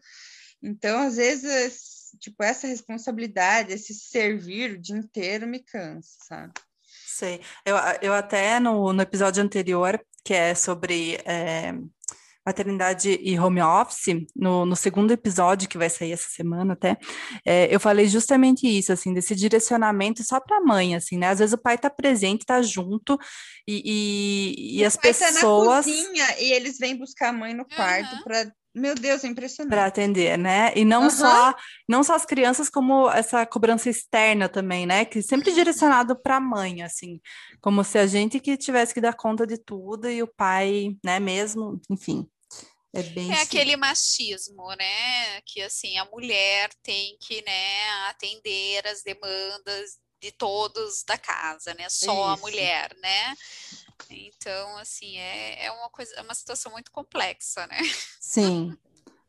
Então, 0.62 0.98
às 1.00 1.16
vezes, 1.16 2.10
tipo, 2.18 2.42
essa 2.42 2.66
responsabilidade, 2.66 3.72
esse 3.72 3.94
servir 3.94 4.72
o 4.72 4.80
dia 4.80 4.96
inteiro 4.96 5.46
me 5.46 5.58
cansa, 5.58 6.16
sabe? 6.26 6.52
Sei. 7.06 7.40
Eu, 7.64 7.76
eu 8.02 8.12
até 8.12 8.58
no, 8.58 8.92
no 8.92 9.02
episódio 9.02 9.42
anterior, 9.42 10.04
que 10.24 10.32
é 10.32 10.54
sobre 10.54 11.16
é, 11.24 11.72
maternidade 12.44 13.18
e 13.22 13.38
home 13.38 13.62
office, 13.62 14.26
no, 14.34 14.66
no, 14.66 14.76
segundo 14.76 15.12
episódio, 15.12 15.68
que 15.68 15.78
vai 15.78 15.88
sair 15.88 16.12
essa 16.12 16.28
semana 16.28 16.74
até, 16.74 16.96
é, 17.44 17.74
eu 17.74 17.80
falei 17.80 18.06
justamente 18.06 18.66
isso, 18.66 18.92
assim, 18.92 19.14
desse 19.14 19.34
direcionamento 19.34 20.22
só 20.22 20.38
para 20.40 20.58
a 20.58 20.60
mãe, 20.60 20.94
assim, 20.94 21.16
né? 21.16 21.28
Às 21.28 21.38
vezes 21.38 21.54
o 21.54 21.58
pai 21.58 21.76
está 21.76 21.88
presente, 21.88 22.42
está 22.42 22.60
junto, 22.62 23.18
e, 23.66 23.82
e, 23.84 24.78
e 24.78 24.84
as 24.84 24.96
pessoas... 24.96 25.86
Tá 25.86 25.90
na 25.90 25.98
cozinha, 25.98 26.40
e 26.40 26.52
eles 26.52 26.78
vêm 26.78 26.96
buscar 26.96 27.30
a 27.30 27.32
mãe 27.32 27.54
no 27.54 27.64
quarto 27.64 28.14
uhum. 28.16 28.22
para 28.22 28.52
meu 28.74 28.96
Deus, 28.96 29.22
é 29.22 29.28
impressionante. 29.28 29.70
Para 29.70 29.86
atender, 29.86 30.36
né? 30.36 30.72
E 30.74 30.84
não, 30.84 31.04
uhum. 31.04 31.10
só, 31.10 31.54
não 31.88 32.02
só 32.02 32.16
as 32.16 32.26
crianças, 32.26 32.68
como 32.68 33.08
essa 33.08 33.46
cobrança 33.46 33.88
externa 33.88 34.48
também, 34.48 34.84
né? 34.84 35.04
Que 35.04 35.22
sempre 35.22 35.50
uhum. 35.50 35.54
direcionado 35.54 36.16
para 36.16 36.36
a 36.36 36.40
mãe, 36.40 36.82
assim, 36.82 37.20
como 37.60 37.84
se 37.84 37.98
a 37.98 38.06
gente 38.06 38.40
que 38.40 38.56
tivesse 38.56 38.92
que 38.92 39.00
dar 39.00 39.14
conta 39.14 39.46
de 39.46 39.58
tudo 39.58 40.10
e 40.10 40.20
o 40.24 40.26
pai, 40.26 40.96
né, 41.04 41.20
mesmo, 41.20 41.80
enfim. 41.88 42.26
É, 42.94 43.02
bem 43.02 43.32
é 43.32 43.42
aquele 43.42 43.76
machismo, 43.76 44.68
né? 44.76 45.40
Que 45.42 45.62
assim, 45.62 45.98
a 45.98 46.04
mulher 46.04 46.70
tem 46.82 47.16
que, 47.20 47.42
né, 47.42 47.90
atender 48.08 48.86
as 48.86 49.02
demandas 49.02 49.98
de 50.22 50.30
todos 50.30 51.02
da 51.06 51.18
casa, 51.18 51.74
né? 51.74 51.88
Só 51.88 52.12
Isso. 52.12 52.22
a 52.22 52.36
mulher, 52.36 52.96
né? 53.02 53.34
Então, 54.10 54.76
assim, 54.78 55.18
é, 55.18 55.66
é 55.66 55.70
uma 55.72 55.90
coisa, 55.90 56.14
é 56.14 56.22
uma 56.22 56.34
situação 56.34 56.72
muito 56.72 56.90
complexa, 56.92 57.66
né? 57.66 57.78
Sim, 58.20 58.76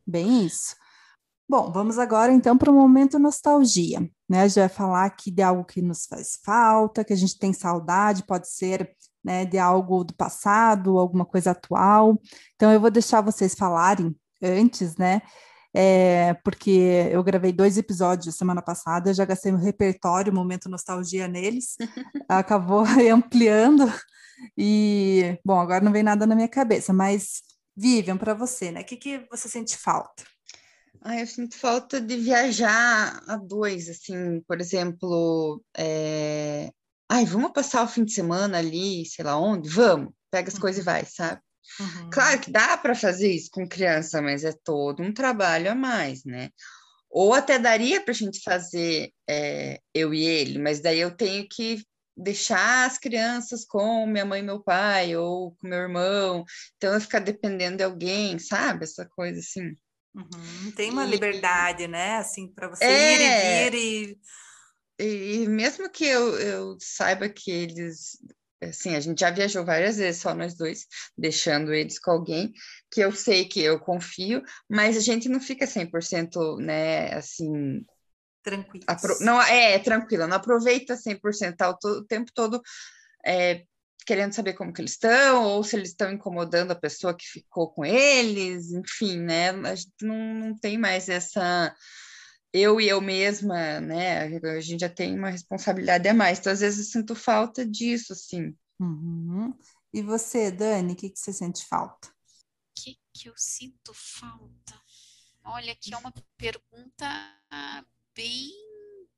bem 0.06 0.46
isso. 0.46 0.76
Bom, 1.48 1.72
vamos 1.72 2.00
agora 2.00 2.32
então 2.32 2.58
para 2.58 2.72
o 2.72 2.74
momento 2.74 3.20
nostalgia, 3.20 4.00
né? 4.28 4.42
A 4.42 4.48
gente 4.48 4.60
vai 4.60 4.70
falar 4.70 5.06
aqui 5.06 5.30
de 5.30 5.42
algo 5.42 5.64
que 5.64 5.82
nos 5.82 6.06
faz 6.06 6.40
falta, 6.44 7.04
que 7.04 7.14
a 7.14 7.16
gente 7.16 7.38
tem 7.38 7.54
saudade, 7.54 8.26
pode 8.26 8.50
ser 8.50 8.96
né, 9.26 9.44
de 9.44 9.58
algo 9.58 10.04
do 10.04 10.14
passado, 10.14 11.00
alguma 11.00 11.26
coisa 11.26 11.52
atual. 11.52 12.22
Então 12.56 12.72
eu 12.72 12.80
vou 12.80 12.92
deixar 12.92 13.22
vocês 13.22 13.56
falarem 13.56 14.16
antes, 14.42 14.96
né? 14.98 15.22
É, 15.74 16.36
porque 16.36 17.10
eu 17.12 17.22
gravei 17.22 17.52
dois 17.52 17.78
episódios 17.78 18.36
semana 18.36 18.62
passada, 18.62 19.14
já 19.14 19.26
gastei 19.26 19.52
o 19.52 19.58
repertório, 19.58 20.32
momento 20.32 20.70
nostalgia 20.70 21.28
neles, 21.28 21.76
acabou 22.30 22.86
ampliando 23.12 23.92
e, 24.58 25.38
bom, 25.44 25.60
agora 25.60 25.84
não 25.84 25.92
vem 25.92 26.04
nada 26.04 26.26
na 26.26 26.36
minha 26.36 26.48
cabeça, 26.48 26.94
mas, 26.94 27.42
Vivian, 27.76 28.16
para 28.16 28.34
você, 28.34 28.72
né? 28.72 28.82
O 28.82 28.86
que, 28.86 28.96
que 28.96 29.26
você 29.30 29.50
sente 29.50 29.76
falta? 29.76 30.24
Ah, 31.02 31.20
eu 31.20 31.28
sinto 31.28 31.58
falta 31.58 32.00
de 32.00 32.16
viajar 32.18 33.22
a 33.28 33.36
dois, 33.36 33.90
assim, 33.90 34.42
por 34.48 34.62
exemplo, 34.62 35.62
é... 35.78 36.72
ai, 37.10 37.26
vamos 37.26 37.52
passar 37.52 37.84
o 37.84 37.88
fim 37.88 38.04
de 38.04 38.14
semana 38.14 38.58
ali, 38.58 39.06
sei 39.06 39.24
lá 39.24 39.40
onde? 39.40 39.70
Vamos, 39.70 40.14
pega 40.32 40.50
as 40.50 40.56
uhum. 40.56 40.62
coisas 40.62 40.82
e 40.82 40.86
vai, 40.86 41.06
sabe? 41.06 41.42
Uhum. 41.80 42.10
Claro 42.10 42.40
que 42.40 42.52
dá 42.52 42.78
para 42.78 42.96
fazer 42.96 43.32
isso 43.32 43.50
com 43.52 43.68
criança, 43.68 44.22
mas 44.22 44.44
é 44.44 44.54
todo 44.64 45.02
um 45.02 45.14
trabalho 45.14 45.72
a 45.72 45.76
mais, 45.76 46.24
né? 46.24 46.50
Ou 47.10 47.34
até 47.34 47.58
daria 47.58 48.02
para 48.02 48.12
a 48.12 48.16
gente 48.16 48.42
fazer 48.42 49.12
é, 49.28 49.80
eu 49.94 50.14
e 50.14 50.24
ele, 50.24 50.60
mas 50.60 50.82
daí 50.82 51.00
eu 51.00 51.16
tenho 51.16 51.48
que 51.50 51.82
deixar 52.16 52.86
as 52.86 52.98
crianças 52.98 53.66
com 53.66 54.06
minha 54.06 54.26
mãe 54.26 54.40
e 54.40 54.44
meu 54.44 54.62
pai, 54.62 55.16
ou 55.16 55.52
com 55.56 55.68
meu 55.68 55.80
irmão, 55.80 56.46
então 56.78 56.94
eu 56.94 57.02
ficar 57.02 57.20
dependendo 57.20 57.78
de 57.78 57.84
alguém, 57.84 58.40
sabe? 58.40 58.86
Essa 58.86 59.06
coisa 59.06 59.40
assim. 59.40 59.76
Uhum. 60.14 60.72
Tem 60.76 60.90
uma 60.92 61.06
e, 61.06 61.10
liberdade, 61.10 61.88
né? 61.88 62.18
Assim, 62.18 62.48
para 62.48 62.70
você 62.70 62.86
é, 62.86 63.14
ir 63.14 63.22
e 63.22 63.70
vir 63.70 63.78
e... 63.78 64.18
e. 65.00 65.48
mesmo 65.48 65.90
que 65.90 66.06
eu, 66.06 66.40
eu 66.40 66.78
saiba 66.80 67.30
que 67.30 67.52
eles 67.52 68.18
assim, 68.62 68.96
a 68.96 69.00
gente 69.00 69.20
já 69.20 69.30
viajou 69.30 69.66
várias 69.66 69.98
vezes, 69.98 70.22
só 70.22 70.34
nós 70.34 70.56
dois, 70.56 70.88
deixando 71.18 71.74
eles 71.74 72.00
com 72.00 72.12
alguém, 72.12 72.52
que 72.92 73.02
eu 73.02 73.12
sei 73.12 73.46
que 73.46 73.62
eu 73.62 73.80
confio, 73.80 74.42
mas 74.68 74.98
a 74.98 75.02
gente 75.02 75.30
não 75.30 75.40
fica 75.40 75.68
100%, 75.68 76.58
né, 76.58 77.14
assim, 77.14 77.86
tranquila. 78.44 78.86
Não, 79.22 79.42
é, 79.42 79.74
é, 79.74 79.80
tranquila, 79.80 80.28
não 80.28 80.38
aproveita 80.38 80.96
100%, 80.96 81.56
tá 81.56 81.70
o, 81.70 81.88
o 81.88 82.06
tempo 82.06 82.32
todo 82.34 82.62
é, 83.26 83.64
querendo 84.06 84.34
saber 84.34 84.54
como 84.54 84.72
que 84.72 84.82
eles 84.82 84.92
estão, 84.92 85.44
ou 85.44 85.64
se 85.64 85.76
eles 85.76 85.90
estão 85.90 86.12
incomodando 86.12 86.72
a 86.72 86.80
pessoa 86.80 87.16
que 87.16 87.26
ficou 87.26 87.74
com 87.74 87.84
eles, 87.84 88.72
enfim, 88.72 89.20
né? 89.20 89.50
A 89.50 89.76
gente 89.76 89.92
não, 90.02 90.34
não 90.36 90.58
tem 90.58 90.78
mais 90.78 91.10
essa 91.10 91.76
eu 92.56 92.80
e 92.80 92.88
eu 92.88 93.02
mesma, 93.02 93.82
né? 93.82 94.22
A 94.22 94.62
gente 94.62 94.80
já 94.80 94.90
tem 94.90 95.18
uma 95.18 95.30
responsabilidade 95.30 96.08
a 96.08 96.14
mais. 96.14 96.40
Então, 96.40 96.54
às 96.54 96.62
vezes, 96.62 96.88
eu 96.88 96.92
sinto 97.02 97.14
falta 97.14 97.66
disso, 97.66 98.14
assim. 98.14 98.56
Uhum. 98.80 99.54
E 99.94 100.02
você, 100.02 100.52
Dani, 100.52 100.94
o 100.94 100.96
que, 100.96 101.10
que 101.10 101.20
você 101.20 101.34
sente 101.34 101.66
falta? 101.66 102.08
O 102.08 102.82
que, 102.82 102.98
que 103.14 103.28
eu 103.28 103.34
sinto 103.36 103.94
falta? 103.94 104.82
Olha, 105.44 105.76
que 105.76 105.94
é 105.94 105.98
uma 105.98 106.14
pergunta 106.38 107.06
bem, 108.16 108.52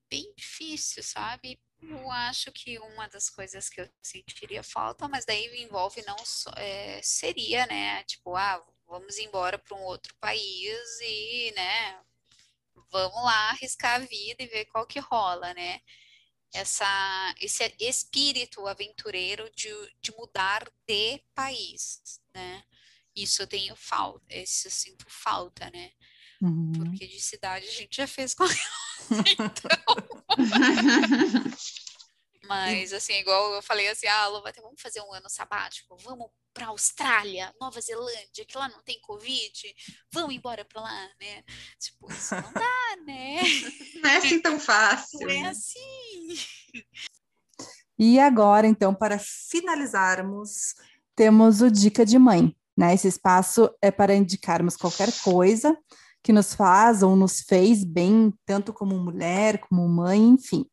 bem 0.09 0.33
difícil, 0.35 1.03
sabe? 1.03 1.59
Eu 1.79 2.09
acho 2.09 2.51
que 2.51 2.79
uma 2.79 3.07
das 3.07 3.29
coisas 3.29 3.69
que 3.69 3.79
eu 3.79 3.89
sentiria 4.01 4.63
falta, 4.63 5.07
mas 5.07 5.25
daí 5.25 5.63
envolve 5.63 6.03
não 6.07 6.17
só, 6.25 6.49
é, 6.57 6.99
seria, 7.03 7.67
né? 7.67 8.03
Tipo, 8.03 8.35
ah, 8.35 8.63
vamos 8.87 9.19
embora 9.19 9.59
para 9.59 9.77
um 9.77 9.83
outro 9.83 10.15
país 10.19 10.99
e, 11.01 11.53
né? 11.55 11.99
Vamos 12.91 13.23
lá 13.23 13.49
arriscar 13.49 13.95
a 13.95 13.99
vida 13.99 14.43
e 14.43 14.47
ver 14.47 14.65
qual 14.65 14.85
que 14.85 14.99
rola, 14.99 15.53
né? 15.53 15.81
Essa, 16.53 17.35
esse 17.41 17.75
espírito 17.79 18.65
aventureiro 18.67 19.49
de, 19.55 19.69
de 20.01 20.11
mudar 20.13 20.69
de 20.87 21.21
país, 21.35 22.21
né? 22.33 22.63
Isso 23.15 23.41
eu 23.41 23.47
tenho 23.47 23.75
falta, 23.75 24.33
isso 24.35 24.67
eu 24.67 24.71
sinto 24.71 25.05
falta, 25.09 25.69
né? 25.71 25.91
Uhum. 26.41 26.71
Porque 26.71 27.07
de 27.07 27.19
cidade 27.19 27.67
a 27.67 27.71
gente 27.71 27.97
já 27.97 28.07
fez 28.07 28.33
com 28.33 28.45
então. 29.39 29.71
Mas, 32.47 32.93
assim, 32.93 33.13
igual 33.13 33.53
eu 33.53 33.61
falei 33.61 33.89
assim, 33.89 34.07
ah, 34.07 34.27
Lu, 34.27 34.41
vamos 34.41 34.81
fazer 34.81 35.01
um 35.01 35.13
ano 35.13 35.29
sabático, 35.29 35.97
vamos 35.97 36.29
para 36.57 36.67
Austrália, 36.67 37.53
Nova 37.61 37.79
Zelândia, 37.79 38.43
que 38.47 38.57
lá 38.57 38.67
não 38.67 38.81
tem 38.81 38.99
Covid, 39.01 39.75
vamos 40.11 40.33
embora 40.33 40.65
para 40.65 40.81
lá, 40.81 41.07
né? 41.21 41.43
Tipo, 41.79 42.11
isso 42.11 42.33
não 42.33 42.51
dá, 42.51 42.97
né? 43.05 43.41
Não 44.01 44.09
é 44.09 44.17
assim 44.17 44.41
tão 44.41 44.59
fácil. 44.59 45.19
Não 45.19 45.29
é 45.29 45.41
né? 45.43 45.49
assim. 45.49 46.27
E 47.99 48.19
agora, 48.19 48.65
então, 48.65 48.93
para 48.93 49.19
finalizarmos, 49.19 50.73
temos 51.15 51.61
o 51.61 51.69
Dica 51.69 52.03
de 52.03 52.17
Mãe. 52.17 52.55
Né? 52.75 52.95
Esse 52.95 53.07
espaço 53.07 53.69
é 53.79 53.91
para 53.91 54.15
indicarmos 54.15 54.75
qualquer 54.75 55.11
coisa 55.21 55.77
que 56.23 56.33
nos 56.33 56.55
faz 56.55 57.03
ou 57.03 57.15
nos 57.15 57.41
fez 57.41 57.83
bem, 57.83 58.33
tanto 58.45 58.73
como 58.73 58.97
mulher, 58.97 59.59
como 59.59 59.87
mãe, 59.87 60.19
enfim. 60.19 60.65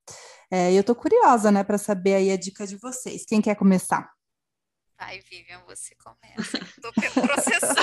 É, 0.51 0.73
eu 0.73 0.81
estou 0.81 0.95
curiosa, 0.95 1.51
né, 1.51 1.63
para 1.63 1.79
saber 1.79 2.15
aí 2.15 2.31
a 2.31 2.37
dica 2.37 2.67
de 2.67 2.77
vocês. 2.77 3.25
Quem 3.27 3.41
quer 3.41 3.55
começar? 3.55 4.14
Vai, 5.07 5.21
Vivian, 5.21 5.61
você 5.67 5.95
começa. 5.97 6.57
Estou 6.57 6.91
processando. 7.23 7.79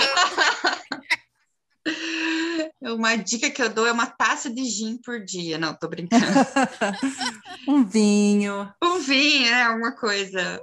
Uma 2.82 3.14
dica 3.14 3.48
que 3.48 3.62
eu 3.62 3.72
dou 3.72 3.86
é 3.86 3.92
uma 3.92 4.06
taça 4.06 4.50
de 4.50 4.64
gin 4.64 4.98
por 4.98 5.24
dia. 5.24 5.56
Não, 5.56 5.72
tô 5.72 5.86
brincando. 5.88 6.24
um 7.68 7.84
vinho. 7.84 8.74
Um 8.82 8.98
vinho, 8.98 9.46
é 9.46 9.68
uma 9.68 9.92
coisa. 9.92 10.60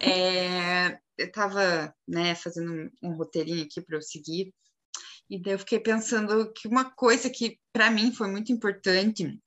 É, 0.00 0.96
eu 1.18 1.26
estava 1.26 1.92
né, 2.06 2.36
fazendo 2.36 2.72
um, 2.72 2.88
um 3.02 3.16
roteirinho 3.16 3.64
aqui 3.64 3.80
para 3.80 3.96
eu 3.96 4.02
seguir 4.02 4.54
e 5.28 5.42
daí 5.42 5.54
eu 5.54 5.58
fiquei 5.58 5.80
pensando 5.80 6.52
que 6.52 6.68
uma 6.68 6.84
coisa 6.84 7.28
que 7.28 7.58
para 7.72 7.90
mim 7.90 8.12
foi 8.12 8.28
muito 8.28 8.52
importante, 8.52 9.40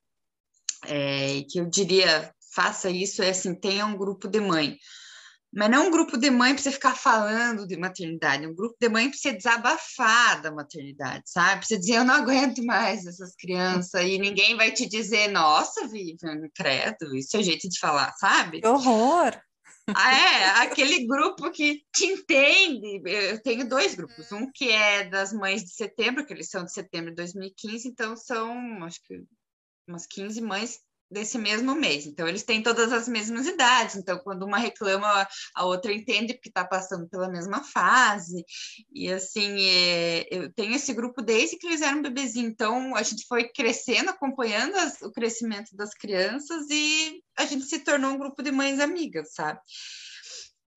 é, 0.86 1.42
que 1.50 1.58
eu 1.58 1.70
diria 1.70 2.36
faça 2.54 2.90
isso, 2.90 3.24
é 3.24 3.30
assim, 3.30 3.56
tenha 3.56 3.86
um 3.86 3.98
grupo 3.98 4.28
de 4.28 4.42
mãe. 4.42 4.78
Mas 5.52 5.70
não 5.70 5.88
um 5.88 5.92
grupo 5.92 6.16
de 6.16 6.30
mãe 6.30 6.54
para 6.54 6.62
você 6.62 6.72
ficar 6.72 6.96
falando 6.96 7.66
de 7.66 7.76
maternidade, 7.76 8.46
um 8.46 8.54
grupo 8.54 8.76
de 8.80 8.88
mãe 8.88 9.10
para 9.10 9.18
você 9.18 9.34
desabafar 9.34 10.42
da 10.42 10.52
maternidade, 10.52 11.24
sabe? 11.26 11.60
Para 11.60 11.68
você 11.68 11.78
dizer, 11.78 11.96
eu 11.96 12.06
não 12.06 12.14
aguento 12.14 12.64
mais 12.64 13.06
essas 13.06 13.36
crianças, 13.36 14.04
e 14.04 14.20
ninguém 14.20 14.56
vai 14.56 14.72
te 14.72 14.88
dizer, 14.88 15.28
nossa, 15.30 15.88
Vivian, 15.88 16.48
credo, 16.54 17.16
isso 17.16 17.36
é 17.36 17.42
jeito 17.42 17.68
de 17.68 17.80
falar, 17.80 18.14
sabe? 18.14 18.62
Que 18.62 18.68
horror! 18.68 19.40
Ah, 19.96 20.16
é, 20.16 20.46
aquele 20.62 21.08
grupo 21.08 21.50
que 21.52 21.84
te 21.92 22.06
entende. 22.06 23.02
Eu 23.06 23.42
tenho 23.42 23.68
dois 23.68 23.96
grupos. 23.96 24.32
Um 24.32 24.52
que 24.52 24.70
é 24.70 25.06
das 25.06 25.34
mães 25.34 25.64
de 25.64 25.72
setembro, 25.72 26.26
que 26.26 26.34
eles 26.34 26.50
são 26.50 26.64
de 26.64 26.72
setembro 26.72 27.10
de 27.10 27.16
2015, 27.16 27.88
então 27.88 28.16
são, 28.16 28.84
acho 28.84 29.02
que, 29.04 29.24
umas 29.88 30.06
15 30.06 30.42
mães 30.42 30.80
desse 31.10 31.38
mesmo 31.38 31.76
mês. 31.76 32.06
Então, 32.06 32.28
eles 32.28 32.44
têm 32.44 32.62
todas 32.62 32.92
as 32.92 33.08
mesmas 33.08 33.48
idades. 33.48 33.96
Então, 33.96 34.20
quando 34.20 34.44
uma 34.44 34.58
reclama, 34.58 35.28
a 35.56 35.66
outra 35.66 35.94
entende 35.94 36.34
porque 36.34 36.50
está 36.50 36.66
passando 36.66 37.08
pela 37.10 37.30
mesma 37.30 37.64
fase. 37.64 38.44
E, 38.94 39.12
assim, 39.12 39.62
é, 39.62 40.28
eu 40.30 40.54
tenho 40.54 40.76
esse 40.76 40.94
grupo 40.94 41.22
desde 41.22 41.58
que 41.58 41.68
eles 41.68 41.82
eram 41.82 42.02
bebezinhos. 42.02 42.52
Então, 42.52 42.96
a 42.96 43.04
gente 43.04 43.26
foi 43.28 43.50
crescendo, 43.50 44.10
acompanhando 44.10 44.76
as, 44.76 45.02
o 45.02 45.12
crescimento 45.12 45.76
das 45.76 45.94
crianças 45.94 46.68
e 46.70 47.22
a 47.38 47.46
gente 47.46 47.66
se 47.66 47.80
tornou 47.80 48.12
um 48.12 48.20
grupo 48.20 48.44
de 48.44 48.52
mães 48.52 48.80
amigas, 48.80 49.34
sabe? 49.34 49.60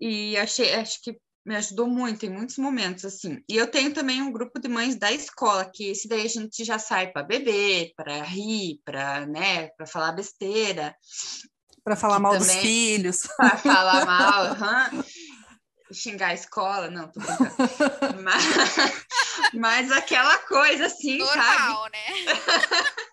E 0.01 0.37
achei, 0.37 0.73
acho 0.75 1.01
que 1.03 1.17
me 1.45 1.57
ajudou 1.57 1.89
muito 1.89 2.25
em 2.25 2.31
muitos 2.31 2.57
momentos, 2.57 3.05
assim. 3.05 3.43
E 3.49 3.57
eu 3.57 3.67
tenho 3.67 3.93
também 3.93 4.23
um 4.23 4.33
grupo 4.33 4.61
de 4.61 4.69
mães 4.69 4.97
da 4.97 5.11
escola, 5.13 5.71
que 5.73 5.91
esse 5.91 6.09
daí 6.09 6.25
a 6.25 6.29
gente 6.29 6.65
já 6.65 6.79
sai 6.79 7.09
para 7.09 7.23
beber, 7.23 7.93
para 7.97 8.23
rir, 8.23 8.81
para 8.85 9.27
né, 9.27 9.69
para 9.77 9.87
falar 9.87 10.13
besteira. 10.13 10.95
Para 11.85 11.97
falar 11.97 12.19
mal 12.21 12.39
também, 12.39 12.47
dos 12.47 12.57
filhos. 12.57 13.19
Para 13.37 13.57
falar 13.57 14.07
mal, 14.07 14.45
uhum. 14.53 15.05
xingar 15.93 16.29
a 16.29 16.35
escola, 16.35 16.89
não, 16.91 17.11
tô 17.11 17.21
brincando. 17.21 18.23
mas, 18.23 18.45
mas 19.55 19.93
aquela 19.93 20.39
coisa 20.39 20.87
assim, 20.87 21.19
Normal, 21.19 21.83
sabe? 21.83 21.91
né? 21.93 23.03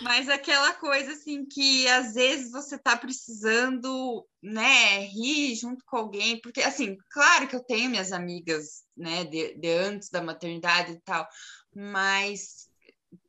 Mas 0.00 0.28
aquela 0.28 0.72
coisa 0.74 1.12
assim 1.12 1.46
que 1.46 1.86
às 1.88 2.14
vezes 2.14 2.50
você 2.50 2.76
tá 2.76 2.96
precisando, 2.96 4.26
né, 4.42 5.00
rir 5.06 5.54
junto 5.54 5.84
com 5.86 5.96
alguém, 5.96 6.40
porque 6.40 6.60
assim, 6.62 6.96
claro 7.10 7.48
que 7.48 7.56
eu 7.56 7.62
tenho 7.62 7.90
minhas 7.90 8.12
amigas, 8.12 8.84
né, 8.96 9.24
de, 9.24 9.54
de 9.54 9.68
antes 9.68 10.10
da 10.10 10.20
maternidade 10.20 10.92
e 10.92 11.00
tal, 11.00 11.26
mas 11.74 12.68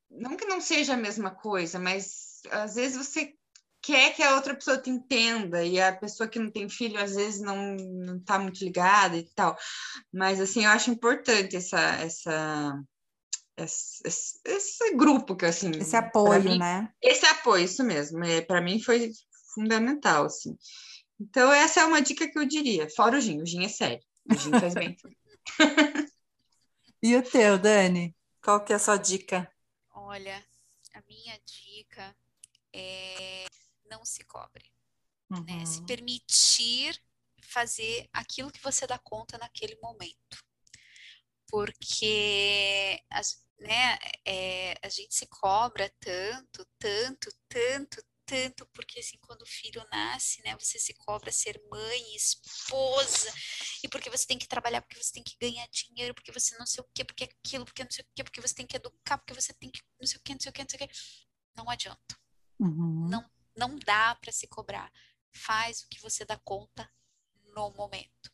não 0.09 0.35
que 0.35 0.45
não 0.45 0.59
seja 0.59 0.93
a 0.93 0.97
mesma 0.97 1.31
coisa, 1.31 1.77
mas 1.79 2.41
às 2.51 2.75
vezes 2.75 2.97
você 2.97 3.33
quer 3.81 4.15
que 4.15 4.23
a 4.23 4.35
outra 4.35 4.55
pessoa 4.55 4.81
te 4.81 4.89
entenda 4.89 5.63
e 5.63 5.79
a 5.79 5.95
pessoa 5.95 6.27
que 6.27 6.39
não 6.39 6.49
tem 6.49 6.67
filho 6.67 6.99
às 6.99 7.15
vezes 7.15 7.39
não 7.39 7.75
não 7.75 8.19
tá 8.19 8.39
muito 8.39 8.63
ligada 8.63 9.15
e 9.15 9.29
tal. 9.35 9.55
Mas 10.11 10.41
assim, 10.41 10.65
eu 10.65 10.71
acho 10.71 10.89
importante 10.89 11.55
essa 11.55 11.79
essa 11.79 12.83
esse, 13.57 14.01
esse, 14.05 14.39
esse, 14.43 14.95
grupo 14.95 15.35
que 15.35 15.45
assim 15.45 15.71
esse 15.71 15.95
apoio 15.95 16.43
mim, 16.43 16.57
né? 16.57 16.91
esse 17.01 17.25
apoio 17.25 17.63
isso 17.63 17.83
mesmo 17.83 18.23
é 18.23 18.41
para 18.41 18.61
mim 18.61 18.81
foi 18.81 19.11
fundamental 19.53 20.25
assim. 20.25 20.57
Então 21.19 21.51
essa 21.51 21.81
é 21.81 21.85
uma 21.85 22.01
dica 22.01 22.29
que 22.29 22.37
eu 22.37 22.45
diria 22.45 22.89
fora 22.89 23.17
o 23.17 23.21
gin 23.21 23.41
o 23.41 23.45
gin 23.45 23.63
é 23.63 23.69
sério 23.69 24.03
o 24.29 24.35
gin 24.35 24.51
faz 24.51 24.73
bem. 24.73 24.95
E 27.03 27.15
o 27.15 27.21
teu 27.21 27.59
Dani? 27.59 28.15
Qual 28.43 28.63
que 28.63 28.73
é 28.73 28.77
a 28.77 28.79
sua 28.79 28.97
dica? 28.97 29.47
Olha 29.93 30.43
a 30.95 31.01
minha 31.07 31.39
dica 31.45 32.15
é 32.73 33.45
não 33.89 34.03
se 34.03 34.23
cobre 34.23 34.65
uhum. 35.29 35.43
né? 35.43 35.65
se 35.65 35.83
permitir 35.85 36.99
fazer 37.41 38.09
aquilo 38.11 38.51
que 38.51 38.61
você 38.61 38.87
dá 38.87 38.97
conta 38.97 39.37
naquele 39.37 39.75
momento. 39.81 40.43
Porque 41.47 42.99
as, 43.09 43.44
né, 43.59 43.97
é, 44.25 44.75
a 44.83 44.89
gente 44.89 45.15
se 45.15 45.27
cobra 45.27 45.91
tanto, 45.99 46.65
tanto, 46.77 47.29
tanto, 47.47 48.03
tanto, 48.25 48.65
porque 48.73 48.99
assim, 48.99 49.17
quando 49.21 49.43
o 49.43 49.47
filho 49.47 49.85
nasce, 49.91 50.41
né, 50.43 50.55
você 50.59 50.79
se 50.79 50.93
cobra 50.95 51.31
ser 51.31 51.61
mãe, 51.69 52.15
esposa, 52.15 53.31
e 53.83 53.87
porque 53.87 54.09
você 54.09 54.25
tem 54.25 54.37
que 54.37 54.47
trabalhar, 54.47 54.81
porque 54.81 55.01
você 55.01 55.13
tem 55.13 55.23
que 55.23 55.37
ganhar 55.39 55.67
dinheiro, 55.67 56.13
porque 56.13 56.31
você 56.31 56.57
não 56.57 56.65
sei 56.65 56.83
o 56.83 56.87
quê, 56.93 57.03
porque 57.05 57.23
aquilo, 57.25 57.65
porque 57.65 57.83
não 57.83 57.91
sei 57.91 58.03
o 58.03 58.07
quê, 58.15 58.23
porque 58.23 58.41
você 58.41 58.55
tem 58.55 58.67
que 58.67 58.75
educar, 58.75 59.17
porque 59.19 59.33
você 59.33 59.53
tem 59.53 59.69
que 59.71 59.81
não 59.99 60.07
sei 60.07 60.17
o 60.19 60.21
quê, 60.23 60.33
não 60.33 60.39
sei 60.39 60.49
o 60.49 60.53
quê, 60.53 60.61
não 60.63 60.69
sei 60.69 60.77
o 60.77 60.87
quê. 60.87 60.95
Não 61.55 61.69
adianta. 61.69 62.19
Uhum. 62.59 63.07
Não, 63.09 63.29
não 63.55 63.75
dá 63.79 64.15
para 64.15 64.31
se 64.31 64.47
cobrar. 64.47 64.91
Faz 65.33 65.81
o 65.81 65.89
que 65.89 66.01
você 66.01 66.25
dá 66.25 66.37
conta 66.37 66.91
no 67.55 67.71
momento. 67.71 68.31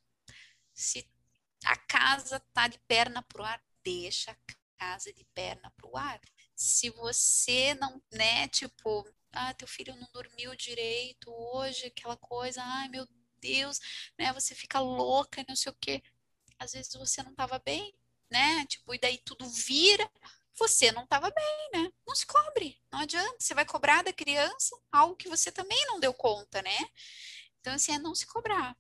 Se 0.73 1.07
a 1.65 1.76
casa 1.76 2.39
tá 2.53 2.68
de 2.68 2.80
perna 2.88 3.22
pro 3.23 3.43
ar, 3.43 3.64
deixa 3.84 4.31
a 4.31 4.35
casa 4.82 5.14
de 5.14 5.24
perna 5.36 5.72
para 5.78 5.88
o 5.88 5.95
ar. 5.95 6.20
Se 6.56 6.90
você 6.90 7.76
não, 7.76 8.02
né, 8.12 8.48
tipo, 8.48 9.08
ah, 9.32 9.53
teu 9.53 9.68
filho 9.68 9.95
não 9.95 10.08
dormiu 10.12 10.56
direito 10.56 11.32
hoje, 11.32 11.86
aquela 11.86 12.18
coisa, 12.18 12.64
ai 12.64 12.90
meu 12.90 13.08
Deus, 13.40 13.80
né, 14.18 14.34
você 14.34 14.56
fica 14.56 14.80
louca, 14.80 15.45
não 15.48 15.56
sei 15.56 15.72
o 15.72 15.78
quê. 15.80 16.02
Às 16.58 16.72
vezes 16.72 16.91
você 16.95 17.22
não 17.22 17.32
estava 17.32 17.60
bem, 17.60 17.94
né, 18.32 18.66
tipo, 18.66 18.94
e 18.95 18.99
daí 18.99 19.20
tudo 19.20 19.48
vira, 19.48 20.10
você 20.56 20.91
não 20.91 21.03
estava 21.03 21.30
bem, 21.32 21.70
né? 21.74 21.91
Não 22.06 22.16
se 22.16 22.26
cobre, 22.26 22.80
não 22.91 22.99
adianta, 22.99 23.38
você 23.40 23.53
vai 23.53 23.66
cobrar 23.66 24.03
da 24.03 24.14
criança 24.14 24.76
algo 24.91 25.16
que 25.16 25.30
você 25.30 25.52
também 25.52 25.86
não 25.88 25.99
deu 25.99 26.14
conta, 26.14 26.62
né? 26.62 26.78
Então, 27.60 27.74
assim, 27.74 27.94
é 27.94 27.99
não 27.99 28.14
se 28.16 28.26
cobrar. 28.28 28.76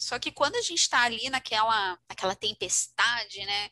Só 0.00 0.18
que 0.18 0.32
quando 0.32 0.56
a 0.56 0.62
gente 0.62 0.80
está 0.80 1.02
ali 1.02 1.28
naquela, 1.28 1.98
naquela 2.08 2.34
tempestade, 2.34 3.44
né? 3.44 3.70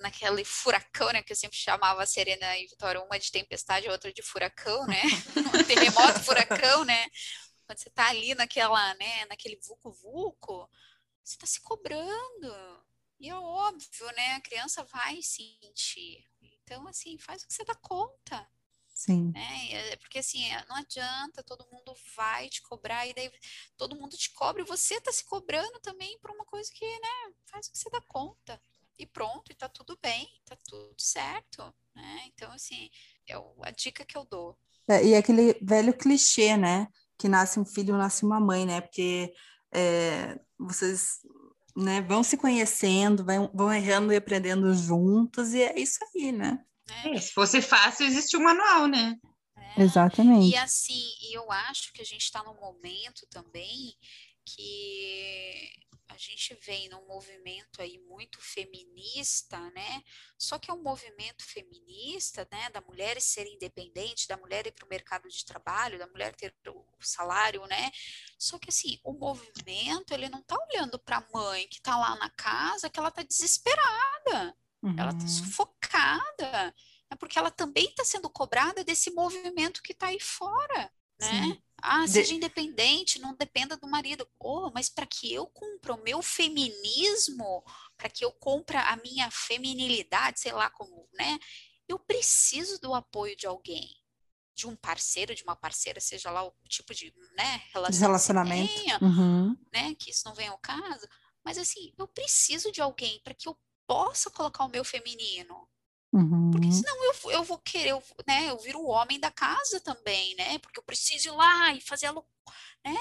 Naquele 0.00 0.44
furacão, 0.44 1.12
né? 1.12 1.22
Que 1.22 1.32
eu 1.32 1.36
sempre 1.36 1.56
chamava 1.56 2.02
a 2.02 2.06
Serena 2.06 2.58
e 2.58 2.66
Vitória, 2.66 3.00
uma 3.00 3.18
de 3.18 3.30
tempestade, 3.30 3.86
a 3.86 3.92
outra 3.92 4.12
de 4.12 4.20
furacão, 4.20 4.84
né? 4.86 5.00
um 5.54 5.64
terremoto, 5.64 6.20
furacão, 6.24 6.84
né? 6.84 7.06
Quando 7.64 7.78
você 7.78 7.88
está 7.88 8.08
ali 8.08 8.34
naquela, 8.34 8.92
né? 8.94 9.24
Naquele 9.26 9.56
vulco-vulco, 9.64 10.68
você 11.22 11.36
está 11.36 11.46
se 11.46 11.60
cobrando. 11.60 12.84
E 13.20 13.28
é 13.30 13.34
óbvio, 13.36 14.06
né? 14.16 14.34
A 14.34 14.40
criança 14.40 14.82
vai 14.84 15.22
sentir. 15.22 16.24
Então, 16.42 16.88
assim, 16.88 17.16
faz 17.18 17.42
o 17.44 17.46
que 17.46 17.54
você 17.54 17.64
dá 17.64 17.74
conta. 17.76 18.48
Sim. 18.98 19.30
Né? 19.32 19.72
É, 19.92 19.96
porque 19.96 20.18
assim, 20.18 20.44
é, 20.50 20.64
não 20.68 20.74
adianta, 20.74 21.40
todo 21.44 21.68
mundo 21.70 21.94
vai 22.16 22.48
te 22.48 22.60
cobrar, 22.62 23.06
e 23.06 23.14
daí 23.14 23.30
todo 23.76 23.94
mundo 23.94 24.16
te 24.16 24.32
cobra 24.32 24.60
e 24.60 24.66
você 24.66 24.94
está 24.94 25.12
se 25.12 25.24
cobrando 25.24 25.78
também 25.80 26.18
por 26.18 26.32
uma 26.32 26.44
coisa 26.44 26.68
que, 26.74 26.84
né, 26.84 27.32
faz 27.46 27.68
o 27.68 27.70
que 27.70 27.78
você 27.78 27.88
dá 27.90 28.00
conta. 28.08 28.60
E 28.98 29.06
pronto, 29.06 29.52
e 29.52 29.54
tá 29.54 29.68
tudo 29.68 29.96
bem, 30.02 30.28
tá 30.44 30.56
tudo 30.64 30.96
certo. 30.98 31.72
Né? 31.94 32.24
Então, 32.26 32.50
assim, 32.50 32.90
é 33.28 33.36
a 33.36 33.70
dica 33.70 34.04
que 34.04 34.18
eu 34.18 34.24
dou. 34.24 34.58
É, 34.88 35.04
e 35.04 35.14
aquele 35.14 35.56
velho 35.62 35.96
clichê, 35.96 36.56
né? 36.56 36.88
Que 37.16 37.28
nasce 37.28 37.60
um 37.60 37.64
filho, 37.64 37.96
nasce 37.96 38.24
uma 38.24 38.40
mãe, 38.40 38.66
né? 38.66 38.80
Porque 38.80 39.32
é, 39.72 40.40
vocês 40.58 41.20
né, 41.76 42.00
vão 42.00 42.24
se 42.24 42.36
conhecendo, 42.36 43.24
vão, 43.24 43.48
vão 43.54 43.72
errando 43.72 44.12
e 44.12 44.16
aprendendo 44.16 44.74
juntos, 44.74 45.54
e 45.54 45.62
é 45.62 45.78
isso 45.78 46.00
aí, 46.16 46.32
né? 46.32 46.58
É, 47.04 47.20
se 47.20 47.32
fosse 47.32 47.60
fácil, 47.60 48.06
existe 48.06 48.36
um 48.36 48.42
manual, 48.42 48.86
né? 48.86 49.16
É. 49.56 49.82
Exatamente. 49.82 50.52
E 50.52 50.56
assim, 50.56 51.12
eu 51.30 51.50
acho 51.50 51.92
que 51.92 52.02
a 52.02 52.04
gente 52.04 52.22
está 52.22 52.42
num 52.42 52.58
momento 52.58 53.26
também 53.30 53.96
que 54.44 55.70
a 56.08 56.16
gente 56.16 56.54
vem 56.64 56.88
num 56.88 57.06
movimento 57.06 57.82
aí 57.82 57.98
muito 57.98 58.40
feminista, 58.40 59.58
né? 59.72 60.02
Só 60.38 60.58
que 60.58 60.70
é 60.70 60.74
um 60.74 60.82
movimento 60.82 61.44
feminista, 61.44 62.48
né? 62.50 62.70
Da 62.70 62.80
mulher 62.80 63.20
ser 63.20 63.46
independente, 63.46 64.26
da 64.26 64.36
mulher 64.36 64.66
ir 64.66 64.72
para 64.72 64.86
o 64.86 64.88
mercado 64.88 65.28
de 65.28 65.44
trabalho, 65.44 65.98
da 65.98 66.06
mulher 66.06 66.34
ter 66.34 66.54
o 66.68 66.84
salário, 67.00 67.66
né? 67.66 67.90
Só 68.38 68.58
que 68.58 68.70
assim, 68.70 68.98
o 69.04 69.12
movimento 69.12 70.12
ele 70.12 70.30
não 70.30 70.40
está 70.40 70.56
olhando 70.70 70.98
para 70.98 71.18
a 71.18 71.28
mãe 71.32 71.68
que 71.68 71.76
está 71.76 71.96
lá 71.96 72.16
na 72.16 72.30
casa, 72.30 72.88
que 72.88 72.98
ela 72.98 73.10
está 73.10 73.22
desesperada. 73.22 74.56
Uhum. 74.82 74.94
Ela 74.98 75.10
está 75.10 75.26
sufocada, 75.26 76.74
é 77.10 77.16
porque 77.16 77.38
ela 77.38 77.50
também 77.50 77.86
está 77.86 78.04
sendo 78.04 78.30
cobrada 78.30 78.84
desse 78.84 79.10
movimento 79.10 79.82
que 79.82 79.92
está 79.92 80.08
aí 80.08 80.20
fora, 80.20 80.92
né? 81.20 81.42
Sim. 81.42 81.62
Ah, 81.80 82.06
seja 82.08 82.30
De... 82.30 82.34
independente, 82.34 83.20
não 83.20 83.34
dependa 83.36 83.76
do 83.76 83.86
marido. 83.86 84.28
Oh, 84.38 84.70
mas 84.74 84.88
para 84.88 85.06
que 85.06 85.32
eu 85.32 85.46
cumpra 85.46 85.94
o 85.94 86.02
meu 86.02 86.20
feminismo, 86.20 87.64
para 87.96 88.08
que 88.08 88.24
eu 88.24 88.32
cumpra 88.32 88.80
a 88.82 88.96
minha 88.96 89.30
feminilidade, 89.30 90.40
sei 90.40 90.52
lá 90.52 90.68
como, 90.70 91.08
né? 91.14 91.38
Eu 91.88 91.98
preciso 91.98 92.80
do 92.80 92.94
apoio 92.94 93.36
de 93.36 93.46
alguém, 93.46 93.96
de 94.54 94.66
um 94.66 94.74
parceiro, 94.74 95.34
de 95.34 95.44
uma 95.44 95.54
parceira, 95.54 96.00
seja 96.00 96.30
lá 96.30 96.44
o 96.44 96.52
tipo 96.68 96.92
de, 96.92 97.14
né, 97.36 97.62
relacionamento, 97.72 98.00
relacionamento. 98.00 98.72
Que, 98.72 98.80
tenha, 98.80 98.98
uhum. 99.00 99.56
né, 99.72 99.94
que 99.94 100.10
isso 100.10 100.22
não 100.26 100.34
venha 100.34 100.50
ao 100.50 100.58
caso. 100.58 101.06
Mas 101.44 101.56
assim, 101.56 101.94
eu 101.96 102.06
preciso 102.08 102.70
de 102.72 102.82
alguém 102.82 103.20
para 103.22 103.34
que 103.34 103.48
eu 103.48 103.56
possa 103.88 104.30
colocar 104.30 104.64
o 104.64 104.68
meu 104.68 104.84
feminino. 104.84 105.66
Uhum. 106.12 106.50
Porque 106.50 106.70
senão 106.70 107.04
eu, 107.04 107.30
eu 107.32 107.44
vou 107.44 107.58
querer, 107.58 107.90
eu, 107.90 108.02
né? 108.26 108.50
Eu 108.50 108.58
viro 108.58 108.80
o 108.80 108.88
homem 108.88 109.18
da 109.18 109.30
casa 109.30 109.80
também, 109.80 110.34
né? 110.36 110.58
Porque 110.58 110.78
eu 110.78 110.84
preciso 110.84 111.28
ir 111.28 111.32
lá 111.32 111.72
e 111.72 111.80
fazer 111.80 112.06
a 112.06 112.12
né? 112.12 112.96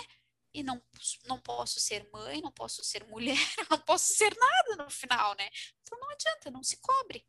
E 0.53 0.63
não, 0.63 0.81
não 1.25 1.39
posso 1.39 1.79
ser 1.79 2.09
mãe, 2.11 2.41
não 2.41 2.51
posso 2.51 2.83
ser 2.83 3.05
mulher, 3.07 3.37
não 3.69 3.77
posso 3.77 4.13
ser 4.13 4.35
nada 4.35 4.83
no 4.83 4.89
final, 4.89 5.35
né? 5.35 5.47
Então 5.81 5.99
não 5.99 6.09
adianta, 6.09 6.49
não 6.49 6.63
se 6.63 6.77
cobre. 6.77 7.23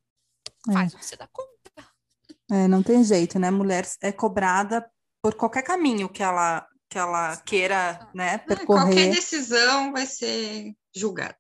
Faz 0.72 0.92
é. 0.92 0.96
o 0.96 0.98
que 0.98 1.04
você 1.04 1.16
dá 1.16 1.26
conta. 1.28 1.58
É, 2.50 2.66
não 2.66 2.82
tem 2.82 3.04
jeito, 3.04 3.38
né? 3.38 3.50
Mulher 3.50 3.86
é 4.00 4.10
cobrada 4.10 4.90
por 5.22 5.34
qualquer 5.34 5.62
caminho 5.62 6.08
que 6.08 6.22
ela 6.22 6.66
que 6.90 6.98
ela 6.98 7.36
queira, 7.38 8.08
né, 8.14 8.38
percorrer. 8.38 8.84
Qualquer 8.84 9.10
decisão 9.10 9.92
vai 9.92 10.06
ser 10.06 10.74
julgada. 10.94 11.36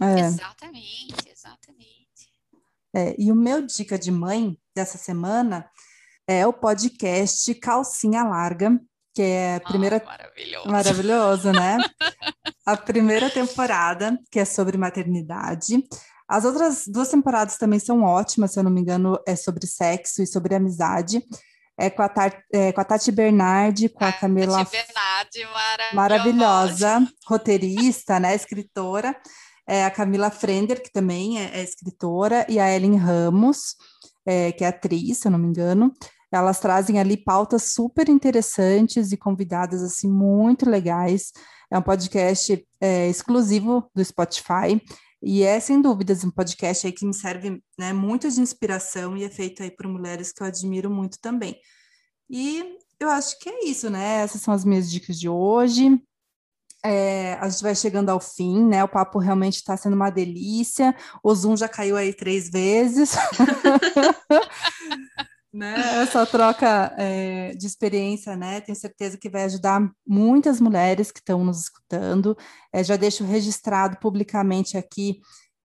É. 0.00 0.20
Exatamente, 0.20 1.30
exatamente. 1.30 1.98
É, 2.94 3.14
e 3.18 3.30
o 3.30 3.34
meu 3.34 3.62
dica 3.62 3.98
de 3.98 4.10
mãe 4.10 4.58
dessa 4.74 4.98
semana 4.98 5.68
é 6.26 6.46
o 6.46 6.52
podcast 6.52 7.54
Calcinha 7.54 8.22
Larga, 8.22 8.78
que 9.14 9.22
é 9.22 9.56
a 9.56 9.60
primeira. 9.60 9.96
Ah, 9.96 10.10
maravilhoso. 10.10 10.68
Maravilhoso, 10.68 11.52
né? 11.52 11.78
a 12.66 12.76
primeira 12.76 13.30
temporada, 13.30 14.18
que 14.30 14.38
é 14.38 14.44
sobre 14.44 14.76
maternidade. 14.76 15.82
As 16.28 16.44
outras 16.44 16.84
duas 16.86 17.08
temporadas 17.08 17.56
também 17.56 17.78
são 17.78 18.02
ótimas, 18.02 18.52
se 18.52 18.58
eu 18.58 18.62
não 18.62 18.70
me 18.70 18.80
engano, 18.80 19.18
é 19.26 19.34
sobre 19.34 19.66
sexo 19.66 20.22
e 20.22 20.26
sobre 20.26 20.54
amizade. 20.54 21.22
É 21.80 21.88
com 21.88 22.02
a, 22.02 22.08
Tar, 22.08 22.42
é, 22.52 22.72
com 22.72 22.80
a 22.80 22.84
Tati 22.84 23.10
Bernardi, 23.10 23.88
com 23.88 24.04
a 24.04 24.12
Camila. 24.12 24.58
Tati 24.58 24.70
Bernardi, 24.72 25.44
maravilhosa. 25.54 25.94
Maravilhosa, 25.94 27.12
roteirista, 27.26 28.20
né? 28.20 28.34
Escritora. 28.34 29.16
É 29.68 29.84
a 29.84 29.90
Camila 29.90 30.30
Frender, 30.30 30.82
que 30.82 30.90
também 30.90 31.38
é, 31.38 31.58
é 31.58 31.62
escritora, 31.62 32.46
e 32.48 32.58
a 32.58 32.74
Ellen 32.74 32.96
Ramos, 32.96 33.76
é, 34.24 34.50
que 34.50 34.64
é 34.64 34.68
atriz, 34.68 35.18
se 35.18 35.28
eu 35.28 35.32
não 35.32 35.38
me 35.38 35.46
engano. 35.46 35.92
Elas 36.32 36.58
trazem 36.58 36.98
ali 36.98 37.16
pautas 37.16 37.72
super 37.72 38.08
interessantes 38.08 39.12
e 39.12 39.16
convidadas 39.16 39.82
assim 39.82 40.08
muito 40.10 40.68
legais. 40.68 41.32
É 41.70 41.78
um 41.78 41.82
podcast 41.82 42.66
é, 42.80 43.08
exclusivo 43.08 43.90
do 43.94 44.04
Spotify. 44.04 44.80
E 45.22 45.42
é, 45.42 45.58
sem 45.58 45.82
dúvidas, 45.82 46.24
um 46.24 46.30
podcast 46.30 46.86
aí 46.86 46.92
que 46.92 47.04
me 47.04 47.14
serve 47.14 47.60
né, 47.78 47.92
muito 47.92 48.30
de 48.30 48.40
inspiração 48.40 49.16
e 49.16 49.24
é 49.24 49.28
feito 49.28 49.62
aí 49.62 49.70
por 49.70 49.88
mulheres 49.88 50.32
que 50.32 50.42
eu 50.42 50.46
admiro 50.46 50.90
muito 50.90 51.18
também. 51.20 51.56
E 52.30 52.76
eu 53.00 53.08
acho 53.08 53.38
que 53.38 53.48
é 53.48 53.64
isso, 53.64 53.90
né? 53.90 54.22
Essas 54.22 54.42
são 54.42 54.54
as 54.54 54.64
minhas 54.64 54.90
dicas 54.90 55.18
de 55.18 55.28
hoje. 55.28 56.00
É, 56.84 57.34
a 57.34 57.48
gente 57.48 57.62
vai 57.62 57.74
chegando 57.74 58.10
ao 58.10 58.20
fim, 58.20 58.64
né? 58.64 58.84
O 58.84 58.88
papo 58.88 59.18
realmente 59.18 59.56
está 59.56 59.76
sendo 59.76 59.94
uma 59.94 60.10
delícia. 60.10 60.94
O 61.22 61.34
Zoom 61.34 61.56
já 61.56 61.68
caiu 61.68 61.96
aí 61.96 62.12
três 62.12 62.48
vezes. 62.48 63.16
né? 65.52 66.02
Essa 66.02 66.24
troca 66.24 66.94
é, 66.96 67.52
de 67.54 67.66
experiência, 67.66 68.36
né? 68.36 68.60
Tenho 68.60 68.78
certeza 68.78 69.18
que 69.18 69.28
vai 69.28 69.44
ajudar 69.44 69.90
muitas 70.06 70.60
mulheres 70.60 71.10
que 71.10 71.18
estão 71.18 71.44
nos 71.44 71.62
escutando. 71.62 72.36
É, 72.72 72.84
já 72.84 72.96
deixo 72.96 73.24
registrado 73.24 73.98
publicamente 73.98 74.76
aqui 74.76 75.20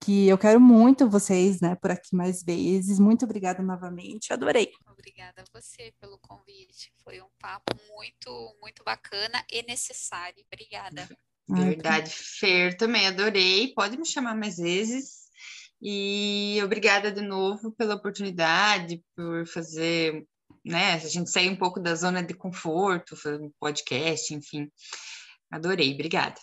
que 0.04 0.28
eu 0.28 0.38
quero 0.38 0.60
muito 0.60 1.08
vocês, 1.08 1.62
né, 1.62 1.76
por 1.76 1.92
aqui 1.92 2.16
mais 2.16 2.42
vezes. 2.42 3.00
Muito 3.00 3.24
obrigada 3.24 3.62
novamente, 3.62 4.34
adorei. 4.34 4.72
Obrigada 5.02 5.42
a 5.42 5.60
você 5.60 5.92
pelo 6.00 6.20
convite. 6.20 6.94
Foi 7.04 7.20
um 7.20 7.30
papo 7.40 7.76
muito, 7.90 8.56
muito 8.62 8.84
bacana 8.84 9.44
e 9.52 9.64
necessário. 9.64 10.46
Obrigada. 10.46 11.10
Verdade, 11.50 12.12
Fer, 12.12 12.78
também 12.78 13.08
adorei. 13.08 13.74
Pode 13.74 13.98
me 13.98 14.06
chamar 14.06 14.36
mais 14.36 14.58
vezes. 14.58 15.22
E 15.82 16.60
obrigada 16.64 17.12
de 17.12 17.22
novo 17.22 17.72
pela 17.72 17.96
oportunidade, 17.96 19.04
por 19.16 19.48
fazer, 19.48 20.24
né, 20.64 20.94
a 20.94 20.98
gente 21.00 21.32
sair 21.32 21.50
um 21.50 21.58
pouco 21.58 21.80
da 21.80 21.96
zona 21.96 22.22
de 22.22 22.36
conforto, 22.36 23.18
fazer 23.18 23.42
um 23.42 23.52
podcast, 23.60 24.32
enfim. 24.36 24.72
Adorei, 25.50 25.96
obrigada. 25.96 26.40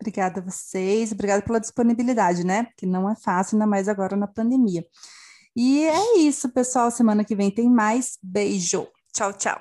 Obrigada 0.00 0.40
a 0.40 0.44
vocês, 0.44 1.12
obrigada 1.12 1.42
pela 1.44 1.60
disponibilidade, 1.60 2.42
né? 2.42 2.66
Que 2.76 2.86
não 2.86 3.08
é 3.08 3.14
fácil, 3.14 3.54
ainda 3.54 3.68
mais 3.68 3.86
agora 3.86 4.16
na 4.16 4.26
pandemia. 4.26 4.84
E 5.56 5.84
é 5.86 6.18
isso, 6.18 6.48
pessoal. 6.48 6.90
Semana 6.90 7.24
que 7.24 7.34
vem 7.34 7.50
tem 7.50 7.68
mais. 7.68 8.18
Beijo. 8.22 8.86
Tchau, 9.12 9.32
tchau. 9.32 9.60